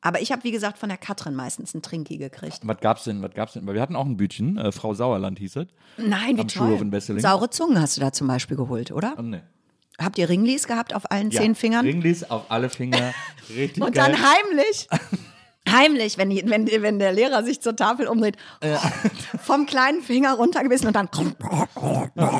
Aber 0.00 0.20
ich 0.20 0.30
habe, 0.32 0.44
wie 0.44 0.50
gesagt, 0.50 0.76
von 0.76 0.90
der 0.90 0.98
Katrin 0.98 1.34
meistens 1.34 1.72
ein 1.72 1.80
Trinki 1.80 2.18
gekriegt. 2.18 2.60
Was 2.62 2.78
gab's 2.80 3.04
denn? 3.04 3.22
Was 3.22 3.32
gab's 3.32 3.54
denn? 3.54 3.66
Weil 3.66 3.72
wir 3.74 3.80
hatten 3.80 3.96
auch 3.96 4.04
ein 4.04 4.18
Bütchen. 4.18 4.58
Äh, 4.58 4.70
Frau 4.70 4.92
Sauerland 4.92 5.38
hieß 5.38 5.56
es. 5.56 5.66
Nein, 5.96 6.36
wie 6.36 6.42
Am 6.42 6.48
toll. 6.48 6.78
Schulhof 6.78 7.08
in. 7.08 7.20
Saure 7.20 7.48
Zungen 7.48 7.80
hast 7.80 7.96
du 7.96 8.02
da 8.02 8.12
zum 8.12 8.26
Beispiel 8.26 8.58
geholt, 8.58 8.92
oder? 8.92 9.14
Oh, 9.16 9.22
nee. 9.22 9.40
Habt 10.00 10.18
ihr 10.18 10.28
Ringlis 10.28 10.66
gehabt 10.66 10.94
auf 10.94 11.10
allen 11.10 11.30
Ja, 11.30 11.40
zehn 11.40 11.54
Fingern? 11.54 11.86
Ringlis 11.86 12.24
auf 12.24 12.50
alle 12.50 12.68
Finger. 12.68 13.14
Richtig 13.56 13.82
Und 13.82 13.94
geil. 13.94 14.12
dann 14.12 14.22
heimlich, 14.22 14.88
heimlich, 15.68 16.18
wenn, 16.18 16.30
die, 16.30 16.42
wenn, 16.48 16.66
die- 16.66 16.82
wenn 16.82 16.98
der 16.98 17.12
Lehrer 17.12 17.44
sich 17.44 17.60
zur 17.60 17.76
Tafel 17.76 18.06
umdreht, 18.08 18.36
vom 19.42 19.66
kleinen 19.66 20.02
Finger 20.02 20.34
runtergebissen 20.34 20.88
und 20.88 20.94
dann 20.96 21.08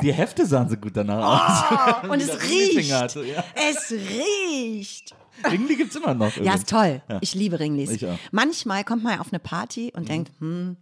die 0.02 0.12
Hefte 0.12 0.46
sahen 0.46 0.68
so 0.68 0.76
gut 0.76 0.96
danach 0.96 2.02
aus. 2.02 2.08
und 2.10 2.20
es 2.20 2.42
riecht. 2.42 2.92
hatte, 2.92 3.24
ja. 3.24 3.44
Es 3.70 3.92
riecht. 3.92 5.14
Ringli 5.50 5.76
gibt's 5.76 5.96
immer 5.96 6.14
noch. 6.14 6.34
Ja, 6.36 6.42
übrigens. 6.42 6.56
ist 6.60 6.68
toll. 6.70 7.02
Ich 7.20 7.34
liebe 7.34 7.58
Ringlis. 7.60 7.90
Ich. 7.90 8.06
Manchmal 8.32 8.84
kommt 8.84 9.02
man 9.04 9.14
ja 9.14 9.20
auf 9.20 9.32
eine 9.32 9.38
Party 9.40 9.92
Mhm. 9.94 9.98
und 10.00 10.08
denkt, 10.08 10.32
hm, 10.40 10.76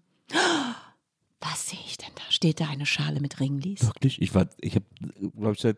was 1.40 1.68
sehe 1.70 1.78
ich 1.86 1.96
denn 1.98 2.10
da? 2.14 2.22
Steht 2.30 2.60
da 2.60 2.66
eine 2.68 2.86
Schale 2.86 3.20
mit 3.20 3.40
Ringlis? 3.40 3.82
Wirklich? 3.84 4.20
Ich 4.22 4.34
war, 4.34 4.46
ich 4.60 4.74
habe, 4.76 4.84
glaube 5.36 5.52
ich, 5.54 5.60
seit 5.60 5.76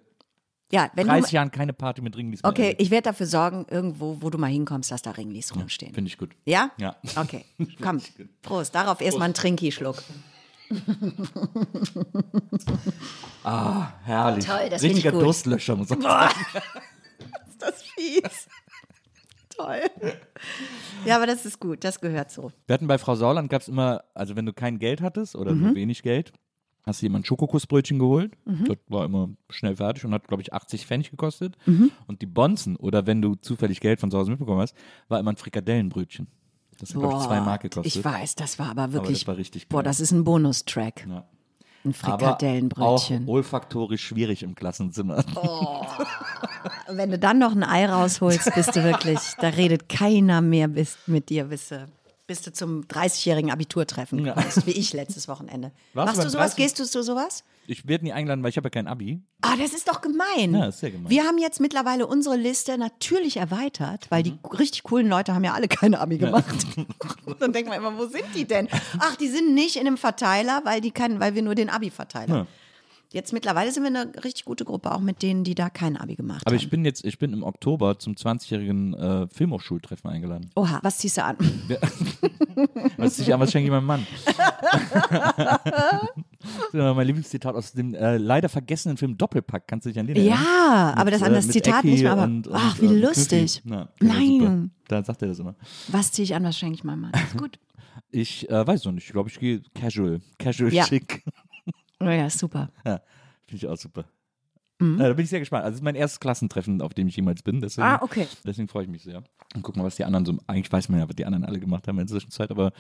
Ja, 0.73 0.91
wenn 0.95 1.07
30 1.07 1.31
du. 1.31 1.37
Jahren 1.37 1.51
keine 1.51 1.73
Party 1.73 2.01
mit 2.01 2.17
Ringlis 2.17 2.43
mehr. 2.43 2.51
Okay, 2.51 2.75
ich 2.79 2.91
werde 2.91 3.05
dafür 3.11 3.27
sorgen, 3.27 3.67
irgendwo, 3.71 4.17
wo 4.21 4.31
du 4.31 4.39
mal 4.39 4.49
hinkommst, 4.51 4.91
dass 4.91 5.03
da 5.03 5.11
Ringlis 5.13 5.55
rumstehen. 5.55 5.95
Finde 5.95 6.09
ich 6.09 6.19
gut. 6.19 6.31
Ja? 6.45 6.71
Ja. 6.79 6.97
Okay, 7.17 7.45
komm. 7.83 8.01
Prost. 8.43 8.75
Darauf 8.75 9.01
erstmal 9.01 9.27
einen 9.27 9.35
Trinki-Schluck. 9.35 10.03
Herrlich. 13.45 14.45
Toll, 14.45 14.69
das 14.71 14.81
find 14.81 14.93
ich 14.93 14.97
Richtiger 14.99 15.13
gut. 15.13 15.23
Durstlöscher, 15.23 15.77
muss 15.77 15.89
man 15.91 16.01
sagen. 16.01 16.35
Ist 17.49 17.63
das 17.63 17.83
fies? 17.83 18.49
Toll. 19.57 19.83
Ja, 21.05 21.17
aber 21.17 21.27
das 21.27 21.47
ist 21.47 21.61
gut. 21.61 21.85
Das 21.85 22.01
gehört 22.01 22.31
so. 22.33 22.51
Wir 22.67 22.75
hatten 22.75 22.89
bei 22.89 22.99
Frau 22.99 23.15
Sauland 23.15 23.49
gab 23.51 23.63
es 23.63 23.69
immer, 23.69 24.03
also 24.13 24.35
wenn 24.35 24.47
du 24.47 24.53
kein 24.53 24.79
Geld 24.81 25.01
hattest 25.01 25.37
oder 25.37 25.53
Mhm. 25.53 25.61
nur 25.63 25.75
wenig 25.77 26.03
Geld, 26.03 26.33
hast 26.85 27.01
du 27.01 27.07
jemand 27.07 27.27
Schokokussbrötchen 27.27 27.99
geholt. 27.99 28.33
Das 28.67 28.77
war 28.89 29.05
immer 29.05 29.31
schnell 29.49 29.77
fertig 29.77 30.05
und 30.05 30.13
hat, 30.13 30.29
glaube 30.29 30.43
ich, 30.43 30.53
80 30.53 30.87
Pfennig 30.87 31.11
gekostet. 31.11 31.57
Mhm. 31.67 31.91
Und 32.07 32.23
die 32.23 32.27
Bonzen, 32.27 32.77
oder 32.77 33.07
wenn 33.07 33.23
du 33.23 33.35
zufällig 33.37 33.81
Geld 33.81 34.01
von 34.01 34.11
zu 34.11 34.19
Hause 34.19 34.31
mitbekommen 34.31 34.61
hast, 34.61 34.77
war 35.09 35.19
immer 35.19 35.33
ein 35.33 35.37
Frikadellenbrötchen. 35.37 36.27
Das 36.79 36.91
hat, 36.91 37.01
glaube 37.01 37.17
ich, 37.17 37.23
zwei 37.23 37.41
Mark 37.41 37.63
gekostet. 37.63 37.95
Ich 37.95 38.05
weiß, 38.05 38.35
das 38.35 38.59
war 38.59 38.71
aber 38.71 38.93
wirklich. 38.93 39.21
das 39.21 39.29
war 39.29 39.37
richtig 39.37 39.69
Boah, 39.69 39.79
geil. 39.79 39.85
das 39.85 40.01
ist 40.01 40.11
ein 40.13 40.25
Bonustrack. 40.25 41.07
Ja. 41.09 41.25
Ein 41.85 41.95
Aber 42.03 42.19
Frikadellenbrötchen. 42.19 43.25
auch 43.25 43.29
olfaktorisch 43.29 44.03
schwierig 44.05 44.43
im 44.43 44.55
Klassenzimmer. 44.55 45.23
Oh. 45.37 45.85
Wenn 46.89 47.11
du 47.11 47.19
dann 47.19 47.39
noch 47.39 47.53
ein 47.53 47.63
Ei 47.63 47.87
rausholst, 47.87 48.55
bist 48.55 48.75
du 48.75 48.83
wirklich, 48.83 49.19
da 49.39 49.49
redet 49.49 49.89
keiner 49.89 50.41
mehr 50.41 50.69
bis, 50.69 50.97
mit 51.07 51.29
dir, 51.29 51.45
bis 51.45 51.69
du, 51.69 51.87
bis 52.27 52.41
du 52.43 52.53
zum 52.53 52.83
30-jährigen 52.85 53.51
Abiturtreffen 53.51 54.25
kommst, 54.33 54.67
wie 54.67 54.71
ich 54.71 54.93
letztes 54.95 55.29
Wochenende. 55.29 55.73
Warst 55.93 56.17
Machst 56.17 56.25
du 56.27 56.31
sowas? 56.31 56.53
30? 56.55 56.57
Gehst 56.57 56.79
du 56.79 56.85
zu 56.85 57.03
sowas? 57.03 57.45
Ich 57.67 57.87
werde 57.87 58.05
nie 58.05 58.13
eingeladen, 58.13 58.43
weil 58.43 58.51
ich 58.51 58.57
habe 58.57 58.67
ja 58.67 58.71
kein 58.71 58.87
Abi. 58.87 59.21
Ah, 59.43 59.57
das 59.59 59.73
ist 59.73 59.89
doch 59.89 60.01
gemein. 60.01 60.55
Ja, 60.55 60.67
ist 60.67 60.81
sehr 60.81 60.91
gemein. 60.91 61.11
Wir 61.11 61.25
haben 61.25 61.39
jetzt 61.39 61.61
mittlerweile 61.61 62.07
unsere 62.07 62.37
Liste 62.37 62.77
natürlich 62.79 63.37
erweitert, 63.39 64.11
weil 64.11 64.23
die 64.23 64.33
Mhm. 64.33 64.39
richtig 64.59 64.83
coolen 64.85 65.09
Leute 65.09 65.35
haben 65.35 65.45
ja 65.45 65.53
alle 65.55 65.69
keine 65.69 66.01
Abi 66.01 66.19
gemacht. 66.19 66.45
Dann 67.41 67.53
denkt 67.53 67.69
man 67.69 67.79
immer, 67.79 67.97
wo 67.99 68.07
sind 68.07 68.25
die 68.35 68.47
denn? 68.47 68.69
Ach, 68.99 69.17
die 69.17 69.29
sind 69.29 69.55
nicht 69.55 69.77
in 69.77 69.87
einem 69.87 69.97
Verteiler, 69.99 70.63
weil 70.65 70.81
die 70.81 70.91
kann, 70.93 71.21
weil 71.21 71.35
wir 71.35 71.43
nur 71.43 71.55
den 71.55 71.69
Abi-Verteiler. 71.71 72.35
Ja. 72.37 72.47
Jetzt 73.15 73.33
mittlerweile 73.33 73.71
sind 73.71 73.85
wir 73.85 73.89
eine 73.91 74.13
richtig 74.25 74.45
gute 74.45 74.65
Gruppe, 74.65 74.91
auch 74.93 74.99
mit 75.01 75.23
denen, 75.23 75.45
die 75.45 75.55
da 75.55 75.71
kein 75.71 75.97
Abi 75.97 76.17
gemacht 76.17 76.43
Aber 76.45 76.57
haben. 76.57 76.61
ich 76.61 76.69
bin 76.69 76.85
jetzt, 76.85 77.05
ich 77.05 77.17
bin 77.21 77.33
im 77.33 77.45
Oktober 77.45 77.97
zum 78.01 78.15
20-jährigen 78.15 78.93
äh, 78.95 79.29
Filmhochschultreffen 79.29 80.11
eingeladen. 80.11 80.51
Oha, 80.57 80.81
was 80.83 80.99
ziehst 80.99 81.19
du 81.19 81.25
an? 81.25 81.37
Was 82.97 83.19
ich, 83.19 83.29
was 83.29 83.51
schenke 83.53 83.67
ich 83.67 83.71
meinem 83.71 83.87
Mann? 83.87 84.07
Das 86.45 86.69
ist 86.69 86.75
immer 86.75 86.93
mein 86.95 87.07
Lieblingszitat 87.07 87.55
aus 87.55 87.73
dem 87.73 87.95
äh, 87.95 88.19
leider 88.19 88.49
vergessenen 88.51 88.97
Film 88.99 89.17
Doppelpack. 89.17 89.67
Kannst 89.67 89.87
du 89.87 89.91
dich 89.91 89.99
an 89.99 90.07
den 90.07 90.17
erinnern? 90.17 90.39
Ja, 90.43 90.93
aber 90.95 91.11
das 91.11 91.23
an 91.23 91.33
äh, 91.33 91.37
das 91.37 91.47
mit 91.47 91.55
Zitat 91.55 91.79
Ecki 91.81 91.87
nicht 91.93 92.03
mehr. 92.03 92.13
Aber, 92.13 92.25
und- 92.25 92.47
und, 92.49 92.55
ach, 92.55 92.79
wie 92.81 92.87
lustig. 92.87 93.63
War 93.65 93.89
Nein. 94.01 94.71
Da 94.89 95.03
sagt 95.03 95.23
er 95.23 95.29
das 95.29 95.39
immer. 95.39 95.55
Was 95.89 96.13
ziehe 96.13 96.25
ich 96.25 96.35
an, 96.35 96.45
was 96.45 96.59
schenke 96.59 96.75
ich 96.75 96.85
meinem 96.85 97.01
Mann? 97.03 97.13
Ist 97.15 97.39
gut. 97.39 97.59
Ich 98.11 98.49
äh, 98.51 98.67
weiß 98.67 98.85
noch 98.85 98.93
nicht. 98.93 99.07
Ich 99.07 99.13
glaube, 99.13 99.31
ich 99.31 99.39
gehe 99.41 99.63
casual. 99.75 100.21
Casual 100.39 100.73
Ja. 100.73 100.85
schick. 100.85 101.25
Oh 102.07 102.11
ja, 102.11 102.31
super. 102.31 102.71
Ja, 102.85 103.01
finde 103.47 103.57
ich 103.57 103.67
auch 103.67 103.77
super. 103.77 104.05
Mhm. 104.79 105.01
Äh, 105.01 105.09
da 105.09 105.13
bin 105.15 105.25
ich 105.25 105.31
sehr 105.31 105.41
gespannt. 105.41 105.65
Also, 105.65 105.75
es 105.75 105.81
ist 105.81 105.85
mein 105.85 105.95
erstes 105.95 106.21
Klassentreffen, 106.21 106.83
auf 106.83 106.95
dem 106.95 107.07
ich 107.09 107.17
jemals 107.17 107.43
bin. 107.43 107.61
Deswegen, 107.61 107.87
Ah, 107.87 108.01
okay. 108.03 108.27
Deswegen 108.45 108.69
freue 108.69 108.85
ich 108.85 108.89
mich 108.91 109.03
sehr. 109.03 109.23
Und 109.55 109.63
guck 109.63 109.77
mal, 109.77 109.85
was 109.85 109.97
die 109.97 110.05
anderen 110.05 110.25
so. 110.25 110.37
Eigentlich 110.47 110.73
weiß 110.73 110.89
man 110.89 111.01
ja, 111.01 111.09
was 111.09 111.17
die 111.17 111.25
anderen 111.25 111.45
alle 111.45 111.61
gemacht 111.61 111.87
haben 111.89 111.99
in 111.99 112.07
der 112.07 112.13
Zwischenzeit, 112.13 112.51
aber 112.51 112.73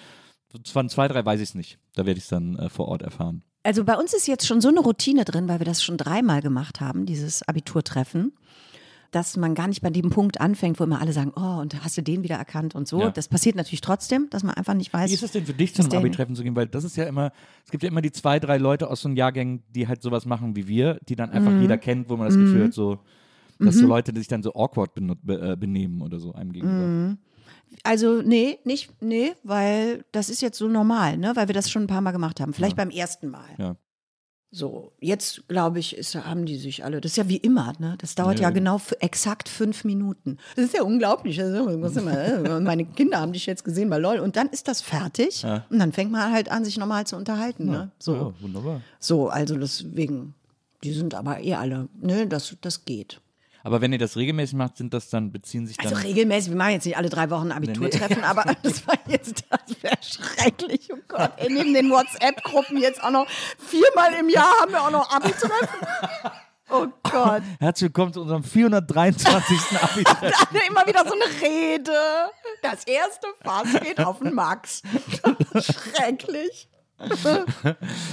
von 0.72 0.88
zwei, 0.88 1.08
drei 1.08 1.24
weiß 1.24 1.40
ich 1.40 1.50
es 1.50 1.54
nicht. 1.54 1.78
Da 1.94 2.06
werde 2.06 2.18
ich 2.18 2.24
es 2.24 2.30
dann 2.30 2.56
äh, 2.56 2.68
vor 2.68 2.88
Ort 2.88 3.02
erfahren. 3.02 3.42
Also 3.62 3.84
bei 3.84 3.96
uns 3.96 4.12
ist 4.12 4.26
jetzt 4.26 4.46
schon 4.46 4.60
so 4.60 4.68
eine 4.68 4.80
Routine 4.80 5.24
drin, 5.24 5.48
weil 5.48 5.58
wir 5.58 5.64
das 5.66 5.82
schon 5.82 5.96
dreimal 5.96 6.42
gemacht 6.42 6.80
haben, 6.80 7.06
dieses 7.06 7.42
Abiturtreffen, 7.48 8.32
dass 9.14 9.36
man 9.36 9.54
gar 9.54 9.68
nicht 9.68 9.80
bei 9.82 9.90
dem 9.90 10.10
Punkt 10.10 10.40
anfängt, 10.40 10.80
wo 10.80 10.84
immer 10.84 11.00
alle 11.00 11.12
sagen, 11.12 11.32
oh, 11.36 11.60
und 11.60 11.82
hast 11.84 11.96
du 11.96 12.02
den 12.02 12.22
wieder 12.22 12.36
erkannt 12.36 12.74
und 12.74 12.88
so. 12.88 13.00
Ja. 13.00 13.10
Das 13.10 13.28
passiert 13.28 13.54
natürlich 13.56 13.80
trotzdem, 13.80 14.28
dass 14.30 14.42
man 14.42 14.54
einfach 14.54 14.74
nicht 14.74 14.92
weiß. 14.92 15.10
Wie 15.10 15.14
ist 15.14 15.22
es 15.22 15.32
denn 15.32 15.46
für 15.46 15.52
dich, 15.54 15.74
zu 15.74 15.82
einem 15.82 15.90
denn- 15.90 15.98
Abi-Treffen 16.00 16.34
zu 16.34 16.42
gehen? 16.42 16.56
Weil 16.56 16.66
das 16.66 16.84
ist 16.84 16.96
ja 16.96 17.04
immer, 17.04 17.32
es 17.64 17.70
gibt 17.70 17.82
ja 17.82 17.88
immer 17.88 18.02
die 18.02 18.10
zwei, 18.12 18.40
drei 18.40 18.58
Leute 18.58 18.90
aus 18.90 19.02
so 19.02 19.08
einem 19.08 19.16
Jahrgang, 19.16 19.62
die 19.70 19.86
halt 19.86 20.02
sowas 20.02 20.26
machen 20.26 20.56
wie 20.56 20.66
wir, 20.66 20.98
die 21.08 21.16
dann 21.16 21.30
einfach 21.30 21.52
Mhm. 21.52 21.62
jeder 21.62 21.78
kennt, 21.78 22.08
wo 22.08 22.16
man 22.16 22.26
das 22.26 22.36
Gefühl 22.36 22.64
hat, 22.64 22.74
so, 22.74 22.98
dass 23.60 23.76
so 23.76 23.86
Leute 23.86 24.12
sich 24.16 24.26
dann 24.28 24.42
so 24.42 24.52
awkward 24.54 24.90
äh, 24.98 25.56
benehmen 25.56 26.02
oder 26.02 26.18
so 26.18 26.32
einem 26.32 26.52
gegenüber. 26.52 26.74
Mhm. 26.86 27.18
Also 27.82 28.22
nee, 28.22 28.58
nicht, 28.64 28.90
nee, 29.02 29.32
weil 29.42 30.04
das 30.12 30.28
ist 30.28 30.42
jetzt 30.42 30.58
so 30.58 30.68
normal, 30.68 31.16
ne? 31.18 31.32
Weil 31.34 31.48
wir 31.48 31.54
das 31.54 31.70
schon 31.70 31.82
ein 31.84 31.88
paar 31.88 32.00
Mal 32.00 32.12
gemacht 32.12 32.40
haben. 32.40 32.52
Vielleicht 32.52 32.76
beim 32.76 32.90
ersten 32.90 33.28
Mal. 33.30 33.48
Ja. 33.58 33.76
So, 34.56 34.92
jetzt 35.00 35.48
glaube 35.48 35.80
ich, 35.80 35.96
ist, 35.96 36.14
haben 36.14 36.46
die 36.46 36.56
sich 36.56 36.84
alle. 36.84 37.00
Das 37.00 37.10
ist 37.10 37.16
ja 37.16 37.28
wie 37.28 37.38
immer, 37.38 37.72
ne? 37.80 37.96
Das 37.98 38.14
dauert 38.14 38.38
ja, 38.38 38.44
Ja. 38.44 38.50
genau 38.50 38.80
exakt 39.00 39.48
fünf 39.48 39.82
Minuten. 39.82 40.38
Das 40.54 40.66
ist 40.66 40.74
ja 40.76 40.84
unglaublich. 40.84 41.40
Also, 41.42 41.68
immer, 41.68 42.16
äh, 42.16 42.60
meine 42.60 42.84
Kinder 42.84 43.18
haben 43.20 43.32
dich 43.32 43.46
jetzt 43.46 43.64
gesehen 43.64 43.90
bei 43.90 43.98
LOL. 43.98 44.20
Und 44.20 44.36
dann 44.36 44.46
ist 44.50 44.68
das 44.68 44.80
fertig. 44.80 45.42
Ja. 45.42 45.66
Und 45.70 45.80
dann 45.80 45.90
fängt 45.92 46.12
man 46.12 46.30
halt 46.30 46.52
an, 46.52 46.64
sich 46.64 46.78
normal 46.78 47.04
zu 47.04 47.16
unterhalten. 47.16 47.64
Ne? 47.66 47.90
So. 47.98 48.14
Ja, 48.14 48.32
wunderbar. 48.40 48.80
so, 49.00 49.28
also 49.28 49.56
deswegen, 49.56 50.34
die 50.84 50.92
sind 50.92 51.16
aber 51.16 51.40
eh 51.40 51.54
alle, 51.54 51.88
ne? 52.00 52.28
Das, 52.28 52.56
das 52.60 52.84
geht. 52.84 53.20
Aber 53.64 53.80
wenn 53.80 53.94
ihr 53.94 53.98
das 53.98 54.18
regelmäßig 54.18 54.56
macht, 54.56 54.76
sind 54.76 54.92
das 54.92 55.08
dann, 55.08 55.32
beziehen 55.32 55.66
sich 55.66 55.78
dann. 55.78 55.86
Also 55.86 56.06
regelmäßig, 56.06 56.50
wir 56.50 56.56
machen 56.58 56.72
jetzt 56.72 56.84
nicht 56.84 56.98
alle 56.98 57.08
drei 57.08 57.30
Wochen 57.30 57.50
ein 57.50 57.52
Abiturtreffen, 57.52 58.22
aber 58.22 58.44
das 58.62 58.86
war 58.86 58.98
jetzt, 59.06 59.42
das 59.48 59.82
wäre 59.82 59.96
schrecklich. 60.02 60.90
Oh 60.92 60.98
Gott, 61.08 61.32
ey, 61.38 61.50
neben 61.50 61.72
den 61.72 61.90
WhatsApp-Gruppen 61.90 62.76
jetzt 62.76 63.02
auch 63.02 63.10
noch 63.10 63.26
viermal 63.58 64.12
im 64.20 64.28
Jahr 64.28 64.52
haben 64.60 64.70
wir 64.70 64.82
auch 64.82 64.90
noch 64.90 65.10
Abi-Treffen. 65.10 65.86
Oh 66.68 66.88
Gott. 67.04 67.42
Herzlich 67.58 67.88
willkommen 67.88 68.12
zu 68.12 68.20
unserem 68.20 68.44
423. 68.44 69.58
Abi-Treffen. 69.80 70.32
Dann 70.52 70.62
immer 70.68 70.86
wieder 70.86 71.06
so 71.06 71.14
eine 71.14 71.42
Rede. 71.42 71.92
Das 72.60 72.84
erste 72.84 73.28
Fass 73.42 73.80
geht 73.82 73.98
auf 73.98 74.18
den 74.18 74.34
Max. 74.34 74.82
Schrecklich. 75.54 76.68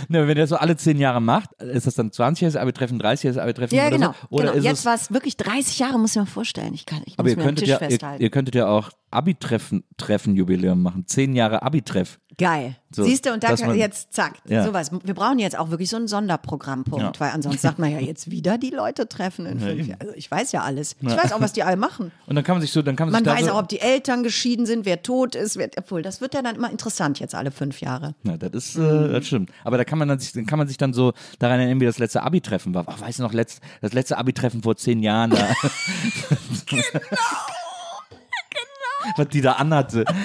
ne, 0.08 0.28
wenn 0.28 0.30
ihr 0.30 0.36
das 0.36 0.50
so 0.50 0.56
alle 0.56 0.76
zehn 0.76 0.98
Jahre 0.98 1.22
macht, 1.22 1.52
ist 1.62 1.88
das 1.88 1.96
dann 1.96 2.10
20-jähriges 2.10 2.58
Abi-Treffen, 2.58 3.02
30-jähriges 3.02 3.38
Abi-Treffen 3.38 3.76
Ja, 3.76 3.88
oder 3.88 3.98
genau. 3.98 4.12
so? 4.12 4.28
Oder 4.30 4.44
genau. 4.46 4.58
ist 4.58 4.64
Jetzt 4.64 4.86
war 4.86 4.96
es 4.96 5.12
wirklich 5.12 5.38
30 5.38 5.80
Jahre, 5.80 6.00
muss 6.00 6.16
ich 6.16 6.20
mir 6.20 6.26
vorstellen. 6.26 6.74
Ich, 6.74 6.86
kann, 6.86 7.02
ich 7.06 7.14
aber 7.18 7.24
muss 7.24 7.32
ihr 7.32 7.38
mir 7.38 7.44
könntet, 7.44 7.60
Tisch 7.66 7.70
ja, 7.70 7.76
ihr, 7.82 7.90
festhalten. 7.90 8.24
ihr 8.24 8.30
könntet 8.30 8.56
ja 8.56 8.68
auch 8.68 8.90
Abi-Treffen-Jubiläum 9.12 10.82
machen. 10.82 11.06
Zehn 11.08 11.36
Jahre 11.36 11.62
Abi-Treff. 11.62 12.20
Geil. 12.38 12.76
So, 12.94 13.04
Siehst 13.04 13.26
du, 13.26 13.34
und 13.34 13.44
da 13.44 13.56
kann, 13.56 13.68
man- 13.70 13.78
jetzt 13.78 14.14
zack, 14.14 14.36
Ja. 14.48 14.64
sowas. 14.66 14.90
Wir 15.04 15.14
brauchen 15.14 15.38
jetzt 15.40 15.58
auch 15.58 15.70
wirklich 15.70 15.90
so 15.90 15.98
einen 15.98 16.08
Sonderprogrammpunkt, 16.08 17.16
Ja. 17.18 17.20
weil 17.20 17.32
ansonsten 17.32 17.62
sagt 17.62 17.78
man 17.80 17.92
ja 17.92 18.00
jetzt 18.00 18.32
wieder 18.32 18.58
die 18.58 18.70
Leute 18.70 19.08
treffen 19.08 19.46
in 19.46 19.60
fünf. 19.60 19.88
Jahren. 19.88 20.02
Also 20.02 20.14
ich 20.16 20.30
weiß 20.32 20.52
ja 20.54 20.62
alles. 20.64 20.96
Ich 21.02 21.08
weiß 21.10 21.34
auch, 21.34 21.42
was 21.42 21.54
die 21.54 21.64
alle 21.64 21.78
machen. 21.78 22.12
Und 22.28 22.36
dann 22.36 22.44
kann 22.44 22.56
man 22.56 22.62
sich 22.62 22.72
so, 22.72 22.82
dann 22.82 22.96
kann 22.96 23.08
man, 23.08 23.14
Man 23.14 23.24
sich 23.24 23.34
weiß 23.44 23.46
so, 23.50 23.54
auch, 23.56 23.60
ob 23.60 23.70
die 23.70 23.80
Eltern 23.80 24.24
geschieden 24.24 24.66
sind, 24.66 24.86
wer 24.86 25.04
tot 25.04 25.36
ist, 25.36 25.58
wer, 25.58 25.70
obwohl, 25.78 26.02
das 26.02 26.20
wird 26.22 26.34
ja 26.34 26.42
dann 26.42 26.56
immer 26.56 26.72
interessant 26.72 27.20
jetzt 27.20 27.36
alle 27.36 27.52
fünf 27.52 27.80
Jahre. 27.82 28.16
Ja, 28.24 28.38
das 28.38 28.52
ist, 28.54 28.76
äh, 28.78 29.10
das 29.12 29.28
stimmt. 29.28 29.52
Aber 29.64 29.78
da 29.78 29.84
kann 29.84 30.00
man 30.00 30.08
dann 30.08 30.20
sich, 30.20 30.32
dann 30.34 30.46
kann 30.46 30.58
man 30.58 30.68
sich 30.68 30.78
dann 30.78 30.94
so 30.94 31.14
daran 31.40 31.60
erinnern, 31.60 31.80
wie 31.82 31.86
das 31.86 32.00
letzte 32.00 32.24
Abi-Treffen 32.24 32.74
war. 32.74 32.86
Ach, 32.88 33.00
weißt 33.02 33.20
du 33.20 33.24
noch, 33.24 33.34
letzt, 33.34 33.62
das 33.82 33.94
letzte 33.94 34.18
Abi-Treffen 34.18 34.64
vor 34.64 34.76
zehn 34.78 35.04
Jahren 35.04 35.30
da. 35.32 35.38
genau. 36.68 36.84
Was 39.18 39.28
die 39.30 39.42
da 39.42 39.54
anhatte. 39.54 40.06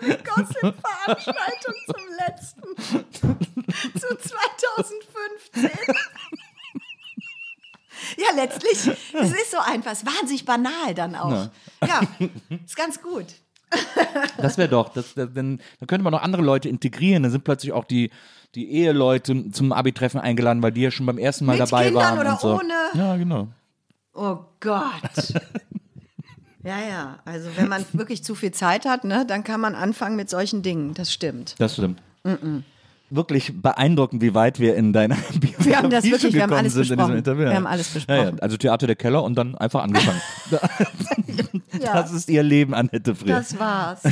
Gossip-Veranstaltung 0.00 1.74
zum 1.86 2.02
letzten. 2.26 2.62
zu 3.98 4.16
2015. 4.16 5.70
Ja, 8.16 8.34
letztlich, 8.34 8.72
es 9.12 9.30
ist 9.30 9.50
so 9.50 9.58
einfach, 9.58 9.92
es 9.92 10.02
ist 10.02 10.06
wahnsinnig 10.06 10.44
banal 10.44 10.94
dann 10.94 11.14
auch. 11.14 11.48
Ja, 11.86 12.00
ist 12.64 12.76
ganz 12.76 13.00
gut. 13.02 13.26
Das 14.38 14.58
wäre 14.58 14.68
doch, 14.68 14.88
das, 14.88 15.14
das, 15.14 15.28
dann, 15.32 15.60
dann 15.78 15.86
könnte 15.86 16.02
man 16.02 16.12
noch 16.12 16.22
andere 16.22 16.42
Leute 16.42 16.68
integrieren. 16.68 17.22
Dann 17.22 17.30
sind 17.30 17.44
plötzlich 17.44 17.72
auch 17.72 17.84
die, 17.84 18.10
die 18.54 18.72
Eheleute 18.72 19.50
zum 19.52 19.72
Abi-Treffen 19.72 20.18
eingeladen, 20.20 20.62
weil 20.62 20.72
die 20.72 20.80
ja 20.82 20.90
schon 20.90 21.06
beim 21.06 21.18
ersten 21.18 21.44
Mal 21.44 21.58
Mit 21.58 21.70
dabei 21.70 21.84
Kindern 21.86 22.02
waren. 22.02 22.18
oder 22.18 22.32
und 22.32 22.40
so. 22.40 22.54
ohne? 22.58 22.74
Ja, 22.94 23.16
genau. 23.16 23.48
Oh 24.14 24.38
Gott. 24.58 25.34
Ja, 26.62 26.78
ja, 26.78 27.18
also 27.24 27.48
wenn 27.56 27.68
man 27.68 27.84
wirklich 27.92 28.22
zu 28.22 28.34
viel 28.34 28.52
Zeit 28.52 28.84
hat, 28.84 29.04
ne, 29.04 29.24
dann 29.26 29.44
kann 29.44 29.60
man 29.60 29.74
anfangen 29.74 30.16
mit 30.16 30.28
solchen 30.28 30.62
Dingen, 30.62 30.94
das 30.94 31.12
stimmt. 31.12 31.54
Das 31.58 31.74
stimmt. 31.74 32.02
Wirklich 33.12 33.60
beeindruckend, 33.60 34.22
wie 34.22 34.34
weit 34.34 34.60
wir 34.60 34.76
in 34.76 34.92
deiner 34.92 35.16
Biografie 35.16 35.64
Wir 35.68 35.78
haben 35.78 35.90
das 35.90 36.04
wirklich, 36.04 36.32
wir 36.32 36.42
haben 36.42 36.52
alles 36.52 36.74
sind 36.74 36.82
in 36.82 36.88
diesem 36.88 36.96
besprochen. 36.98 37.16
Interview. 37.18 37.44
Wir 37.46 37.56
haben 37.56 37.66
alles 37.66 37.92
Ja, 37.94 38.00
ja. 38.00 38.22
besprochen. 38.22 38.40
Also 38.40 38.56
Theater 38.56 38.86
der 38.86 38.94
Keller 38.96 39.24
und 39.24 39.34
dann 39.36 39.56
einfach 39.56 39.82
angefangen. 39.82 40.20
Das 41.80 42.12
ist 42.12 42.28
ihr 42.28 42.42
Leben, 42.42 42.74
Annette 42.74 43.14
Frier. 43.14 43.36
Das 43.36 43.58
war's. 43.58 44.02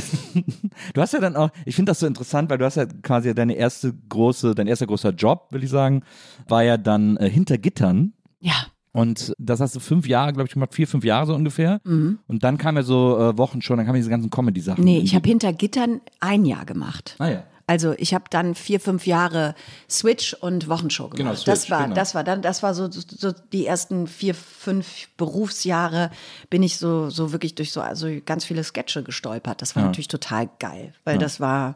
Du 0.93 1.01
hast 1.01 1.13
ja 1.13 1.19
dann 1.19 1.35
auch, 1.35 1.49
ich 1.65 1.75
finde 1.75 1.91
das 1.91 1.99
so 1.99 2.07
interessant, 2.07 2.49
weil 2.49 2.57
du 2.57 2.65
hast 2.65 2.75
ja 2.75 2.85
quasi 2.85 3.33
deine 3.35 3.53
erste 3.53 3.93
große, 4.09 4.55
dein 4.55 4.65
erster 4.67 4.87
großer 4.87 5.11
Job, 5.11 5.47
will 5.51 5.63
ich 5.63 5.69
sagen, 5.69 6.03
war 6.47 6.63
ja 6.63 6.77
dann 6.77 7.17
äh, 7.17 7.29
hinter 7.29 7.57
Gittern. 7.59 8.13
Ja. 8.39 8.55
Und 8.91 9.33
das 9.37 9.59
hast 9.59 9.75
du 9.75 9.79
fünf 9.79 10.07
Jahre, 10.07 10.33
glaube 10.33 10.47
ich, 10.47 10.53
gemacht, 10.53 10.73
vier, 10.73 10.87
fünf 10.87 11.03
Jahre 11.03 11.27
so 11.27 11.35
ungefähr. 11.35 11.79
Und 12.27 12.43
dann 12.43 12.57
kam 12.57 12.75
ja 12.75 12.83
so 12.83 13.19
äh, 13.19 13.37
Wochen 13.37 13.61
schon, 13.61 13.77
dann 13.77 13.85
kamen 13.85 13.97
diese 13.97 14.09
ganzen 14.09 14.29
Comedy-Sachen. 14.29 14.83
Nee, 14.83 14.99
ich 14.99 15.15
habe 15.15 15.27
hinter 15.27 15.53
Gittern 15.53 16.01
ein 16.19 16.45
Jahr 16.45 16.65
gemacht. 16.65 17.15
Ah 17.19 17.29
ja. 17.29 17.43
Also 17.69 17.93
ich 17.99 18.15
habe 18.15 18.23
dann 18.31 18.55
vier, 18.55 18.79
fünf 18.79 19.05
Jahre 19.05 19.53
Switch 19.87 20.33
und 20.33 20.67
Wochenshow 20.67 21.03
gemacht. 21.03 21.17
Genau, 21.17 21.29
das 21.29 21.41
Switch, 21.43 21.69
war, 21.69 21.83
genau. 21.83 21.93
das 21.93 22.15
war 22.15 22.23
dann, 22.23 22.41
das 22.41 22.63
war 22.63 22.73
so, 22.73 22.89
so, 22.89 23.31
die 23.53 23.67
ersten 23.67 24.07
vier, 24.07 24.33
fünf 24.33 25.07
Berufsjahre 25.17 26.09
bin 26.49 26.63
ich 26.63 26.77
so, 26.77 27.11
so 27.11 27.31
wirklich 27.31 27.53
durch 27.53 27.71
so 27.71 27.81
also 27.81 28.07
ganz 28.25 28.43
viele 28.43 28.63
Sketche 28.63 29.03
gestolpert. 29.03 29.61
Das 29.61 29.75
war 29.75 29.83
natürlich 29.83 30.07
total 30.07 30.49
geil, 30.57 30.93
weil 31.03 31.19
das 31.19 31.39
war, 31.39 31.75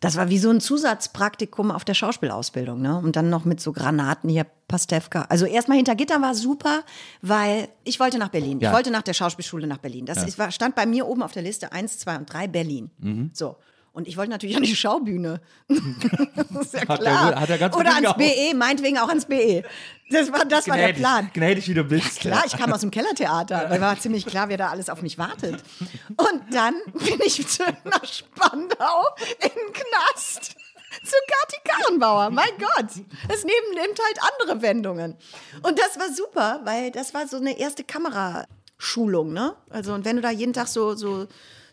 das 0.00 0.16
war 0.16 0.28
wie 0.28 0.38
so 0.38 0.50
ein 0.50 0.60
Zusatzpraktikum 0.60 1.70
auf 1.70 1.84
der 1.84 1.94
Schauspielausbildung, 1.94 2.80
ne? 2.80 2.98
Und 2.98 3.16
dann 3.16 3.30
noch 3.30 3.44
mit 3.44 3.60
so 3.60 3.72
Granaten 3.72 4.28
hier, 4.28 4.46
Pastewka. 4.68 5.22
Also 5.28 5.46
erstmal 5.46 5.76
hinter 5.76 5.94
Gittern 5.94 6.22
war 6.22 6.34
super, 6.34 6.82
weil 7.22 7.68
ich 7.84 8.00
wollte 8.00 8.18
nach 8.18 8.28
Berlin. 8.28 8.60
Ja. 8.60 8.70
Ich 8.70 8.74
wollte 8.74 8.90
nach 8.90 9.02
der 9.02 9.14
Schauspielschule 9.14 9.66
nach 9.66 9.78
Berlin. 9.78 10.06
Das 10.06 10.24
ist, 10.24 10.38
war, 10.38 10.50
stand 10.50 10.74
bei 10.74 10.86
mir 10.86 11.06
oben 11.06 11.22
auf 11.22 11.32
der 11.32 11.42
Liste 11.42 11.72
eins, 11.72 11.98
zwei 11.98 12.16
und 12.16 12.32
drei 12.32 12.48
Berlin. 12.48 12.90
Mhm. 12.98 13.30
So. 13.32 13.56
Und 13.96 14.06
ich 14.06 14.18
wollte 14.18 14.30
natürlich 14.30 14.54
an 14.58 14.62
die 14.62 14.76
Schaubühne. 14.76 15.40
das 15.68 16.66
ist 16.66 16.74
ja 16.74 16.86
Hat 16.86 17.00
klar. 17.00 17.32
er- 17.32 17.40
hat 17.40 17.48
er 17.48 17.56
ganz 17.56 17.74
Oder 17.74 17.94
ans 17.94 18.12
BE, 18.18 18.52
meinetwegen 18.54 18.98
auch 18.98 19.08
ans 19.08 19.24
BE. 19.24 19.62
Das 20.10 20.30
war, 20.30 20.44
das 20.44 20.68
war 20.68 20.76
der 20.76 20.88
Gnädig, 20.88 21.00
Plan. 21.02 21.30
Gnädig, 21.32 21.66
wie 21.68 21.72
du 21.74 21.82
bist. 21.82 22.20
Klar, 22.20 22.42
ich 22.46 22.54
kam 22.58 22.70
aus 22.74 22.80
dem 22.82 22.90
Kellertheater. 22.90 23.68
Da 23.70 23.80
war 23.80 23.98
ziemlich 23.98 24.26
klar, 24.26 24.50
wer 24.50 24.58
da 24.58 24.68
alles 24.68 24.90
auf 24.90 25.00
mich 25.00 25.16
wartet. 25.16 25.62
Und 26.10 26.42
dann 26.54 26.74
bin 26.92 27.18
ich 27.24 27.48
zu, 27.48 27.62
nach 27.84 28.04
Spandau 28.04 29.06
in 29.40 29.48
den 29.48 29.72
Knast. 29.72 30.56
Zu 31.02 31.16
Kati 31.28 31.56
Karrenbauer. 31.64 32.28
Mein 32.28 32.50
Gott. 32.58 32.90
Das 33.28 33.42
Leben 33.44 33.70
nimmt 33.74 33.98
halt 33.98 34.18
andere 34.42 34.60
Wendungen. 34.60 35.16
Und 35.62 35.78
das 35.78 35.98
war 35.98 36.12
super, 36.14 36.60
weil 36.64 36.90
das 36.90 37.14
war 37.14 37.26
so 37.26 37.38
eine 37.38 37.58
erste 37.58 37.82
Kameraschulung, 37.82 39.32
ne? 39.32 39.56
Also, 39.70 39.94
und 39.94 40.04
wenn 40.04 40.16
du 40.16 40.22
da 40.22 40.30
jeden 40.30 40.52
Tag 40.52 40.68
so, 40.68 40.94
so, 40.94 41.26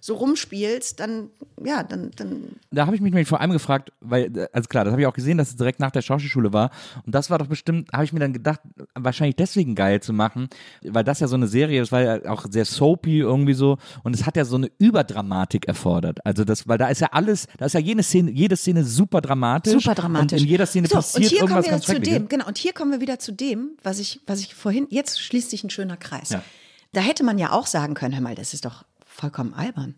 so 0.04 0.16
rumspielst, 0.16 1.00
dann, 1.00 1.30
ja, 1.64 1.82
dann, 1.82 2.12
dann 2.18 2.58
da 2.72 2.86
habe 2.86 2.94
ich 2.94 3.02
mich 3.02 3.26
vor 3.26 3.40
allem 3.40 3.54
gefragt, 3.54 3.94
weil, 4.02 4.38
äh, 4.38 4.48
also 4.52 4.68
klar, 4.68 4.84
das 4.84 4.92
habe 4.92 5.02
ich 5.02 5.08
auch 5.08 5.14
gesehen, 5.14 5.38
dass 5.38 5.48
es 5.48 5.56
direkt 5.56 5.80
nach 5.80 5.92
der 5.92 6.02
Schauspielschule 6.02 6.52
war. 6.52 6.72
Und 7.06 7.16
das 7.16 7.30
war 7.30 7.38
doch 7.38 7.48
bestimmt, 7.48 7.90
habe 7.94 8.04
ich 8.04 8.12
mir 8.12 8.20
dann 8.20 8.34
gedacht, 8.34 8.60
wahrscheinlich 8.96 9.38
deswegen 9.38 9.76
geil 9.76 10.02
zu 10.02 10.12
machen, 10.12 10.50
weil 10.82 11.06
das 11.06 11.22
ja 11.22 11.28
so 11.30 11.36
eine 11.36 11.48
Serie, 11.48 11.80
das 11.80 11.94
war 11.94 12.02
ja 12.02 12.30
auch 12.30 12.46
sehr 12.50 12.66
soapy 12.66 13.20
irgendwie 13.20 13.54
so. 13.54 13.78
Und 14.04 14.14
es 14.14 14.26
hat 14.26 14.36
ja 14.36 14.44
so 14.44 14.58
eine 14.58 14.70
Überdramatik 14.78 15.70
erfordert. 15.70 16.26
Also 16.26 16.44
das, 16.44 16.68
weil 16.68 16.78
da 16.78 16.90
ist 16.90 17.00
ja 17.00 17.08
alles, 17.14 17.48
da 17.58 17.68
ist 17.68 17.74
ja 17.74 17.80
jede 17.80 18.04
Szene, 18.04 18.32
jede 18.32 18.58
Szene 18.58 18.84
super 18.84 19.22
dramatisch. 19.22 19.72
Super 19.72 19.96
dramatisch. 19.96 20.42
Und 20.42 20.44
in 20.44 20.50
jeder 20.50 20.66
Szene 20.66 20.90
so, 20.90 20.96
passiert 20.96 21.24
und 21.24 21.30
hier 21.30 21.40
irgendwas 21.40 21.66
kommen 21.66 21.66
wir 21.66 21.72
ganz 21.72 21.86
zu 21.86 22.02
dem, 22.02 22.28
genau, 22.28 22.48
und 22.48 22.58
hier 22.58 22.74
kommen 22.74 22.92
wir 22.92 23.00
wieder 23.00 23.20
zu 23.20 23.32
dem, 23.32 23.78
was 23.84 24.00
ich, 24.00 24.20
was 24.28 24.42
ich 24.42 24.54
vorhin, 24.54 24.86
jetzt 24.90 25.22
schließt 25.22 25.50
sich 25.50 25.64
ein 25.64 25.70
schöner 25.70 25.96
Kreis. 25.96 26.32
Ja. 26.32 26.44
Da 26.92 27.00
hätte 27.00 27.24
man 27.24 27.40
ja 27.40 27.52
auch 27.54 27.68
sagen 27.68 27.96
können, 27.96 28.14
hör 28.14 28.22
mal, 28.22 28.36
das 28.36 28.54
ist 28.54 28.66
doch 28.66 28.84
vollkommen 29.14 29.54
albern. 29.54 29.96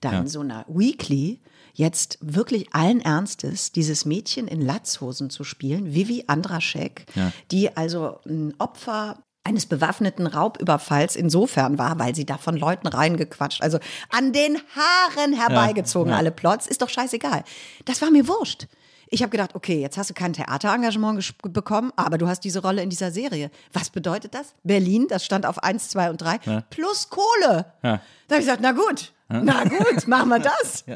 Da 0.00 0.12
in 0.20 0.28
so 0.28 0.40
einer 0.40 0.64
Weekly 0.68 1.40
jetzt 1.74 2.18
wirklich 2.20 2.72
allen 2.72 3.00
Ernstes 3.00 3.72
dieses 3.72 4.04
Mädchen 4.04 4.46
in 4.46 4.60
Latzhosen 4.60 5.28
zu 5.28 5.42
spielen, 5.42 5.92
Vivi 5.92 6.24
Andraschek, 6.28 7.06
Ja. 7.14 7.32
die 7.50 7.76
also 7.76 8.20
ein 8.24 8.54
Opfer 8.58 9.18
eines 9.42 9.66
bewaffneten 9.66 10.26
Raubüberfalls 10.26 11.16
insofern 11.16 11.78
war, 11.78 11.98
weil 11.98 12.14
sie 12.14 12.26
da 12.26 12.36
von 12.38 12.56
Leuten 12.56 12.86
reingequatscht, 12.86 13.62
also 13.62 13.78
an 14.10 14.32
den 14.32 14.58
Haaren 14.76 15.32
herbeigezogen, 15.32 16.12
alle 16.12 16.30
Plots, 16.30 16.66
ist 16.66 16.82
doch 16.82 16.90
scheißegal. 16.90 17.44
Das 17.84 18.00
war 18.02 18.10
mir 18.10 18.28
wurscht. 18.28 18.66
Ich 19.10 19.22
habe 19.22 19.30
gedacht, 19.30 19.54
okay, 19.54 19.80
jetzt 19.80 19.96
hast 19.96 20.10
du 20.10 20.14
kein 20.14 20.32
Theaterengagement 20.32 21.34
bekommen, 21.52 21.92
aber 21.96 22.18
du 22.18 22.28
hast 22.28 22.40
diese 22.40 22.60
Rolle 22.60 22.82
in 22.82 22.90
dieser 22.90 23.10
Serie. 23.10 23.50
Was 23.72 23.90
bedeutet 23.90 24.34
das? 24.34 24.54
Berlin, 24.64 25.06
das 25.08 25.24
stand 25.24 25.46
auf 25.46 25.62
1, 25.62 25.88
2 25.88 26.10
und 26.10 26.20
3, 26.20 26.38
plus 26.70 27.08
Kohle. 27.10 27.72
Ja. 27.82 28.00
Da 28.28 28.34
habe 28.34 28.40
ich 28.42 28.46
gesagt, 28.46 28.60
na 28.60 28.72
gut, 28.72 29.12
na 29.28 29.64
gut, 29.64 30.06
machen 30.06 30.28
wir 30.28 30.38
das. 30.38 30.84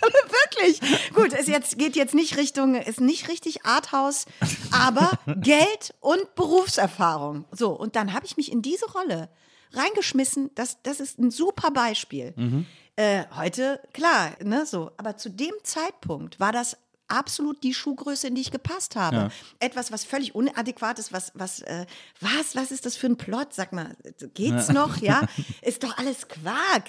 Wirklich. 0.00 0.80
Gut, 1.14 1.32
es 1.32 1.46
jetzt, 1.46 1.78
geht 1.78 1.96
jetzt 1.96 2.14
nicht 2.14 2.36
Richtung, 2.36 2.74
ist 2.74 3.00
nicht 3.00 3.28
richtig 3.28 3.66
Arthouse, 3.66 4.26
aber 4.70 5.10
Geld 5.36 5.94
und 6.00 6.34
Berufserfahrung. 6.34 7.44
So, 7.52 7.70
und 7.70 7.96
dann 7.96 8.14
habe 8.14 8.26
ich 8.26 8.36
mich 8.36 8.50
in 8.50 8.62
diese 8.62 8.90
Rolle 8.90 9.28
reingeschmissen. 9.72 10.50
Das, 10.54 10.82
das 10.82 11.00
ist 11.00 11.18
ein 11.18 11.30
super 11.30 11.70
Beispiel. 11.70 12.34
Äh, 12.96 13.24
heute, 13.36 13.80
klar, 13.92 14.32
ne, 14.42 14.66
so. 14.66 14.90
Aber 14.96 15.16
zu 15.16 15.30
dem 15.30 15.54
Zeitpunkt 15.62 16.40
war 16.40 16.52
das 16.52 16.76
absolut 17.10 17.62
die 17.62 17.74
Schuhgröße, 17.74 18.28
in 18.28 18.34
die 18.34 18.40
ich 18.40 18.50
gepasst 18.50 18.96
habe. 18.96 19.30
Etwas, 19.58 19.92
was 19.92 20.04
völlig 20.04 20.34
unadäquat 20.34 20.98
ist, 20.98 21.12
was, 21.12 21.32
was, 21.34 21.60
äh, 21.60 21.86
was, 22.20 22.54
was 22.56 22.70
ist 22.70 22.86
das 22.86 22.96
für 22.96 23.06
ein 23.08 23.16
Plot? 23.16 23.52
Sag 23.52 23.72
mal, 23.72 23.96
geht's 24.34 24.68
noch? 24.68 24.98
Ja, 24.98 25.22
ist 25.62 25.82
doch 25.84 25.96
alles 25.98 26.28
Quark. 26.28 26.84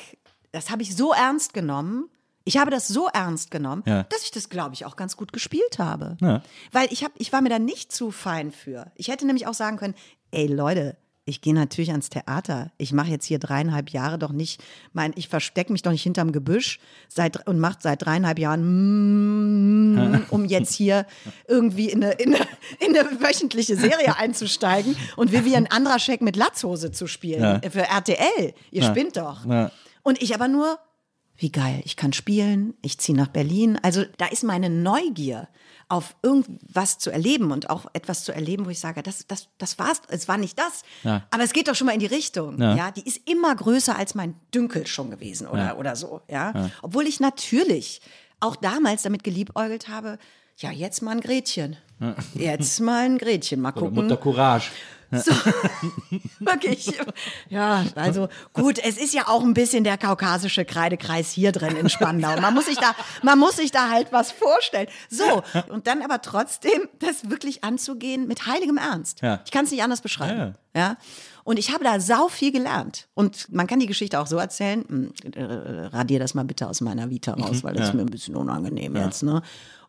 Das 0.52 0.70
habe 0.70 0.82
ich 0.82 0.96
so 0.96 1.14
ernst 1.14 1.54
genommen. 1.54 2.10
Ich 2.44 2.58
habe 2.58 2.72
das 2.72 2.88
so 2.88 3.08
ernst 3.08 3.52
genommen, 3.52 3.84
Ja. 3.86 4.04
dass 4.04 4.24
ich 4.24 4.32
das, 4.32 4.50
glaube 4.50 4.74
ich, 4.74 4.86
auch 4.86 4.96
ganz 4.96 5.16
gut 5.16 5.32
gespielt 5.32 5.78
habe. 5.78 6.18
Ja. 6.22 6.42
Weil 6.72 6.92
ich, 6.92 7.04
hab, 7.04 7.12
ich 7.18 7.32
war 7.32 7.42
mir 7.42 7.50
da 7.50 7.60
nicht 7.60 7.92
zu 7.92 8.10
fein 8.12 8.52
für. 8.52 8.92
Ich 8.96 9.10
hätte 9.10 9.26
nämlich 9.28 9.46
auch 9.48 9.54
sagen 9.54 9.78
können, 9.78 9.94
ey 10.32 10.48
Leute, 10.48 10.98
ich 11.26 11.42
gehe 11.42 11.54
natürlich 11.54 11.92
ans 11.92 12.10
Theater. 12.10 12.72
Ich 12.78 12.94
mache 12.94 13.10
jetzt 13.10 13.26
hier 13.26 13.38
dreieinhalb 13.38 13.92
Jahre 13.92 14.18
doch 14.18 14.32
nicht, 14.32 14.62
mein, 14.92 15.14
ich 15.16 15.28
verstecke 15.28 15.72
mich 15.72 15.84
doch 15.84 15.92
nicht 15.92 16.02
hinterm 16.04 16.32
Gebüsch 16.32 16.80
seit, 17.08 17.48
und 17.48 17.60
mache 17.60 17.78
seit 17.80 18.04
dreieinhalb 18.04 18.40
Jahren, 18.40 19.94
mm, 19.94 20.26
um 20.32 20.46
jetzt 20.46 20.74
hier 20.74 21.06
irgendwie 21.48 21.90
in 21.90 22.04
eine, 22.04 22.14
in, 22.14 22.34
eine, 22.34 22.48
in 22.80 22.98
eine 22.98 23.22
wöchentliche 23.22 23.76
Serie 23.76 24.18
einzusteigen 24.18 24.96
und 25.16 25.32
Vivian 25.32 25.68
Andraschek 25.68 26.22
mit 26.22 26.36
Latzhose 26.36 26.92
zu 26.92 27.08
spielen 27.08 27.42
Ja. 27.42 27.62
für 27.70 27.84
RTL. 27.88 28.54
Ihr 28.72 28.84
spinnt 28.84 29.18
doch. 29.18 29.46
Ja. 29.46 29.72
Und 30.04 30.22
ich 30.22 30.34
aber 30.34 30.48
nur, 30.48 30.80
wie 31.38 31.52
geil, 31.52 31.82
ich 31.86 31.96
kann 31.96 32.14
spielen, 32.14 32.74
ich 32.82 32.98
ziehe 32.98 33.18
nach 33.18 33.28
Berlin. 33.28 33.78
Also 33.84 34.04
da 34.18 34.26
ist 34.26 34.44
meine 34.44 34.70
Neugier 34.70 35.48
auf 35.92 36.16
irgendwas 36.24 36.98
zu 37.00 37.12
erleben 37.12 37.52
und 37.52 37.70
auch 37.70 37.86
etwas 37.92 38.24
zu 38.24 38.32
erleben, 38.32 38.66
wo 38.66 38.70
ich 38.70 38.80
sage, 38.80 39.04
das, 39.04 39.26
das, 39.28 39.50
das 39.58 39.78
war's, 39.78 40.02
es 40.08 40.28
war 40.30 40.38
nicht 40.38 40.58
das, 40.58 40.84
Ja. 41.04 41.24
aber 41.32 41.44
es 41.44 41.52
geht 41.52 41.68
doch 41.68 41.76
schon 41.76 41.88
mal 41.88 41.94
in 41.94 42.00
die 42.00 42.06
Richtung. 42.06 42.60
Ja. 42.62 42.76
Ja. 42.76 42.92
die 42.92 43.06
ist 43.06 43.28
immer 43.30 43.54
größer 43.54 43.98
als 43.98 44.16
mein 44.16 44.36
Dünkel 44.56 44.88
schon 44.88 45.12
gewesen 45.12 45.48
oder, 45.48 45.66
Ja. 45.66 45.76
oder 45.76 45.96
so. 45.98 46.22
Ja? 46.30 46.70
Obwohl 46.82 47.08
ich 47.08 47.20
natürlich 47.20 48.02
auch 48.40 48.56
damals 48.56 49.02
damit 49.04 49.24
geliebäugelt 49.26 49.90
habe, 49.90 50.18
ja, 50.62 50.72
jetzt 50.72 51.02
mal 51.02 51.12
ein 51.12 51.22
Gretchen. 51.22 51.78
Jetzt 52.34 52.80
mal 52.80 53.06
ein 53.06 53.18
Gretchen. 53.18 53.62
Mal 53.62 53.72
Oder 53.72 53.80
gucken. 53.80 53.96
Mutter 53.96 54.18
Courage. 54.18 54.72
So, 55.12 55.32
wirklich. 56.40 56.90
Ja, 57.50 57.84
also 57.96 58.30
gut, 58.54 58.80
es 58.80 58.98
ist 58.98 59.14
ja 59.14 59.28
auch 59.28 59.44
ein 59.44 59.54
bisschen 59.54 59.84
der 59.84 59.98
kaukasische 59.98 60.64
Kreidekreis 60.64 61.32
hier 61.32 61.52
drin 61.52 61.76
in 61.76 61.90
Spandau. 61.90 62.40
Man 62.40 62.54
muss 62.54 62.68
sich 62.68 62.78
da, 62.78 62.96
man 63.22 63.38
muss 63.38 63.58
sich 63.58 63.72
da 63.72 63.90
halt 63.90 64.14
was 64.14 64.32
vorstellen. 64.32 64.88
So, 65.10 65.44
und 65.68 65.88
dann 65.88 66.02
aber 66.02 66.22
trotzdem 66.22 66.88
das 67.00 67.30
wirklich 67.30 67.64
anzugehen 67.64 68.26
mit 68.26 68.46
heiligem 68.46 68.78
Ernst. 68.78 69.22
Ja. 69.22 69.42
Ich 69.44 69.52
kann 69.52 69.66
es 69.66 69.72
nicht 69.72 69.84
anders 69.84 70.02
beschreiben. 70.02 70.56
Ja. 70.74 70.96
Und 71.44 71.60
ich 71.60 71.74
habe 71.74 71.84
da 71.84 72.00
sau 72.00 72.30
viel 72.30 72.54
gelernt. 72.54 73.10
Und 73.14 73.52
man 73.52 73.68
kann 73.68 73.80
die 73.80 73.88
Geschichte 73.88 74.20
auch 74.20 74.28
so 74.28 74.38
erzählen. 74.38 74.86
Hm, 74.88 75.14
äh, 75.34 75.44
radier 75.88 76.20
das 76.20 76.36
mal 76.36 76.46
bitte 76.46 76.70
aus 76.70 76.80
meiner 76.80 77.10
Vita 77.10 77.34
raus, 77.34 77.64
weil 77.64 77.74
das 77.74 77.90
ist 77.90 77.94
mir 77.96 78.02
ein 78.02 78.06
bisschen 78.12 78.36
unangenehm 78.36 78.96
jetzt. 78.96 79.24
Ne? 79.24 79.42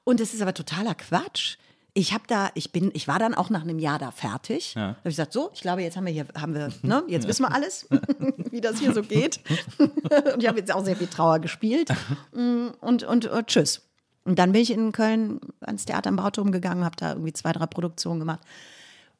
Und 0.05 0.21
es 0.21 0.35
ist 0.35 0.43
aber 0.43 0.55
totaler 0.55 0.95
Quatsch. 0.95 1.57
Ich 1.95 2.15
habe 2.15 2.25
da, 2.27 2.51
ich 2.55 2.73
bin, 2.73 2.91
ich 2.95 3.07
war 3.07 3.19
dann 3.19 3.35
auch 3.35 3.51
nach 3.51 3.63
einem 3.63 3.79
Jahr 3.79 3.99
da 3.99 4.11
fertig. 4.11 4.73
Da 4.75 4.81
habe 4.81 4.97
ich 5.05 5.11
gesagt, 5.17 5.33
so, 5.35 5.51
ich 5.53 5.61
glaube, 5.61 5.83
jetzt 5.83 5.97
haben 5.97 6.07
wir 6.07 6.13
hier, 6.13 6.27
haben 6.35 6.55
wir, 6.55 6.73
ne, 6.83 7.05
jetzt 7.07 7.29
wissen 7.29 7.43
wir 7.43 7.53
alles, 7.53 7.87
wie 8.51 8.63
das 8.63 8.79
hier 8.79 8.95
so 8.95 9.03
geht. 9.03 9.41
und 9.79 10.43
ich 10.43 10.49
habe 10.49 10.59
jetzt 10.59 10.73
auch 10.75 10.85
sehr 10.85 10.97
viel 10.97 11.07
Trauer 11.09 11.39
gespielt. 11.39 11.91
Mm, 12.33 12.69
Und, 12.81 13.03
und, 13.05 13.27
und 13.27 13.47
tschüss. 13.47 13.83
Und 14.25 14.39
dann 14.39 14.53
bin 14.53 14.63
ich 14.63 14.71
in 14.71 14.93
Köln 14.93 15.41
ans 15.61 15.85
Theater 15.85 16.09
im 16.09 16.17
Bauturm 16.17 16.51
gegangen, 16.51 16.85
habe 16.85 16.97
da 16.97 17.11
irgendwie 17.11 17.33
zwei, 17.35 17.53
drei 17.53 17.67
Produktionen 17.67 18.21
gemacht. 18.21 18.41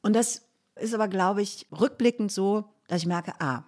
Und 0.01 0.13
das 0.15 0.41
ist 0.75 0.93
aber, 0.95 1.07
glaube 1.07 1.41
ich, 1.43 1.67
rückblickend 1.77 2.31
so, 2.31 2.63
dass 2.87 3.01
ich 3.01 3.05
merke, 3.07 3.33
ah, 3.39 3.63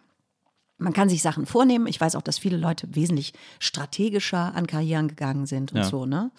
man 0.78 0.93
kann 0.93 1.09
sich 1.09 1.22
Sachen 1.22 1.45
vornehmen. 1.45 1.86
Ich 1.88 2.01
weiß 2.01 2.16
auch, 2.16 2.22
dass 2.24 2.39
viele 2.39 2.57
Leute 2.57 2.88
wesentlich 2.95 3.34
strategischer 3.59 4.55
an 4.55 4.66
Karrieren 4.66 5.07
gegangen 5.07 5.45
sind 5.45 5.72
und 5.74 5.78
Ja. 5.80 5.84
so, 5.84 6.05
ne? 6.05 6.32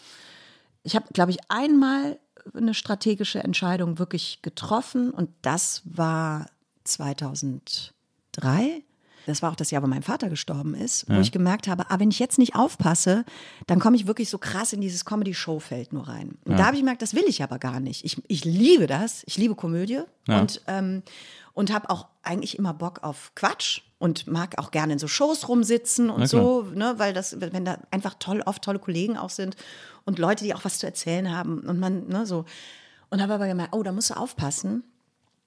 Ich 0.86 0.94
habe, 0.94 1.06
glaube 1.12 1.32
ich, 1.32 1.38
einmal 1.48 2.20
eine 2.54 2.72
strategische 2.72 3.42
Entscheidung 3.42 3.98
wirklich 3.98 4.40
getroffen 4.40 5.10
und 5.10 5.30
das 5.42 5.82
war 5.84 6.46
2003. 6.84 8.84
Das 9.26 9.42
war 9.42 9.50
auch 9.52 9.56
das 9.56 9.70
Jahr, 9.70 9.82
wo 9.82 9.86
mein 9.86 10.02
Vater 10.02 10.28
gestorben 10.30 10.74
ist, 10.74 11.08
wo 11.08 11.20
ich 11.20 11.32
gemerkt 11.32 11.68
habe, 11.68 11.90
ah, 11.90 11.98
wenn 12.00 12.10
ich 12.10 12.18
jetzt 12.18 12.38
nicht 12.38 12.54
aufpasse, 12.54 13.24
dann 13.66 13.78
komme 13.80 13.96
ich 13.96 14.06
wirklich 14.06 14.30
so 14.30 14.38
krass 14.38 14.72
in 14.72 14.80
dieses 14.80 15.04
Comedy-Show-Feld 15.04 15.92
nur 15.92 16.08
rein. 16.08 16.38
Und 16.44 16.58
da 16.58 16.66
habe 16.66 16.76
ich 16.76 16.80
gemerkt, 16.82 17.02
das 17.02 17.14
will 17.14 17.24
ich 17.26 17.42
aber 17.42 17.58
gar 17.58 17.80
nicht. 17.80 18.04
Ich, 18.04 18.22
ich 18.28 18.44
liebe 18.44 18.86
das. 18.86 19.22
Ich 19.26 19.36
liebe 19.36 19.54
Komödie 19.54 20.00
Ja. 20.28 20.40
und, 20.40 20.62
ähm, 20.68 21.02
und 21.52 21.72
habe 21.72 21.90
auch 21.90 22.06
eigentlich 22.22 22.58
immer 22.58 22.72
Bock 22.74 23.02
auf 23.02 23.32
Quatsch 23.34 23.82
und 23.98 24.26
mag 24.26 24.58
auch 24.58 24.70
gerne 24.70 24.92
in 24.94 24.98
so 24.98 25.08
Shows 25.08 25.48
rumsitzen 25.48 26.10
und 26.10 26.26
so, 26.28 26.62
ne, 26.74 26.94
weil 26.98 27.12
das, 27.14 27.40
wenn 27.40 27.64
da 27.64 27.78
einfach 27.90 28.14
toll, 28.18 28.42
oft 28.44 28.62
tolle 28.62 28.78
Kollegen 28.78 29.16
auch 29.16 29.30
sind 29.30 29.56
und 30.04 30.18
Leute, 30.18 30.44
die 30.44 30.54
auch 30.54 30.64
was 30.64 30.78
zu 30.78 30.86
erzählen 30.86 31.34
haben 31.34 31.60
und 31.60 31.78
man, 31.80 32.06
ne, 32.08 32.26
so. 32.26 32.44
Und 33.08 33.22
habe 33.22 33.34
aber 33.34 33.46
gemerkt, 33.46 33.74
oh, 33.74 33.82
da 33.82 33.92
musst 33.92 34.10
du 34.10 34.14
aufpassen, 34.14 34.84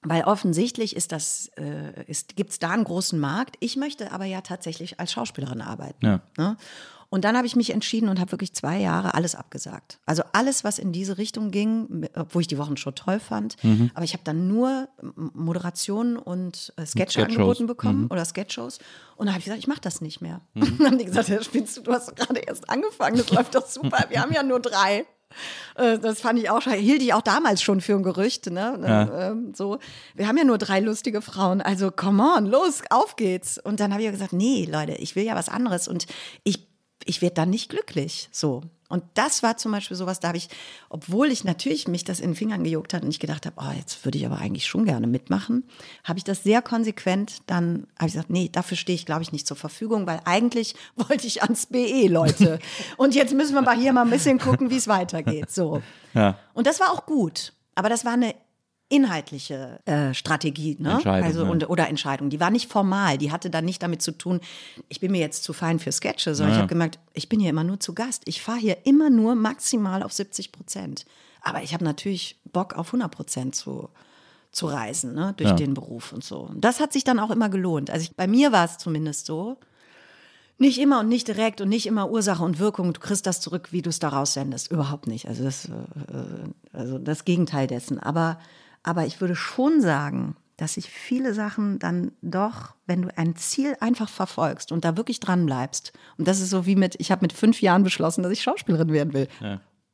Weil 0.02 0.24
offensichtlich 0.24 0.96
ist 0.96 1.12
das, 1.12 1.50
äh, 1.58 2.04
ist, 2.06 2.34
gibt 2.36 2.50
es 2.50 2.58
da 2.58 2.70
einen 2.70 2.84
großen 2.84 3.18
Markt. 3.20 3.56
Ich 3.60 3.76
möchte 3.76 4.12
aber 4.12 4.24
ja 4.24 4.40
tatsächlich 4.40 4.98
als 4.98 5.12
Schauspielerin 5.12 5.60
arbeiten. 5.60 6.06
Ja. 6.06 6.20
Ne? 6.38 6.56
Und 7.12 7.24
dann 7.24 7.36
habe 7.36 7.44
ich 7.46 7.56
mich 7.56 7.70
entschieden 7.70 8.08
und 8.08 8.20
habe 8.20 8.30
wirklich 8.30 8.54
zwei 8.54 8.78
Jahre 8.78 9.14
alles 9.14 9.34
abgesagt. 9.34 9.98
Also 10.06 10.22
alles, 10.32 10.62
was 10.62 10.78
in 10.78 10.92
diese 10.92 11.18
Richtung 11.18 11.50
ging, 11.50 12.08
obwohl 12.14 12.42
ich 12.42 12.46
die 12.48 12.56
Wochenshow 12.56 12.92
toll 12.92 13.18
fand. 13.18 13.62
Mhm. 13.64 13.90
Aber 13.94 14.04
ich 14.04 14.12
habe 14.12 14.22
dann 14.24 14.46
nur 14.46 14.88
Moderationen 15.34 16.16
und 16.16 16.72
äh, 16.76 16.86
Sketche 16.86 17.24
angeboten 17.24 17.66
bekommen 17.66 18.02
Mhm. 18.02 18.10
oder 18.10 18.24
Sketchshows. 18.24 18.78
Und 19.16 19.26
dann 19.26 19.34
habe 19.34 19.40
ich 19.40 19.44
gesagt, 19.46 19.58
ich 19.60 19.66
mache 19.66 19.80
das 19.80 20.00
nicht 20.00 20.20
mehr. 20.20 20.40
Und 20.54 20.62
dann 20.80 20.86
haben 20.86 20.98
die 20.98 21.04
gesagt, 21.04 21.28
ja, 21.28 21.42
spielst 21.42 21.76
du, 21.76 21.82
du 21.82 21.92
hast 21.92 22.14
gerade 22.16 22.40
erst 22.40 22.70
angefangen, 22.70 23.16
das 23.16 23.30
läuft 23.32 23.54
doch 23.54 23.66
super. 23.66 24.04
Wir 24.08 24.22
haben 24.22 24.32
ja 24.32 24.42
nur 24.42 24.60
drei. 24.60 25.04
Äh, 25.76 25.98
Das 25.98 26.20
fand 26.20 26.38
ich 26.38 26.50
auch, 26.50 26.62
schon- 26.62 26.72
hielt 26.74 27.02
ich 27.02 27.12
auch 27.14 27.22
damals 27.22 27.62
schon 27.62 27.80
für 27.80 27.94
ein 27.94 28.02
Gerücht. 28.02 28.50
Ne? 28.50 28.78
Ja. 28.82 29.30
Ähm, 29.30 29.52
so. 29.54 29.78
Wir 30.14 30.26
haben 30.28 30.36
ja 30.36 30.44
nur 30.44 30.58
drei 30.58 30.80
lustige 30.80 31.22
Frauen. 31.22 31.60
Also, 31.60 31.90
come 31.90 32.22
on, 32.36 32.46
los, 32.46 32.82
auf 32.90 33.16
geht's. 33.16 33.58
Und 33.58 33.80
dann 33.80 33.92
habe 33.92 34.02
ich 34.02 34.06
ja 34.06 34.12
gesagt, 34.12 34.32
nee, 34.32 34.68
Leute, 34.70 34.92
ich 34.92 35.16
will 35.16 35.24
ja 35.24 35.34
was 35.34 35.48
anderes. 35.48 35.88
Und 35.88 36.06
ich, 36.44 36.66
ich 37.04 37.22
werde 37.22 37.34
dann 37.34 37.50
nicht 37.50 37.70
glücklich. 37.70 38.28
So. 38.32 38.62
Und 38.90 39.04
das 39.14 39.42
war 39.42 39.56
zum 39.56 39.72
Beispiel 39.72 39.96
sowas, 39.96 40.20
da 40.20 40.28
habe 40.28 40.36
ich, 40.36 40.48
obwohl 40.88 41.30
ich 41.30 41.44
natürlich 41.44 41.88
mich 41.88 42.04
das 42.04 42.20
in 42.20 42.30
den 42.30 42.36
Fingern 42.36 42.64
gejuckt 42.64 42.92
hat 42.92 43.02
und 43.04 43.08
ich 43.08 43.20
gedacht 43.20 43.46
habe, 43.46 43.56
oh, 43.58 43.72
jetzt 43.76 44.04
würde 44.04 44.18
ich 44.18 44.26
aber 44.26 44.38
eigentlich 44.38 44.66
schon 44.66 44.84
gerne 44.84 45.06
mitmachen, 45.06 45.64
habe 46.04 46.18
ich 46.18 46.24
das 46.24 46.42
sehr 46.42 46.60
konsequent 46.60 47.38
dann, 47.46 47.86
habe 47.96 48.08
ich 48.08 48.14
gesagt, 48.14 48.30
nee, 48.30 48.50
dafür 48.50 48.76
stehe 48.76 48.96
ich, 48.96 49.06
glaube 49.06 49.22
ich, 49.22 49.32
nicht 49.32 49.46
zur 49.46 49.56
Verfügung, 49.56 50.06
weil 50.06 50.20
eigentlich 50.24 50.74
wollte 50.96 51.26
ich 51.26 51.42
ans 51.42 51.66
BE, 51.66 52.08
Leute. 52.08 52.58
und 52.96 53.14
jetzt 53.14 53.32
müssen 53.32 53.54
wir 53.54 53.62
mal 53.62 53.78
hier 53.78 53.92
mal 53.92 54.02
ein 54.02 54.10
bisschen 54.10 54.38
gucken, 54.38 54.70
wie 54.70 54.76
es 54.76 54.88
weitergeht. 54.88 55.50
So. 55.50 55.80
Ja. 56.12 56.36
Und 56.52 56.66
das 56.66 56.80
war 56.80 56.92
auch 56.92 57.06
gut. 57.06 57.52
Aber 57.76 57.88
das 57.88 58.04
war 58.04 58.12
eine 58.12 58.34
inhaltliche 58.90 59.78
äh, 59.86 60.12
Strategie, 60.12 60.76
ne? 60.78 60.92
Entscheidung, 60.92 61.26
also, 61.26 61.44
ja. 61.44 61.50
und, 61.50 61.70
oder 61.70 61.88
Entscheidung. 61.88 62.28
Die 62.28 62.40
war 62.40 62.50
nicht 62.50 62.70
formal. 62.70 63.16
Die 63.16 63.32
hatte 63.32 63.48
dann 63.48 63.64
nicht 63.64 63.82
damit 63.82 64.02
zu 64.02 64.12
tun, 64.12 64.40
ich 64.88 65.00
bin 65.00 65.12
mir 65.12 65.20
jetzt 65.20 65.44
zu 65.44 65.52
fein 65.52 65.78
für 65.78 65.92
Sketche, 65.92 66.34
sondern 66.34 66.54
ich 66.54 66.58
habe 66.58 66.68
gemerkt, 66.68 66.98
ich 67.14 67.28
bin 67.28 67.40
hier 67.40 67.50
immer 67.50 67.64
nur 67.64 67.80
zu 67.80 67.94
Gast. 67.94 68.22
Ich 68.26 68.42
fahre 68.42 68.58
hier 68.58 68.78
immer 68.84 69.08
nur 69.08 69.34
maximal 69.36 70.02
auf 70.02 70.12
70 70.12 70.52
Prozent. 70.52 71.06
Aber 71.40 71.62
ich 71.62 71.72
habe 71.72 71.84
natürlich 71.84 72.38
Bock 72.52 72.74
auf 72.74 72.88
100 72.88 73.10
Prozent 73.10 73.54
zu, 73.54 73.88
zu 74.50 74.66
reisen, 74.66 75.14
ne? 75.14 75.34
durch 75.36 75.50
Ja. 75.50 75.56
den 75.56 75.72
Beruf 75.74 76.12
und 76.12 76.24
so. 76.24 76.40
Und 76.40 76.60
das 76.62 76.80
hat 76.80 76.92
sich 76.92 77.04
dann 77.04 77.20
auch 77.20 77.30
immer 77.30 77.48
gelohnt. 77.48 77.90
Also 77.90 78.02
ich, 78.04 78.16
bei 78.16 78.26
mir 78.26 78.50
war 78.52 78.64
es 78.64 78.76
zumindest 78.76 79.24
so. 79.24 79.56
Nicht 80.58 80.78
immer 80.78 81.00
und 81.00 81.08
nicht 81.08 81.26
direkt 81.26 81.62
und 81.62 81.70
nicht 81.70 81.86
immer 81.86 82.10
Ursache 82.10 82.44
und 82.44 82.58
Wirkung. 82.58 82.92
Du 82.92 83.00
kriegst 83.00 83.26
das 83.26 83.40
zurück, 83.40 83.68
wie 83.70 83.80
du 83.80 83.88
es 83.88 83.98
da 83.98 84.10
raussendest. 84.10 84.70
Überhaupt 84.70 85.06
nicht. 85.06 85.26
Also 85.26 85.42
das, 85.44 85.66
äh, 85.66 85.70
also 86.74 86.98
das 86.98 87.24
Gegenteil 87.24 87.66
dessen. 87.66 87.98
Aber, 87.98 88.38
aber 88.82 89.06
ich 89.06 89.20
würde 89.20 89.36
schon 89.36 89.80
sagen, 89.80 90.36
dass 90.56 90.74
sich 90.74 90.90
viele 90.90 91.32
Sachen 91.32 91.78
dann 91.78 92.12
doch, 92.20 92.74
wenn 92.86 93.02
du 93.02 93.16
ein 93.16 93.34
Ziel 93.36 93.76
einfach 93.80 94.10
verfolgst 94.10 94.72
und 94.72 94.84
da 94.84 94.96
wirklich 94.96 95.18
dran 95.18 95.46
bleibst. 95.46 95.92
Und 96.18 96.28
das 96.28 96.40
ist 96.40 96.50
so 96.50 96.66
wie 96.66 96.76
mit, 96.76 96.96
ich 96.98 97.10
habe 97.10 97.22
mit 97.22 97.32
fünf 97.32 97.62
Jahren 97.62 97.82
beschlossen, 97.82 98.22
dass 98.22 98.32
ich 98.32 98.42
Schauspielerin 98.42 98.92
werden 98.92 99.14
will. 99.14 99.28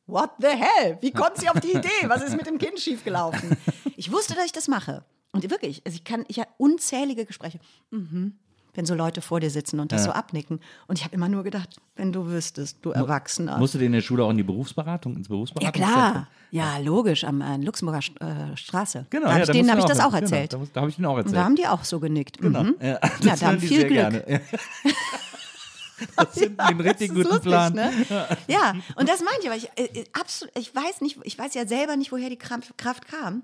What 0.06 0.30
the 0.40 0.48
hell? 0.48 0.98
Wie 1.00 1.12
kommt 1.12 1.36
sie 1.36 1.48
auf 1.48 1.60
die 1.60 1.72
Idee? 1.72 1.88
Was 2.08 2.22
ist 2.22 2.36
mit 2.36 2.46
dem 2.46 2.58
Kind 2.58 2.78
schiefgelaufen? 2.80 3.56
Ich 3.96 4.12
wusste, 4.12 4.34
dass 4.34 4.44
ich 4.44 4.52
das 4.52 4.68
mache. 4.68 5.04
Und 5.32 5.48
wirklich, 5.50 5.82
also 5.86 5.96
ich 5.96 6.04
kann, 6.04 6.24
ich 6.28 6.38
habe 6.38 6.50
unzählige 6.58 7.24
Gespräche. 7.26 7.60
Mhm. 7.90 8.38
Wenn 8.76 8.86
so 8.86 8.94
Leute 8.94 9.20
vor 9.22 9.40
dir 9.40 9.50
sitzen 9.50 9.80
und 9.80 9.90
das 9.90 10.04
so 10.04 10.10
abnicken. 10.10 10.60
Und 10.86 10.98
ich 10.98 11.04
habe 11.04 11.14
immer 11.14 11.28
nur 11.28 11.42
gedacht, 11.42 11.70
wenn 11.96 12.12
du 12.12 12.26
wüsstest, 12.26 12.78
du 12.82 12.90
Erwachsener. 12.90 13.58
Musst 13.58 13.74
du 13.74 13.78
in 13.78 13.92
der 13.92 14.00
Schule 14.02 14.22
auch 14.24 14.30
in 14.30 14.36
die 14.36 14.42
Berufsberatung, 14.42 15.16
ins 15.16 15.26
Ja 15.28 15.34
Berufsberatungszentrum? 15.34 15.94
klar, 16.12 16.28
ja 16.50 16.78
logisch, 16.78 17.24
am 17.24 17.40
äh, 17.40 17.56
Luxemburger 17.56 18.00
äh, 18.20 18.56
Straße. 18.56 19.06
Genau, 19.10 19.24
da 19.24 19.28
ja, 19.28 19.32
habe 19.34 19.40
ich 19.42 19.46
da 19.48 19.52
denen 19.54 19.64
musst 19.66 19.70
habe 19.72 19.80
du 19.80 19.86
ich 19.86 19.96
das 19.98 20.06
auch 20.06 20.14
hin. 20.14 20.22
erzählt. 20.22 20.50
Genau, 20.50 20.64
da, 20.64 20.70
da 20.74 20.80
habe 20.82 20.90
ich 20.90 20.96
denen 20.96 21.06
auch 21.06 21.12
Und 21.12 21.18
erzählt. 21.18 21.36
da 21.36 21.44
haben 21.44 21.56
die 21.56 21.66
auch 21.66 21.84
so 21.84 21.98
genickt. 22.00 22.40
Mhm. 22.42 22.76
Ja, 22.80 22.86
Ja, 22.88 22.98
das 23.22 23.40
da 23.40 23.46
haben 23.46 23.58
viel 23.60 23.78
Glück. 23.84 23.88
gerne. 23.92 24.24
Ja. 24.78 24.92
Das 26.16 26.34
sind 26.34 26.60
einen 26.60 26.80
richtig 26.80 27.08
guten 27.08 27.22
lustig, 27.22 27.42
Plan. 27.44 27.72
Ne? 27.72 27.90
Ja, 28.48 28.74
und 28.96 29.08
das 29.08 29.20
meinte 29.22 29.40
ich, 29.44 29.46
aber 29.46 29.56
ich, 29.56 29.70
äh, 29.96 30.04
absolut, 30.12 30.54
ich 30.54 30.74
weiß 30.74 31.00
nicht, 31.00 31.18
ich 31.24 31.38
weiß 31.38 31.54
ja 31.54 31.66
selber 31.66 31.96
nicht, 31.96 32.12
woher 32.12 32.28
die 32.28 32.36
Kraft 32.36 32.74
kam. 33.08 33.42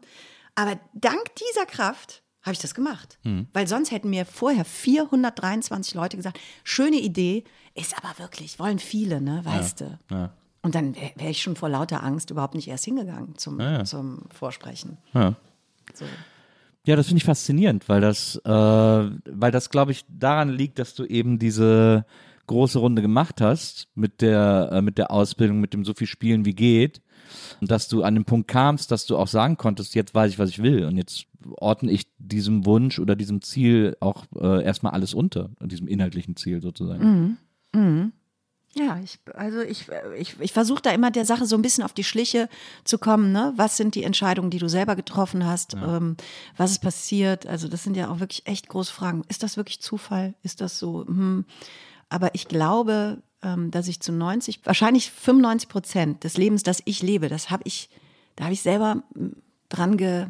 Aber 0.55 0.79
dank 0.93 1.23
dieser 1.37 1.65
Kraft 1.65 2.23
habe 2.43 2.53
ich 2.53 2.59
das 2.59 2.75
gemacht. 2.75 3.19
Hm. 3.23 3.47
Weil 3.53 3.69
sonst 3.69 3.91
hätten 3.91 4.11
mir 4.11 4.25
vorher 4.25 4.65
423 4.65 5.95
Leute 5.95 6.17
gesagt, 6.17 6.39
schöne 6.65 6.99
Idee, 6.99 7.45
ist 7.75 7.97
aber 7.97 8.19
wirklich, 8.19 8.59
wollen 8.59 8.79
viele, 8.79 9.21
ne, 9.21 9.41
weißt 9.45 9.81
du. 9.81 9.99
Ja. 10.11 10.33
Und 10.63 10.75
dann 10.75 10.95
wäre 10.95 11.13
wär 11.17 11.31
ich 11.31 11.43
schon 11.43 11.57
vor 11.57 11.69
lauter 11.69 12.03
Angst 12.03 12.31
überhaupt 12.31 12.55
nicht 12.55 12.69
erst 12.69 12.85
hingegangen 12.85 13.37
zum, 13.37 13.61
ja. 13.61 13.85
zum 13.85 14.23
Vorsprechen. 14.33 14.99
Ja. 15.13 15.35
So. 15.93 16.05
Ja, 16.85 16.97
das 16.97 17.07
finde 17.07 17.19
ich 17.19 17.25
faszinierend, 17.25 17.89
weil 17.89 18.01
das, 18.01 18.37
äh, 18.45 18.51
weil 18.51 19.51
das, 19.53 19.71
glaube 19.71 19.93
ich, 19.93 20.05
daran 20.09 20.51
liegt, 20.51 20.79
dass 20.79 20.95
du 20.95 21.05
eben 21.05 21.39
diese 21.39 22.05
große 22.49 22.79
Runde 22.79 23.03
gemacht 23.03 23.41
hast 23.41 23.89
mit 23.95 24.21
der, 24.21 24.71
äh, 24.73 24.83
mit 24.83 24.99
der 24.99 25.11
Ausbildung, 25.11 25.61
mit 25.61 25.75
dem 25.75 25.85
so 25.85 25.95
viel 25.95 26.09
Spielen 26.09 26.45
wie 26.45 26.55
geht. 26.55 27.01
Und 27.61 27.71
dass 27.71 27.89
du 27.89 28.03
an 28.03 28.15
den 28.15 28.25
Punkt 28.25 28.49
kamst, 28.49 28.91
dass 28.91 29.07
du 29.07 29.17
auch 29.17 29.29
sagen 29.29 29.57
konntest, 29.57 29.95
jetzt 29.95 30.15
weiß 30.15 30.33
ich, 30.33 30.39
was 30.39 30.51
ich 30.51 30.63
will. 30.63 30.85
Und 30.85 30.97
jetzt 30.97 31.27
ordne 31.57 31.91
ich 31.91 32.07
diesem 32.19 32.67
Wunsch 32.67 32.99
oder 32.99 33.17
diesem 33.17 33.43
Ziel 33.43 33.97
auch 34.01 34.25
äh, 34.39 34.65
erstmal 34.65 34.93
alles 34.93 35.15
unter, 35.15 35.51
diesem 35.61 35.89
inhaltlichen 35.89 36.37
Ziel 36.37 36.63
sozusagen. 36.63 37.03
Ja, 38.75 38.99
ich, 39.05 39.19
also 39.35 39.61
ich, 39.61 39.87
ich, 40.17 40.41
ich 40.41 40.53
versuche 40.53 40.81
da 40.81 40.91
immer 40.93 41.11
der 41.11 41.27
Sache 41.27 41.45
so 41.45 41.57
ein 41.57 41.63
bisschen 41.63 41.85
auf 41.85 41.93
die 41.93 42.05
Schliche 42.05 42.49
zu 42.85 42.97
kommen. 42.97 43.31
Ne? 43.31 43.53
Was 43.57 43.77
sind 43.77 43.95
die 43.95 44.03
Entscheidungen, 44.03 44.51
die 44.51 44.59
du 44.59 44.69
selber 44.69 44.97
getroffen 44.97 45.45
hast? 45.45 45.75
Ähm, 45.75 46.17
was 46.57 46.71
ist 46.71 46.81
passiert? 46.81 47.47
Also 47.47 47.69
das 47.69 47.83
sind 47.83 47.99
ja 47.99 48.11
auch 48.11 48.21
wirklich 48.21 48.47
echt 48.47 48.69
große 48.69 48.93
Fragen. 48.93 49.25
Ist 49.29 49.43
das 49.43 49.59
wirklich 49.59 49.81
Zufall? 49.81 50.35
Ist 50.43 50.63
das 50.63 50.79
so? 50.79 51.07
Hm. 51.07 51.45
Aber 52.09 52.35
ich 52.35 52.49
glaube, 52.49 53.23
dass 53.43 53.89
ich 53.89 54.01
zu 54.01 54.13
90, 54.13 54.61
wahrscheinlich 54.65 55.11
95 55.11 55.69
Prozent 55.69 56.25
des 56.25 56.37
Lebens, 56.37 56.63
das 56.63 56.81
ich 56.85 57.03
lebe, 57.03 57.29
das 57.29 57.51
habe 57.51 57.63
ich, 57.67 57.91
da 58.37 58.45
habe 58.45 58.55
ich 58.55 58.63
selber 58.63 59.03
mm, 59.15 59.29
dran 59.69 59.97
ge, 59.97 60.27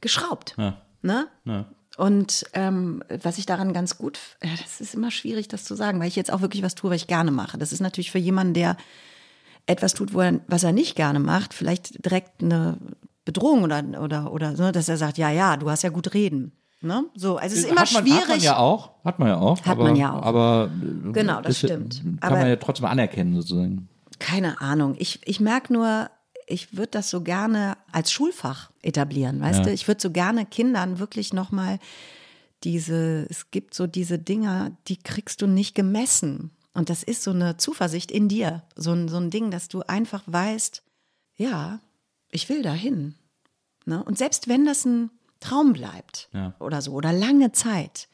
geschraubt. 0.00 0.54
Ja. 0.58 0.80
Ne? 1.02 1.28
Ja. 1.44 1.66
Und 1.96 2.44
ähm, 2.54 3.02
was 3.22 3.38
ich 3.38 3.46
daran 3.46 3.72
ganz 3.72 3.98
gut, 3.98 4.18
ja, 4.42 4.50
das 4.60 4.80
ist 4.80 4.94
immer 4.94 5.10
schwierig, 5.10 5.48
das 5.48 5.64
zu 5.64 5.74
sagen, 5.74 6.00
weil 6.00 6.08
ich 6.08 6.16
jetzt 6.16 6.32
auch 6.32 6.40
wirklich 6.40 6.62
was 6.62 6.74
tue, 6.74 6.90
was 6.90 6.96
ich 6.96 7.06
gerne 7.06 7.30
mache. 7.30 7.56
Das 7.56 7.72
ist 7.72 7.80
natürlich 7.80 8.10
für 8.10 8.18
jemanden, 8.18 8.54
der 8.54 8.76
etwas 9.66 9.94
tut, 9.94 10.14
er, 10.14 10.40
was 10.46 10.64
er 10.64 10.72
nicht 10.72 10.96
gerne 10.96 11.20
macht, 11.20 11.54
vielleicht 11.54 12.04
direkt 12.04 12.42
eine 12.42 12.78
Bedrohung 13.24 13.62
oder, 13.62 13.82
oder, 14.00 14.32
oder 14.32 14.56
so, 14.56 14.70
dass 14.70 14.88
er 14.88 14.96
sagt, 14.96 15.18
ja, 15.18 15.30
ja, 15.30 15.56
du 15.56 15.70
hast 15.70 15.82
ja 15.82 15.90
gut 15.90 16.14
reden. 16.14 16.52
Ne? 16.84 17.06
So, 17.16 17.36
also 17.38 17.54
es 17.56 17.62
ist 17.64 17.70
immer 17.70 17.80
hat 17.80 17.92
man, 17.92 18.02
schwierig. 18.04 18.20
Hat 18.22 18.28
man 18.28 18.40
ja 18.40 18.56
auch. 18.58 18.90
Hat 19.04 19.18
man 19.18 19.28
ja 19.28 19.36
auch. 19.38 19.58
Hat 19.60 19.66
aber, 19.68 19.84
man 19.84 19.96
ja 19.96 20.12
auch. 20.12 20.22
Aber 20.22 20.70
äh, 21.08 21.12
Genau, 21.12 21.40
das 21.40 21.52
ist- 21.52 21.58
stimmt. 21.70 22.02
Kann 22.02 22.18
Aber- 22.20 22.36
man 22.38 22.48
ja 22.48 22.56
trotzdem 22.56 22.84
anerkennen 22.86 23.34
sozusagen. 23.34 23.88
Keine 24.18 24.60
Ahnung. 24.60 24.94
Ich, 24.98 25.20
ich 25.24 25.40
merke 25.40 25.72
nur, 25.72 26.10
ich 26.46 26.76
würde 26.76 26.90
das 26.92 27.08
so 27.10 27.22
gerne 27.22 27.76
als 27.90 28.12
Schulfach 28.12 28.70
etablieren, 28.82 29.40
weißt 29.40 29.60
Ja. 29.60 29.64
du? 29.64 29.72
Ich 29.72 29.88
würde 29.88 30.00
so 30.02 30.10
gerne 30.10 30.44
Kindern 30.46 30.98
wirklich 30.98 31.32
nochmal 31.32 31.78
diese, 32.62 33.26
es 33.30 33.50
gibt 33.50 33.74
so 33.74 33.86
diese 33.86 34.18
Dinger, 34.18 34.70
die 34.88 34.96
kriegst 34.98 35.42
du 35.42 35.46
nicht 35.46 35.74
gemessen. 35.74 36.50
Und 36.72 36.90
das 36.90 37.02
ist 37.02 37.22
so 37.22 37.30
eine 37.30 37.56
Zuversicht 37.56 38.10
in 38.10 38.28
dir. 38.28 38.62
So 38.76 38.92
ein, 38.92 39.08
so 39.08 39.16
ein 39.16 39.30
Ding, 39.30 39.50
dass 39.50 39.68
du 39.68 39.82
einfach 39.82 40.22
weißt, 40.26 40.82
ja, 41.36 41.80
ich 42.30 42.48
will 42.48 42.62
dahin. 42.62 43.14
Ne? 43.86 44.02
Und 44.02 44.18
selbst 44.18 44.48
wenn 44.48 44.64
das 44.64 44.84
ein 44.84 45.10
Traum 45.44 45.72
bleibt 45.74 46.28
Ja. 46.32 46.54
oder 46.58 46.80
so, 46.80 46.92
oder 46.92 47.12
lange 47.12 47.52
Zeit, 47.52 48.08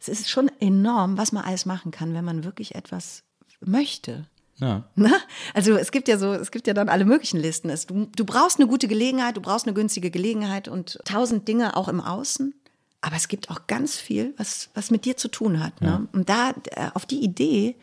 es 0.00 0.08
ist 0.08 0.28
schon 0.28 0.50
enorm, 0.60 1.16
was 1.18 1.32
man 1.32 1.44
alles 1.44 1.66
machen 1.66 1.90
kann, 1.90 2.14
wenn 2.14 2.24
man 2.24 2.44
wirklich 2.44 2.74
etwas 2.74 3.22
möchte. 3.60 4.26
Ja. 4.56 4.84
Ne? 4.96 5.12
Also 5.54 5.76
es 5.76 5.92
gibt 5.92 6.08
ja 6.08 6.18
so, 6.18 6.32
es 6.32 6.50
gibt 6.50 6.66
ja 6.66 6.74
dann 6.74 6.88
alle 6.88 7.04
möglichen 7.04 7.38
Listen. 7.38 7.70
Es, 7.70 7.86
du, 7.86 8.08
du 8.16 8.24
brauchst 8.24 8.58
eine 8.58 8.68
gute 8.68 8.88
Gelegenheit, 8.88 9.36
du 9.36 9.40
brauchst 9.40 9.66
eine 9.66 9.74
günstige 9.74 10.10
Gelegenheit 10.10 10.68
und 10.68 10.98
tausend 11.04 11.46
Dinge 11.46 11.76
auch 11.76 11.88
im 11.88 12.00
Außen. 12.00 12.54
Aber 13.00 13.14
es 13.14 13.28
gibt 13.28 13.50
auch 13.50 13.68
ganz 13.68 13.96
viel, 13.96 14.34
was, 14.36 14.70
was 14.74 14.90
mit 14.90 15.04
dir 15.04 15.16
zu 15.16 15.28
tun 15.28 15.62
hat. 15.62 15.80
Ne? 15.80 16.08
Und 16.12 16.28
da, 16.28 16.50
äh, 16.72 16.90
auf 16.94 17.06
die 17.06 17.20
Idee 17.22 17.76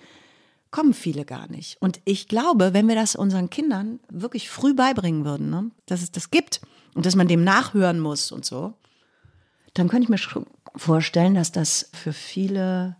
kommen 0.71 0.93
viele 0.93 1.23
gar 1.23 1.47
nicht. 1.47 1.77
Und 1.79 2.01
ich 2.03 2.27
glaube, 2.27 2.73
wenn 2.73 2.89
wir 2.89 2.95
das 2.95 3.15
unseren 3.15 3.49
Kindern 3.49 4.01
wirklich 4.09 4.49
früh 4.49 4.73
beibringen 4.73 5.23
würden, 5.23 5.49
ne? 5.49 5.71
dass 5.85 6.01
es 6.01 6.11
das 6.11 6.31
gibt 6.31 6.59
und 6.95 7.05
dass 7.05 7.15
man 7.15 7.27
dem 7.27 7.43
nachhören 7.43 7.99
muss 7.99 8.31
und 8.31 8.45
so, 8.45 8.73
dann 9.75 9.87
könnte 9.87 10.05
ich 10.05 10.09
mir 10.09 10.17
schon 10.17 10.47
vorstellen, 10.75 11.35
dass 11.35 11.51
das 11.51 11.89
für 11.93 12.13
viele 12.13 12.95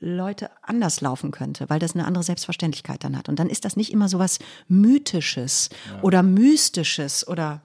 Leute 0.00 0.50
anders 0.62 1.00
laufen 1.00 1.32
könnte, 1.32 1.68
weil 1.68 1.80
das 1.80 1.94
eine 1.94 2.04
andere 2.04 2.22
Selbstverständlichkeit 2.22 3.02
dann 3.02 3.16
hat. 3.16 3.28
Und 3.28 3.40
dann 3.40 3.50
ist 3.50 3.64
das 3.64 3.74
nicht 3.76 3.92
immer 3.92 4.08
so 4.08 4.20
was 4.20 4.38
Mythisches 4.68 5.70
oder 6.02 6.22
Mystisches 6.22 7.26
oder 7.26 7.62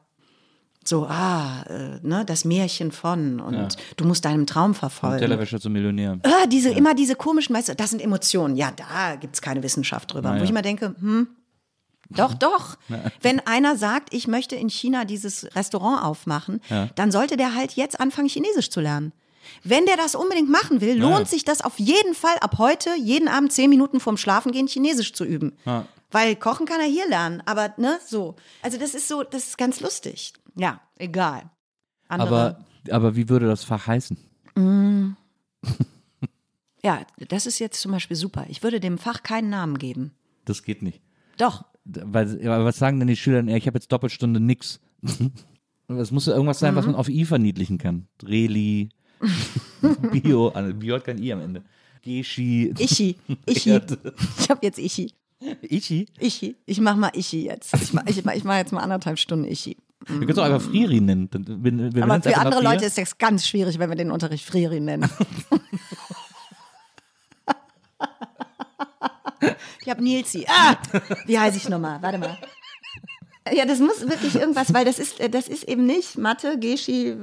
so, 0.86 1.06
ah, 1.06 1.64
äh, 1.70 2.00
ne, 2.02 2.26
das 2.26 2.44
Märchen 2.44 2.92
von 2.92 3.40
und 3.40 3.78
du 3.96 4.06
musst 4.06 4.26
deinem 4.26 4.46
Traum 4.46 4.74
verfolgen. 4.74 5.20
Tellerwäscher 5.20 5.60
zum 5.60 5.74
Millionär. 5.74 6.20
Ah, 6.24 6.46
diese, 6.48 6.72
Immer 6.72 6.94
diese 6.94 7.16
komischen, 7.16 7.56
weißt 7.56 7.70
du, 7.70 7.76
das 7.76 7.92
sind 7.92 8.02
Emotionen. 8.02 8.56
Ja, 8.58 8.72
da 8.72 9.16
gibt 9.16 9.36
es 9.36 9.42
keine 9.42 9.64
Wissenschaft 9.64 10.14
drüber. 10.14 10.30
Na 10.30 10.36
Wo 10.36 10.38
ja. 10.40 10.44
ich 10.44 10.50
immer 10.50 10.62
denke, 10.62 10.96
hm, 11.00 11.28
Doch, 12.16 12.34
doch. 12.34 12.78
Wenn 13.22 13.40
einer 13.42 13.76
sagt, 13.78 14.14
ich 14.14 14.28
möchte 14.28 14.56
in 14.56 14.70
China 14.70 15.06
dieses 15.06 15.56
Restaurant 15.56 16.04
aufmachen, 16.04 16.62
dann 16.96 17.12
sollte 17.12 17.38
der 17.38 17.56
halt 17.56 17.74
jetzt 17.74 18.00
anfangen, 18.00 18.28
Chinesisch 18.30 18.70
zu 18.70 18.82
lernen. 18.82 19.14
Wenn 19.64 19.86
der 19.86 19.98
das 19.98 20.16
unbedingt 20.16 20.50
machen 20.50 20.80
will, 20.82 20.98
lohnt 20.98 21.20
Ja. 21.20 21.26
sich 21.26 21.44
das 21.44 21.62
auf 21.62 21.78
jeden 21.78 22.14
Fall 22.16 22.38
ab 22.40 22.58
heute, 22.60 22.90
jeden 22.98 23.28
Abend 23.28 23.52
zehn 23.52 23.70
Minuten 23.70 24.00
vorm 24.00 24.16
Schlafengehen 24.18 24.68
Chinesisch 24.68 25.14
zu 25.14 25.26
üben. 25.26 25.54
Ja. 25.66 25.86
Weil 26.12 26.36
kochen 26.36 26.66
kann 26.66 26.80
er 26.80 26.86
hier 26.88 27.08
lernen, 27.10 27.42
aber 27.46 27.74
ne, 27.78 28.00
so. 28.06 28.36
Also 28.62 28.78
das 28.78 28.94
ist 28.94 29.08
so, 29.08 29.24
das 29.24 29.48
ist 29.48 29.58
ganz 29.58 29.80
lustig. 29.82 30.34
Ja, 30.56 30.80
egal. 30.98 31.50
Andere, 32.08 32.28
Aber, 32.28 32.66
aber 32.96 33.16
wie 33.16 33.28
würde 33.30 33.48
das 33.48 33.64
Fach 33.64 33.88
heißen? 33.88 34.18
ja, 36.84 37.02
das 37.30 37.46
ist 37.46 37.60
jetzt 37.60 37.82
zum 37.82 37.92
Beispiel 37.92 38.16
super. 38.18 38.46
Ich 38.50 38.64
würde 38.64 38.80
dem 38.80 38.98
Fach 38.98 39.24
keinen 39.24 39.50
Namen 39.50 39.78
geben. 39.78 40.14
Das 40.46 40.64
geht 40.64 40.82
nicht. 40.82 41.02
Doch. 41.38 41.66
Weil, 41.86 42.40
was 42.44 42.78
sagen 42.78 43.00
denn 43.00 43.08
die 43.08 43.16
Schüler? 43.16 43.44
Ja, 43.44 43.58
ich 43.58 43.68
habe 43.68 43.78
jetzt 43.78 43.92
Doppelstunde 43.92 44.40
nix. 44.40 44.80
Es 45.90 46.12
muss 46.12 46.28
ja 46.28 46.34
irgendwas 46.34 46.60
sein, 46.60 46.76
was 46.78 46.86
man 46.86 46.96
auf 46.96 47.10
I 47.10 47.26
verniedlichen 47.26 47.78
kann. 47.78 48.08
Reli, 48.26 48.90
Bio, 50.12 50.48
also 50.50 50.74
Bio 50.74 50.96
hat 50.96 51.04
kein 51.04 51.22
I 51.22 51.34
am 51.34 51.42
Ende. 51.42 51.64
Geschi. 52.02 52.74
Ichi. 52.78 53.16
Ichi. 53.46 53.80
Ich 54.40 54.50
habe 54.50 54.60
jetzt 54.62 54.80
Ichi. 54.80 55.12
Ichi? 55.62 56.06
Ichi. 56.20 56.56
Ich 56.66 56.80
mach 56.80 56.96
mal 56.96 57.12
Ichi 57.14 57.46
jetzt. 57.46 57.74
Ich 57.74 57.94
mach, 57.94 58.06
ich 58.06 58.24
mach, 58.24 58.34
ich 58.34 58.44
mach 58.44 58.56
jetzt 58.56 58.72
mal 58.72 58.82
anderthalb 58.82 59.20
Stunden 59.20 59.46
Ichi. 59.46 59.78
Wir 60.08 60.20
können 60.20 60.32
es 60.32 60.38
auch 60.38 60.44
einfach 60.44 60.62
Friri 60.62 61.00
nennen. 61.00 61.30
Wir, 61.32 61.94
wir 61.94 62.04
Aber 62.04 62.22
für 62.22 62.38
andere 62.38 62.62
Leute 62.62 62.86
ist 62.86 62.98
das 62.98 63.18
ganz 63.18 63.48
schwierig, 63.48 63.80
wenn 63.80 63.90
wir 63.90 63.96
den 63.96 64.12
Unterricht 64.12 64.46
Friri 64.46 64.82
nennen. 64.82 65.10
Ich 69.82 69.90
habe 69.90 70.04
Nilsi. 70.04 70.46
Ah, 70.48 70.76
wie 71.26 71.38
heiße 71.38 71.58
ich 71.58 71.70
nochmal? 71.70 72.02
Warte 72.02 72.18
mal. 72.18 72.38
Ja, 73.52 73.66
das 73.66 73.80
muss 73.80 74.02
wirklich 74.08 74.36
irgendwas, 74.36 74.74
weil 74.74 74.86
das 74.86 75.00
ist, 75.00 75.20
äh, 75.20 75.30
das 75.30 75.48
ist 75.48 75.64
eben 75.64 75.86
nicht 75.86 76.18
Mathe, 76.18 76.58
Geschi, 76.58 77.16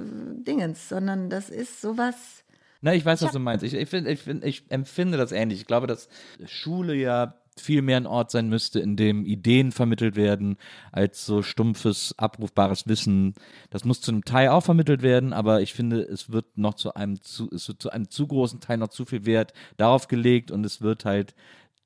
Dingens, 0.47 0.89
sondern 0.89 1.31
das 1.31 1.49
ist 1.49 1.81
sowas. 1.81 2.45
Na, 2.83 2.95
ich 2.95 3.05
weiß, 3.05 3.23
was 3.23 3.33
du 3.33 3.39
meinst. 3.39 3.65
Ich, 3.65 3.75
ich, 3.75 3.89
find, 3.89 4.07
ich, 4.07 4.21
find, 4.21 4.45
ich 4.45 4.65
empfinde 4.71 5.19
das 5.19 5.33
ähnlich. 5.33 5.61
Ich 5.61 5.67
glaube, 5.67 5.87
dass 5.87 6.09
Schule 6.47 6.95
ja 6.95 7.35
viel 7.59 7.83
mehr 7.83 7.99
ein 7.99 8.07
Ort 8.07 8.31
sein 8.31 8.49
müsste, 8.49 8.81
in 8.81 8.97
dem 8.97 9.25
Ideen 9.27 9.73
vermittelt 9.73 10.17
werden, 10.17 10.57
als 10.93 11.27
so 11.27 11.43
stumpfes, 11.43 12.15
abrufbares 12.17 12.87
Wissen. 12.87 13.35
Das 13.71 13.85
muss 13.85 14.01
zu 14.01 14.11
einem 14.11 14.25
Teil 14.25 14.49
auch 14.49 14.63
vermittelt 14.63 15.03
werden, 15.03 15.33
aber 15.33 15.61
ich 15.61 15.75
finde, 15.75 16.01
es 16.01 16.33
wird 16.33 16.57
noch 16.57 16.75
zu 16.75 16.95
einem 16.95 17.21
zu, 17.21 17.51
es 17.53 17.69
wird 17.69 17.83
zu 17.83 17.91
einem 17.91 18.09
zu 18.09 18.27
großen 18.27 18.61
Teil 18.61 18.79
noch 18.79 18.89
zu 18.89 19.05
viel 19.05 19.27
Wert 19.27 19.53
darauf 19.77 20.09
gelegt 20.09 20.51
und 20.51 20.65
es 20.65 20.81
wird 20.81 21.05
halt 21.05 21.35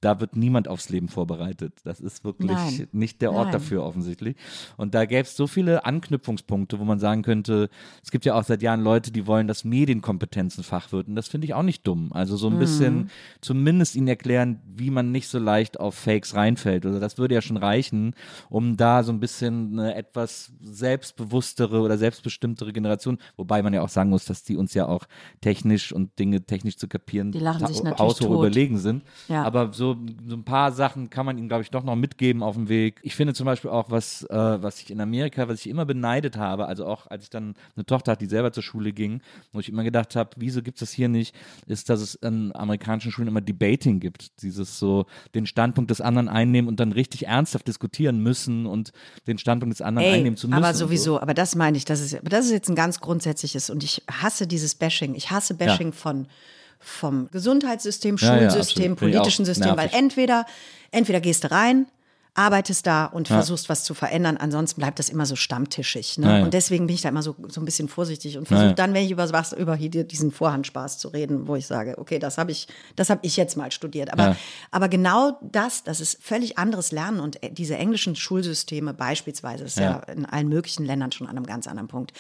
da 0.05 0.21
wird 0.21 0.37
niemand 0.37 0.69
aufs 0.69 0.89
Leben 0.91 1.09
vorbereitet. 1.09 1.75
Das 1.85 2.01
ist 2.01 2.25
wirklich 2.25 2.51
Nein. 2.51 2.89
nicht 2.93 3.23
der 3.23 3.33
Ort 3.33 3.45
Nein. 3.47 3.53
dafür 3.53 3.83
offensichtlich. 3.85 4.37
Und 4.77 4.95
da 4.95 5.05
gäbe 5.07 5.23
es 5.23 5.37
so 5.37 5.47
viele 5.47 5.85
Anknüpfungspunkte, 5.85 6.79
wo 6.79 6.85
man 6.85 6.99
sagen 6.99 7.23
könnte, 7.23 7.69
es 8.03 8.11
gibt 8.11 8.25
ja 8.25 8.35
auch 8.35 8.45
seit 8.45 8.63
Jahren 8.63 8.83
Leute, 8.83 9.11
die 9.13 9.27
wollen, 9.27 9.49
dass 9.49 9.65
Medienkompetenz 9.65 10.59
ein 10.59 10.63
Fach 10.65 10.93
wird. 10.93 11.09
Und 11.09 11.15
das 11.17 11.29
finde 11.29 11.47
ich 11.47 11.55
auch 11.55 11.63
nicht 11.63 11.87
dumm. 11.87 12.13
Also 12.13 12.37
so 12.37 12.49
ein 12.49 12.55
Mhm. 12.55 12.59
bisschen 12.59 13.11
zumindest 13.41 13.97
ihnen 13.97 14.09
erklären, 14.09 14.61
wie 14.77 14.91
man 14.91 15.11
nicht 15.11 15.29
so 15.29 15.39
leicht 15.39 15.81
auf 15.81 15.95
Fakes 15.95 16.35
reinfällt. 16.35 16.85
Also 16.87 17.01
das 17.01 17.19
würde 17.19 17.35
ja 17.35 17.41
schon 17.43 17.57
reichen, 17.57 18.15
um 18.51 18.77
da 18.77 19.03
so 19.03 19.13
ein 19.13 19.21
bisschen 19.21 19.79
eine 19.79 19.95
etwas 19.95 20.53
selbstbewusstere 20.61 21.81
oder 21.81 21.99
selbstbestimmtere 21.99 22.73
Generation, 22.73 23.19
wobei 23.37 23.63
man 23.63 23.73
ja 23.75 23.83
auch 23.83 23.89
sagen 23.89 24.11
muss, 24.11 24.25
dass 24.25 24.43
die 24.45 24.57
uns 24.57 24.75
ja 24.75 24.87
auch 24.87 25.05
technisch 25.41 25.93
und 25.93 26.19
Dinge 26.19 26.43
technisch 26.43 26.77
zu 26.77 26.89
kapieren 26.89 27.33
Die 27.33 27.39
lachen 27.39 27.67
sich 27.67 27.83
natürlich 27.83 28.15
tot. 28.19 28.31
überlegen 28.39 28.79
sind. 28.79 29.03
Ja. 29.29 29.43
Aber 29.45 29.73
so, 29.73 29.94
so 30.27 30.37
ein 30.37 30.45
paar 30.45 30.73
Sachen 30.73 31.11
kann 31.11 31.27
man 31.27 31.39
ihnen, 31.39 31.49
glaube 31.49 31.63
ich, 31.63 31.71
doch 31.71 31.85
noch 31.85 31.97
mitgeben 31.97 32.43
auf 32.43 32.55
dem 32.55 32.69
Weg. 32.69 33.01
Ich 33.03 33.15
finde 33.15 33.35
zum 33.35 33.47
Beispiel 33.47 33.71
auch, 33.71 33.91
was, 33.91 34.25
äh, 34.25 34.63
was 34.63 34.81
ich 34.81 34.91
in 34.91 35.01
Amerika, 35.01 35.49
was 35.49 35.61
ich 35.61 35.69
immer 35.69 35.85
beneidet 35.85 36.37
habe, 36.37 36.67
also 36.67 36.87
auch 36.87 37.07
als 37.07 37.25
ich 37.25 37.31
dann 37.31 37.55
eine 37.77 37.85
Tochter 37.85 38.13
hatte, 38.13 38.25
die 38.25 38.31
selber 38.31 38.53
zur 38.53 38.63
Schule 38.63 38.93
ging, 38.93 39.21
wo 39.53 39.61
ich 39.61 39.69
immer 39.69 39.85
gedacht 39.85 40.17
habe, 40.17 40.31
wieso 40.37 40.63
gibt 40.63 40.77
es 40.77 40.89
das 40.89 40.93
hier 40.93 41.09
nicht, 41.09 41.35
ist, 41.67 41.89
dass 41.91 42.01
es 42.01 42.23
an 42.23 42.53
amerikanischen 42.55 43.13
Schulen 43.13 43.29
immer 43.29 43.41
Debating 43.41 44.01
gibt. 44.01 44.43
Dieses 44.43 44.79
so, 44.79 45.07
den 45.35 45.47
Standpunkt 45.47 45.91
des 45.91 46.01
anderen 46.01 46.29
einnehmen 46.29 46.69
und 46.69 46.81
dann 46.81 46.93
richtig 46.93 47.27
ernsthaft 47.27 47.69
diskutieren 47.69 48.23
müssen 48.23 48.67
und 48.67 48.93
den 49.27 49.39
Standpunkt 49.39 49.75
des 49.75 49.83
anderen 49.83 50.09
Ey, 50.09 50.15
einnehmen 50.15 50.37
zu 50.37 50.49
müssen. 50.49 50.63
aber 50.63 50.75
sowieso, 50.75 51.21
aber 51.21 51.35
das 51.35 51.55
meine 51.55 51.77
ich, 51.77 51.85
das 51.85 52.01
ist, 52.01 52.19
das 52.23 52.47
ist 52.47 52.53
jetzt 52.53 52.69
ein 52.69 52.75
ganz 52.75 53.01
grundsätzliches 53.01 53.71
und 53.71 53.83
ich 53.83 54.03
hasse 54.11 54.47
dieses 54.47 54.75
Bashing. 54.75 55.15
Ich 55.15 55.31
hasse 55.31 55.55
Bashing 55.55 55.93
von 55.93 56.27
vom 56.85 57.29
Gesundheitssystem, 57.31 58.17
Ja, 58.17 58.37
ja, 58.41 58.51
Schulsystem, 58.51 58.93
auch 58.93 58.97
politischen 58.99 59.45
System, 59.45 59.77
weil 59.77 59.91
entweder, 59.93 60.47
entweder 60.91 61.21
gehst 61.21 61.45
du 61.45 61.51
rein, 61.51 61.87
arbeitest 62.37 62.85
da 62.85 63.05
und 63.07 63.29
versuchst 63.29 63.69
was 63.69 63.85
zu 63.85 63.95
verändern, 63.95 64.37
ansonsten 64.37 64.81
bleibt 64.81 64.99
das 64.99 65.09
immer 65.09 65.25
so 65.25 65.37
stammtischig. 65.37 66.19
Ne? 66.19 66.27
Ja, 66.27 66.39
ja. 66.39 66.45
Und 66.45 66.53
deswegen 66.53 66.89
bin 66.89 66.95
ich 66.97 67.03
da 67.03 67.09
immer 67.09 67.23
so, 67.23 67.37
so 67.49 67.61
ein 67.61 67.65
bisschen 67.65 67.89
vorsichtig 67.89 68.37
und 68.37 68.49
versuche 68.49 68.65
Ja, 68.65 68.71
ja. 68.71 68.75
dann, 68.75 68.93
wenn 68.93 69.05
ich 69.05 69.13
über 69.13 69.31
was, 69.33 69.53
über 69.53 69.77
diesen 69.77 70.33
Vorhandspaß 70.33 70.99
zu 70.99 71.09
reden, 71.09 71.47
wo 71.47 71.55
ich 71.55 71.69
sage, 71.69 71.97
okay, 71.97 72.19
das 72.19 72.37
habe 72.37 72.51
ich, 72.51 72.67
das 72.97 73.09
habe 73.09 73.21
ich 73.23 73.37
jetzt 73.37 73.57
mal 73.57 73.71
studiert. 73.71 74.13
Aber, 74.13 74.31
Ja. 74.31 74.37
aber 74.73 74.89
genau 74.89 75.39
das, 75.43 75.85
das 75.85 76.01
ist 76.01 76.21
völlig 76.21 76.59
anderes 76.59 76.91
Lernen 76.91 77.21
und 77.21 77.41
äh, 77.41 77.53
diese 77.53 77.77
englischen 77.77 78.17
Schulsysteme 78.17 78.95
beispielsweise, 78.95 79.63
ist 79.63 79.79
ja. 79.79 79.85
Ja. 79.85 80.13
in 80.13 80.27
allen 80.27 80.49
möglichen 80.49 80.85
Ländern 80.85 81.13
schon 81.13 81.29
an 81.29 81.37
einem 81.37 81.47
ganz 81.47 81.69
anderen 81.69 81.87
Punkt. 81.89 82.13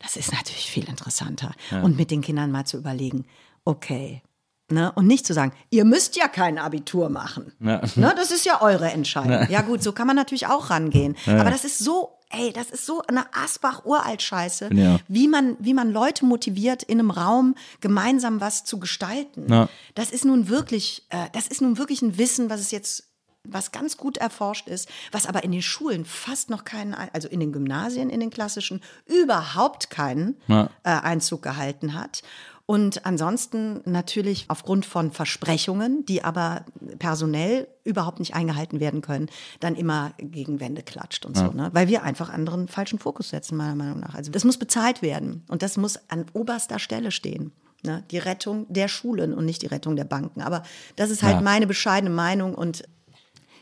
Das 0.00 0.16
ist 0.16 0.32
natürlich 0.32 0.70
viel 0.70 0.86
interessanter. 0.86 1.52
Und 1.82 1.96
mit 1.96 2.10
den 2.10 2.20
Kindern 2.20 2.50
mal 2.50 2.66
zu 2.66 2.76
überlegen, 2.76 3.24
okay. 3.64 4.22
Ne? 4.70 4.90
Und 4.92 5.06
nicht 5.06 5.26
zu 5.26 5.34
sagen, 5.34 5.52
ihr 5.68 5.84
müsst 5.84 6.16
ja 6.16 6.28
kein 6.28 6.58
Abitur 6.58 7.10
machen. 7.10 7.52
Ja. 7.60 7.82
Ne? 7.94 8.14
Das 8.16 8.30
ist 8.30 8.46
ja 8.46 8.62
eure 8.62 8.90
Entscheidung. 8.90 9.50
Ja. 9.50 9.60
gut, 9.60 9.82
so 9.82 9.92
kann 9.92 10.06
man 10.06 10.16
natürlich 10.16 10.46
auch 10.46 10.70
rangehen. 10.70 11.14
Aber 11.26 11.50
das 11.50 11.64
ist 11.66 11.78
so, 11.80 12.18
ey, 12.30 12.52
das 12.54 12.70
ist 12.70 12.86
so 12.86 13.02
eine 13.06 13.26
Asbach-Uralt-Scheiße, 13.34 14.70
Ja. 14.72 14.98
wie, 15.08 15.28
man, 15.28 15.56
wie 15.58 15.74
man 15.74 15.90
Leute 15.90 16.24
motiviert, 16.24 16.82
in 16.84 16.98
einem 17.00 17.10
Raum 17.10 17.54
gemeinsam 17.82 18.40
was 18.40 18.64
zu 18.64 18.78
gestalten. 18.80 19.46
Ja. 19.52 19.68
Das 19.94 20.10
ist 20.10 20.24
nun 20.24 20.48
wirklich, 20.48 21.04
äh, 21.10 21.26
das 21.34 21.46
ist 21.48 21.60
nun 21.60 21.76
wirklich 21.76 22.00
ein 22.00 22.16
Wissen, 22.16 22.48
was 22.48 22.60
es 22.60 22.70
jetzt 22.70 23.08
was 23.44 23.72
ganz 23.72 23.96
gut 23.96 24.18
erforscht 24.18 24.68
ist, 24.68 24.88
was 25.10 25.26
aber 25.26 25.42
in 25.42 25.50
den 25.50 25.62
Schulen 25.62 26.04
fast 26.04 26.48
noch 26.48 26.62
keinen, 26.62 26.94
also 26.94 27.26
in 27.26 27.40
den 27.40 27.50
Gymnasien, 27.52 28.08
in 28.08 28.20
den 28.20 28.30
klassischen, 28.30 28.80
überhaupt 29.04 29.90
keinen 29.90 30.36
Ja. 30.46 30.70
äh, 30.84 30.90
Einzug 30.90 31.42
gehalten 31.42 31.94
hat. 31.94 32.22
Und 32.66 33.04
ansonsten 33.04 33.80
natürlich 33.84 34.44
aufgrund 34.48 34.86
von 34.86 35.10
Versprechungen, 35.10 36.06
die 36.06 36.22
aber 36.24 36.64
personell 36.98 37.66
überhaupt 37.84 38.20
nicht 38.20 38.34
eingehalten 38.34 38.78
werden 38.80 39.00
können, 39.00 39.28
dann 39.60 39.74
immer 39.74 40.12
gegen 40.18 40.60
Wände 40.60 40.82
klatscht 40.82 41.26
und 41.26 41.36
so, 41.36 41.50
ne? 41.50 41.70
Weil 41.72 41.88
wir 41.88 42.02
einfach 42.04 42.30
anderen 42.30 42.68
falschen 42.68 42.98
Fokus 43.00 43.30
setzen, 43.30 43.56
meiner 43.56 43.74
Meinung 43.74 44.00
nach. 44.00 44.14
Also 44.14 44.30
das 44.30 44.44
muss 44.44 44.58
bezahlt 44.58 45.02
werden 45.02 45.42
und 45.48 45.62
das 45.62 45.76
muss 45.76 45.98
an 46.08 46.26
oberster 46.32 46.78
Stelle 46.78 47.10
stehen. 47.10 47.52
Ne? 47.84 48.04
Die 48.12 48.18
Rettung 48.18 48.66
der 48.72 48.86
Schulen 48.86 49.34
und 49.34 49.44
nicht 49.44 49.62
die 49.62 49.66
Rettung 49.66 49.96
der 49.96 50.04
Banken. 50.04 50.40
Aber 50.40 50.62
das 50.94 51.10
ist 51.10 51.24
halt 51.24 51.34
Ja. 51.36 51.40
meine 51.40 51.66
bescheidene 51.66 52.14
Meinung 52.14 52.54
und 52.54 52.84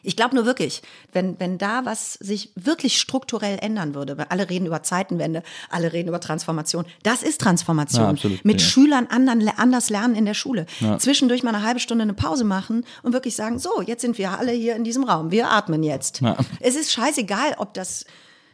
ich 0.02 0.16
glaube 0.16 0.34
nur 0.34 0.46
wirklich, 0.46 0.82
wenn, 1.12 1.38
wenn 1.38 1.58
da 1.58 1.84
was 1.84 2.14
sich 2.14 2.52
wirklich 2.56 3.00
strukturell 3.00 3.58
ändern 3.60 3.94
würde, 3.94 4.18
weil 4.18 4.26
alle 4.28 4.48
reden 4.50 4.66
über 4.66 4.82
Zeitenwende, 4.82 5.42
alle 5.70 5.92
reden 5.92 6.08
über 6.08 6.20
Transformation. 6.20 6.84
Das 7.02 7.22
ist 7.22 7.40
Transformation. 7.40 8.04
Ja, 8.04 8.10
absolut, 8.10 8.44
Mit 8.44 8.60
ja. 8.60 8.66
Schülern 8.66 9.06
anderen, 9.08 9.48
anders 9.56 9.90
lernen 9.90 10.14
in 10.14 10.24
der 10.24 10.34
Schule. 10.34 10.66
Zwischendurch 10.98 11.42
mal 11.42 11.54
eine 11.54 11.64
halbe 11.64 11.80
Stunde 11.80 12.02
eine 12.02 12.14
Pause 12.14 12.44
machen 12.44 12.84
und 13.02 13.12
wirklich 13.12 13.36
sagen, 13.36 13.58
so, 13.58 13.82
jetzt 13.82 14.02
sind 14.02 14.18
wir 14.18 14.38
alle 14.38 14.52
hier 14.52 14.76
in 14.76 14.84
diesem 14.84 15.04
Raum. 15.04 15.30
Wir 15.30 15.50
atmen 15.50 15.82
jetzt. 15.82 16.20
Ja. 16.20 16.36
Es 16.60 16.76
ist 16.76 16.92
scheißegal, 16.92 17.54
ob 17.58 17.74
das 17.74 18.04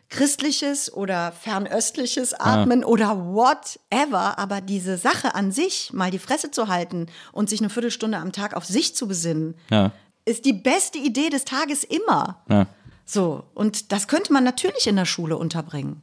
christliches 0.08 0.92
oder 0.92 1.32
fernöstliches 1.32 2.32
Atmen 2.34 2.84
oder 2.84 3.18
whatever, 3.18 4.38
aber 4.38 4.60
diese 4.60 4.96
Sache 4.98 5.34
an 5.34 5.50
sich, 5.50 5.90
mal 5.92 6.10
die 6.10 6.18
Fresse 6.18 6.50
zu 6.50 6.68
halten 6.68 7.06
und 7.32 7.50
sich 7.50 7.60
eine 7.60 7.70
Viertelstunde 7.70 8.18
am 8.18 8.32
Tag 8.32 8.54
auf 8.54 8.64
sich 8.64 8.94
zu 8.94 9.08
besinnen, 9.08 9.54
Ja. 9.70 9.92
Ist 10.26 10.44
die 10.44 10.52
beste 10.52 10.98
Idee 10.98 11.30
des 11.30 11.44
Tages 11.46 11.82
immer. 11.84 12.42
Ja. 12.50 12.66
So, 13.06 13.44
und 13.54 13.92
das 13.92 14.08
könnte 14.08 14.32
man 14.32 14.44
natürlich 14.44 14.86
in 14.86 14.96
der 14.96 15.04
Schule 15.06 15.36
unterbringen. 15.38 16.02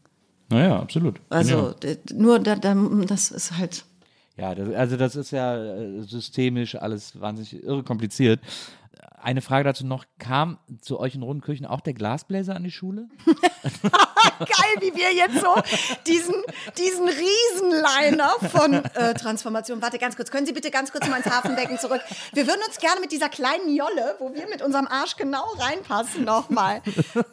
Naja, 0.50 0.80
absolut. 0.80 1.20
Also, 1.30 1.72
d- 1.72 1.98
nur 2.14 2.40
da, 2.40 2.56
da, 2.56 2.74
das 3.08 3.30
ist 3.32 3.58
halt. 3.58 3.86
Ja, 4.38 4.56
das, 4.56 4.74
also 4.74 4.98
das 4.98 5.16
ist 5.16 5.32
ja 5.32 5.58
äh, 5.76 6.02
systemisch 6.04 6.76
alles 6.76 7.20
wahnsinnig 7.20 7.62
irre 7.64 7.84
kompliziert. 7.84 8.40
Eine 9.24 9.42
Frage 9.42 9.64
dazu 9.64 9.86
noch, 9.86 10.04
kam 10.20 10.58
zu 10.82 11.00
euch 11.00 11.16
in 11.16 11.24
Rodenkirchen 11.24 11.66
auch 11.66 11.80
der 11.80 11.94
Glasbläser 11.94 12.56
an 12.58 12.64
die 12.66 12.72
Schule? 12.72 13.08
Geil, 13.26 14.76
wie 14.82 14.94
wir 14.96 15.14
jetzt 15.14 15.40
so 15.40 15.56
diesen, 16.06 16.36
diesen 16.78 17.08
riesen 17.08 17.86
einer 18.00 18.30
von 18.52 18.74
äh, 18.74 19.14
Transformation. 19.14 19.82
Warte 19.82 19.98
ganz 19.98 20.18
kurz, 20.18 20.30
können 20.30 20.46
Sie 20.46 20.52
bitte 20.52 20.72
ganz 20.72 20.92
kurz 20.92 21.08
mal 21.08 21.18
ins 21.18 21.28
Hafenbecken 21.28 21.80
zurück? 21.80 22.02
Wir 22.34 22.48
würden 22.48 22.60
uns 22.68 22.78
gerne 22.80 23.00
mit 23.00 23.14
dieser 23.14 23.30
kleinen 23.30 23.74
Jolle, 23.74 24.16
wo 24.20 24.34
wir 24.34 24.48
mit 24.50 24.62
unserem 24.62 24.88
Arsch 24.88 25.16
genau 25.16 25.46
reinpassen, 25.58 26.26
nochmal. 26.26 26.82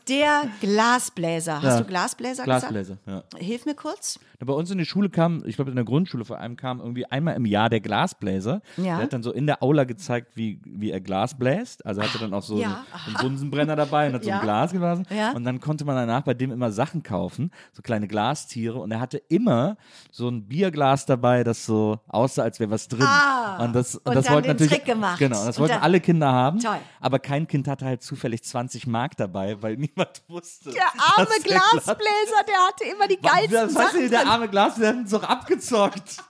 Der 0.08 0.42
Glasbläser. 0.60 1.56
Hast 1.56 1.64
Ja. 1.64 1.78
du 1.80 1.84
Glasbläser, 1.86 2.44
Glasbläser, 2.44 2.98
ja. 3.06 3.20
gesagt? 3.22 3.42
Hilf 3.42 3.66
mir 3.66 3.74
kurz. 3.74 4.20
Bei 4.42 4.52
uns 4.54 4.70
in 4.70 4.78
der 4.78 4.84
Schule 4.86 5.10
kam, 5.10 5.42
ich 5.44 5.56
glaube 5.56 5.70
in 5.70 5.76
der 5.76 5.84
Grundschule 5.84 6.24
vor 6.24 6.38
allem, 6.38 6.56
kam 6.56 6.80
irgendwie 6.80 7.04
einmal 7.04 7.34
im 7.36 7.44
Jahr 7.44 7.68
der 7.68 7.80
Glasbläser. 7.80 8.62
Ja. 8.78 8.82
Der 8.84 8.96
hat 8.98 9.12
dann 9.12 9.22
so 9.22 9.32
in 9.32 9.46
der 9.46 9.62
Aula 9.62 9.84
gezeigt, 9.84 10.32
wie, 10.34 10.58
wie 10.64 10.90
er 10.90 11.00
Glas 11.00 11.36
bläst. 11.38 11.84
Also 11.84 12.00
hatte 12.02 12.18
dann 12.18 12.32
auch 12.32 12.42
so 12.42 12.58
Ja, 12.58 12.84
einen 13.06 13.16
Bunsenbrenner 13.20 13.76
dabei 13.76 14.06
und 14.08 14.14
hat 14.14 14.24
so 14.24 14.30
Ja. 14.30 14.36
ein 14.36 14.42
Glas 14.42 14.72
geblasen. 14.72 15.06
Ja. 15.10 15.32
Und 15.32 15.44
dann 15.44 15.60
konnte 15.60 15.84
man 15.84 15.94
danach 15.96 16.22
bei 16.22 16.32
dem 16.32 16.50
immer 16.50 16.72
Sachen 16.72 17.02
kaufen, 17.02 17.50
so 17.72 17.82
kleine 17.82 18.08
Glastiere. 18.08 18.78
Und 18.78 18.90
er 18.92 19.00
hatte 19.00 19.18
immer 19.28 19.76
so 20.10 20.28
ein 20.28 20.46
Bierglas 20.48 21.04
dabei, 21.04 21.44
das 21.44 21.66
so 21.66 21.98
aussah, 22.08 22.42
als 22.44 22.60
wäre 22.60 22.70
was 22.70 22.88
drin. 22.88 23.02
Ah, 23.02 23.62
und 23.64 23.74
das, 23.74 23.96
und 23.96 24.14
das 24.14 24.24
dann 24.24 24.34
wollten 24.36 24.48
den 24.48 24.52
natürlich, 24.54 24.72
Trick 24.72 24.84
gemacht. 24.86 25.18
Genau, 25.18 25.44
das 25.44 25.56
Und 25.58 25.62
wollten 25.62 25.74
dann- 25.74 25.82
alle 25.82 26.00
Kinder 26.00 26.32
haben. 26.32 26.60
Toll. 26.60 26.78
Aber 27.00 27.18
kein 27.18 27.46
Kind 27.46 27.68
hatte 27.68 27.84
halt 27.84 28.02
zufällig 28.02 28.42
20 28.42 28.86
Mark 28.86 29.16
dabei, 29.18 29.60
weil 29.60 29.76
niemand 29.76 30.22
wusste. 30.28 30.70
Der 30.70 30.84
arme 31.16 31.26
Glasbläser, 31.42 32.42
der 32.48 32.56
hatte 32.66 32.84
immer 32.90 33.06
die 33.06 33.18
geilsten 33.20 33.68
Sachen 33.70 34.08
der. 34.10 34.29
Arme 34.30 34.48
Glas, 34.48 34.76
der 34.76 34.90
hat 34.90 34.96
uns 34.96 35.10
doch 35.10 35.24
abgezockt. 35.24 36.22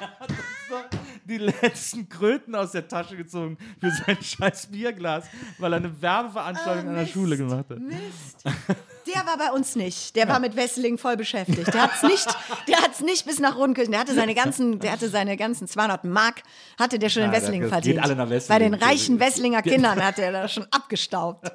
Der 0.00 0.08
hat 0.18 0.28
uns 0.28 0.38
doch 0.68 1.03
die 1.24 1.38
letzten 1.38 2.08
Kröten 2.08 2.54
aus 2.54 2.72
der 2.72 2.86
Tasche 2.88 3.16
gezogen 3.16 3.58
für 3.80 3.90
sein 3.90 4.18
scheiß 4.22 4.66
Bierglas, 4.68 5.24
weil 5.58 5.72
er 5.72 5.76
eine 5.76 6.00
Werbeveranstaltung 6.02 6.88
an 6.88 6.94
der 6.94 7.04
Ah, 7.04 7.06
Schule 7.06 7.36
gemacht 7.36 7.66
hat. 7.70 7.78
Mist. 7.80 8.44
Der 9.14 9.26
war 9.26 9.36
bei 9.36 9.50
uns 9.52 9.76
nicht. 9.76 10.16
Der 10.16 10.26
war 10.28 10.40
mit 10.40 10.56
Wesseling 10.56 10.96
voll 10.96 11.18
beschäftigt. 11.18 11.66
Der 11.74 11.82
hat's 11.82 12.02
nicht, 12.02 12.26
der 12.66 12.80
hat's 12.80 13.00
nicht 13.02 13.26
bis 13.26 13.38
nach 13.38 13.54
Rundkirchen. 13.54 13.92
Der 13.92 14.00
hatte 14.00 14.14
seine 14.14 14.34
ganzen, 14.34 14.78
der 14.78 14.92
hatte 14.92 15.10
seine 15.10 15.36
ganzen 15.36 15.68
200 15.68 16.04
Mark, 16.04 16.42
hatte 16.78 16.98
der 16.98 17.10
schon 17.10 17.22
in 17.24 17.30
Ja, 17.30 17.36
Wesseling 17.36 17.60
das 17.60 17.70
verdient. 17.70 17.96
geht 17.96 18.02
alle 18.02 18.16
nach 18.16 18.30
Wesseling. 18.30 18.58
Bei 18.58 18.64
den 18.64 18.72
reichen 18.82 19.20
Wesselinger 19.20 19.60
Kindern 19.60 20.02
hat 20.02 20.18
er 20.18 20.32
da 20.32 20.48
schon 20.48 20.66
abgestaubt. 20.70 21.52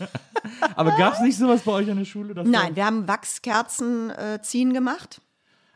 Aber 0.74 0.92
gab 0.92 1.14
es 1.14 1.20
nicht 1.20 1.36
sowas 1.36 1.60
bei 1.62 1.72
euch 1.72 1.90
an 1.90 1.98
der 1.98 2.04
Schule? 2.06 2.32
Nein, 2.44 2.74
wir 2.74 2.86
haben 2.86 3.06
Wachskerzen 3.06 4.08
äh, 4.10 4.40
ziehen 4.42 4.72
gemacht. 4.72 5.20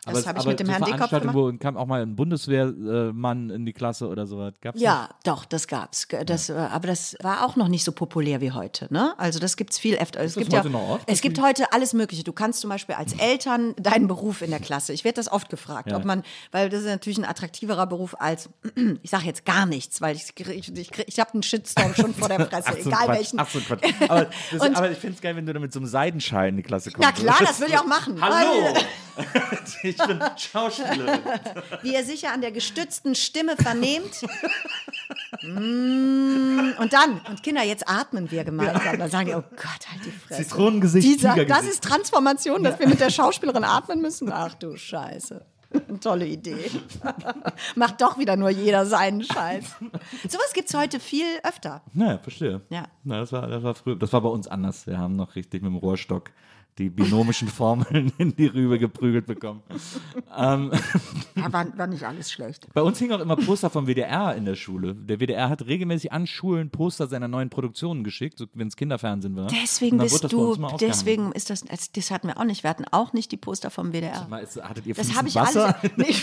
Das 0.06 0.18
aber, 0.18 0.26
habe 0.28 0.38
ich 0.40 0.46
mit 0.46 0.60
dem 0.60 0.66
so 0.66 0.72
Herrn 0.72 0.84
Veranstaltungen, 0.84 1.32
gemacht. 1.34 1.54
wo 1.54 1.58
kam 1.58 1.76
auch 1.76 1.86
mal 1.86 2.02
ein 2.02 2.14
Bundeswehrmann 2.16 3.50
in 3.50 3.64
die 3.66 3.72
Klasse 3.72 4.08
oder 4.08 4.26
sowas. 4.26 4.54
Gab's 4.60 4.80
Ja, 4.80 5.08
doch, 5.24 5.44
das 5.44 5.66
gab's. 5.68 6.06
Das, 6.26 6.48
äh, 6.50 6.54
aber 6.54 6.88
das 6.88 7.16
war 7.22 7.44
auch 7.44 7.56
noch 7.56 7.68
nicht 7.68 7.84
so 7.84 7.92
populär 7.92 8.40
wie 8.40 8.52
heute. 8.52 8.86
Ne? 8.92 9.14
Also 9.18 9.38
das 9.38 9.56
gibt's 9.56 9.78
viel 9.78 9.96
öfter. 9.96 10.20
Es 10.20 10.34
das 10.34 10.42
gibt 10.42 10.54
heute 10.54 10.68
ja, 10.68 10.72
noch 10.72 10.88
oft, 10.88 11.04
Es 11.10 11.20
gibt 11.20 11.40
heute 11.40 11.72
alles 11.72 11.92
Mögliche. 11.94 12.24
Du 12.24 12.32
kannst 12.32 12.60
zum 12.60 12.70
Beispiel 12.70 12.94
als 12.94 13.12
Eltern 13.14 13.74
deinen 13.76 14.06
Beruf 14.06 14.42
in 14.42 14.50
der 14.50 14.60
Klasse. 14.60 14.92
Ich 14.92 15.04
werde 15.04 15.16
das 15.16 15.30
oft 15.30 15.48
gefragt, 15.48 15.90
Ja. 15.90 15.96
ob 15.96 16.04
man, 16.04 16.22
weil 16.52 16.68
das 16.68 16.80
ist 16.80 16.86
natürlich 16.86 17.18
ein 17.18 17.24
attraktiverer 17.24 17.86
Beruf 17.86 18.14
als, 18.18 18.50
ich 19.02 19.10
sage 19.10 19.24
jetzt 19.24 19.44
gar 19.44 19.66
nichts, 19.66 20.00
weil 20.00 20.16
ich, 20.16 20.32
ich, 20.38 20.76
ich, 20.76 20.90
ich 21.06 21.20
habe 21.20 21.32
einen 21.34 21.42
Shitstorm 21.42 21.94
schon 21.94 22.14
vor 22.14 22.28
der 22.28 22.40
so, 22.40 22.46
egal 22.46 23.06
Quatsch. 23.06 23.08
welchen. 23.08 23.40
Ach 23.40 23.48
so, 23.48 23.60
Quatsch. 23.60 23.82
Aber, 24.08 24.26
das, 24.50 24.60
Und- 24.66 24.76
aber 24.76 24.90
ich 24.90 24.98
finde 24.98 25.16
es 25.16 25.22
geil, 25.22 25.36
wenn 25.36 25.46
du 25.46 25.52
da 25.52 25.60
mit 25.60 25.72
so 25.72 25.78
einem 25.80 25.86
Seidenschal 25.86 26.48
in 26.48 26.56
die 26.56 26.62
Klasse 26.62 26.90
kommst. 26.90 27.08
Na 27.08 27.12
klar, 27.12 27.36
das 27.40 27.60
würde 27.60 27.72
ich 27.72 27.78
auch 27.78 27.86
machen. 27.86 28.20
Hallo! 28.20 28.74
ich 29.98 30.06
bin 30.06 30.20
Schauspielerin. 30.36 31.20
Wie 31.82 31.94
ihr 31.94 32.04
sicher 32.04 32.32
an 32.32 32.40
der 32.40 32.52
gestützten 32.52 33.14
Stimme 33.14 33.56
vernehmt. 33.56 34.22
Mm, 35.42 36.80
und 36.80 36.92
dann, 36.92 37.20
und 37.28 37.42
Kinder, 37.42 37.62
jetzt 37.62 37.88
atmen 37.88 38.30
wir 38.30 38.44
gemeinsam. 38.44 38.98
Dann 38.98 39.10
sagen 39.10 39.26
die, 39.26 39.34
oh 39.34 39.42
Gott, 39.50 39.90
halt 39.90 40.04
die 40.04 40.10
Fresse. 40.10 40.42
Zitronengesicht, 40.42 41.06
Dieser, 41.06 41.44
das 41.44 41.64
ist 41.64 41.82
Transformation, 41.82 42.62
dass 42.62 42.78
wir 42.78 42.88
mit 42.88 43.00
der 43.00 43.10
Schauspielerin 43.10 43.64
atmen 43.64 44.00
müssen. 44.00 44.30
Ach 44.32 44.54
du 44.54 44.76
Scheiße. 44.76 45.44
Tolle 46.00 46.26
Idee. 46.26 46.70
Macht 47.74 48.00
doch 48.00 48.18
wieder 48.18 48.36
nur 48.36 48.50
jeder 48.50 48.86
seinen 48.86 49.24
Scheiß. 49.24 49.64
Sowas 50.28 50.52
gibt 50.54 50.68
es 50.68 50.74
heute 50.74 51.00
viel 51.00 51.26
öfter. 51.42 51.82
Naja, 51.92 52.18
verstehe. 52.18 52.60
Ja. 52.70 52.84
Na, 53.02 53.20
das, 53.20 53.32
war, 53.32 53.48
das 53.48 53.62
war 53.62 53.74
früher. 53.74 53.96
Das 53.96 54.12
war 54.12 54.20
bei 54.20 54.28
uns 54.28 54.46
anders. 54.46 54.86
Wir 54.86 54.98
haben 54.98 55.16
noch 55.16 55.34
richtig 55.34 55.62
mit 55.62 55.72
dem 55.72 55.76
Rohrstock 55.76 56.30
die 56.78 56.90
binomischen 56.90 57.46
Formeln 57.48 58.12
in 58.18 58.34
die 58.34 58.46
Rübe 58.46 58.78
geprügelt 58.78 59.26
bekommen. 59.26 59.62
ähm, 60.36 60.72
Ja, 61.36 61.52
war, 61.52 61.78
war 61.78 61.86
nicht 61.86 62.04
alles 62.04 62.32
schlecht. 62.32 62.66
bei 62.74 62.82
uns 62.82 62.98
hingen 62.98 63.12
auch 63.12 63.20
immer 63.20 63.36
Poster 63.36 63.70
vom 63.70 63.86
WDR 63.86 64.34
in 64.34 64.44
der 64.44 64.54
Schule. 64.56 64.94
Der 64.94 65.20
WDR 65.20 65.48
hat 65.48 65.66
regelmäßig 65.66 66.12
an 66.12 66.26
Schulen 66.26 66.70
Poster 66.70 67.06
seiner 67.06 67.28
neuen 67.28 67.50
Produktionen 67.50 68.02
geschickt, 68.02 68.38
so, 68.38 68.46
wenn 68.54 68.68
es 68.68 68.76
Kinderfernsehen 68.76 69.36
war. 69.36 69.46
Deswegen 69.48 69.98
bist 69.98 70.32
du, 70.32 70.56
deswegen 70.80 71.32
ist 71.32 71.50
das, 71.50 71.64
das, 71.92 72.10
hatten 72.10 72.28
wir 72.28 72.38
auch 72.38 72.44
nicht. 72.44 72.62
Wir 72.62 72.70
hatten 72.70 72.84
auch 72.90 73.12
nicht 73.12 73.30
die 73.32 73.36
Poster 73.36 73.70
vom 73.70 73.92
WDR. 73.92 74.26
Mal, 74.28 74.38
ist- 74.42 74.62
Hattet 74.62 74.86
ihr 74.86 74.94
Das 74.94 75.14
habe 75.16 75.28
ich 75.28 75.34
Wasser? 75.36 75.76
alles. 75.82 75.92
Nee, 75.96 76.14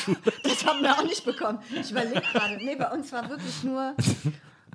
das 0.44 0.65
haben 0.65 0.82
wir 0.82 0.98
auch 0.98 1.03
nicht 1.03 1.23
bekommen. 1.26 1.60
Ich 1.80 1.91
überlege 1.91 2.22
gerade. 2.22 2.57
Nee, 2.57 2.76
bei 2.76 2.91
uns 2.91 3.11
war 3.14 3.30
wirklich 3.30 3.64
nur. 3.64 3.95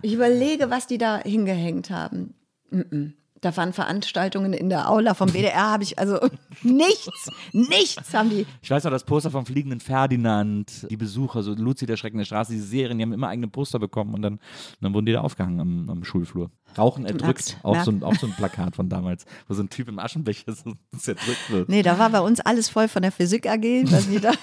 Ich 0.02 0.12
überlege, 0.14 0.70
was 0.70 0.86
die 0.86 0.98
da 0.98 1.18
hingehängt 1.18 1.90
haben. 1.90 2.34
Mm 2.70 2.80
-mm. 2.80 3.12
Da 3.42 3.54
waren 3.56 3.72
Veranstaltungen 3.74 4.54
in 4.54 4.70
der 4.70 4.90
Aula 4.90 5.12
vom 5.14 5.28
WDR, 5.34 5.70
habe 5.72 5.82
ich 5.82 5.98
also 5.98 6.18
nichts, 6.62 7.30
nichts 7.52 8.14
haben 8.14 8.30
die. 8.30 8.46
Ich 8.62 8.70
weiß 8.70 8.84
noch, 8.84 8.90
das 8.90 9.04
Poster 9.04 9.30
vom 9.30 9.44
Fliegenden 9.44 9.78
Ferdinand, 9.80 10.86
die 10.90 10.96
Besucher, 10.96 11.42
so 11.42 11.52
Luzi 11.52 11.84
der 11.84 11.96
Schrecken 11.98 12.16
der 12.18 12.24
Straße, 12.24 12.52
diese 12.52 12.66
Serien, 12.66 12.96
die 12.98 13.04
haben 13.04 13.12
immer 13.12 13.28
eigene 13.28 13.48
Poster 13.48 13.78
bekommen 13.78 14.14
und 14.14 14.22
dann, 14.22 14.40
dann 14.80 14.94
wurden 14.94 15.04
die 15.06 15.12
da 15.12 15.20
aufgehangen 15.20 15.60
am, 15.60 15.90
am 15.90 16.02
Schulflur. 16.04 16.50
Rauchen 16.78 17.04
erdrückt, 17.04 17.24
merkst, 17.24 17.58
auch 17.62 17.82
so, 17.84 17.90
ein, 17.90 17.98
merk- 18.00 18.04
auch 18.14 18.18
so 18.18 18.26
ein 18.26 18.32
Plakat 18.32 18.74
von 18.74 18.88
damals, 18.88 19.26
wo 19.48 19.54
so 19.54 19.62
ein 19.62 19.68
Typ 19.70 19.88
im 19.88 19.98
Aschenbecher 19.98 20.52
so 20.52 20.72
zerdrückt 20.98 21.50
wird. 21.50 21.68
Nee, 21.68 21.82
da 21.82 21.98
war 21.98 22.08
bei 22.10 22.20
uns 22.20 22.40
alles 22.40 22.70
voll 22.70 22.88
von 22.88 23.02
der 23.02 23.12
Physik 23.12 23.46
AG. 23.46 23.62
Weiß 23.62 24.06
nicht, 24.08 24.24
da. 24.24 24.32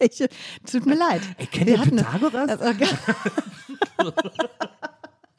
Ich, 0.00 0.22
tut 0.70 0.86
mir 0.86 0.94
leid. 0.96 1.22
Ey, 1.38 1.46
kennt 1.46 1.68
ihr 1.70 1.78
Pythagoras? 1.78 2.60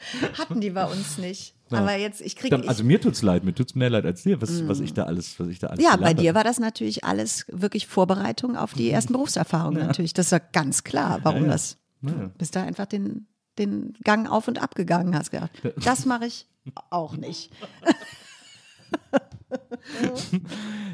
Hatten 0.38 0.61
die 0.61 0.69
bei 0.71 0.85
uns 0.85 1.17
nicht. 1.17 1.55
Ja. 1.69 1.80
Aber 1.80 1.95
jetzt, 1.95 2.21
ich 2.21 2.35
kriege. 2.35 2.67
Also 2.67 2.84
mir 2.84 2.99
tut's 2.99 3.21
leid, 3.21 3.43
mir 3.43 3.53
tut's 3.53 3.76
mehr 3.76 3.89
leid 3.89 4.05
als 4.05 4.23
dir, 4.23 4.41
was, 4.41 4.67
was 4.67 4.80
ich 4.80 4.93
da 4.93 5.03
alles, 5.03 5.39
was 5.39 5.47
ich 5.49 5.59
da 5.59 5.67
alles 5.67 5.84
Ja, 5.84 5.95
bei 5.97 6.13
dir 6.13 6.34
war 6.34 6.43
das 6.43 6.59
natürlich 6.59 7.03
alles 7.03 7.45
wirklich 7.49 7.88
Vorbereitung 7.88 8.55
auf 8.55 8.73
die 8.73 8.89
ersten 8.89 9.13
Berufserfahrungen 9.13 9.85
natürlich. 9.85 10.13
Das 10.13 10.31
war 10.31 10.39
ganz 10.39 10.84
klar, 10.84 11.19
warum 11.23 11.47
das. 11.47 11.77
Bist 12.38 12.55
da 12.55 12.63
einfach 12.63 12.85
den, 12.85 13.27
den 13.57 13.93
Gang 14.03 14.30
auf 14.30 14.47
und 14.47 14.61
ab 14.61 14.73
gegangen 14.76 15.15
hast 15.15 15.31
gedacht. 15.31 15.51
Das 15.84 16.05
mache 16.05 16.26
ich 16.26 16.47
auch 16.89 17.17
nicht. 17.17 17.51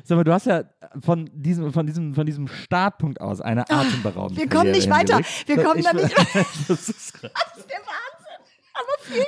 Sag 0.03 0.17
mal, 0.17 0.23
du 0.23 0.33
hast 0.33 0.45
ja 0.45 0.63
von 1.01 1.29
diesem, 1.33 1.73
von 1.73 1.85
diesem, 1.85 2.13
von 2.13 2.25
diesem 2.25 2.47
Startpunkt 2.47 3.19
aus 3.19 3.41
eine 3.41 3.69
atemberaubende 3.69 4.41
Ah, 4.41 4.43
wir 4.43 4.49
kommen 4.49 4.71
nicht 4.71 4.89
weiter. 4.89 5.19
Wir 5.45 5.63
kommen 5.63 5.83
da 5.83 5.93
nicht 5.93 6.15
das 6.67 6.89
ist 6.89 7.13
krass. 7.13 7.31
Das 7.33 7.57
ist 7.57 7.69
der 7.69 7.79
Wahnsinn. 7.79 8.14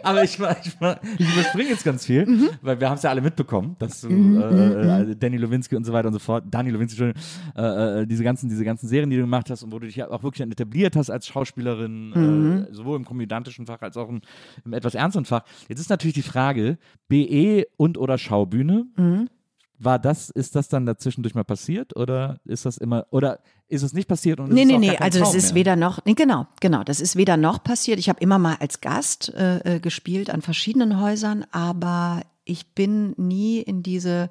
Aber 0.03 0.24
ich, 0.24 0.40
ich, 0.40 0.78
ich 1.19 1.34
überspringe 1.34 1.69
jetzt 1.69 1.84
ganz 1.84 2.06
viel, 2.06 2.26
Mhm. 2.26 2.49
weil 2.61 2.80
wir 2.80 2.90
haben 2.90 2.95
es 2.98 3.03
ja 3.03 3.10
alle 3.11 3.22
mitbekommen, 3.22 3.76
dass 3.80 4.02
du 4.02 4.10
äh, 4.10 5.11
äh, 5.11 5.15
Danny 5.15 5.38
Lewinsky 5.38 5.76
und 5.76 5.86
so 5.86 5.94
weiter 5.94 6.07
und 6.07 6.14
so 6.14 6.19
fort, 6.19 6.44
Dani 6.49 6.72
Lewinsky, 6.72 7.03
Entschuldigung, 7.03 7.22
äh, 7.56 8.02
äh, 8.02 8.07
diese 8.07 8.24
ganzen, 8.24 8.49
diese 8.49 8.65
ganzen 8.65 8.88
Serien, 8.88 9.10
die 9.10 9.15
du 9.18 9.22
gemacht 9.24 9.49
hast 9.49 9.64
und 9.64 9.72
wo 9.72 9.80
du 9.80 9.86
dich 9.86 10.03
auch 10.03 10.24
wirklich 10.24 10.45
etabliert 10.48 10.95
hast 10.95 11.10
als 11.10 11.28
Schauspielerin, 11.28 12.10
Mhm. 12.10 12.68
äh, 12.69 12.74
sowohl 12.74 12.98
im 12.98 13.06
komödiantischen 13.06 13.65
Fach 13.68 13.82
als 13.82 13.95
auch 13.98 14.10
im, 14.10 14.22
im 14.65 14.74
etwas 14.74 14.95
ernsteren 14.95 15.26
Fach. 15.26 15.44
Jetzt 15.69 15.80
ist 15.80 15.90
natürlich 15.90 16.15
die 16.15 16.22
Frage, 16.24 16.78
BE 17.07 17.65
und 17.78 17.98
oder 17.98 18.18
Schaubühne, 18.18 18.86
Mhm. 18.95 19.30
War 19.79 19.99
das, 19.99 20.29
ist 20.29 20.55
das 20.55 20.69
dann 20.69 20.85
dazwischendurch 20.85 21.35
mal 21.35 21.43
passiert 21.43 21.95
oder 21.95 22.39
ist 22.45 22.65
das 22.65 22.77
immer, 22.77 23.05
oder 23.11 23.39
ist 23.67 23.83
es 23.83 23.93
nicht 23.93 24.07
passiert 24.07 24.39
und 24.39 24.51
Nee, 24.51 24.65
nee, 24.65 24.77
nee, 24.77 24.97
also 24.97 25.19
das 25.19 25.29
Traum 25.29 25.37
ist 25.37 25.45
mehr? 25.47 25.55
weder 25.55 25.75
noch, 25.75 26.03
nee, 26.05 26.13
genau, 26.13 26.47
genau, 26.59 26.83
das 26.83 26.99
ist 26.99 27.15
weder 27.15 27.37
noch 27.37 27.63
passiert. 27.63 27.99
Ich 27.99 28.09
habe 28.09 28.19
immer 28.19 28.39
mal 28.39 28.55
als 28.59 28.81
Gast 28.81 29.33
äh, 29.35 29.75
äh, 29.75 29.79
gespielt 29.79 30.29
an 30.29 30.41
verschiedenen 30.41 30.99
Häusern, 30.99 31.45
aber 31.51 32.21
ich 32.45 32.73
bin 32.73 33.13
nie 33.17 33.59
in 33.59 33.83
diese, 33.83 34.29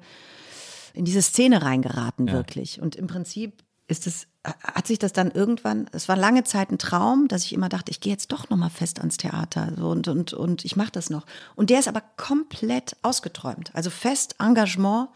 in 0.93 1.05
diese 1.05 1.21
Szene 1.21 1.61
reingeraten, 1.61 2.31
wirklich. 2.31 2.81
Und 2.81 2.95
im 2.95 3.07
Prinzip 3.07 3.63
ist 3.87 4.05
es, 4.05 4.27
hat 4.43 4.87
sich 4.87 4.99
das 4.99 5.13
dann 5.13 5.31
irgendwann, 5.31 5.87
es 5.93 6.09
war 6.09 6.17
lange 6.17 6.43
Zeit 6.43 6.71
ein 6.71 6.77
Traum, 6.77 7.27
dass 7.27 7.45
ich 7.45 7.53
immer 7.53 7.69
dachte, 7.69 7.91
ich 7.91 8.01
gehe 8.01 8.11
jetzt 8.11 8.31
doch 8.31 8.49
nochmal 8.49 8.69
fest 8.69 8.99
ans 8.99 9.17
Theater 9.17 9.71
so, 9.77 9.89
und, 9.89 10.07
und, 10.07 10.33
und 10.33 10.65
ich 10.65 10.75
mache 10.75 10.91
das 10.91 11.09
noch. 11.09 11.25
Und 11.55 11.69
der 11.69 11.79
ist 11.79 11.87
aber 11.87 12.01
komplett 12.17 12.97
ausgeträumt. 13.01 13.71
Also 13.73 13.89
fest 13.89 14.35
Engagement 14.39 15.09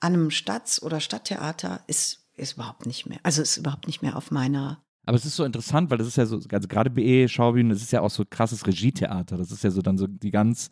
an 0.00 0.14
einem 0.14 0.30
Stadt- 0.30 0.80
oder 0.82 1.00
Stadttheater 1.00 1.80
ist, 1.86 2.26
ist 2.36 2.54
überhaupt 2.54 2.86
nicht 2.86 3.06
mehr, 3.06 3.20
also 3.22 3.42
ist 3.42 3.56
überhaupt 3.56 3.86
nicht 3.86 4.02
mehr 4.02 4.16
auf 4.16 4.30
meiner 4.30 4.82
Aber 5.06 5.16
es 5.16 5.24
ist 5.24 5.34
so 5.34 5.44
interessant, 5.44 5.90
weil 5.90 5.98
das 5.98 6.06
ist 6.06 6.16
ja 6.16 6.26
so, 6.26 6.36
also 6.52 6.68
gerade 6.68 6.90
BE, 6.90 7.26
Schaubühnen, 7.28 7.70
das 7.70 7.80
ist 7.82 7.90
ja 7.90 8.00
auch 8.02 8.10
so 8.10 8.22
krasses 8.28 8.66
Regietheater. 8.66 9.36
Das 9.38 9.50
ist 9.50 9.64
ja 9.64 9.70
so 9.70 9.80
dann 9.82 9.96
so 9.98 10.06
die 10.06 10.30
ganz, 10.30 10.70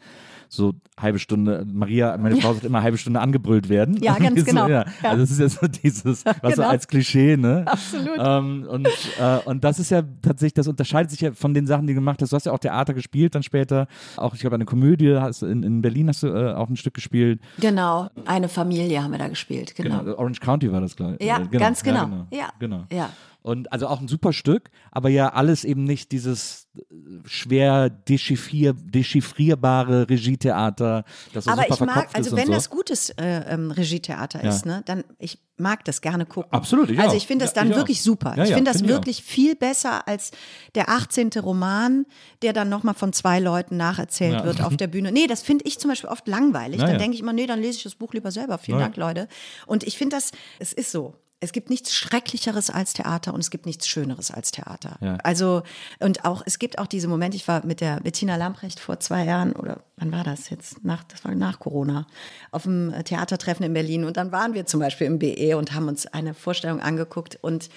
so 0.48 0.74
halbe 1.00 1.18
Stunde, 1.18 1.66
Maria, 1.70 2.16
meine 2.18 2.36
Frau 2.36 2.52
sagt 2.52 2.64
immer 2.64 2.82
halbe 2.82 2.98
Stunde 2.98 3.20
angebrüllt 3.20 3.68
werden. 3.68 3.96
Ja, 4.02 4.14
ganz 4.18 4.38
so, 4.38 4.44
genau. 4.46 4.68
Ja. 4.68 4.84
Ja. 5.02 5.10
Also 5.10 5.22
das 5.22 5.30
ist 5.32 5.40
ja 5.40 5.48
so 5.48 5.66
dieses, 5.66 6.24
was 6.42 6.55
so 6.55 6.62
Genau. 6.62 6.68
als 6.68 6.86
Klischee, 6.88 7.36
ne? 7.36 7.64
Absolut. 7.66 8.18
Ähm, 8.18 8.66
und, 8.68 8.86
äh, 9.18 9.38
und 9.46 9.64
das 9.64 9.78
ist 9.78 9.90
ja 9.90 10.02
tatsächlich, 10.22 10.55
das 10.55 10.68
unterscheidet 10.68 11.10
sich 11.10 11.20
ja 11.22 11.32
von 11.32 11.55
den 11.55 11.66
Sachen, 11.66 11.86
die 11.86 11.94
du 11.94 12.00
gemacht 12.00 12.20
hast. 12.22 12.30
Du 12.30 12.36
hast 12.36 12.44
ja 12.46 12.52
auch 12.52 12.59
Theater 12.59 12.94
gespielt 12.94 13.34
dann 13.34 13.42
später. 13.42 13.88
Auch, 14.18 14.34
ich 14.34 14.40
glaube, 14.40 14.55
eine 14.56 14.66
Komödie 14.66 15.16
hast 15.16 15.42
in, 15.42 15.62
in 15.62 15.80
Berlin 15.82 16.09
hast 16.09 16.22
du 16.22 16.28
äh, 16.28 16.52
auch 16.52 16.68
ein 16.68 16.76
Stück 16.76 16.94
gespielt. 16.94 17.40
Genau, 17.59 18.09
eine 18.26 18.48
Familie 18.48 19.02
haben 19.02 19.10
wir 19.12 19.18
da 19.18 19.28
gespielt, 19.28 19.74
genau. 19.74 20.00
Genau. 20.00 20.16
Orange 20.18 20.40
County 20.40 20.70
war 20.70 20.80
das, 20.82 20.94
glaube 20.94 21.16
ich. 21.18 21.26
Ja, 21.26 21.38
Äh, 21.40 21.56
ganz 21.59 21.82
genau. 21.82 22.26
Ja, 22.30 22.38
Ja. 22.38 22.48
genau. 22.59 22.84
Ja. 22.92 23.10
Und 23.48 23.72
also 23.72 23.86
auch 23.86 24.00
ein 24.00 24.08
super 24.08 24.32
Stück, 24.34 24.70
aber 24.92 25.08
ja 25.08 25.30
alles 25.32 25.64
eben 25.64 25.84
nicht 25.84 26.12
dieses 26.12 26.68
äh, 26.76 26.82
schwer 27.24 27.88
dechiffrier, 27.88 28.74
dechiffrierbare 28.74 30.08
Regietheater, 30.10 31.04
das 31.32 31.44
so 31.44 31.50
Aber 31.50 31.62
super 31.62 31.74
ich 31.74 31.80
mag, 31.80 32.08
also 32.12 32.36
wenn 32.36 32.46
so. 32.48 32.52
das 32.52 32.68
gutes 32.70 33.10
äh, 33.10 33.54
ähm, 33.54 33.70
Regietheater 33.70 34.42
Ja. 34.44 34.50
ist, 34.50 34.66
ne, 34.66 34.82
dann 34.86 35.02
ich 35.18 35.38
mag 35.56 35.84
das 35.86 36.00
gerne 36.02 36.26
gucken. 36.26 36.52
Absolut, 36.52 36.90
ich 36.90 36.98
Also 36.98 37.12
auch. 37.12 37.16
ich 37.16 37.26
finde 37.26 37.44
das 37.46 37.54
Ja, 37.54 37.62
dann 37.62 37.72
auch. 37.72 37.76
wirklich 37.78 38.02
super. 38.02 38.34
Ja, 38.36 38.44
ich 38.44 38.50
ja, 38.50 38.56
finde 38.56 38.70
das 38.70 38.82
auch. 38.82 38.86
wirklich 38.88 39.22
viel 39.22 39.56
besser 39.56 40.06
als 40.06 40.30
der 40.74 40.88
18. 40.90 41.30
Roman, 41.42 42.04
der 42.42 42.52
dann 42.52 42.68
nochmal 42.68 42.94
von 42.94 43.12
zwei 43.12 43.40
Leuten 43.40 43.76
nacherzählt 43.76 44.34
Ja. 44.34 44.44
wird 44.44 44.62
auf 44.62 44.76
der 44.76 44.86
Bühne. 44.88 45.10
Nee, 45.10 45.26
das 45.26 45.42
finde 45.42 45.64
ich 45.66 45.78
zum 45.78 45.90
Beispiel 45.90 46.10
oft 46.10 46.28
langweilig. 46.28 46.78
Ja, 46.80 46.84
dann 46.84 46.92
ja. 46.94 46.98
denke 46.98 47.14
ich 47.14 47.20
immer, 47.22 47.32
nee, 47.32 47.46
dann 47.46 47.60
lese 47.60 47.78
ich 47.78 47.82
das 47.82 47.94
Buch 47.96 48.12
lieber 48.12 48.30
selber. 48.30 48.58
Vielen 48.58 48.78
Ja. 48.78 48.84
Dank, 48.84 48.96
Leute. 48.96 49.26
Und 49.66 49.84
ich 49.84 49.96
finde 49.98 50.16
das, 50.16 50.30
es 50.58 50.72
ist 50.72 50.92
so. 50.92 51.14
Es 51.40 51.52
gibt 51.52 51.70
nichts 51.70 51.94
Schrecklicheres 51.94 52.69
als 52.69 52.94
Theater 52.94 53.32
und 53.32 53.40
es 53.40 53.51
gibt 53.51 53.65
nichts 53.65 53.86
Schöneres 53.86 54.31
als 54.31 54.51
Theater. 54.51 54.97
Ja. 55.01 55.19
Also, 55.23 55.62
und 56.01 56.24
auch, 56.24 56.43
es 56.44 56.59
gibt 56.59 56.78
auch 56.78 56.86
diese 56.86 57.06
Momente, 57.06 57.36
ich 57.36 57.47
war 57.47 57.65
mit 57.65 57.81
der 57.81 58.01
Bettina 58.01 58.36
Lamprecht 58.36 58.81
vor 58.81 58.98
zwei 58.98 59.24
Jahren 59.24 59.52
oder 59.52 59.82
wann 59.97 60.10
war 60.10 60.24
das 60.24 60.51
jetzt? 60.51 60.85
Nach, 60.85 61.05
das 61.05 61.24
war 61.24 61.35
nach 61.35 61.60
Corona, 61.60 62.06
auf 62.51 62.65
dem 62.65 62.93
Theatertreffen 63.05 63.65
in 63.65 63.73
Berlin. 63.73 64.05
Und 64.05 64.16
dann 64.16 64.32
waren 64.32 64.55
wir 64.55 64.66
zum 64.66 64.81
Beispiel 64.81 65.06
im 65.06 65.19
BE 65.19 65.56
und 65.56 65.74
haben 65.74 65.86
uns 65.86 66.06
eine 66.06 66.35
Vorstellung 66.35 66.81
angeguckt 66.81 67.39
und 67.40 67.70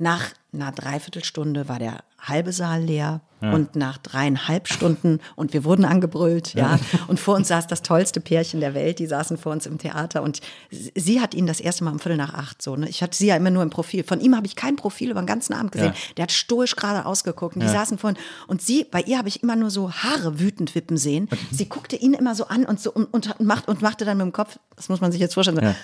nach 0.00 0.30
einer 0.52 0.72
Dreiviertelstunde 0.72 1.68
war 1.68 1.78
der 1.78 1.98
halbe 2.18 2.52
Saal 2.52 2.82
leer 2.82 3.20
und 3.40 3.74
nach 3.74 3.96
dreieinhalb 3.96 4.68
Stunden 4.68 5.20
und 5.34 5.54
wir 5.54 5.64
wurden 5.64 5.86
angebrüllt, 5.86 6.52
ja. 6.52 6.78
Und 7.08 7.18
vor 7.18 7.36
uns 7.36 7.48
saß 7.48 7.66
das 7.66 7.80
tollste 7.80 8.20
Pärchen 8.20 8.60
der 8.60 8.74
Welt, 8.74 8.98
die 8.98 9.06
saßen 9.06 9.38
vor 9.38 9.52
uns 9.52 9.64
im 9.64 9.78
Theater 9.78 10.22
und 10.22 10.42
sie 10.70 11.20
hat 11.22 11.34
ihn 11.34 11.46
das 11.46 11.58
erste 11.58 11.84
Mal 11.84 11.92
um 11.92 11.98
Viertel 11.98 12.18
nach 12.18 12.34
acht 12.34 12.60
so. 12.60 12.76
Ne? 12.76 12.88
Ich 12.88 13.02
hatte 13.02 13.16
sie 13.16 13.28
ja 13.28 13.36
immer 13.36 13.50
nur 13.50 13.62
im 13.62 13.70
Profil. 13.70 14.04
Von 14.04 14.20
ihm 14.20 14.36
habe 14.36 14.46
ich 14.46 14.56
kein 14.56 14.76
Profil 14.76 15.10
über 15.10 15.22
den 15.22 15.26
ganzen 15.26 15.54
Abend 15.54 15.72
gesehen. 15.72 15.94
Ja. 15.94 16.14
Der 16.18 16.22
hat 16.24 16.32
stoisch 16.32 16.76
gerade 16.76 17.06
ausgeguckt 17.06 17.56
und 17.56 17.62
die 17.62 17.68
saßen 17.68 17.96
vor 17.96 18.12
und 18.46 18.60
sie, 18.60 18.84
bei 18.84 19.00
ihr 19.02 19.16
habe 19.16 19.28
ich 19.28 19.42
immer 19.42 19.56
nur 19.56 19.70
so 19.70 19.90
Haare 19.90 20.38
wütend 20.38 20.74
wippen 20.74 20.98
sehen. 20.98 21.28
Sie 21.50 21.66
guckte 21.66 21.96
ihn 21.96 22.12
immer 22.12 22.34
so 22.34 22.48
an 22.48 22.66
und 22.66 22.78
so 22.78 22.92
und, 22.92 23.06
und, 23.14 23.40
macht, 23.40 23.68
und 23.68 23.80
machte 23.80 24.04
dann 24.04 24.18
mit 24.18 24.26
dem 24.26 24.32
Kopf, 24.32 24.58
das 24.76 24.88
muss 24.90 25.00
man 25.00 25.12
sich 25.12 25.20
jetzt 25.20 25.34
vorstellen, 25.34 25.58
so, 25.62 25.74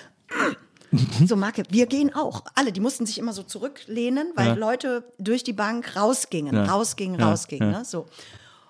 So 1.25 1.35
Marke, 1.35 1.63
wir 1.69 1.85
gehen 1.85 2.13
auch. 2.15 2.43
Alle, 2.55 2.71
die 2.71 2.79
mussten 2.79 3.05
sich 3.05 3.17
immer 3.17 3.33
so 3.33 3.43
zurücklehnen, 3.43 4.31
weil 4.35 4.47
Ja. 4.47 4.53
Leute 4.53 5.11
durch 5.19 5.43
die 5.43 5.53
Bank 5.53 5.95
rausgingen, 5.95 6.55
Ja. 6.55 6.65
rausgingen, 6.65 7.21
rausgingen. 7.21 7.71
Ne? 7.71 7.85
So. 7.85 8.05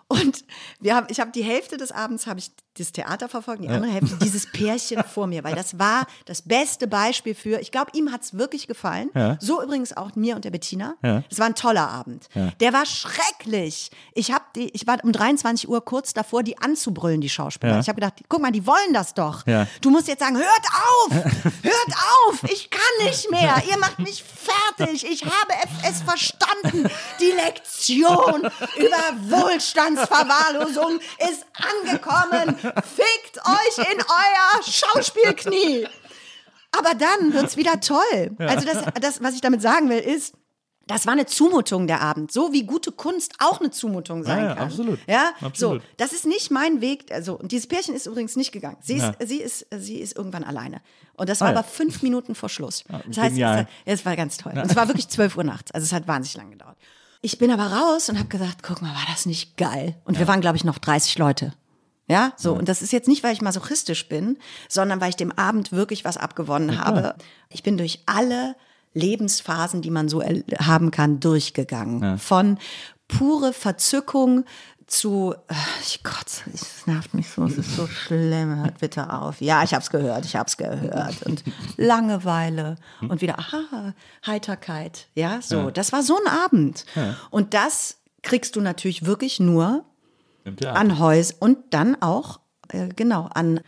Und 0.07 0.45
wir 0.79 0.95
haben, 0.95 1.07
ich 1.09 1.19
habe 1.19 1.31
die 1.31 1.43
Hälfte 1.43 1.77
des 1.77 1.91
Abends 1.91 2.27
habe 2.27 2.39
ich 2.39 2.51
das 2.77 2.91
Theater 2.91 3.29
verfolgt, 3.29 3.63
die 3.63 3.69
andere 3.69 3.91
Hälfte 3.91 4.17
dieses 4.23 4.51
Pärchen 4.51 5.03
vor 5.03 5.27
mir, 5.27 5.43
weil 5.43 5.55
das 5.55 5.79
war 5.79 6.07
das 6.25 6.41
beste 6.41 6.87
Beispiel 6.87 7.35
für, 7.35 7.59
ich 7.59 7.71
glaube, 7.71 7.91
ihm 7.93 8.11
hat 8.11 8.21
es 8.23 8.37
wirklich 8.37 8.67
gefallen. 8.67 9.09
Ja. 9.13 9.37
So 9.39 9.61
übrigens 9.61 9.95
auch 9.95 10.15
mir 10.15 10.35
und 10.35 10.45
der 10.45 10.51
Bettina. 10.51 10.95
Ja. 11.03 11.23
Es 11.29 11.39
war 11.39 11.47
ein 11.47 11.55
toller 11.55 11.89
Abend. 11.89 12.27
Der 12.59 12.73
war 12.73 12.85
schrecklich. 12.85 13.91
Ich, 14.13 14.31
hab 14.31 14.53
die, 14.53 14.69
ich 14.73 14.87
war 14.87 14.97
um 15.03 15.11
23 15.11 15.67
Uhr 15.69 15.83
kurz 15.83 16.13
davor, 16.13 16.43
die 16.43 16.57
anzubrüllen, 16.57 17.21
die 17.21 17.29
Schauspieler. 17.29 17.79
Ich 17.79 17.89
habe 17.89 17.99
gedacht, 17.99 18.23
guck 18.29 18.41
mal, 18.41 18.51
die 18.51 18.65
wollen 18.65 18.93
das 18.93 19.13
doch. 19.13 19.43
Du 19.81 19.89
musst 19.89 20.07
jetzt 20.07 20.19
sagen, 20.19 20.37
hört 20.37 20.47
auf, 20.47 21.13
hört 21.63 21.93
auf, 22.27 22.43
ich 22.51 22.69
kann 22.69 22.81
nicht 23.05 23.29
mehr, 23.31 23.61
ihr 23.69 23.77
macht 23.77 23.99
mich 23.99 24.23
fertig, 24.23 25.05
ich 25.05 25.23
habe 25.23 25.53
es 25.89 26.01
verstanden. 26.01 26.89
Die 27.19 27.31
Lektion 27.31 28.49
über 28.77 29.37
Wohlstandsverwahrlosung 29.37 30.99
ist 31.29 31.45
angekommen. 31.53 32.55
Fickt 32.75 33.37
euch 33.45 33.77
in 33.91 33.99
euer 33.99 34.63
Schauspielknie. 34.63 35.87
Aber 36.77 36.93
dann 36.93 37.33
wird's 37.33 37.57
wieder 37.57 37.79
toll. 37.79 38.35
Also 38.39 38.65
das, 38.65 38.83
das, 39.01 39.21
was 39.23 39.33
ich 39.35 39.41
damit 39.41 39.61
sagen 39.61 39.89
will, 39.89 39.99
ist, 39.99 40.35
das 40.85 41.05
war 41.05 41.13
eine 41.13 41.25
Zumutung 41.25 41.85
der 41.87 42.01
Abend, 42.01 42.31
so 42.31 42.53
wie 42.53 42.63
gute 42.63 42.93
Kunst 42.93 43.33
auch 43.39 43.59
eine 43.59 43.71
Zumutung 43.71 44.23
sein 44.23 44.37
Ja, 44.39 44.45
ja, 44.49 44.55
kann. 44.55 44.63
absolut. 44.67 44.99
Ja, 45.05 45.31
Absolut. 45.41 45.81
so. 45.81 45.87
Das 45.97 46.13
ist 46.13 46.25
nicht 46.25 46.49
mein 46.49 46.79
Weg. 46.79 47.11
Also, 47.11 47.37
und 47.37 47.51
dieses 47.51 47.67
Pärchen 47.67 47.93
ist 47.93 48.05
übrigens 48.05 48.37
nicht 48.37 48.53
gegangen. 48.53 48.77
Sie 48.81 48.93
ist, 48.95 49.01
Ja. 49.03 49.13
sie 49.19 49.41
ist, 49.41 49.65
sie 49.77 49.97
ist 49.99 50.15
irgendwann 50.15 50.45
alleine. 50.45 50.81
Und 51.15 51.27
das 51.29 51.41
war 51.41 51.49
Ah, 51.49 51.51
aber 51.51 51.63
fünf 51.63 52.01
Minuten 52.03 52.35
vor 52.35 52.47
Schluss. 52.47 52.85
Das 53.07 53.17
heißt, 53.17 53.37
es, 53.37 53.65
es 53.99 54.05
war 54.05 54.15
ganz 54.15 54.37
toll. 54.37 54.53
Und 54.53 54.65
es 54.69 54.75
war 54.77 54.87
wirklich 54.87 55.09
zwölf 55.09 55.35
Uhr 55.35 55.43
nachts. 55.43 55.71
Also 55.71 55.83
es 55.83 55.91
hat 55.91 56.07
wahnsinnig 56.07 56.37
lang 56.37 56.51
gedauert. 56.51 56.77
Ich 57.21 57.37
bin 57.37 57.51
aber 57.51 57.65
raus 57.65 58.07
und 58.07 58.17
habe 58.17 58.29
gesagt, 58.29 58.61
guck 58.63 58.81
mal, 58.81 58.93
war 58.93 59.05
das 59.09 59.25
nicht 59.25 59.57
geil? 59.57 59.95
Und 60.05 60.19
wir 60.19 60.27
waren, 60.29 60.39
glaube 60.39 60.55
ich, 60.55 60.63
noch 60.63 60.77
30 60.77 61.17
Leute. 61.17 61.53
Ja, 62.07 62.33
so. 62.37 62.53
Und 62.53 62.69
das 62.69 62.81
ist 62.81 62.93
jetzt 62.93 63.07
nicht, 63.07 63.23
weil 63.23 63.33
ich 63.33 63.41
masochistisch 63.41 64.07
bin, 64.07 64.37
sondern 64.69 65.01
weil 65.01 65.09
ich 65.09 65.17
dem 65.17 65.31
Abend 65.31 65.71
wirklich 65.71 66.05
was 66.05 66.17
abgewonnen 66.17 66.79
habe. 66.79 67.15
Ich 67.49 67.63
bin 67.63 67.77
durch 67.77 68.01
alle 68.05 68.55
Lebensphasen, 68.93 69.81
die 69.81 69.91
man 69.91 70.07
so 70.07 70.23
haben 70.23 70.91
kann, 70.91 71.19
durchgegangen. 71.19 72.17
Von 72.17 72.59
pure 73.07 73.51
Verzückung 73.53 74.45
zu, 74.87 75.35
ich 75.81 76.01
Gott, 76.01 76.45
es 76.53 76.87
nervt 76.87 77.13
mich 77.13 77.29
so, 77.29 77.43
es 77.43 77.57
ist 77.57 77.75
so 77.75 77.87
schlimm, 77.87 78.63
hört 78.63 78.79
bitte 78.79 79.11
auf. 79.11 79.41
Ja, 79.41 79.61
ich 79.63 79.73
hab's 79.73 79.89
gehört, 79.89 80.23
ich 80.23 80.37
hab's 80.37 80.55
gehört. 80.55 81.23
Und 81.23 81.43
Langeweile 81.75 82.77
und 83.01 83.21
wieder, 83.21 83.37
aha, 83.37 83.93
Heiterkeit. 84.25 85.07
Ja, 85.13 85.41
so. 85.41 85.71
Das 85.71 85.91
war 85.91 86.03
so 86.03 86.17
ein 86.17 86.31
Abend. 86.31 86.85
Und 87.31 87.53
das 87.53 87.97
kriegst 88.21 88.55
du 88.55 88.61
natürlich 88.61 89.05
wirklich 89.05 89.41
nur. 89.41 89.83
An 90.65 90.99
Häus 90.99 91.31
und 91.31 91.57
dann 91.71 92.01
auch, 92.01 92.39
äh, 92.69 92.89
genau, 92.95 93.29
an, 93.33 93.61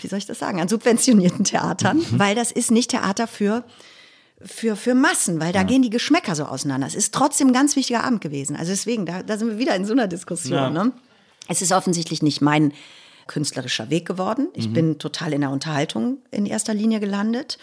wie 0.00 0.06
soll 0.08 0.18
ich 0.18 0.26
das 0.26 0.38
sagen, 0.38 0.60
an 0.60 0.68
subventionierten 0.68 1.44
Theatern, 1.44 2.04
weil 2.12 2.34
das 2.34 2.52
ist 2.52 2.70
nicht 2.70 2.90
Theater 2.90 3.26
für, 3.26 3.64
für, 4.40 4.76
für 4.76 4.94
Massen, 4.94 5.40
weil 5.40 5.52
da 5.52 5.62
gehen 5.62 5.82
die 5.82 5.90
Geschmäcker 5.90 6.34
so 6.34 6.44
auseinander. 6.44 6.86
Es 6.86 6.94
ist 6.94 7.14
trotzdem 7.14 7.48
ein 7.48 7.52
ganz 7.52 7.76
wichtiger 7.76 8.04
Abend 8.04 8.20
gewesen. 8.20 8.56
Also 8.56 8.72
deswegen, 8.72 9.06
da, 9.06 9.22
da 9.22 9.36
sind 9.36 9.48
wir 9.48 9.58
wieder 9.58 9.74
in 9.74 9.84
so 9.84 9.92
einer 9.92 10.08
Diskussion. 10.08 10.58
Ja. 10.58 10.70
Ne? 10.70 10.92
Es 11.48 11.62
ist 11.62 11.72
offensichtlich 11.72 12.22
nicht 12.22 12.40
mein 12.40 12.72
künstlerischer 13.26 13.90
Weg 13.90 14.06
geworden. 14.06 14.48
Ich 14.54 14.72
bin 14.72 14.98
total 14.98 15.32
in 15.34 15.42
der 15.42 15.50
Unterhaltung 15.50 16.18
in 16.30 16.46
erster 16.46 16.72
Linie 16.72 16.98
gelandet 16.98 17.58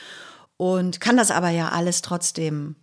und 0.58 1.02
kann 1.02 1.18
das 1.18 1.32
aber 1.32 1.50
ja 1.50 1.70
alles 1.70 2.02
trotzdem, 2.02 2.76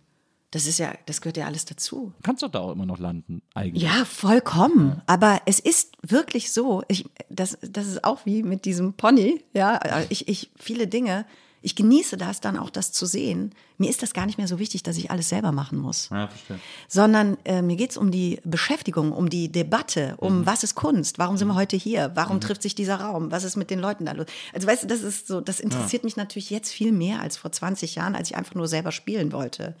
das 0.53 0.67
ist 0.67 0.77
ja, 0.77 0.93
das 1.07 1.19
gehört 1.19 1.37
ja 1.37 1.47
alles 1.47 1.65
dazu. 1.65 2.13
Kannst 2.21 2.43
doch 2.43 2.51
da 2.51 2.59
auch 2.59 2.71
immer 2.73 2.85
noch 2.85 2.99
landen, 2.99 3.41
eigentlich. 3.55 3.81
Ja, 3.81 4.05
vollkommen. 4.05 5.01
Aber 5.07 5.41
es 5.47 5.59
ist 5.59 5.97
wirklich 6.03 6.51
so, 6.51 6.83
ich, 6.87 7.09
das, 7.27 7.57
das 7.61 7.87
ist 7.87 8.03
auch 8.03 8.27
wie 8.27 8.43
mit 8.43 8.65
diesem 8.65 8.93
Pony, 8.93 9.43
ja, 9.53 9.79
ich, 10.09 10.27
ich, 10.27 10.51
viele 10.55 10.85
Dinge, 10.85 11.25
ich 11.63 11.75
genieße 11.75 12.17
das 12.17 12.41
dann 12.41 12.57
auch, 12.57 12.69
das 12.69 12.91
zu 12.91 13.05
sehen. 13.05 13.55
Mir 13.77 13.89
ist 13.89 14.03
das 14.03 14.13
gar 14.13 14.25
nicht 14.25 14.37
mehr 14.37 14.47
so 14.47 14.59
wichtig, 14.59 14.83
dass 14.83 14.97
ich 14.97 15.09
alles 15.09 15.29
selber 15.29 15.51
machen 15.51 15.79
muss. 15.79 16.09
Ja, 16.11 16.27
verstehe. 16.27 16.59
Sondern 16.87 17.37
äh, 17.45 17.61
mir 17.61 17.77
geht's 17.77 17.95
um 17.97 18.11
die 18.11 18.39
Beschäftigung, 18.43 19.13
um 19.13 19.29
die 19.29 19.51
Debatte, 19.51 20.15
um 20.17 20.45
was 20.45 20.63
ist 20.63 20.75
Kunst, 20.75 21.17
warum 21.19 21.37
sind 21.37 21.47
wir 21.47 21.55
heute 21.55 21.77
hier, 21.77 22.11
warum 22.15 22.41
trifft 22.41 22.61
sich 22.61 22.75
dieser 22.75 22.97
Raum, 22.97 23.31
was 23.31 23.45
ist 23.45 23.55
mit 23.55 23.69
den 23.71 23.79
Leuten 23.79 24.05
da 24.05 24.11
los. 24.11 24.27
Also 24.53 24.67
weißt 24.67 24.83
du, 24.83 24.87
das 24.87 25.01
ist 25.01 25.27
so, 25.27 25.41
das 25.41 25.61
interessiert 25.61 26.03
mich 26.03 26.17
natürlich 26.17 26.49
jetzt 26.49 26.71
viel 26.71 26.91
mehr 26.91 27.21
als 27.21 27.37
vor 27.37 27.51
20 27.51 27.95
Jahren, 27.95 28.15
als 28.15 28.29
ich 28.29 28.35
einfach 28.35 28.55
nur 28.55 28.67
selber 28.67 28.91
spielen 28.91 29.31
wollte. 29.31 29.75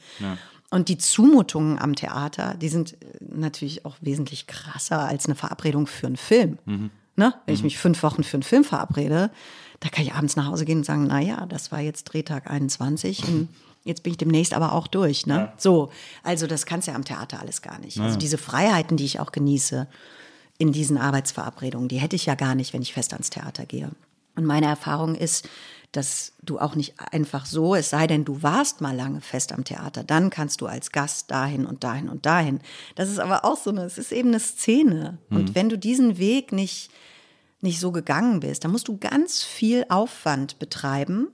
Und 0.73 0.89
die 0.89 0.97
Zumutungen 0.97 1.77
am 1.77 1.95
Theater, 1.95 2.55
die 2.59 2.67
sind 2.67 2.93
äh, 2.93 2.97
natürlich 3.19 3.85
auch 3.85 3.95
wesentlich 4.01 4.47
krasser 4.47 5.01
als 5.01 5.27
eine 5.27 5.35
Verabredung 5.35 5.85
für 5.85 6.07
einen 6.07 6.17
Film. 6.17 6.57
Ne? 7.15 7.35
Wenn 7.45 7.53
ich 7.53 7.61
mich 7.61 7.77
fünf 7.77 8.01
Wochen 8.01 8.23
für 8.23 8.37
einen 8.37 8.43
Film 8.43 8.63
verabrede, 8.63 9.29
da 9.81 9.89
kann 9.89 10.03
ich 10.03 10.13
abends 10.13 10.35
nach 10.35 10.47
Hause 10.47 10.65
gehen 10.65 10.79
und 10.79 10.83
sagen, 10.83 11.05
na 11.07 11.19
ja, 11.19 11.45
das 11.45 11.71
war 11.71 11.79
jetzt 11.79 12.05
Drehtag 12.05 12.49
21 12.49 13.27
und 13.27 13.49
jetzt 13.83 14.01
bin 14.01 14.13
ich 14.13 14.17
demnächst 14.17 14.55
aber 14.55 14.73
auch 14.73 14.87
durch. 14.87 15.27
Ne? 15.27 15.53
So, 15.57 15.91
also 16.23 16.47
das 16.47 16.65
kannst 16.65 16.87
du 16.87 16.91
ja 16.91 16.95
am 16.95 17.05
Theater 17.05 17.39
alles 17.39 17.61
gar 17.61 17.77
nicht. 17.77 17.99
Also 17.99 18.17
diese 18.17 18.39
Freiheiten, 18.39 18.97
die 18.97 19.05
ich 19.05 19.19
auch 19.19 19.31
genieße 19.31 19.87
in 20.57 20.71
diesen 20.71 20.97
Arbeitsverabredungen, 20.97 21.87
die 21.87 21.97
hätte 21.97 22.15
ich 22.15 22.25
ja 22.25 22.33
gar 22.33 22.55
nicht, 22.55 22.73
wenn 22.73 22.81
ich 22.81 22.93
fest 22.93 23.13
ans 23.13 23.29
Theater 23.29 23.67
gehe. 23.67 23.91
Und 24.35 24.45
meine 24.45 24.65
Erfahrung 24.65 25.13
ist, 25.13 25.47
dass 25.93 26.33
du 26.41 26.59
auch 26.59 26.75
nicht 26.75 26.95
einfach 26.97 27.45
so, 27.45 27.75
es 27.75 27.91
sei 27.91 28.07
denn, 28.07 28.25
du 28.25 28.43
warst 28.43 28.81
mal 28.81 28.95
lange 28.95 29.21
fest 29.21 29.53
am 29.53 29.63
Theater, 29.63 30.03
dann 30.03 30.29
kannst 30.29 30.59
du 30.59 30.65
als 30.65 30.91
Gast 30.91 31.31
dahin 31.31 31.65
und 31.65 31.83
dahin 31.83 32.09
und 32.09 32.25
dahin. 32.25 32.59
Das 32.95 33.09
ist 33.09 33.19
aber 33.19 33.45
auch 33.45 33.57
so 33.57 33.69
eine, 33.69 33.83
es 33.83 33.97
ist 33.97 34.11
eben 34.11 34.29
eine 34.29 34.39
Szene. 34.39 35.19
Und 35.29 35.55
wenn 35.55 35.69
du 35.69 35.77
diesen 35.77 36.17
Weg 36.17 36.51
nicht, 36.51 36.89
nicht 37.61 37.79
so 37.79 37.91
gegangen 37.91 38.39
bist, 38.39 38.63
dann 38.63 38.71
musst 38.71 38.87
du 38.87 38.97
ganz 38.97 39.43
viel 39.43 39.85
Aufwand 39.87 40.59
betreiben, 40.59 41.27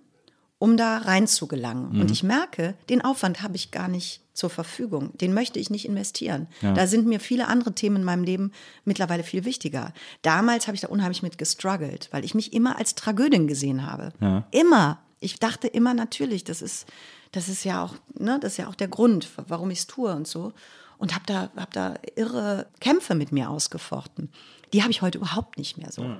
um 0.59 0.75
da 0.75 0.97
reinzugelangen. 0.99 1.93
Mhm. 1.93 2.01
Und 2.01 2.11
ich 2.11 2.21
merke, 2.21 2.75
den 2.89 3.01
Aufwand 3.01 3.41
habe 3.41 3.55
ich 3.55 3.71
gar 3.71 3.87
nicht 3.87 4.21
zur 4.39 4.49
Verfügung. 4.49 5.15
Den 5.17 5.33
möchte 5.33 5.59
ich 5.59 5.69
nicht 5.69 5.85
investieren. 5.85 6.47
Da 6.73 6.87
sind 6.87 7.05
mir 7.05 7.19
viele 7.19 7.47
andere 7.47 7.75
Themen 7.75 7.97
in 7.97 8.03
meinem 8.03 8.23
Leben 8.23 8.51
mittlerweile 8.85 9.23
viel 9.23 9.45
wichtiger. 9.45 9.93
Damals 10.21 10.65
habe 10.67 10.75
ich 10.75 10.81
da 10.81 10.87
unheimlich 10.87 11.21
mit 11.21 11.37
gestruggelt, 11.37 12.07
weil 12.11 12.25
ich 12.25 12.33
mich 12.33 12.53
immer 12.53 12.77
als 12.79 12.95
Tragödin 12.95 13.47
gesehen 13.47 13.85
habe. 13.85 14.13
Immer. 14.51 14.99
Ich 15.19 15.37
dachte 15.39 15.67
immer 15.67 15.93
natürlich, 15.93 16.45
das 16.45 16.61
ist, 16.61 16.87
das 17.33 17.49
ist 17.49 17.65
ja 17.65 17.83
auch, 17.83 17.95
ne, 18.17 18.39
das 18.41 18.53
ist 18.53 18.57
ja 18.57 18.69
auch 18.69 18.75
der 18.75 18.87
Grund, 18.87 19.27
warum 19.47 19.69
ich 19.69 19.79
es 19.79 19.87
tue 19.87 20.15
und 20.15 20.27
so. 20.27 20.53
Und 20.97 21.13
habe 21.13 21.25
da, 21.27 21.49
hab 21.55 21.73
da 21.73 21.95
irre 22.15 22.67
Kämpfe 22.79 23.15
mit 23.15 23.31
mir 23.31 23.49
ausgefochten. 23.49 24.31
Die 24.73 24.81
habe 24.81 24.91
ich 24.91 25.01
heute 25.01 25.17
überhaupt 25.17 25.57
nicht 25.57 25.77
mehr 25.77 25.91
so. 25.91 26.03
Ja, 26.03 26.17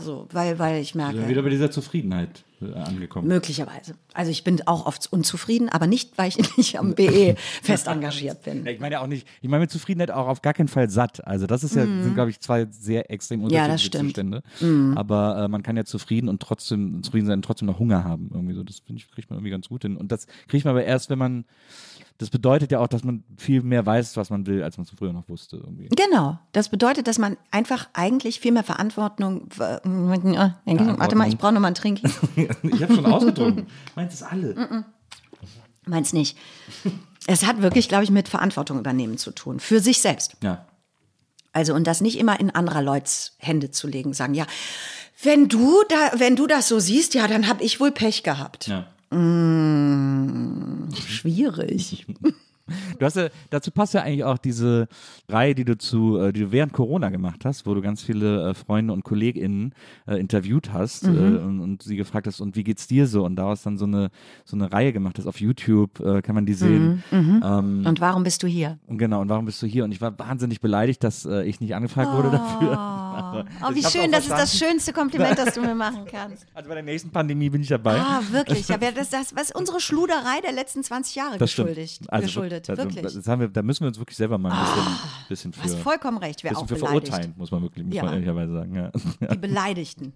so, 0.00 0.28
weil, 0.30 0.58
weil 0.58 0.80
ich 0.80 0.94
merke. 0.94 1.14
Wir 1.14 1.20
sind 1.20 1.30
wieder 1.30 1.42
bei 1.42 1.48
dieser 1.48 1.70
Zufriedenheit 1.70 2.44
äh, 2.60 2.72
angekommen. 2.74 3.26
Möglicherweise. 3.26 3.94
Also 4.12 4.30
ich 4.30 4.44
bin 4.44 4.62
auch 4.66 4.86
oft 4.86 5.12
unzufrieden, 5.12 5.68
aber 5.68 5.88
nicht, 5.88 6.16
weil 6.16 6.28
ich 6.28 6.36
nicht 6.56 6.78
am 6.78 6.94
BE 6.94 7.34
fest 7.62 7.88
engagiert 7.88 8.44
bin. 8.44 8.64
Ja, 8.64 8.70
ich 8.70 8.78
meine 8.78 8.94
ja 8.94 9.00
auch 9.00 9.08
nicht, 9.08 9.26
ich 9.42 9.48
meine 9.48 9.62
mit 9.62 9.70
Zufriedenheit 9.70 10.12
auch 10.12 10.28
auf 10.28 10.42
gar 10.42 10.54
keinen 10.54 10.68
Fall 10.68 10.90
satt. 10.90 11.26
Also 11.26 11.46
das 11.46 11.64
ist 11.64 11.74
ja, 11.74 11.82
sind 11.82 12.14
glaube 12.14 12.30
ich 12.30 12.40
zwei 12.40 12.66
sehr 12.70 13.10
extrem. 13.10 13.40
Ja, 13.48 13.64
unterschiedliche 13.64 13.72
das 13.72 13.82
stimmt. 13.82 14.32
Mhm. 14.32 14.42
Zustände. 14.58 14.96
Aber 14.96 15.44
äh, 15.44 15.48
man 15.48 15.62
kann 15.62 15.76
ja 15.76 15.84
zufrieden 15.84 16.28
und 16.28 16.40
trotzdem 16.40 17.02
zufrieden 17.02 17.26
sein 17.26 17.38
und 17.38 17.44
trotzdem 17.44 17.66
noch 17.66 17.80
Hunger 17.80 18.04
haben. 18.04 18.30
Irgendwie 18.32 18.54
so, 18.54 18.62
das 18.62 18.78
finde 18.78 19.02
ich 19.02 19.10
kriegt 19.10 19.28
man 19.30 19.38
irgendwie 19.38 19.50
ganz 19.50 19.68
gut 19.68 19.82
hin. 19.82 19.96
Und 19.96 20.12
das 20.12 20.26
kriegt 20.46 20.64
man 20.64 20.72
aber 20.72 20.84
erst, 20.84 21.10
wenn 21.10 21.18
man 21.18 21.44
das 22.18 22.30
bedeutet 22.30 22.70
ja 22.70 22.78
auch, 22.78 22.86
dass 22.86 23.02
man 23.02 23.24
viel 23.36 23.62
mehr 23.62 23.84
weiß, 23.84 24.16
was 24.16 24.30
man 24.30 24.46
will, 24.46 24.62
als 24.62 24.76
man 24.76 24.84
es 24.84 24.90
früher 24.96 25.12
noch 25.12 25.28
wusste. 25.28 25.56
Irgendwie. 25.56 25.88
Genau. 25.88 26.38
Das 26.52 26.68
bedeutet, 26.68 27.08
dass 27.08 27.18
man 27.18 27.36
einfach 27.50 27.88
eigentlich 27.92 28.38
viel 28.38 28.52
mehr 28.52 28.62
Verantwortung. 28.62 29.48
Warte 29.56 31.16
mal, 31.16 31.28
ich 31.28 31.38
brauche 31.38 31.52
noch 31.52 31.60
mal 31.60 31.68
ein 31.68 31.74
Trinken. 31.74 32.12
ich 32.62 32.82
habe 32.82 32.94
schon 32.94 33.06
ausgetrunken. 33.06 33.66
Meinst 33.96 34.20
du 34.20 34.24
es 34.24 34.30
alle? 34.30 34.84
Meins 35.86 36.12
nicht. 36.12 36.38
Es 37.26 37.44
hat 37.44 37.62
wirklich, 37.62 37.88
glaube 37.88 38.04
ich, 38.04 38.10
mit 38.10 38.28
Verantwortung 38.28 38.78
übernehmen 38.78 39.18
zu 39.18 39.32
tun. 39.32 39.58
Für 39.58 39.80
sich 39.80 40.00
selbst. 40.00 40.36
Ja. 40.42 40.66
Also, 41.52 41.74
und 41.74 41.86
das 41.86 42.00
nicht 42.00 42.18
immer 42.18 42.38
in 42.38 42.50
anderer 42.50 42.82
Leuts 42.82 43.36
Hände 43.38 43.70
zu 43.70 43.88
legen, 43.88 44.12
sagen, 44.12 44.34
ja, 44.34 44.46
wenn 45.22 45.48
du 45.48 45.82
da, 45.88 46.18
wenn 46.18 46.36
du 46.36 46.46
das 46.46 46.68
so 46.68 46.78
siehst, 46.78 47.14
ja, 47.14 47.26
dann 47.26 47.48
habe 47.48 47.62
ich 47.64 47.80
wohl 47.80 47.90
Pech 47.90 48.22
gehabt. 48.22 48.68
ja. 48.68 48.86
Schwierig. 50.96 52.06
Du 52.98 53.04
hast 53.04 53.16
ja, 53.16 53.28
dazu 53.50 53.70
passt 53.70 53.94
ja 53.94 54.02
eigentlich 54.02 54.24
auch 54.24 54.38
diese 54.38 54.88
Reihe, 55.28 55.54
die 55.54 55.64
du 55.64 55.76
zu, 55.76 56.18
äh, 56.18 56.32
die 56.32 56.40
du 56.40 56.52
während 56.52 56.72
Corona 56.72 57.10
gemacht 57.10 57.44
hast, 57.44 57.66
wo 57.66 57.74
du 57.74 57.82
ganz 57.82 58.02
viele 58.02 58.50
äh, 58.50 58.54
Freunde 58.54 58.92
und 58.92 59.04
KollegInnen 59.04 59.74
äh, 60.06 60.16
interviewt 60.16 60.72
hast 60.72 61.04
Mhm. 61.06 61.36
und, 61.44 61.60
und 61.60 61.82
sie 61.82 61.96
gefragt 61.96 62.26
hast, 62.26 62.40
und 62.40 62.56
wie 62.56 62.64
geht's 62.64 62.86
dir 62.86 63.06
so? 63.06 63.24
Und 63.24 63.36
daraus 63.36 63.62
dann 63.62 63.76
so 63.76 63.84
eine 63.84 64.10
so 64.44 64.56
eine 64.56 64.72
Reihe 64.72 64.92
gemacht 64.92 65.18
hast 65.18 65.26
auf 65.26 65.40
YouTube, 65.40 65.94
kann 66.22 66.34
man 66.34 66.46
die 66.46 66.54
sehen. 66.54 67.02
Mhm. 67.10 67.42
Ähm, 67.44 67.84
Und 67.86 68.00
warum 68.00 68.22
bist 68.24 68.42
du 68.42 68.46
hier? 68.46 68.78
und 68.86 68.98
genau, 68.98 69.20
und 69.20 69.28
warum 69.28 69.44
bist 69.44 69.60
du 69.62 69.66
hier? 69.66 69.84
Und 69.84 69.92
ich 69.92 70.00
war 70.00 70.18
wahnsinnig 70.18 70.60
beleidigt, 70.60 71.02
dass 71.04 71.24
ich 71.26 71.60
nicht 71.60 71.74
angefragt 71.74 72.12
wurde 72.12 72.30
dafür. 72.30 73.44
Oh, 73.62 73.70
wie 73.74 73.78
Ich 73.78 73.84
hab's 73.84 73.92
schön, 73.94 74.10
das 74.12 74.24
ist 74.24 74.30
das 74.32 74.58
schönste 74.58 74.92
Kompliment, 74.92 75.38
das 75.38 75.54
du 75.54 75.60
mir 75.60 75.74
machen 75.74 76.04
kannst. 76.10 76.46
Also 76.54 76.68
bei 76.68 76.74
der 76.74 76.84
nächsten 76.84 77.10
Pandemie 77.10 77.50
bin 77.50 77.62
ich 77.62 77.68
dabei. 77.68 77.98
Ah, 77.98 78.20
wirklich. 78.30 78.68
Ja, 78.68 78.76
das, 78.94 79.10
das, 79.10 79.34
was 79.34 79.42
ist 79.50 79.54
unsere 79.56 79.80
Schluderei 79.80 80.40
der 80.42 80.52
letzten 80.52 80.82
20 80.82 81.14
Jahre 81.14 81.38
das 81.38 81.50
stimmt. 81.52 81.68
geschuldet? 81.68 82.00
Also, 82.08 82.26
geschuldet. 82.60 82.70
also, 82.70 82.82
wirklich. 82.96 83.14
Das 83.14 83.28
haben 83.28 83.40
wir, 83.40 83.48
da 83.48 83.62
müssen 83.62 83.80
wir 83.80 83.88
uns 83.88 83.98
wirklich 83.98 84.16
selber 84.16 84.38
mal 84.38 84.50
ein 84.52 84.58
bisschen, 85.28 85.28
bisschen 85.28 85.50
Du 85.52 85.58
für, 85.58 85.64
hast 85.64 85.74
vollkommen 85.82 86.18
recht, 86.18 86.42
bisschen 86.42 86.56
auch 86.56 86.66
für 86.66 86.74
beleidigt. 86.74 87.08
verurteilen, 87.08 87.34
muss 87.36 87.50
man 87.50 87.62
wirklich, 87.62 87.84
muss 87.84 87.94
Ja. 87.94 88.04
man 88.04 88.12
ehrlicherweise 88.14 88.52
sagen. 88.52 88.74
Ja. 88.74 88.90
Die 89.28 89.38
Beleidigten. 89.38 90.12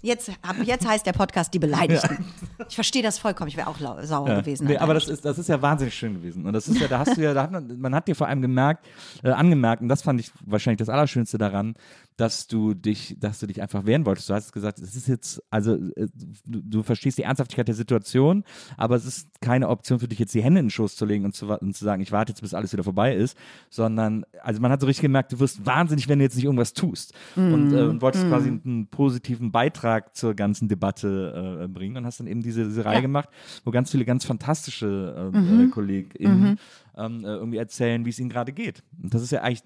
Jetzt, 0.00 0.30
ab 0.42 0.56
jetzt 0.64 0.86
heißt 0.86 1.06
der 1.06 1.12
Podcast 1.12 1.52
Die 1.54 1.58
Beleidigten. 1.58 2.24
Ich 2.68 2.74
verstehe 2.74 3.02
das 3.02 3.18
vollkommen. 3.18 3.48
Ich 3.48 3.56
wäre 3.56 3.68
auch 3.68 3.76
sauer 4.02 4.28
Ja. 4.28 4.40
gewesen. 4.40 4.66
Nee, 4.66 4.76
aber 4.78 4.94
das 4.94 5.08
ist, 5.08 5.24
das 5.24 5.38
ist 5.38 5.48
ja 5.48 5.60
wahnsinnig 5.60 5.94
schön 5.94 6.14
gewesen. 6.14 6.44
Und 6.46 6.52
das 6.52 6.66
ist 6.68 6.80
ja, 6.80 6.88
da 6.88 7.00
hast 7.00 7.16
du 7.16 7.20
ja, 7.22 7.34
da 7.34 7.42
hat 7.44 7.52
man, 7.52 7.78
man 7.80 7.94
hat 7.94 8.08
dir 8.08 8.14
vor 8.14 8.26
allem 8.28 8.42
gemerkt, 8.42 8.86
äh, 9.22 9.30
angemerkt, 9.30 9.82
und 9.82 9.88
das 9.88 10.02
fand 10.02 10.20
ich 10.20 10.30
wahrscheinlich 10.44 10.78
das 10.78 10.88
Allerschönste 10.88 11.38
daran, 11.38 11.74
dass 12.16 12.46
du 12.46 12.74
dich, 12.74 13.16
dass 13.18 13.40
du 13.40 13.46
dich 13.46 13.62
einfach 13.62 13.86
wehren 13.86 14.06
wolltest. 14.06 14.28
Du 14.28 14.34
hast 14.34 14.52
gesagt, 14.52 14.78
es 14.78 14.94
ist 14.94 15.08
jetzt, 15.08 15.42
also 15.50 15.74
äh, 15.74 16.08
du, 16.44 16.60
du 16.62 16.82
verstehst 16.82 17.18
die 17.18 17.22
Ernsthaftigkeit 17.22 17.68
der 17.68 17.74
Situation, 17.74 18.44
aber 18.76 18.96
es 18.96 19.06
ist 19.06 19.40
keine 19.40 19.68
Option 19.68 19.98
für 19.98 20.08
dich 20.08 20.18
jetzt 20.18 20.34
die 20.34 20.42
Hände 20.42 20.60
in 20.60 20.66
den 20.66 20.70
Schoß 20.70 20.96
zu 20.96 21.04
legen 21.04 21.24
und 21.24 21.34
zu, 21.34 21.46
und 21.46 21.76
zu 21.76 21.84
sagen, 21.84 22.02
ich 22.02 22.12
warte 22.12 22.32
jetzt, 22.32 22.40
bis 22.40 22.54
alles 22.54 22.72
wieder 22.72 22.84
vorbei 22.84 23.14
ist, 23.14 23.36
sondern, 23.70 24.24
also 24.42 24.60
man 24.60 24.70
hat 24.70 24.80
so 24.80 24.86
richtig 24.86 25.02
gemerkt, 25.02 25.32
du 25.32 25.40
wirst 25.40 25.64
wahnsinnig, 25.64 26.08
wenn 26.08 26.18
du 26.18 26.24
jetzt 26.24 26.36
nicht 26.36 26.44
irgendwas 26.44 26.72
tust. 26.74 27.14
Und, 27.52 27.72
äh, 27.72 27.82
und 27.82 28.02
wolltest 28.02 28.26
quasi 28.28 28.48
einen 28.48 28.86
positiven 28.88 29.52
Beitrag 29.52 30.16
zur 30.16 30.34
ganzen 30.34 30.68
Debatte 30.68 31.62
äh, 31.64 31.68
bringen 31.68 31.96
und 31.96 32.06
hast 32.06 32.20
dann 32.20 32.26
eben 32.26 32.42
diese, 32.42 32.64
diese 32.64 32.84
Reihe 32.84 33.02
gemacht, 33.02 33.28
wo 33.64 33.70
ganz 33.70 33.90
viele 33.90 34.04
ganz 34.04 34.24
fantastische 34.24 35.32
äh, 35.34 35.64
äh, 35.64 35.68
KollegInnen 35.68 36.58
ähm, 36.96 37.24
äh, 37.24 37.28
irgendwie 37.28 37.58
erzählen, 37.58 38.04
wie 38.04 38.10
es 38.10 38.18
ihnen 38.18 38.30
gerade 38.30 38.52
geht. 38.52 38.82
Und 39.02 39.14
das 39.14 39.22
ist 39.22 39.32
ja 39.32 39.42
eigentlich 39.42 39.62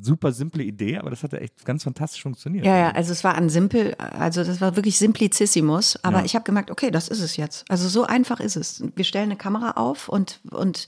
super 0.00 0.32
simple 0.32 0.62
Idee, 0.62 0.98
aber 0.98 1.10
das 1.10 1.22
hat 1.22 1.32
echt 1.34 1.64
ganz 1.64 1.84
fantastisch 1.84 2.22
funktioniert. 2.22 2.64
Ja, 2.66 2.76
ja, 2.76 2.90
also 2.90 3.12
es 3.12 3.22
war 3.24 3.34
ein 3.36 3.48
simpel, 3.48 3.94
also 3.94 4.42
das 4.44 4.60
war 4.60 4.76
wirklich 4.76 4.98
simplicissimus, 4.98 5.96
aber 6.02 6.18
Ja. 6.20 6.24
ich 6.24 6.34
habe 6.34 6.44
gemerkt, 6.44 6.70
okay, 6.70 6.90
das 6.90 7.08
ist 7.08 7.20
es 7.20 7.36
jetzt. 7.36 7.64
Also 7.68 7.88
so 7.88 8.04
einfach 8.04 8.40
ist 8.40 8.56
es. 8.56 8.82
Wir 8.96 9.04
stellen 9.04 9.26
eine 9.26 9.36
Kamera 9.36 9.72
auf 9.72 10.08
und, 10.08 10.40
und 10.50 10.86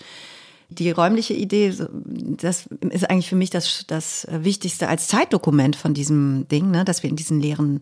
die 0.69 0.91
räumliche 0.91 1.35
Idee, 1.35 1.75
das 2.05 2.67
ist 2.91 3.09
eigentlich 3.11 3.29
für 3.29 3.37
mich 3.37 3.51
das, 3.51 3.85
das 3.87 4.27
Wichtigste 4.31 4.89
als 4.89 5.07
Zeitdokument 5.07 5.77
von 5.77 5.93
diesem 5.95 6.49
Ding, 6.49 6.71
ne, 6.71 6.85
dass 6.85 7.03
wir 7.03 7.11
in 7.11 7.17
diesen 7.17 7.41
leeren 7.41 7.81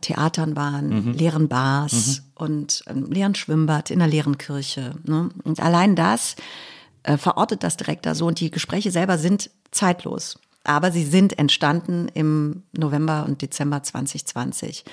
Theatern 0.00 0.54
waren, 0.56 1.12
leeren 1.14 1.48
Bars 1.48 2.22
und 2.36 2.84
einem 2.86 3.10
leeren 3.10 3.34
Schwimmbad 3.34 3.90
in 3.90 4.00
einer 4.00 4.10
leeren 4.10 4.38
Kirche. 4.38 4.94
Ne? 5.04 5.28
Und 5.42 5.60
allein 5.60 5.96
das 5.96 6.36
äh, 7.08 7.16
verortet 7.16 7.62
das 7.62 7.78
direkt 7.78 8.04
da 8.04 8.14
so. 8.14 8.26
Und 8.26 8.38
die 8.38 8.50
Gespräche 8.50 8.90
selber 8.90 9.16
sind 9.16 9.50
zeitlos. 9.70 10.38
Aber 10.64 10.92
sie 10.92 11.04
sind 11.04 11.38
entstanden 11.38 12.08
im 12.12 12.64
November 12.72 13.24
und 13.26 13.40
Dezember 13.40 13.82
2020. 13.82 14.84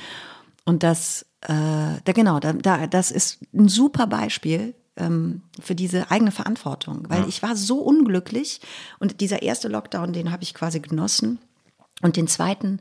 Und 0.64 0.84
das, 0.84 1.26
äh, 1.42 1.50
da, 1.50 2.12
genau, 2.14 2.40
da, 2.40 2.54
da, 2.54 2.88
das 2.88 3.12
ist 3.12 3.40
ein 3.54 3.68
super 3.68 4.08
Beispiel 4.08 4.76
ähm, 4.96 5.42
für 5.60 5.76
diese 5.76 6.10
eigene 6.10 6.32
Verantwortung. 6.32 7.04
Weil 7.10 7.28
ich 7.28 7.44
war 7.44 7.58
so 7.58 7.80
unglücklich 7.80 8.62
und 9.00 9.20
dieser 9.20 9.42
erste 9.42 9.68
Lockdown, 9.68 10.14
den 10.14 10.32
habe 10.32 10.44
ich 10.44 10.54
quasi 10.54 10.80
genossen. 10.80 11.40
Und 12.02 12.16
den 12.16 12.28
zweiten, 12.28 12.80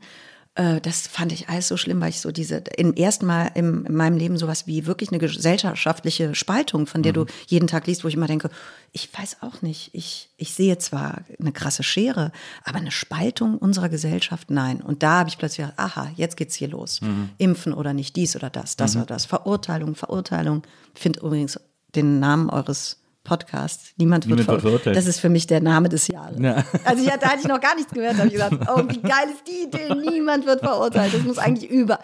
das 0.55 1.07
fand 1.07 1.33
ich 1.33 1.49
alles 1.49 1.67
so 1.67 1.75
schlimm, 1.75 1.99
weil 1.99 2.09
ich 2.09 2.21
so 2.21 2.31
diese, 2.31 2.63
im 2.77 2.93
ersten 2.93 3.25
Mal 3.25 3.51
im, 3.55 3.85
in 3.85 3.93
meinem 3.93 4.17
Leben 4.17 4.37
sowas 4.37 4.67
wie 4.67 4.85
wirklich 4.85 5.09
eine 5.09 5.19
gesellschaftliche 5.19 6.33
Spaltung, 6.33 6.87
von 6.87 7.03
der 7.03 7.11
du 7.11 7.25
jeden 7.47 7.67
Tag 7.67 7.87
liest, 7.87 8.05
wo 8.05 8.07
ich 8.07 8.13
immer 8.13 8.27
denke, 8.27 8.49
ich 8.93 9.09
weiß 9.13 9.37
auch 9.41 9.61
nicht, 9.61 9.89
ich, 9.91 10.29
ich 10.37 10.53
sehe 10.53 10.77
zwar 10.77 11.23
eine 11.41 11.51
krasse 11.51 11.83
Schere, 11.83 12.31
aber 12.63 12.77
eine 12.77 12.91
Spaltung 12.91 13.57
unserer 13.57 13.89
Gesellschaft, 13.89 14.49
nein. 14.49 14.81
Und 14.81 15.03
da 15.03 15.19
habe 15.19 15.29
ich 15.29 15.37
plötzlich 15.37 15.67
gedacht, 15.67 15.79
aha, 15.79 16.11
jetzt 16.15 16.37
geht's 16.37 16.55
hier 16.55 16.69
los. 16.69 17.01
Impfen 17.37 17.73
oder 17.73 17.93
nicht, 17.93 18.15
dies 18.15 18.37
oder 18.37 18.49
das, 18.49 18.77
das 18.77 18.95
oder 18.95 19.05
das. 19.05 19.25
Verurteilung, 19.25 19.95
Verurteilung. 19.95 20.63
Ich 20.93 21.01
finde 21.01 21.19
übrigens 21.19 21.59
den 21.95 22.21
Namen 22.21 22.49
eures 22.49 23.01
Podcasts. 23.25 23.91
Niemand 23.97 24.25
wird, 24.29 24.39
Niemand 24.39 24.47
wird 24.47 24.61
ver- 24.61 24.67
verurteilt. 24.69 24.95
Das 24.95 25.05
ist 25.05 25.19
für 25.19 25.27
mich 25.27 25.45
der 25.47 25.59
Name 25.59 25.89
des 25.89 26.07
Jahres. 26.07 26.39
Ja. 26.39 26.63
Also 26.85 27.03
ich, 27.03 27.09
da 27.09 27.27
hatte 27.29 27.39
ich 27.41 27.47
noch 27.47 27.59
gar 27.59 27.75
nichts 27.75 27.91
gehört, 27.93 28.13
da 28.13 28.19
habe 28.19 28.27
ich 28.29 28.33
gesagt, 28.35 28.55
oh, 28.69 28.83
wie 28.87 29.01
geil 29.01 29.27
ist 29.33 29.43
die 29.45 29.63
Idee, 29.67 29.93
niemand 30.09 30.45
wird 30.45 30.61
verurteilt. 30.61 31.13
Das 31.13 31.23
muss 31.23 31.37
eigentlich 31.37 31.69
über. 31.69 31.99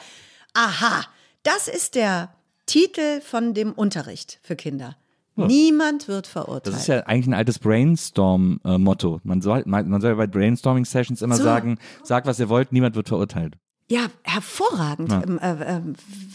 Aha, 0.53 1.05
das 1.43 1.69
ist 1.69 1.95
der 1.95 2.33
Titel 2.65 3.21
von 3.21 3.53
dem 3.53 3.71
Unterricht 3.71 4.39
für 4.43 4.57
Kinder. 4.57 4.97
Niemand 5.37 6.07
wird 6.09 6.27
verurteilt. 6.27 6.67
Das 6.75 6.81
ist 6.81 6.87
ja 6.87 6.99
eigentlich 7.07 7.27
ein 7.27 7.33
altes 7.33 7.57
Brainstorm-Motto. 7.57 9.21
man, 9.23 9.41
soll, 9.41 9.63
man, 9.65 9.87
man 9.89 10.01
soll 10.01 10.11
ja 10.11 10.15
bei 10.15 10.27
Brainstorming-Sessions 10.27 11.21
immer 11.21 11.35
So. 11.35 11.43
sagen, 11.43 11.77
sagt, 12.03 12.27
was 12.27 12.39
ihr 12.39 12.49
wollt, 12.49 12.71
niemand 12.71 12.95
wird 12.95 13.07
verurteilt. 13.07 13.55
Ja, 13.91 14.05
hervorragend. 14.23 15.11
Ähm, 15.11 15.37
äh, 15.39 15.51
äh, 15.77 15.81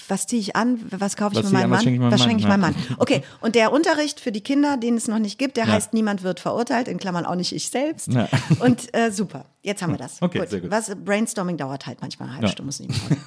was 0.09 0.27
ziehe 0.27 0.41
ich 0.43 0.57
an? 0.57 0.79
Was 0.91 1.17
kaufe 1.17 1.33
ich 1.37 1.43
Was 1.43 1.51
ich 1.51 1.57
an? 1.57 1.63
Was 1.63 1.71
Mann? 1.71 1.81
schenke 1.81 1.95
ich 1.95 2.01
meinem 2.01 2.13
was 2.13 2.21
Mann? 2.21 2.29
schenke 2.29 2.41
ich 2.41 2.45
Ja. 2.45 2.57
meinem 2.57 2.61
Mann? 2.61 2.75
Okay, 2.99 3.23
und 3.41 3.55
der 3.55 3.73
Unterricht 3.73 4.21
für 4.21 4.31
die 4.31 4.43
Kinder, 4.43 4.77
den 4.77 4.95
es 4.97 5.09
noch 5.09 5.19
nicht 5.19 5.39
gibt, 5.39 5.57
der 5.57 5.65
Ja. 5.67 5.73
heißt 5.73 5.95
Niemand 5.95 6.23
wird 6.23 6.39
verurteilt, 6.39 6.87
in 6.87 6.99
Klammern 6.99 7.25
auch 7.25 7.35
nicht 7.35 7.53
ich 7.55 7.71
selbst. 7.71 8.09
Ja. 8.09 8.29
Und 8.61 8.95
äh, 8.95 9.11
super, 9.11 9.47
jetzt 9.63 9.81
haben 9.81 9.93
wir 9.95 9.99
das. 9.99 10.21
Okay, 10.21 10.45
sehr 10.47 10.61
gut. 10.61 10.71
Was, 10.71 10.95
Brainstorming 10.95 11.57
dauert 11.57 11.87
halt 11.87 12.03
manchmal 12.03 12.29
eine 12.29 12.35
halbe 12.37 12.47
Ja. 12.49 12.53
Stunde, 12.53 12.67
muss 12.67 12.81
nicht 12.81 13.09
mehr. 13.11 13.19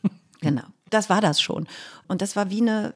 genau, 0.40 0.64
das 0.90 1.08
war 1.08 1.20
das 1.20 1.40
schon. 1.40 1.68
Und 2.08 2.22
das 2.22 2.34
war 2.34 2.50
wie 2.50 2.62
eine 2.62 2.92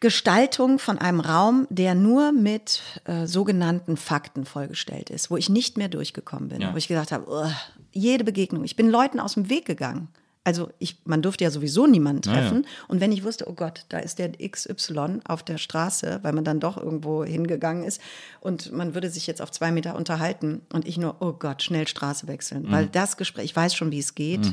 Gestaltung 0.00 0.78
von 0.78 0.98
einem 0.98 1.20
Raum, 1.20 1.66
der 1.70 1.94
nur 1.94 2.30
mit 2.32 2.82
äh, 3.06 3.26
sogenannten 3.26 3.96
Fakten 3.96 4.44
vollgestellt 4.44 5.08
ist, 5.10 5.30
wo 5.30 5.36
ich 5.36 5.48
nicht 5.48 5.78
mehr 5.78 5.88
durchgekommen 5.88 6.50
bin, 6.50 6.60
Ja. 6.60 6.72
wo 6.72 6.76
ich 6.76 6.88
gesagt 6.88 7.10
habe, 7.10 7.26
"Ugh, 7.28 7.50
jede 7.94 8.24
Begegnung, 8.24 8.64
ich 8.64 8.76
bin 8.76 8.90
Leuten 8.90 9.20
aus 9.20 9.34
dem 9.34 9.48
Weg 9.48 9.64
gegangen. 9.64 10.08
Also 10.46 10.68
ich, 10.78 10.98
man 11.06 11.22
durfte 11.22 11.44
ja 11.44 11.50
sowieso 11.50 11.86
niemanden 11.86 12.28
Ja, 12.28 12.34
ja. 12.34 12.40
treffen. 12.42 12.66
Und 12.86 13.00
wenn 13.00 13.12
ich 13.12 13.24
wusste, 13.24 13.48
oh 13.48 13.54
Gott, 13.54 13.86
da 13.88 13.98
ist 13.98 14.18
der 14.18 14.32
XY 14.32 15.20
auf 15.26 15.42
der 15.42 15.56
Straße, 15.56 16.18
weil 16.20 16.34
man 16.34 16.44
dann 16.44 16.60
doch 16.60 16.76
irgendwo 16.76 17.24
hingegangen 17.24 17.82
ist 17.82 17.98
und 18.40 18.70
man 18.70 18.94
würde 18.94 19.08
sich 19.08 19.26
jetzt 19.26 19.40
auf 19.40 19.50
zwei 19.50 19.72
Meter 19.72 19.96
unterhalten 19.96 20.60
und 20.70 20.86
ich 20.86 20.98
nur, 20.98 21.16
oh 21.20 21.32
Gott, 21.32 21.62
schnell 21.62 21.88
Straße 21.88 22.26
wechseln. 22.26 22.64
Mhm. 22.64 22.72
Weil 22.72 22.86
das 22.88 23.16
Gespräch, 23.16 23.46
ich 23.46 23.56
weiß 23.56 23.74
schon, 23.74 23.90
wie 23.90 24.00
es 24.00 24.14
geht. 24.14 24.44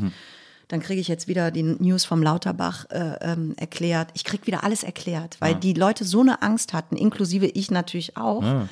dann 0.69 0.80
kriege 0.80 1.01
ich 1.01 1.09
jetzt 1.09 1.27
wieder 1.27 1.51
die 1.51 1.63
News 1.63 2.05
vom 2.05 2.23
Lauterbach 2.23 2.85
äh, 2.91 3.18
ähm, 3.19 3.53
erklärt. 3.57 4.07
Ich 4.13 4.23
kriege 4.23 4.47
wieder 4.47 4.63
alles 4.63 4.84
erklärt, 4.84 5.35
weil 5.41 5.53
die 5.53 5.73
Leute 5.73 6.05
so 6.05 6.22
eine 6.22 6.41
Angst 6.41 6.72
hatten, 6.72 6.95
inklusive 6.95 7.47
ich 7.47 7.72
natürlich 7.72 8.15
auch, 8.15 8.68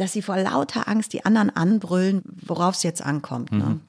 dass 0.00 0.12
sie 0.12 0.22
vor 0.22 0.38
lauter 0.38 0.88
Angst 0.88 1.12
die 1.12 1.26
anderen 1.26 1.50
anbrüllen, 1.50 2.22
worauf 2.24 2.74
es 2.74 2.82
jetzt 2.82 3.02
ankommt. 3.02 3.52
Ne? 3.52 3.80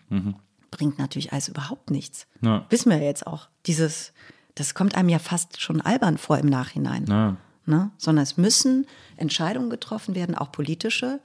Bringt 0.69 0.99
natürlich 0.99 1.31
alles 1.31 1.47
überhaupt 1.47 1.89
nichts. 1.89 2.27
Ja. 2.41 2.65
Wissen 2.69 2.89
wir 2.89 2.99
jetzt 2.99 3.25
auch. 3.25 3.47
Dieses, 3.65 4.11
das 4.55 4.73
kommt 4.73 4.95
einem 4.95 5.07
ja 5.07 5.19
fast 5.19 5.61
schon 5.61 5.79
albern 5.79 6.17
vor 6.17 6.37
im 6.37 6.47
Nachhinein. 6.47 7.05
Ja. 7.07 7.37
Ne? 7.65 7.91
Sondern 7.97 8.23
es 8.23 8.35
müssen 8.35 8.87
Entscheidungen 9.15 9.69
getroffen 9.69 10.13
werden, 10.13 10.35
auch 10.35 10.51
politische. 10.51 11.21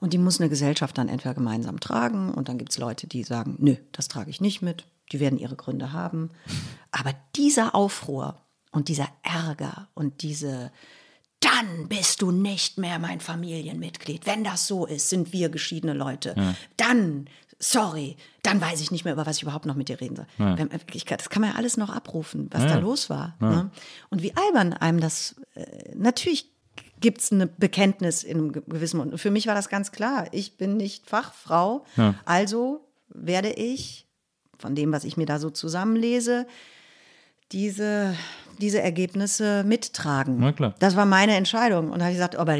Und 0.00 0.12
die 0.12 0.18
muss 0.18 0.40
eine 0.40 0.50
Gesellschaft 0.50 0.98
dann 0.98 1.08
entweder 1.08 1.34
gemeinsam 1.34 1.78
tragen. 1.78 2.34
Und 2.34 2.48
dann 2.48 2.58
gibt 2.58 2.72
es 2.72 2.78
Leute, 2.78 3.06
die 3.06 3.22
sagen, 3.22 3.54
nö, 3.60 3.76
das 3.92 4.08
trage 4.08 4.30
ich 4.30 4.40
nicht 4.40 4.62
mit. 4.62 4.84
Die 5.12 5.20
werden 5.20 5.38
ihre 5.38 5.54
Gründe 5.54 5.92
haben. 5.92 6.30
Aber 6.90 7.12
dieser 7.36 7.76
Aufruhr 7.76 8.40
und 8.72 8.88
dieser 8.88 9.06
Ärger 9.22 9.86
und 9.94 10.22
diese, 10.22 10.72
dann 11.44 11.88
bist 11.88 12.22
du 12.22 12.30
nicht 12.30 12.78
mehr 12.78 12.98
mein 12.98 13.20
Familienmitglied. 13.20 14.26
Wenn 14.26 14.44
das 14.44 14.66
so 14.66 14.86
ist, 14.86 15.10
sind 15.10 15.32
wir 15.32 15.48
geschiedene 15.50 15.92
Leute. 15.92 16.34
Dann, 16.76 17.28
sorry, 17.58 18.16
dann 18.42 18.60
weiß 18.60 18.80
ich 18.80 18.90
nicht 18.90 19.04
mehr, 19.04 19.12
über 19.14 19.26
was 19.26 19.36
ich 19.36 19.42
überhaupt 19.42 19.66
noch 19.66 19.74
mit 19.76 19.88
dir 19.88 20.00
reden 20.00 20.16
soll. 20.16 20.26
Kann- 20.56 20.70
das 21.08 21.28
kann 21.30 21.42
man 21.42 21.50
ja 21.50 21.56
alles 21.56 21.76
noch 21.76 21.90
abrufen, 21.90 22.48
was 22.50 22.62
da 22.62 22.78
los 22.78 23.10
war. 23.10 23.36
Ne? 23.40 23.70
Und 24.10 24.22
wie 24.22 24.34
albern 24.36 24.72
einem 24.72 25.00
das, 25.00 25.36
äh, 25.54 25.94
natürlich 25.94 26.50
gibt 27.00 27.20
es 27.20 27.30
eine 27.32 27.46
Bekenntnis 27.46 28.22
in 28.24 28.38
einem 28.38 28.52
ge- 28.52 28.62
gewissen 28.66 28.98
Und 29.00 29.18
für 29.18 29.30
mich 29.30 29.46
war 29.46 29.54
das 29.54 29.68
ganz 29.68 29.92
klar. 29.92 30.26
Ich 30.32 30.56
bin 30.56 30.76
nicht 30.76 31.06
Fachfrau, 31.08 31.84
also 32.24 32.88
werde 33.08 33.50
ich 33.50 34.06
von 34.58 34.74
dem, 34.74 34.92
was 34.92 35.04
ich 35.04 35.16
mir 35.16 35.26
da 35.26 35.38
so 35.38 35.50
zusammenlese, 35.50 36.46
diese, 37.52 38.16
diese 38.60 38.80
Ergebnisse 38.80 39.64
mittragen. 39.64 40.36
Na 40.38 40.52
klar. 40.52 40.74
Das 40.78 40.96
war 40.96 41.06
meine 41.06 41.34
Entscheidung. 41.34 41.90
Und 41.90 41.98
da 41.98 42.04
habe 42.06 42.12
ich 42.12 42.18
gesagt, 42.18 42.36
aber 42.36 42.56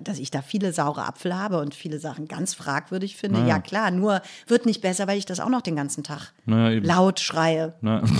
dass 0.00 0.18
ich 0.18 0.30
da 0.30 0.42
viele 0.42 0.72
saure 0.72 1.06
Apfel 1.06 1.36
habe 1.36 1.60
und 1.60 1.74
viele 1.74 1.98
Sachen 1.98 2.28
ganz 2.28 2.54
fragwürdig 2.54 3.16
finde, 3.16 3.46
ja 3.46 3.58
klar, 3.58 3.90
nur 3.90 4.22
wird 4.46 4.66
nicht 4.66 4.80
besser, 4.80 5.06
weil 5.06 5.18
ich 5.18 5.26
das 5.26 5.40
auch 5.40 5.48
noch 5.48 5.62
den 5.62 5.76
ganzen 5.76 6.04
Tag 6.04 6.32
Naja, 6.46 6.80
laut 6.82 7.20
schreie. 7.20 7.74
Na, 7.80 8.02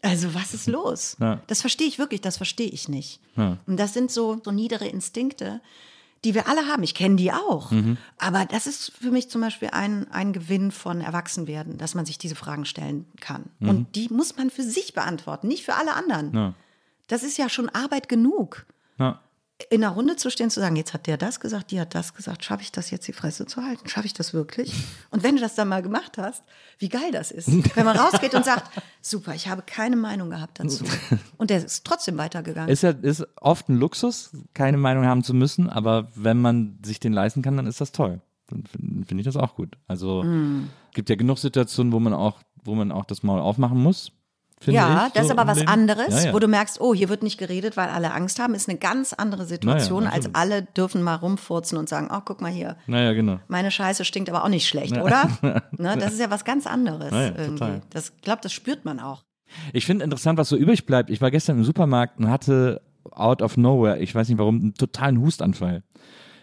Also 0.00 0.32
was 0.32 0.54
ist 0.54 0.68
los? 0.68 1.16
Das 1.48 1.60
verstehe 1.60 1.88
ich 1.88 1.98
wirklich, 1.98 2.20
das 2.20 2.36
verstehe 2.36 2.68
ich 2.68 2.88
nicht. 2.88 3.20
Und 3.66 3.78
das 3.78 3.94
sind 3.94 4.10
so, 4.10 4.40
so 4.44 4.50
niedere 4.52 4.86
Instinkte, 4.86 5.60
die 6.24 6.34
wir 6.34 6.48
alle 6.48 6.66
haben. 6.66 6.82
Ich 6.82 6.94
kenne 6.94 7.16
die 7.16 7.32
auch. 7.32 7.70
Mhm. 7.70 7.96
Aber 8.18 8.44
das 8.44 8.66
ist 8.66 8.92
für 9.00 9.10
mich 9.10 9.28
zum 9.28 9.40
Beispiel 9.40 9.68
ein, 9.72 10.10
ein 10.10 10.32
Gewinn 10.32 10.72
von 10.72 11.00
Erwachsenwerden, 11.00 11.78
dass 11.78 11.94
man 11.94 12.06
sich 12.06 12.18
diese 12.18 12.34
Fragen 12.34 12.64
stellen 12.64 13.06
kann. 13.20 13.44
Mhm. 13.60 13.68
Und 13.68 13.94
die 13.94 14.08
muss 14.10 14.36
man 14.36 14.50
für 14.50 14.62
sich 14.62 14.94
beantworten, 14.94 15.46
nicht 15.48 15.64
für 15.64 15.74
alle 15.74 15.94
anderen. 15.94 16.34
Ja. 16.34 16.54
Das 17.08 17.22
ist 17.24 17.36
ja 17.38 17.48
schon 17.48 17.68
Arbeit 17.70 18.08
genug. 18.08 18.64
na, 18.96 19.18
In 19.70 19.82
einer 19.82 19.92
Runde 19.92 20.14
zu 20.14 20.30
stehen, 20.30 20.50
zu 20.50 20.60
sagen, 20.60 20.76
jetzt 20.76 20.94
hat 20.94 21.06
der 21.08 21.16
das 21.16 21.40
gesagt, 21.40 21.72
die 21.72 21.80
hat 21.80 21.92
das 21.94 22.14
gesagt, 22.14 22.44
schaffe 22.44 22.62
ich 22.62 22.70
das 22.70 22.90
jetzt, 22.92 23.08
die 23.08 23.12
Fresse 23.12 23.44
zu 23.46 23.62
halten? 23.64 23.88
Schaffe 23.88 24.06
ich 24.06 24.12
das 24.14 24.32
wirklich? 24.32 24.72
Und 25.10 25.24
wenn 25.24 25.34
du 25.34 25.40
das 25.42 25.56
dann 25.56 25.66
mal 25.68 25.82
gemacht 25.82 26.16
hast, 26.16 26.44
wie 26.78 26.88
geil 26.88 27.10
das 27.10 27.32
ist. 27.32 27.48
Wenn 27.76 27.84
man 27.84 27.96
rausgeht 27.96 28.34
und 28.36 28.44
sagt, 28.44 28.70
super, 29.02 29.34
ich 29.34 29.48
habe 29.48 29.62
keine 29.62 29.96
Meinung 29.96 30.30
gehabt 30.30 30.60
dazu. 30.60 30.84
Und 31.38 31.50
der 31.50 31.64
ist 31.64 31.84
trotzdem 31.84 32.16
weitergegangen. 32.18 32.68
ist 32.70 32.82
ja 32.84 32.90
ist 32.90 33.26
oft 33.40 33.68
ein 33.68 33.76
Luxus, 33.78 34.30
keine 34.54 34.76
Meinung 34.76 35.06
haben 35.06 35.24
zu 35.24 35.34
müssen, 35.34 35.68
aber 35.68 36.08
wenn 36.14 36.40
man 36.40 36.78
sich 36.84 37.00
den 37.00 37.12
leisten 37.12 37.42
kann, 37.42 37.56
dann 37.56 37.66
ist 37.66 37.80
das 37.80 37.90
toll. 37.90 38.20
Dann 38.48 38.64
finde 38.64 39.06
find 39.06 39.20
ich 39.20 39.24
das 39.26 39.36
auch 39.36 39.56
gut. 39.56 39.76
Also 39.88 40.22
Hm. 40.22 40.68
gibt 40.94 41.10
ja 41.10 41.16
genug 41.16 41.38
Situationen, 41.38 41.92
wo 41.92 41.98
man 42.00 42.14
auch, 42.14 42.38
wo 42.64 42.74
man 42.76 42.92
auch 42.92 43.04
das 43.06 43.22
Maul 43.24 43.40
aufmachen 43.40 43.78
muss. 43.82 44.12
Ja, 44.66 45.06
ich, 45.06 45.12
das 45.12 45.22
ist 45.22 45.28
so 45.28 45.32
aber 45.34 45.42
im 45.42 45.48
was 45.48 45.58
Leben. 45.58 45.68
anderes, 45.70 46.08
Ja, 46.22 46.28
ja. 46.28 46.34
wo 46.34 46.38
du 46.38 46.48
merkst, 46.48 46.80
oh, 46.80 46.94
hier 46.94 47.08
wird 47.08 47.22
nicht 47.22 47.38
geredet, 47.38 47.76
weil 47.76 47.88
alle 47.88 48.12
Angst 48.12 48.38
haben, 48.40 48.54
ist 48.54 48.68
eine 48.68 48.78
ganz 48.78 49.12
andere 49.12 49.44
Situation, 49.44 50.04
Naja, 50.04 50.16
als 50.16 50.34
alle 50.34 50.62
dürfen 50.62 51.02
mal 51.02 51.14
rumfurzen 51.16 51.78
und 51.78 51.88
sagen, 51.88 52.08
oh, 52.12 52.20
guck 52.24 52.40
mal 52.40 52.50
hier, 52.50 52.76
Naja, 52.86 53.12
genau. 53.12 53.38
meine 53.48 53.70
Scheiße 53.70 54.04
stinkt 54.04 54.28
aber 54.30 54.44
auch 54.44 54.48
nicht 54.48 54.66
schlecht, 54.68 54.96
oder? 54.96 55.28
ne, 55.72 55.96
das 55.98 56.12
ist 56.12 56.20
ja 56.20 56.30
was 56.30 56.44
ganz 56.44 56.66
anderes. 56.66 57.10
Ja, 57.12 57.22
ja, 57.22 57.26
irgendwie. 57.36 57.58
total. 57.58 57.82
Das, 57.90 58.12
ich 58.16 58.22
glaube, 58.22 58.40
das 58.42 58.52
spürt 58.52 58.84
man 58.84 59.00
auch. 59.00 59.24
Ich 59.72 59.86
finde 59.86 60.04
interessant, 60.04 60.38
was 60.38 60.48
so 60.48 60.56
übrig 60.56 60.84
bleibt. 60.86 61.08
Ich 61.10 61.20
war 61.20 61.30
gestern 61.30 61.58
im 61.58 61.64
Supermarkt 61.64 62.18
und 62.18 62.28
hatte 62.30 62.82
out 63.12 63.40
of 63.42 63.56
nowhere, 63.56 63.98
ich 63.98 64.14
weiß 64.14 64.28
nicht 64.28 64.38
warum, 64.38 64.60
einen 64.60 64.74
totalen 64.74 65.20
Hustanfall. 65.20 65.82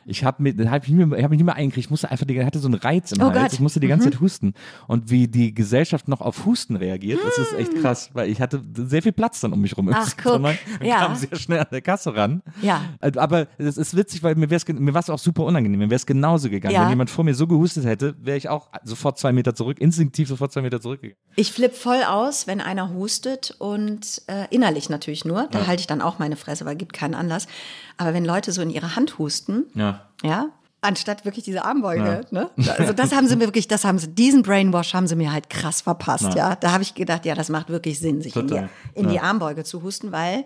Ich 0.07 0.23
habe 0.23 0.43
mir, 0.43 0.53
hab 0.69 0.83
ich, 0.83 0.89
nicht 0.89 1.07
mehr- 1.07 1.17
ich 1.17 1.23
hab 1.23 1.31
mich 1.31 1.37
nicht 1.39 1.45
mehr 1.45 1.55
eingekriegt. 1.55 1.85
Ich 1.87 1.89
musste 1.89 2.11
einfach, 2.11 2.25
die, 2.27 2.43
hatte 2.45 2.59
so 2.59 2.67
einen 2.67 2.75
Reiz 2.75 3.11
im 3.11 3.21
Oh 3.21 3.25
Hals. 3.31 3.41
Gott. 3.41 3.53
Ich 3.53 3.59
musste 3.59 3.79
die 3.79 3.87
ganze 3.87 4.09
Zeit 4.11 4.19
husten. 4.21 4.53
Und 4.87 5.09
wie 5.09 5.27
die 5.27 5.53
Gesellschaft 5.53 6.07
noch 6.07 6.21
auf 6.21 6.45
Husten 6.45 6.75
reagiert, 6.75 7.19
das 7.25 7.37
ist 7.39 7.53
echt 7.53 7.75
krass, 7.81 8.11
weil 8.13 8.29
ich 8.29 8.39
hatte 8.39 8.61
sehr 8.75 9.01
viel 9.01 9.11
Platz 9.13 9.41
dann 9.41 9.51
um 9.53 9.61
mich 9.61 9.75
rum. 9.77 9.89
Ach, 9.93 10.13
guck. 10.21 10.33
Und 10.35 10.47
Ja. 10.83 10.97
kam 11.05 11.15
sehr 11.15 11.35
schnell 11.35 11.59
an 11.59 11.67
der 11.71 11.81
Kasse 11.81 12.15
ran. 12.15 12.41
Ja. 12.61 12.83
Äh, 13.01 13.11
Aber 13.17 13.47
es 13.57 13.77
ist 13.77 13.95
witzig, 13.97 14.21
weil 14.23 14.35
mir, 14.35 14.49
war 14.51 14.99
es 15.01 15.09
auch 15.09 15.19
super 15.19 15.43
unangenehm. 15.43 15.79
Mir 15.79 15.85
wäre 15.89 15.95
es 15.95 16.05
genauso 16.05 16.49
gegangen. 16.49 16.75
Ja. 16.75 16.83
Wenn 16.83 16.89
jemand 16.89 17.09
vor 17.09 17.23
mir 17.23 17.33
so 17.33 17.47
gehustet 17.47 17.85
hätte, 17.85 18.15
wäre 18.19 18.37
ich 18.37 18.47
auch 18.49 18.69
sofort 18.83 19.17
zwei 19.17 19.31
Meter 19.33 19.55
zurück, 19.55 19.79
instinktiv 19.79 20.27
sofort 20.27 20.51
zwei 20.53 20.61
Meter 20.61 20.79
zurückgegangen. 20.81 21.17
Ich 21.35 21.51
flippe 21.51 21.75
voll 21.75 22.03
aus, 22.07 22.45
wenn 22.47 22.61
einer 22.61 22.93
hustet 22.93 23.55
und 23.59 24.21
äh, 24.27 24.45
innerlich 24.51 24.89
natürlich 24.89 25.25
nur. 25.25 25.47
Da 25.51 25.65
halte 25.67 25.81
ich 25.81 25.87
dann 25.87 26.01
auch 26.01 26.19
meine 26.19 26.35
Fresse, 26.35 26.65
weil 26.65 26.75
gibt 26.75 26.93
keinen 26.93 27.15
Anlass. 27.15 27.47
Aber 27.97 28.13
wenn 28.13 28.25
Leute 28.25 28.51
so 28.51 28.61
in 28.61 28.69
ihre 28.69 28.95
Hand 28.95 29.17
husten, 29.17 29.65
Ja. 29.73 30.01
ja, 30.23 30.47
anstatt 30.81 31.25
wirklich 31.25 31.45
diese 31.45 31.65
Armbeuge, 31.65 32.21
ne? 32.31 32.49
Also 32.77 32.93
das 32.93 33.11
haben 33.13 33.27
sie 33.27 33.35
mir 33.35 33.45
wirklich, 33.45 33.67
das 33.67 33.85
haben 33.85 33.97
sie, 33.97 34.07
diesen 34.09 34.43
Brainwash 34.43 34.93
haben 34.93 35.07
sie 35.07 35.15
mir 35.15 35.31
halt 35.31 35.49
krass 35.49 35.81
verpasst, 35.81 36.33
ja. 36.35 36.55
Da 36.55 36.71
habe 36.71 36.83
ich 36.83 36.93
gedacht, 36.93 37.25
ja, 37.25 37.33
das 37.35 37.49
macht 37.49 37.69
wirklich 37.69 37.99
Sinn, 37.99 38.21
sich 38.21 38.35
in, 38.35 38.47
die, 38.47 38.53
Total. 38.53 38.69
in 38.93 39.09
die 39.09 39.15
Ja. 39.15 39.23
Armbeuge 39.23 39.63
zu 39.63 39.81
husten, 39.81 40.11
weil, 40.11 40.45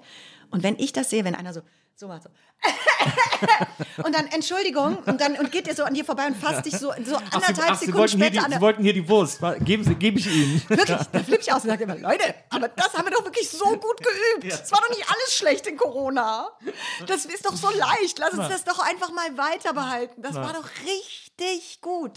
und 0.51 0.63
wenn 0.63 0.75
ich 0.77 0.93
das 0.93 1.09
sehe, 1.09 1.25
wenn 1.25 1.35
einer 1.35 1.53
so, 1.53 1.61
so 1.95 2.07
macht, 2.07 2.23
so, 2.23 2.29
und 4.03 4.13
dann 4.13 4.27
Entschuldigung, 4.27 4.97
und 5.05 5.21
dann 5.21 5.37
und 5.37 5.51
geht 5.51 5.67
ihr 5.67 5.75
so 5.75 5.83
an 5.83 5.93
dir 5.93 6.03
vorbei 6.03 6.27
und 6.27 6.35
fasst 6.35 6.65
dich 6.65 6.77
so, 6.77 6.91
so 7.05 7.15
anderthalb 7.15 7.75
Sekunden 7.77 8.09
später 8.09 8.43
an 8.43 8.51
der, 8.51 8.61
wollten 8.61 8.83
hier 8.83 8.93
die 8.93 9.07
Wurst. 9.07 9.39
Geben 9.61 9.83
Sie, 9.83 9.95
gebe 9.95 10.19
ich 10.19 10.27
Ihnen. 10.27 10.61
Wirklich, 10.69 10.97
da 11.11 11.23
flippe 11.23 11.41
ich 11.41 11.53
aus 11.53 11.63
und 11.63 11.69
sage 11.69 11.83
immer, 11.83 11.97
Leute, 11.97 12.35
aber 12.49 12.67
das 12.67 12.93
haben 12.93 13.05
wir 13.05 13.11
doch 13.11 13.23
wirklich 13.23 13.49
so 13.49 13.65
gut 13.65 13.97
geübt. 14.03 14.53
Es 14.53 14.71
war 14.71 14.81
doch 14.81 14.89
nicht 14.89 15.09
alles 15.09 15.33
schlecht 15.33 15.67
in 15.67 15.77
Corona. 15.77 16.49
Das 17.07 17.25
ist 17.25 17.45
doch 17.45 17.55
so 17.55 17.69
leicht. 17.69 18.19
Lass 18.19 18.33
uns 18.33 18.49
das 18.49 18.63
doch 18.63 18.79
einfach 18.79 19.11
mal 19.11 19.37
weiter 19.37 19.73
behalten. 19.73 20.21
Das 20.21 20.35
war 20.35 20.53
doch 20.53 20.65
richtig 20.85 21.28
gut. 21.81 22.11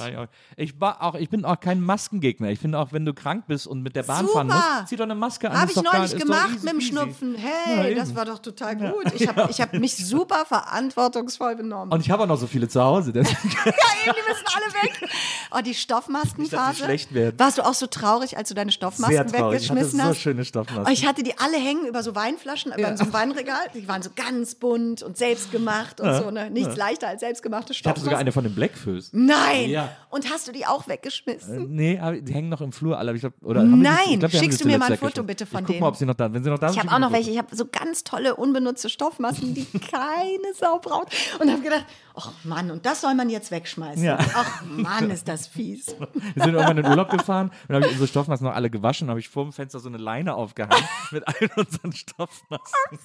Ich, 0.57 0.81
war 0.81 1.03
auch, 1.03 1.15
ich 1.15 1.29
bin 1.31 1.45
auch 1.45 1.59
kein 1.61 1.81
Maskengegner. 1.81 2.49
Ich 2.51 2.59
finde 2.59 2.79
auch, 2.79 2.93
wenn 2.93 3.05
du 3.05 3.15
krank 3.15 3.45
bist 3.47 3.67
und 3.67 3.83
mit 3.83 3.97
der 3.97 4.03
Bahn 4.03 4.27
Super. 4.27 4.33
fahren 4.33 4.47
musst, 4.49 4.89
zieh 4.89 4.97
doch 4.97 5.05
eine 5.05 5.15
Maske 5.15 5.51
an. 5.51 5.61
Habe 5.61 5.71
ich 5.73 5.81
neulich 5.83 6.17
gemacht 6.17 6.51
easy 6.55 6.65
mit 6.65 6.73
dem. 6.75 6.81
Schnupfen. 6.81 7.35
Ja, 7.35 7.41
Hey, 7.43 7.91
eben. 7.93 8.01
das 8.01 8.15
war 8.15 8.25
doch 8.25 8.39
total 8.39 8.77
gut. 8.77 9.13
Ich 9.15 9.27
habe 9.29 9.49
ich 9.51 9.61
hab 9.61 9.73
mich 9.75 9.97
super 9.97 10.45
verantwortungsvoll 10.47 11.57
benommen. 11.57 11.93
Und 11.93 12.01
ich 12.01 12.11
habe 12.11 12.23
auch 12.25 12.27
noch 12.27 12.37
so 12.39 12.47
viele 12.47 12.69
zu 12.69 12.83
Hause. 12.83 13.13
ja, 13.15 13.21
eben, 13.21 13.27
die 13.27 14.29
müssen 14.29 14.47
alle 14.55 14.83
weg. 14.83 15.09
Oh, 15.51 15.61
die 15.65 15.75
Stoffmaskenphase. 15.75 16.79
die 16.79 16.85
schlecht 16.85 17.15
werden. 17.15 17.39
Warst 17.39 17.59
du 17.59 17.63
auch 17.67 17.75
so 17.75 17.87
traurig, 17.87 18.37
als 18.37 18.49
du 18.49 18.55
deine 18.55 18.73
Stoffmasken 18.73 19.17
Sehr 19.17 19.27
traurig. 19.27 19.63
Ich 19.63 19.71
hatte 19.71 19.79
weggeschmissen 19.81 20.01
so 20.01 20.05
hast? 20.07 20.19
schöne 20.19 20.45
Stoffmasken. 20.45 20.87
Oh, 20.87 20.91
ich 20.93 21.07
hatte 21.07 21.23
die 21.23 21.39
alle 21.39 21.57
hängen 21.57 21.87
über 21.87 22.03
so 22.03 22.15
Weinflaschen, 22.15 22.73
über 22.77 22.97
so 22.97 23.05
einem 23.05 23.13
Weinregal. 23.13 23.59
Die 23.75 23.87
waren 23.89 24.03
so 24.03 24.11
ganz 24.15 24.55
bunt 24.55 25.03
und 25.03 25.17
selbstgemacht 25.17 26.01
und 26.01 26.15
so. 26.17 26.31
Ne? 26.31 26.51
Nichts 26.51 26.77
leichter 26.77 27.09
als 27.09 27.21
selbstgemachte 27.21 27.73
ich 27.73 27.79
hatte 27.85 28.01
sogar 28.01 28.19
Stoffmasken. 28.19 28.21
eine 28.21 28.33
von 28.33 28.45
den 28.45 28.55
Blackfoes. 28.55 29.12
Nein! 29.15 29.69
Ja. 29.71 29.95
Und 30.09 30.31
hast 30.31 30.49
du 30.49 30.53
die 30.53 30.65
auch 30.67 30.89
weggeschmissen? 30.89 31.75
Nee, 31.75 31.99
aber 31.99 32.21
die 32.21 32.33
hängen 32.33 32.49
noch 32.49 32.61
im 32.63 32.73
Flur 32.73 32.99
alle. 32.99 33.13
glaub, 33.15 33.35
oder 33.43 33.63
die 33.63 33.69
Nein, 33.69 33.97
ich 34.09 34.19
glaub, 34.19 34.31
schickst 34.31 34.61
die 34.61 34.65
du 34.65 34.69
mir 34.71 34.79
mal 34.79 34.91
ein 34.91 34.99
Foto 34.99 35.23
bitte 35.23 35.45
von 35.47 35.61
ich 35.61 35.67
guck 35.67 35.73
denen? 35.75 35.81
mal, 35.81 35.89
ob 35.89 35.97
sie 35.97 36.07
noch 36.07 36.15
da 36.15 36.33
Wenn 36.33 36.43
sie 36.43 36.49
noch 36.51 36.59
da 36.59 36.69
Ich 36.69 36.73
sind, 36.75 36.83
habe 36.85 36.93
auch 36.95 36.99
noch 36.99 37.13
welche. 37.13 37.31
Ich 37.31 37.37
habe 37.39 37.55
so 37.55 37.67
ganz 37.67 38.05
tolle, 38.05 38.35
unbenutzte 38.37 38.89
Stoffmasken, 38.89 39.53
die 39.55 39.65
keine 39.91 40.55
Sau 40.59 40.79
braucht. 40.79 41.09
Und 41.41 41.51
habe 41.51 41.63
gedacht, 41.63 41.85
ach 42.15 42.33
Mann, 42.45 42.71
und 42.71 42.87
das 42.87 43.03
soll 43.03 43.15
man 43.15 43.29
jetzt 43.31 43.51
wegschmeißen. 43.51 44.03
Ja. 44.03 44.19
Ach 44.35 44.63
Mann, 44.65 45.11
ist 45.11 45.29
das 45.29 45.47
fies. 45.47 45.87
Wir 46.35 46.43
sind 46.45 46.55
irgendwann 46.55 46.79
in 46.79 46.83
den 46.85 46.91
Urlaub 46.91 47.11
gefahren 47.11 47.51
und 47.69 47.75
habe 47.75 47.85
ich 47.87 47.93
unsere 47.93 48.09
Stoffmasken 48.09 48.49
noch 48.49 48.55
alle 48.55 48.71
gewaschen. 48.71 49.09
habe 49.11 49.21
ich 49.21 49.29
vor 49.29 49.45
dem 49.45 49.53
Fenster 49.53 49.79
so 49.79 49.89
eine 49.89 49.99
Leine 49.99 50.35
aufgehangen 50.35 50.85
mit 51.11 51.27
all 51.29 51.51
unseren 51.57 51.93
Stoffmasken. 51.93 52.99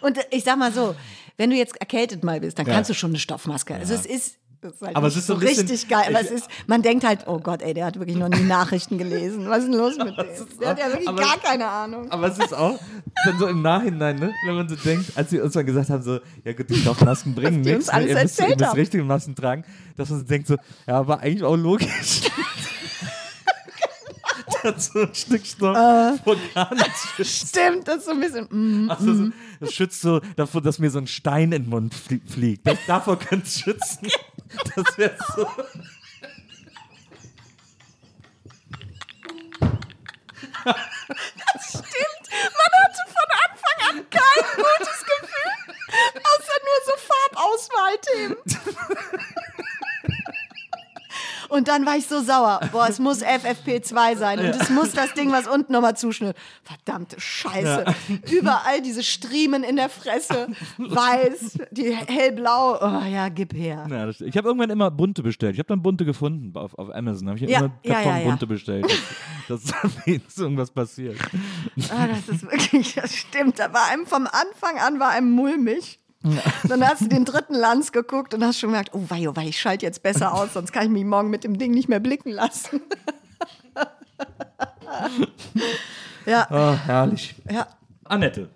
Und 0.00 0.18
äh, 0.18 0.24
ich 0.30 0.42
sag 0.44 0.58
mal 0.58 0.72
so, 0.72 0.94
wenn 1.36 1.50
du 1.50 1.56
jetzt 1.56 1.76
erkältet 1.80 2.24
mal 2.24 2.40
bist, 2.40 2.58
dann 2.58 2.66
Ja. 2.66 2.74
kannst 2.74 2.90
du 2.90 2.94
schon 2.94 3.10
eine 3.12 3.18
Stoffmaske. 3.18 3.74
Also 3.76 3.94
es 3.94 4.06
ist 4.06 4.36
halt 4.62 4.96
Aber 4.96 5.06
es 5.06 5.16
ist 5.16 5.26
so 5.26 5.34
richtig 5.34 5.88
geil. 5.88 6.04
Aber 6.08 6.20
es 6.20 6.30
ist, 6.30 6.48
man 6.66 6.82
denkt 6.82 7.04
halt, 7.04 7.26
oh 7.26 7.38
Gott, 7.38 7.62
ey, 7.62 7.74
der 7.74 7.86
hat 7.86 7.98
wirklich 7.98 8.16
noch 8.16 8.28
nie 8.28 8.42
Nachrichten 8.42 8.98
gelesen. 8.98 9.48
Was 9.48 9.58
ist 9.64 9.68
denn 9.72 9.74
los 9.78 9.96
mit 9.98 10.08
dem? 10.18 10.58
Der 10.60 10.68
hat 10.70 10.78
ja 10.78 10.86
wirklich 10.88 11.08
aber- 11.08 11.20
gar 11.22 11.38
keine 11.38 11.66
Ahnung. 11.68 12.10
Aber 12.10 12.28
es 12.28 12.38
ist 12.38 12.54
auch 12.54 12.78
dann 13.24 13.38
so 13.38 13.46
im 13.46 13.62
Nachhinein, 13.62 14.16
ne? 14.16 14.32
wenn 14.46 14.54
man 14.54 14.68
so 14.68 14.76
denkt, 14.76 15.12
als 15.16 15.30
sie 15.30 15.40
uns 15.40 15.52
dann 15.54 15.66
gesagt 15.66 15.90
haben, 15.90 16.02
so, 16.02 16.20
ja 16.44 16.52
gut, 16.52 16.68
die 16.70 16.76
Stoffmasken 16.76 17.34
bringen 17.36 17.60
nichts, 17.60 17.88
alles 17.88 18.08
ihr 18.10 18.14
müsst, 18.22 18.38
ihr 18.40 18.56
müsst 18.56 18.76
richtige 18.76 19.04
Masken 19.04 19.34
tragen, 19.34 19.64
dass 19.96 20.10
man 20.10 20.18
so 20.20 20.24
denkt, 20.24 20.46
so, 20.48 20.56
ja, 20.86 20.98
aber 20.98 21.20
eigentlich 21.20 21.42
auch 21.44 21.56
logisch. 21.56 22.22
so 24.76 25.00
ein 25.00 25.14
Stück 25.14 25.46
Stoff 25.46 25.76
Äh. 25.76 26.18
vor 26.22 26.36
gar 26.54 26.74
nichts 26.74 27.08
schützt. 27.16 27.48
Stimmt, 27.48 27.88
das 27.88 27.96
ist 27.98 28.04
so 28.04 28.10
ein 28.10 28.20
bisschen. 28.20 28.46
Mm. 28.86 28.90
Also, 28.90 29.14
so, 29.14 29.30
das 29.60 29.72
schützt 29.72 30.00
so 30.02 30.20
davor, 30.36 30.60
dass 30.60 30.78
mir 30.78 30.90
so 30.90 30.98
ein 30.98 31.06
Stein 31.06 31.52
in 31.52 31.62
den 31.62 31.68
Mund 31.70 31.94
flie 31.94 32.20
fliegt. 32.26 32.66
Das, 32.66 32.76
davor 32.86 33.18
könnte 33.18 33.46
es 33.46 33.60
schützen. 33.60 34.08
Das 34.74 34.98
wäre 34.98 35.16
so. 35.36 35.46
Das 40.64 41.64
stimmt. 41.68 42.24
Man 42.30 42.70
hatte 42.82 43.04
von 43.06 43.28
Anfang 43.44 43.78
an 43.88 43.96
kein 44.10 44.44
gutes 44.56 45.00
Gefühl, 45.04 45.54
außer 46.16 46.58
nur 46.66 46.80
so 46.86 46.94
Farbauswahlthemen. 47.08 48.38
Und 51.50 51.68
dann 51.68 51.84
war 51.84 51.96
ich 51.96 52.06
so 52.06 52.20
sauer. 52.22 52.60
Boah, 52.72 52.88
es 52.88 52.98
muss 52.98 53.22
FFP2 53.22 54.16
sein 54.16 54.38
und 54.38 54.46
es 54.46 54.70
muss 54.70 54.92
das 54.92 55.14
Ding, 55.14 55.32
was 55.32 55.46
unten 55.46 55.72
nochmal 55.72 55.96
zuschnürt. 55.96 56.36
Verdammte 56.62 57.20
Scheiße. 57.20 57.84
Überall 58.30 58.80
diese 58.82 59.02
Striemen 59.02 59.64
in 59.64 59.76
der 59.76 59.88
Fresse. 59.88 60.48
Weiß, 60.78 61.58
die 61.70 61.94
hellblau. 61.94 62.78
Oh 62.80 63.04
ja, 63.04 63.28
gib 63.28 63.52
her. 63.54 63.86
Ja, 63.90 64.06
das, 64.06 64.20
ich 64.20 64.36
habe 64.36 64.48
irgendwann 64.48 64.70
immer 64.70 64.90
bunte 64.90 65.22
bestellt. 65.22 65.54
Ich 65.54 65.58
habe 65.58 65.68
dann 65.68 65.82
bunte 65.82 66.04
gefunden 66.04 66.56
auf, 66.56 66.78
auf 66.78 66.94
Amazon. 66.94 67.28
Habe 67.28 67.38
ich 67.38 67.50
Ja, 67.50 67.58
immer 67.58 67.72
Karton 67.84 68.12
ja, 68.12 68.18
ja. 68.18 68.24
bunte 68.28 68.46
bestellt. 68.46 68.86
Das 69.48 69.64
ist 69.64 69.74
am 69.82 69.92
wenigsten 70.04 70.42
irgendwas 70.42 70.70
passiert. 70.70 71.16
Ah, 71.90 72.06
das 72.06 72.28
ist 72.28 72.42
wirklich, 72.42 72.94
das 72.94 73.14
stimmt. 73.14 73.58
Da 73.58 73.72
war 73.72 73.88
einem 73.90 74.06
vom 74.06 74.26
Anfang 74.26 74.78
an 74.78 75.00
war 75.00 75.10
einem 75.10 75.30
mulmig. 75.32 75.98
Dann 76.68 76.86
hast 76.86 77.02
du 77.02 77.08
den 77.08 77.24
dritten 77.24 77.54
Lanz 77.54 77.92
geguckt 77.92 78.34
und 78.34 78.44
hast 78.44 78.58
schon 78.58 78.70
gemerkt, 78.70 78.90
oh 78.94 79.02
wei, 79.08 79.28
oh 79.28 79.36
wei, 79.36 79.48
ich 79.48 79.60
schalte 79.60 79.86
jetzt 79.86 80.02
besser 80.02 80.34
aus, 80.34 80.52
sonst 80.52 80.72
kann 80.72 80.84
ich 80.84 80.90
mich 80.90 81.04
morgen 81.04 81.30
mit 81.30 81.44
dem 81.44 81.58
Ding 81.58 81.72
nicht 81.72 81.88
mehr 81.88 82.00
blicken 82.00 82.30
lassen. 82.30 82.80
ja, 86.26 86.46
Oh, 86.50 86.74
herrlich. 86.86 87.34
ja. 87.50 87.66
Annette. 88.04 88.48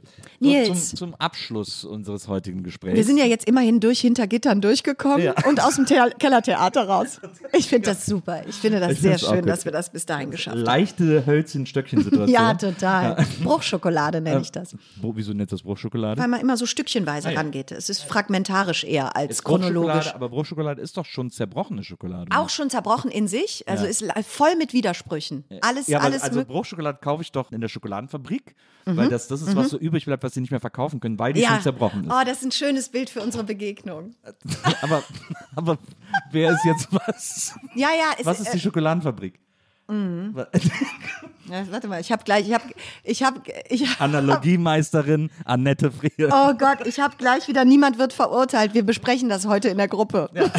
Nils. 0.44 0.90
Zum, 0.90 0.98
zum 0.98 1.14
Abschluss 1.16 1.84
unseres 1.84 2.28
heutigen 2.28 2.62
Gesprächs. 2.62 2.94
Wir 2.96 3.04
sind 3.04 3.18
ja 3.18 3.24
jetzt 3.24 3.46
immerhin 3.48 3.80
durch 3.80 4.00
hinter 4.00 4.26
Gittern 4.26 4.60
durchgekommen 4.60 5.22
Ja. 5.22 5.34
und 5.46 5.62
aus 5.62 5.76
dem 5.76 5.86
The 5.86 5.96
Kellertheater 6.18 6.86
raus. 6.88 7.20
Ich 7.52 7.68
finde 7.68 7.90
das 7.90 8.06
super. 8.06 8.42
Ich 8.48 8.56
finde 8.56 8.80
das 8.80 8.92
Ich 8.92 9.00
sehr 9.00 9.18
schön, 9.18 9.44
dass 9.46 9.64
wir 9.64 9.72
das 9.72 9.90
bis 9.90 10.06
dahin 10.06 10.30
geschafft 10.30 10.56
haben. 10.56 10.64
Leichte 10.64 11.24
Hölzchen-Stöckchen-Situation. 11.26 12.28
Ja, 12.28 12.54
total. 12.54 13.24
Bruchschokolade 13.42 14.20
nenne 14.20 14.40
ich 14.40 14.52
das. 14.52 14.76
Wieso 15.00 15.32
nennt 15.32 15.52
das 15.52 15.62
Bruchschokolade? 15.62 16.20
Weil 16.20 16.28
man 16.28 16.40
immer 16.40 16.56
so 16.56 16.66
stückchenweise 16.66 17.28
Ah, 17.28 17.32
ja. 17.32 17.38
rangeht. 17.40 17.72
Es 17.72 17.88
ist 17.88 18.02
fragmentarisch 18.02 18.84
eher 18.84 19.16
als 19.16 19.30
Ist 19.32 19.44
chronologisch. 19.44 20.14
Aber 20.14 20.28
Bruchschokolade 20.28 20.80
ist 20.82 20.96
doch 20.96 21.06
schon 21.06 21.30
zerbrochene 21.30 21.84
Schokolade. 21.84 22.26
Auch 22.36 22.50
schon 22.50 22.70
zerbrochen 22.70 23.10
in 23.10 23.28
sich, 23.28 23.64
also 23.68 23.84
Ja. 23.84 23.90
ist 23.90 24.04
voll 24.26 24.56
mit 24.56 24.72
Widersprüchen. 24.72 25.44
Alles, 25.60 25.86
ja, 25.86 25.98
aber 25.98 26.06
alles 26.06 26.22
also 26.22 26.44
Bruchschokolade 26.44 26.98
kaufe 27.00 27.22
ich 27.22 27.32
doch 27.32 27.52
in 27.52 27.60
der 27.60 27.68
Schokoladenfabrik, 27.68 28.54
weil 28.84 29.08
das, 29.08 29.28
das 29.28 29.42
ist, 29.42 29.56
was 29.56 29.70
so 29.70 29.78
übrig 29.78 30.04
bleibt, 30.04 30.22
was 30.24 30.33
sie 30.34 30.40
nicht 30.40 30.50
mehr 30.50 30.60
verkaufen 30.60 31.00
können, 31.00 31.18
weil 31.18 31.32
die 31.32 31.40
Mhm. 31.40 31.44
ja. 31.44 31.50
schon 31.54 31.62
zerbrochen 31.62 32.04
ist. 32.04 32.10
Oh, 32.12 32.22
das 32.24 32.38
ist 32.38 32.44
ein 32.44 32.52
schönes 32.52 32.88
Bild 32.88 33.10
für 33.10 33.20
unsere 33.22 33.44
Begegnung. 33.44 34.14
aber, 34.82 35.02
aber 35.56 35.78
wer 36.30 36.52
ist 36.52 36.64
jetzt 36.64 36.88
was? 36.92 37.54
Ja, 37.74 37.88
ja, 37.88 38.14
es, 38.18 38.26
Was 38.26 38.40
ist 38.40 38.52
die 38.52 38.58
äh, 38.58 38.60
Schokoladenfabrik? 38.60 39.38
ja, 39.86 39.96
warte 41.70 41.88
mal, 41.88 42.00
ich 42.00 42.10
habe 42.10 42.24
gleich, 42.24 42.48
ich 42.48 42.54
habe, 42.54 42.64
ich 43.02 43.22
habe, 43.22 43.40
ich 43.68 43.86
hab, 43.86 44.00
Analogiemeisterin 44.00 45.30
Annette 45.44 45.92
Frier. 45.92 46.30
Oh 46.32 46.54
Gott, 46.54 46.86
ich 46.86 47.00
habe 47.00 47.16
gleich 47.18 47.48
wieder, 47.48 47.66
niemand 47.66 47.98
wird 47.98 48.14
verurteilt. 48.14 48.72
Wir 48.72 48.82
besprechen 48.82 49.28
das 49.28 49.46
heute 49.46 49.68
in 49.68 49.76
der 49.76 49.88
Gruppe. 49.88 50.30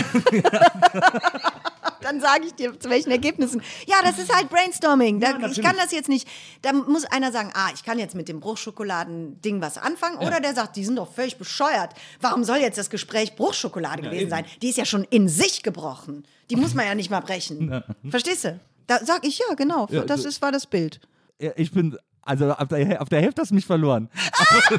Dann 2.06 2.22
sage 2.22 2.46
ich 2.46 2.54
dir, 2.54 2.80
zu 2.80 2.92
welchen 2.92 3.10
Ergebnissen. 3.10 3.64
Ja, 3.88 3.96
das 4.04 4.20
ist 4.20 4.32
halt 4.32 4.48
Brainstorming. 4.50 5.20
Da, 5.20 5.30
ich 5.32 5.38
natürlich. 5.40 5.62
kann 5.64 5.76
das 5.76 5.92
jetzt 5.92 6.08
nicht. 6.08 6.28
Da 6.62 6.72
muss 6.72 7.04
einer 7.06 7.32
sagen, 7.32 7.50
ah, 7.56 7.70
ich 7.74 7.84
kann 7.84 7.98
jetzt 7.98 8.14
mit 8.14 8.28
dem 8.30 8.40
Bruchschokoladen-Ding 8.42 9.60
was 9.60 9.80
anfangen. 9.80 10.18
Oder 10.20 10.40
der 10.40 10.54
sagt, 10.54 10.76
die 10.76 10.86
sind 10.86 10.98
doch 10.98 11.12
völlig 11.12 11.38
bescheuert. 11.38 11.94
Warum 12.22 12.44
soll 12.44 12.58
jetzt 12.58 12.78
das 12.78 12.92
Gespräch 12.92 13.36
Bruchschokolade 13.36 14.04
gewesen 14.04 14.22
eben. 14.22 14.30
sein? 14.30 14.46
Die 14.62 14.70
ist 14.70 14.78
ja 14.78 14.86
schon 14.86 15.04
in 15.06 15.28
sich 15.28 15.64
gebrochen. 15.64 16.26
Die 16.52 16.56
muss 16.56 16.76
man 16.76 16.86
ja 16.86 16.94
nicht 16.94 17.10
mal 17.10 17.22
brechen. 17.22 17.84
Verstehst 18.10 18.44
du? 18.46 18.60
Da 18.86 19.04
sag 19.04 19.26
ich, 19.26 19.40
ja, 19.40 19.56
genau. 19.56 19.88
Ja, 19.90 20.04
das 20.04 20.22
so- 20.22 20.30
ist, 20.30 20.44
war 20.44 20.52
das 20.52 20.68
Bild. 20.68 21.00
Ja, 21.42 21.54
Ich 21.56 21.72
bin, 21.72 21.98
also 22.26 22.52
auf 22.52 22.68
der, 22.68 23.02
auf 23.02 23.10
der 23.10 23.22
Hälfte 23.22 23.42
hast 23.42 23.52
du 23.52 23.56
mich 23.56 23.66
verloren. 23.66 24.10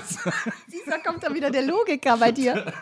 Siehst, 0.66 0.86
da 0.86 0.98
kommt 0.98 1.22
dann 1.22 1.34
wieder 1.34 1.50
der 1.50 1.62
Logiker 1.62 2.16
bei 2.16 2.32
dir. 2.32 2.72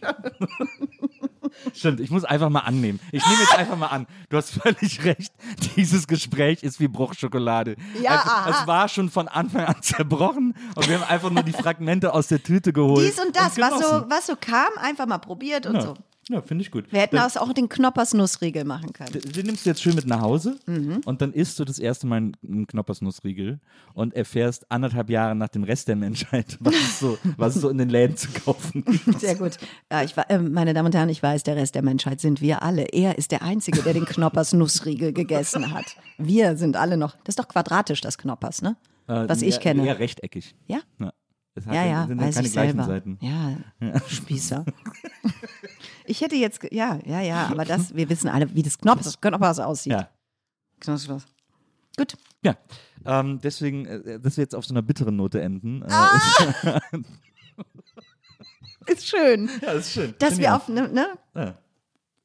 Stimmt, 1.74 2.00
ich 2.00 2.10
muss 2.10 2.24
einfach 2.24 2.48
mal 2.48 2.60
annehmen. 2.60 2.98
Ich 3.12 3.24
nehme 3.26 3.40
jetzt 3.40 3.56
einfach 3.56 3.76
mal 3.76 3.86
an. 3.88 4.06
Du 4.28 4.36
hast 4.36 4.50
völlig 4.50 5.04
recht. 5.04 5.32
Dieses 5.76 6.06
Gespräch 6.06 6.62
ist 6.62 6.80
wie 6.80 6.88
Bruchschokolade. 6.88 7.76
Ja, 8.02 8.14
es, 8.16 8.26
aha. 8.26 8.50
es 8.50 8.66
war 8.66 8.88
schon 8.88 9.10
von 9.10 9.28
Anfang 9.28 9.64
an 9.64 9.80
zerbrochen 9.82 10.56
und 10.74 10.88
wir 10.88 11.00
haben 11.00 11.08
einfach 11.08 11.30
nur 11.30 11.42
die 11.42 11.52
Fragmente 11.52 12.12
aus 12.12 12.28
der 12.28 12.42
Tüte 12.42 12.72
geholt. 12.72 13.06
Dies 13.06 13.24
und 13.24 13.36
das, 13.36 13.56
was 13.58 13.78
so, 13.78 14.04
was 14.08 14.26
so 14.26 14.34
kam, 14.36 14.72
einfach 14.80 15.06
mal 15.06 15.18
probiert 15.18 15.66
und 15.66 15.76
Ja, 15.76 15.80
so. 15.82 15.94
Ja 16.28 16.40
finde 16.42 16.62
ich 16.62 16.70
gut. 16.70 16.90
Wir 16.92 17.00
hätten 17.00 17.16
Dann- 17.16 17.26
aus 17.26 17.36
auch 17.36 17.52
den 17.52 17.68
Knoppers 17.68 18.14
Nussriegel 18.14 18.64
machen 18.64 18.92
können. 18.92 19.12
Den 19.20 19.46
nimmst 19.46 19.64
du 19.66 19.70
jetzt 19.70 19.82
schön 19.82 19.94
mit 19.94 20.06
nach 20.06 20.20
Hause 20.20 20.58
Mhm. 20.66 21.00
und 21.04 21.20
dann 21.22 21.32
isst 21.32 21.58
du 21.58 21.64
das 21.64 21.78
erste 21.78 22.06
Mal 22.06 22.16
einen 22.42 22.66
Knoppersnussriegel 22.66 23.60
und 23.94 24.14
erfährst 24.14 24.70
anderthalb 24.70 25.10
Jahre 25.10 25.34
nach 25.34 25.48
dem 25.48 25.64
Rest 25.64 25.88
der 25.88 25.96
Menschheit, 25.96 26.56
was 26.60 26.74
es 26.74 26.98
so, 27.00 27.18
was 27.36 27.56
es 27.56 27.62
so 27.62 27.68
in 27.68 27.78
den 27.78 27.88
Läden 27.88 28.16
zu 28.16 28.28
kaufen 28.30 28.84
gibt. 28.84 29.20
Sehr 29.20 29.34
gut. 29.36 29.58
Ja, 29.90 30.02
ich, 30.02 30.14
äh, 30.16 30.38
meine 30.38 30.74
Damen 30.74 30.86
und 30.86 30.94
Herren, 30.94 31.08
ich 31.08 31.22
weiß, 31.22 31.42
der 31.42 31.56
Rest 31.56 31.74
der 31.74 31.82
Menschheit 31.82 32.20
sind 32.20 32.40
wir 32.40 32.62
alle. 32.62 32.84
Er 32.92 33.18
ist 33.18 33.30
der 33.30 33.42
Einzige, 33.42 33.82
der 33.82 33.92
den 33.94 34.04
Knoppers 34.06 34.52
Nussriegel 34.52 35.12
gegessen 35.12 35.72
hat. 35.72 35.96
Wir 36.18 36.56
sind 36.56 36.76
alle 36.76 36.96
noch. 36.96 37.12
Das 37.24 37.32
ist 37.34 37.38
doch 37.38 37.48
quadratisch, 37.48 38.00
das 38.00 38.18
Knoppers, 38.18 38.62
ne? 38.62 38.76
Was 39.06 39.42
Äh, 39.42 39.46
ich 39.46 39.54
eher, 39.56 39.60
kenne. 39.60 39.86
Eher 39.86 39.98
rechteckig. 39.98 40.54
Ja? 40.66 40.78
Ja, 40.98 41.12
es 41.54 41.66
hat 41.66 41.74
Ja, 41.74 41.84
ja, 41.84 42.06
sind 42.06 42.20
weiß 42.20 42.34
keine 42.36 42.46
ich 42.46 42.52
selber. 42.54 42.84
Seiten. 42.84 43.18
Ja, 43.20 44.00
Spießer. 44.08 44.64
Ich 46.06 46.20
hätte 46.20 46.36
jetzt, 46.36 46.60
ja, 46.70 46.98
ja, 47.04 47.20
ja, 47.20 47.46
aber 47.50 47.64
das, 47.64 47.94
wir 47.94 48.08
wissen 48.08 48.28
alle, 48.28 48.54
wie 48.54 48.62
das 48.62 48.78
Knoppers, 48.78 49.20
Knoppers 49.20 49.58
aussieht. 49.58 49.92
Ja. 49.92 50.08
Knoppers. 50.80 51.24
Gut. 51.96 52.16
Ja, 52.42 52.56
ähm, 53.06 53.40
deswegen, 53.42 53.86
äh, 53.86 54.20
dass 54.20 54.36
wir 54.36 54.42
jetzt 54.42 54.54
auf 54.54 54.66
so 54.66 54.74
einer 54.74 54.82
bitteren 54.82 55.16
Note 55.16 55.40
enden. 55.40 55.82
Äh, 55.82 55.86
Ah! 55.88 56.80
Ist 58.86 59.06
schön. 59.08 59.48
ja, 59.62 59.72
ist 59.72 59.92
schön. 59.92 60.14
Dass 60.18 60.30
Find 60.30 60.40
wir 60.42 60.56
auf, 60.56 60.68
ne, 60.68 60.88
ne. 60.88 61.06
Ja. 61.34 61.54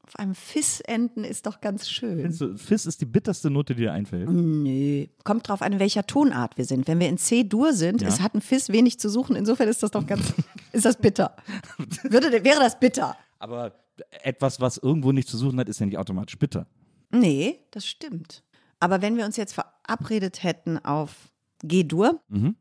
auf 0.03 0.15
einem 0.17 0.35
Fiss 0.35 0.81
enden, 0.81 1.23
ist 1.23 1.45
doch 1.45 1.61
ganz 1.61 1.89
schön. 1.89 2.35
Du, 2.37 2.57
Fiss 2.57 2.85
ist 2.85 2.99
die 2.99 3.05
bitterste 3.05 3.49
Note, 3.49 3.75
die 3.75 3.83
dir 3.83 3.93
einfällt. 3.93 4.27
Nö. 4.29 5.05
Kommt 5.23 5.47
drauf 5.47 5.61
an, 5.61 5.73
in 5.73 5.79
welcher 5.79 6.05
Tonart 6.05 6.57
wir 6.57 6.65
sind. 6.65 6.87
Wenn 6.87 6.99
wir 6.99 7.07
in 7.07 7.17
C-Dur 7.17 7.73
sind, 7.73 8.01
Ja. 8.01 8.07
es 8.09 8.19
hat 8.21 8.33
ein 8.35 8.41
Fiss 8.41 8.69
wenig 8.69 8.99
zu 8.99 9.09
suchen. 9.09 9.35
Insofern 9.35 9.69
ist 9.69 9.83
das 9.83 9.91
doch 9.91 10.05
ganz, 10.05 10.33
ist 10.73 10.85
das 10.85 10.97
bitter. 10.97 11.35
Würde, 12.03 12.31
wäre 12.43 12.59
das 12.59 12.79
bitter? 12.79 13.15
Aber 13.39 13.73
etwas, 14.23 14.61
was 14.61 14.77
irgendwo 14.77 15.11
nicht 15.11 15.27
zu 15.27 15.37
suchen 15.37 15.59
hat, 15.59 15.67
ist 15.69 15.79
ja 15.79 15.85
nicht 15.85 15.97
automatisch 15.97 16.37
bitter. 16.37 16.67
Nee, 17.11 17.59
das 17.71 17.85
stimmt. 17.87 18.43
Aber 18.79 19.01
wenn 19.01 19.17
wir 19.17 19.25
uns 19.25 19.35
jetzt 19.37 19.53
verabredet 19.53 20.43
hätten 20.43 20.77
auf 20.77 21.31
G-Dur, 21.63 22.21
Mhm. 22.29 22.55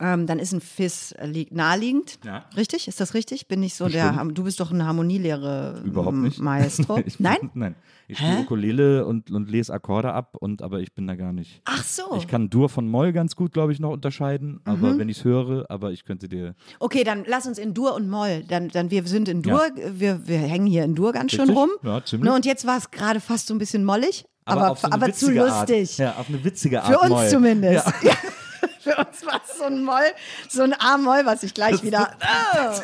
Ähm, 0.00 0.26
dann 0.26 0.38
ist 0.38 0.52
ein 0.52 0.60
Fiss 0.60 1.12
äh, 1.12 1.26
li- 1.26 1.48
naheliegend. 1.50 2.18
Ja. 2.24 2.44
Richtig? 2.56 2.86
Ist 2.88 3.00
das 3.00 3.14
richtig? 3.14 3.48
Bin 3.48 3.62
ich 3.62 3.74
so 3.74 3.88
der, 3.88 4.10
Bestimmt. 4.12 4.38
du 4.38 4.44
bist 4.44 4.60
doch 4.60 4.70
ein 4.70 4.84
Harmonielehrer. 4.86 5.80
Überhaupt 5.84 6.16
nicht. 6.16 6.38
Maestro. 6.38 6.98
Ich- 7.06 7.18
Nein? 7.20 7.50
Nein. 7.54 7.74
Ich 8.10 8.16
spiele? 8.18 8.38
Ukulele 8.38 9.04
und, 9.06 9.30
und 9.30 9.50
lese 9.50 9.70
Akkorde 9.72 10.12
ab, 10.14 10.34
und, 10.40 10.62
aber 10.62 10.80
ich 10.80 10.94
bin 10.94 11.06
da 11.06 11.14
gar 11.14 11.32
nicht. 11.34 11.60
Ach 11.66 11.84
so. 11.84 12.14
Ich 12.16 12.26
kann 12.26 12.48
Dur 12.48 12.70
von 12.70 12.88
Moll 12.88 13.12
ganz 13.12 13.36
gut, 13.36 13.52
glaube 13.52 13.72
ich, 13.72 13.80
noch 13.80 13.90
unterscheiden, 13.90 14.60
aber 14.64 14.96
wenn 14.98 15.10
ich 15.10 15.18
es 15.18 15.24
höre, 15.24 15.66
aber 15.68 15.92
ich 15.92 16.04
könnte 16.04 16.26
dir. 16.26 16.54
Okay, 16.80 17.04
dann 17.04 17.24
lass 17.26 17.46
uns 17.46 17.58
in 17.58 17.74
Dur 17.74 17.94
und 17.94 18.08
Moll. 18.08 18.44
Dann, 18.48 18.68
dann 18.68 18.90
wir 18.90 19.06
sind 19.06 19.28
in 19.28 19.42
Dur, 19.42 19.62
Ja. 19.76 19.90
wir, 20.00 20.26
wir 20.26 20.38
hängen 20.38 20.66
hier 20.66 20.84
in 20.84 20.94
Dur 20.94 21.12
ganz 21.12 21.32
schön 21.32 21.40
Richtig? 21.50 21.56
rum. 21.58 21.70
Ja, 21.82 22.02
ziemlich. 22.02 22.30
Ne, 22.30 22.34
und 22.34 22.46
jetzt 22.46 22.66
war 22.66 22.78
es 22.78 22.90
gerade 22.90 23.20
fast 23.20 23.46
so 23.48 23.54
ein 23.54 23.58
bisschen 23.58 23.84
mollig, 23.84 24.24
aber, 24.46 24.70
auf 24.70 24.78
so 24.78 24.88
aber 24.90 25.12
zu 25.12 25.30
lustig. 25.30 25.90
Art. 25.90 25.98
Ja, 25.98 26.14
auf 26.18 26.28
eine 26.30 26.42
witzige 26.42 26.82
Art. 26.82 26.90
Für 26.94 27.00
uns 27.00 27.10
Moll. 27.10 27.28
zumindest. 27.28 27.86
Ja. 28.02 28.12
Für 28.88 28.96
uns 29.06 29.24
war 29.26 29.40
es 29.46 29.58
so 29.58 29.64
ein 29.64 29.82
Moll, 29.84 30.02
so 30.48 30.62
ein 30.62 30.72
A-Moll, 30.78 31.22
was 31.24 31.42
ich 31.42 31.54
gleich 31.54 31.82
wieder. 31.82 32.16
Ah. 32.20 32.74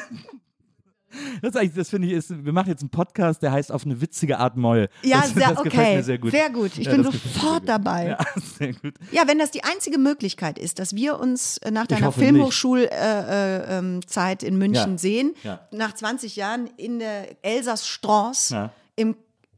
Das, 1.43 1.55
eigentlich- 1.55 1.74
das 1.74 1.90
finde 1.90 2.09
ich, 2.09 2.14
ist, 2.14 2.44
wir 2.44 2.52
machen 2.52 2.68
jetzt 2.70 2.81
einen 2.82 2.90
Podcast, 2.90 3.40
der 3.40 3.52
heißt 3.52 3.70
auf 3.70 3.85
eine 3.85 4.01
witzige 4.01 4.39
Art 4.40 4.56
Moll. 4.56 4.89
Ja, 5.02 5.20
das, 5.20 5.32
sehr, 5.35 5.51
das 5.51 5.59
okay. 5.59 5.68
gefällt 5.68 5.97
mir 5.97 6.02
sehr 6.02 6.18
gut. 6.18 6.76
Ich 6.76 6.86
Ja, 6.86 6.90
bin 6.93 7.05
das 7.05 7.12
sehr 7.12 7.20
sofort 7.32 7.60
gut. 7.60 7.68
dabei. 7.68 8.06
Ja, 8.09 8.18
sehr 8.59 8.72
gut. 8.72 8.94
Ja, 9.12 9.22
wenn 9.28 9.39
das 9.39 9.52
die 9.52 9.62
einzige 9.62 9.98
Möglichkeit 9.98 10.59
ist, 10.59 10.81
dass 10.81 10.97
wir 10.97 11.20
uns 11.20 11.59
äh, 11.59 11.70
nach 11.70 11.86
deiner 11.86 12.10
Filmhochschulzeit 12.10 12.90
äh, 12.93 13.78
ähm, 13.78 14.01
Zeit 14.09 14.43
in 14.43 14.56
München 14.59 14.93
Ja. 14.93 14.98
sehen, 14.98 15.35
nach 15.70 15.93
20 15.94 16.35
Jahren 16.35 16.66
in 16.76 16.98
der 16.98 17.28
Elsass-Strance 17.44 18.70
im 18.97 19.14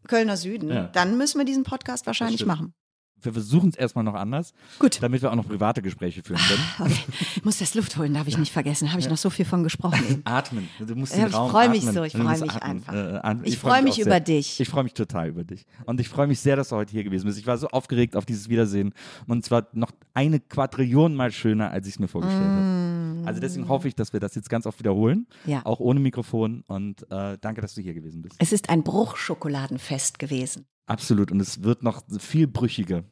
Kölner 0.07 0.37
Süden, 0.37 0.91
dann 0.93 1.17
müssen 1.17 1.39
wir 1.39 1.47
diesen 1.47 1.65
Podcast 1.65 2.07
wahrscheinlich 2.07 2.45
machen. 2.45 2.75
Wir 3.23 3.33
versuchen 3.33 3.71
es 3.71 3.77
erstmal 3.77 4.05
noch 4.05 4.15
anders, 4.15 4.53
Gut. 4.79 5.03
damit 5.03 5.23
wir 5.23 5.31
auch 5.33 5.37
noch 5.37 5.47
private 5.49 5.81
Gespräche 5.83 6.23
führen 6.23 6.39
können. 6.47 6.63
Okay. 6.93 7.01
Ich 7.37 7.45
muss 7.45 7.59
das 7.59 7.75
Luft 7.75 7.97
holen, 7.97 8.13
darf 8.15 8.29
ich 8.29 8.37
nicht 8.39 8.53
vergessen. 8.53 8.91
Habe 8.93 9.01
ich 9.01 9.09
noch 9.09 9.17
so 9.17 9.31
viel 9.31 9.45
von 9.47 9.63
gesprochen 9.65 9.99
eben. 10.09 10.23
Atmen. 10.25 10.69
Du 10.79 10.95
musst 10.95 11.13
Ja, 11.15 11.21
den 11.21 11.29
ich 11.29 11.35
Raum 11.35 11.51
freu 11.51 11.69
mich 11.71 11.81
atmen. 11.81 11.95
so, 11.95 12.03
ich 12.05 12.13
Du 12.13 12.19
freu 12.19 12.29
musst 12.29 12.43
mich 12.43 12.53
atmen. 12.53 12.71
einfach. 12.89 12.93
Äh, 12.95 13.17
atmen. 13.23 13.45
Ich 13.47 13.59
freu 13.59 13.71
freu 13.71 13.83
mich 13.83 13.95
sehr. 13.95 14.07
über 14.07 14.21
dich. 14.21 14.61
Ich 14.61 14.69
freue 14.69 14.85
mich 14.85 14.95
total 14.95 15.29
über 15.29 15.45
dich. 15.45 15.65
Und 15.87 15.99
ich 16.01 16.09
freue 16.09 16.27
mich 16.27 16.41
sehr, 16.41 16.57
dass 16.57 16.69
du 16.69 16.77
heute 16.77 16.93
hier 16.93 17.05
gewesen 17.05 17.25
bist. 17.27 17.39
Ich 17.39 17.47
war 17.47 17.57
so 17.57 17.69
aufgeregt 17.69 18.17
auf 18.17 18.27
dieses 18.27 18.49
Wiedersehen. 18.49 18.93
Und 19.27 19.45
zwar 19.45 19.67
noch 19.73 19.91
eine 20.15 20.39
Quadrillion 20.39 21.15
mal 21.15 21.33
schöner, 21.33 21.71
als 21.71 21.87
ich 21.89 21.95
es 21.95 21.99
mir 21.99 22.09
vorgestellt 22.09 22.45
habe. 22.45 23.23
Also 23.27 23.41
deswegen 23.41 23.69
hoffe 23.69 23.89
ich, 23.89 23.95
dass 23.97 24.13
wir 24.13 24.21
das 24.21 24.35
jetzt 24.35 24.49
ganz 24.51 24.67
oft 24.67 24.79
wiederholen. 24.79 25.27
Mm. 25.47 25.51
Ja. 25.51 25.63
Auch 25.65 25.81
ohne 25.81 25.99
Mikrofon. 26.01 26.63
Und 26.69 27.11
äh, 27.11 27.39
danke, 27.41 27.61
dass 27.63 27.75
du 27.75 27.81
hier 27.81 27.95
gewesen 27.95 28.23
bist. 28.23 28.37
Es 28.39 28.53
ist 28.53 28.69
ein 28.71 28.85
Bruchschokoladenfest 28.85 30.19
gewesen. 30.19 30.67
Absolut. 30.87 31.31
Und 31.33 31.41
es 31.41 31.63
wird 31.63 31.83
noch 31.83 32.03
viel 32.19 32.47
brüchiger. 32.47 33.05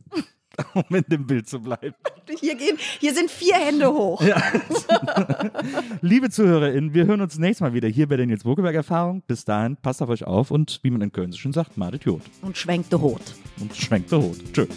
um 0.74 0.96
in 0.96 1.04
dem 1.08 1.26
Bild 1.26 1.48
zu 1.48 1.60
bleiben. 1.60 1.94
Hier, 2.40 2.54
gehen, 2.54 2.78
hier 3.00 3.14
sind 3.14 3.30
vier 3.30 3.54
Hände 3.54 3.92
hoch. 3.92 4.22
Ja. 4.22 4.40
Liebe 6.00 6.30
ZuhörerInnen, 6.30 6.94
wir 6.94 7.06
hören 7.06 7.20
uns 7.20 7.38
nächstes 7.38 7.60
Mal 7.60 7.74
wieder 7.74 7.88
hier 7.88 8.08
bei 8.08 8.16
der 8.16 8.26
Nils 8.26 8.44
Bokeberg-Erfahrung. 8.44 9.22
Bis 9.26 9.44
dahin, 9.44 9.76
passt 9.76 10.02
auf 10.02 10.08
euch 10.08 10.24
auf 10.24 10.50
und 10.50 10.80
wie 10.82 10.90
man 10.90 11.00
in 11.00 11.12
Köln 11.12 11.32
so 11.32 11.38
schön 11.38 11.52
sagt, 11.52 11.76
madet 11.76 12.04
Jod. 12.04 12.22
Und 12.42 12.56
schwenkt 12.56 12.92
der 12.92 13.00
Hut. 13.00 13.34
Und 13.60 13.74
schwenkt 13.74 14.12
der 14.12 14.22
Hut. 14.22 14.38
Tschüss. 14.52 14.68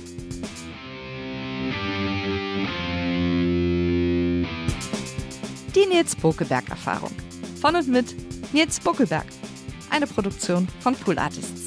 Die 5.75 5.85
Nils 5.85 6.15
Bokeberg-Erfahrung. 6.15 7.11
Von 7.61 7.75
und 7.75 7.87
mit 7.87 8.15
Nils 8.53 8.79
Buckelberg. 8.79 9.25
Eine 9.89 10.07
Produktion 10.07 10.67
von 10.79 10.95
Pool 10.95 11.17
Artists. 11.17 11.66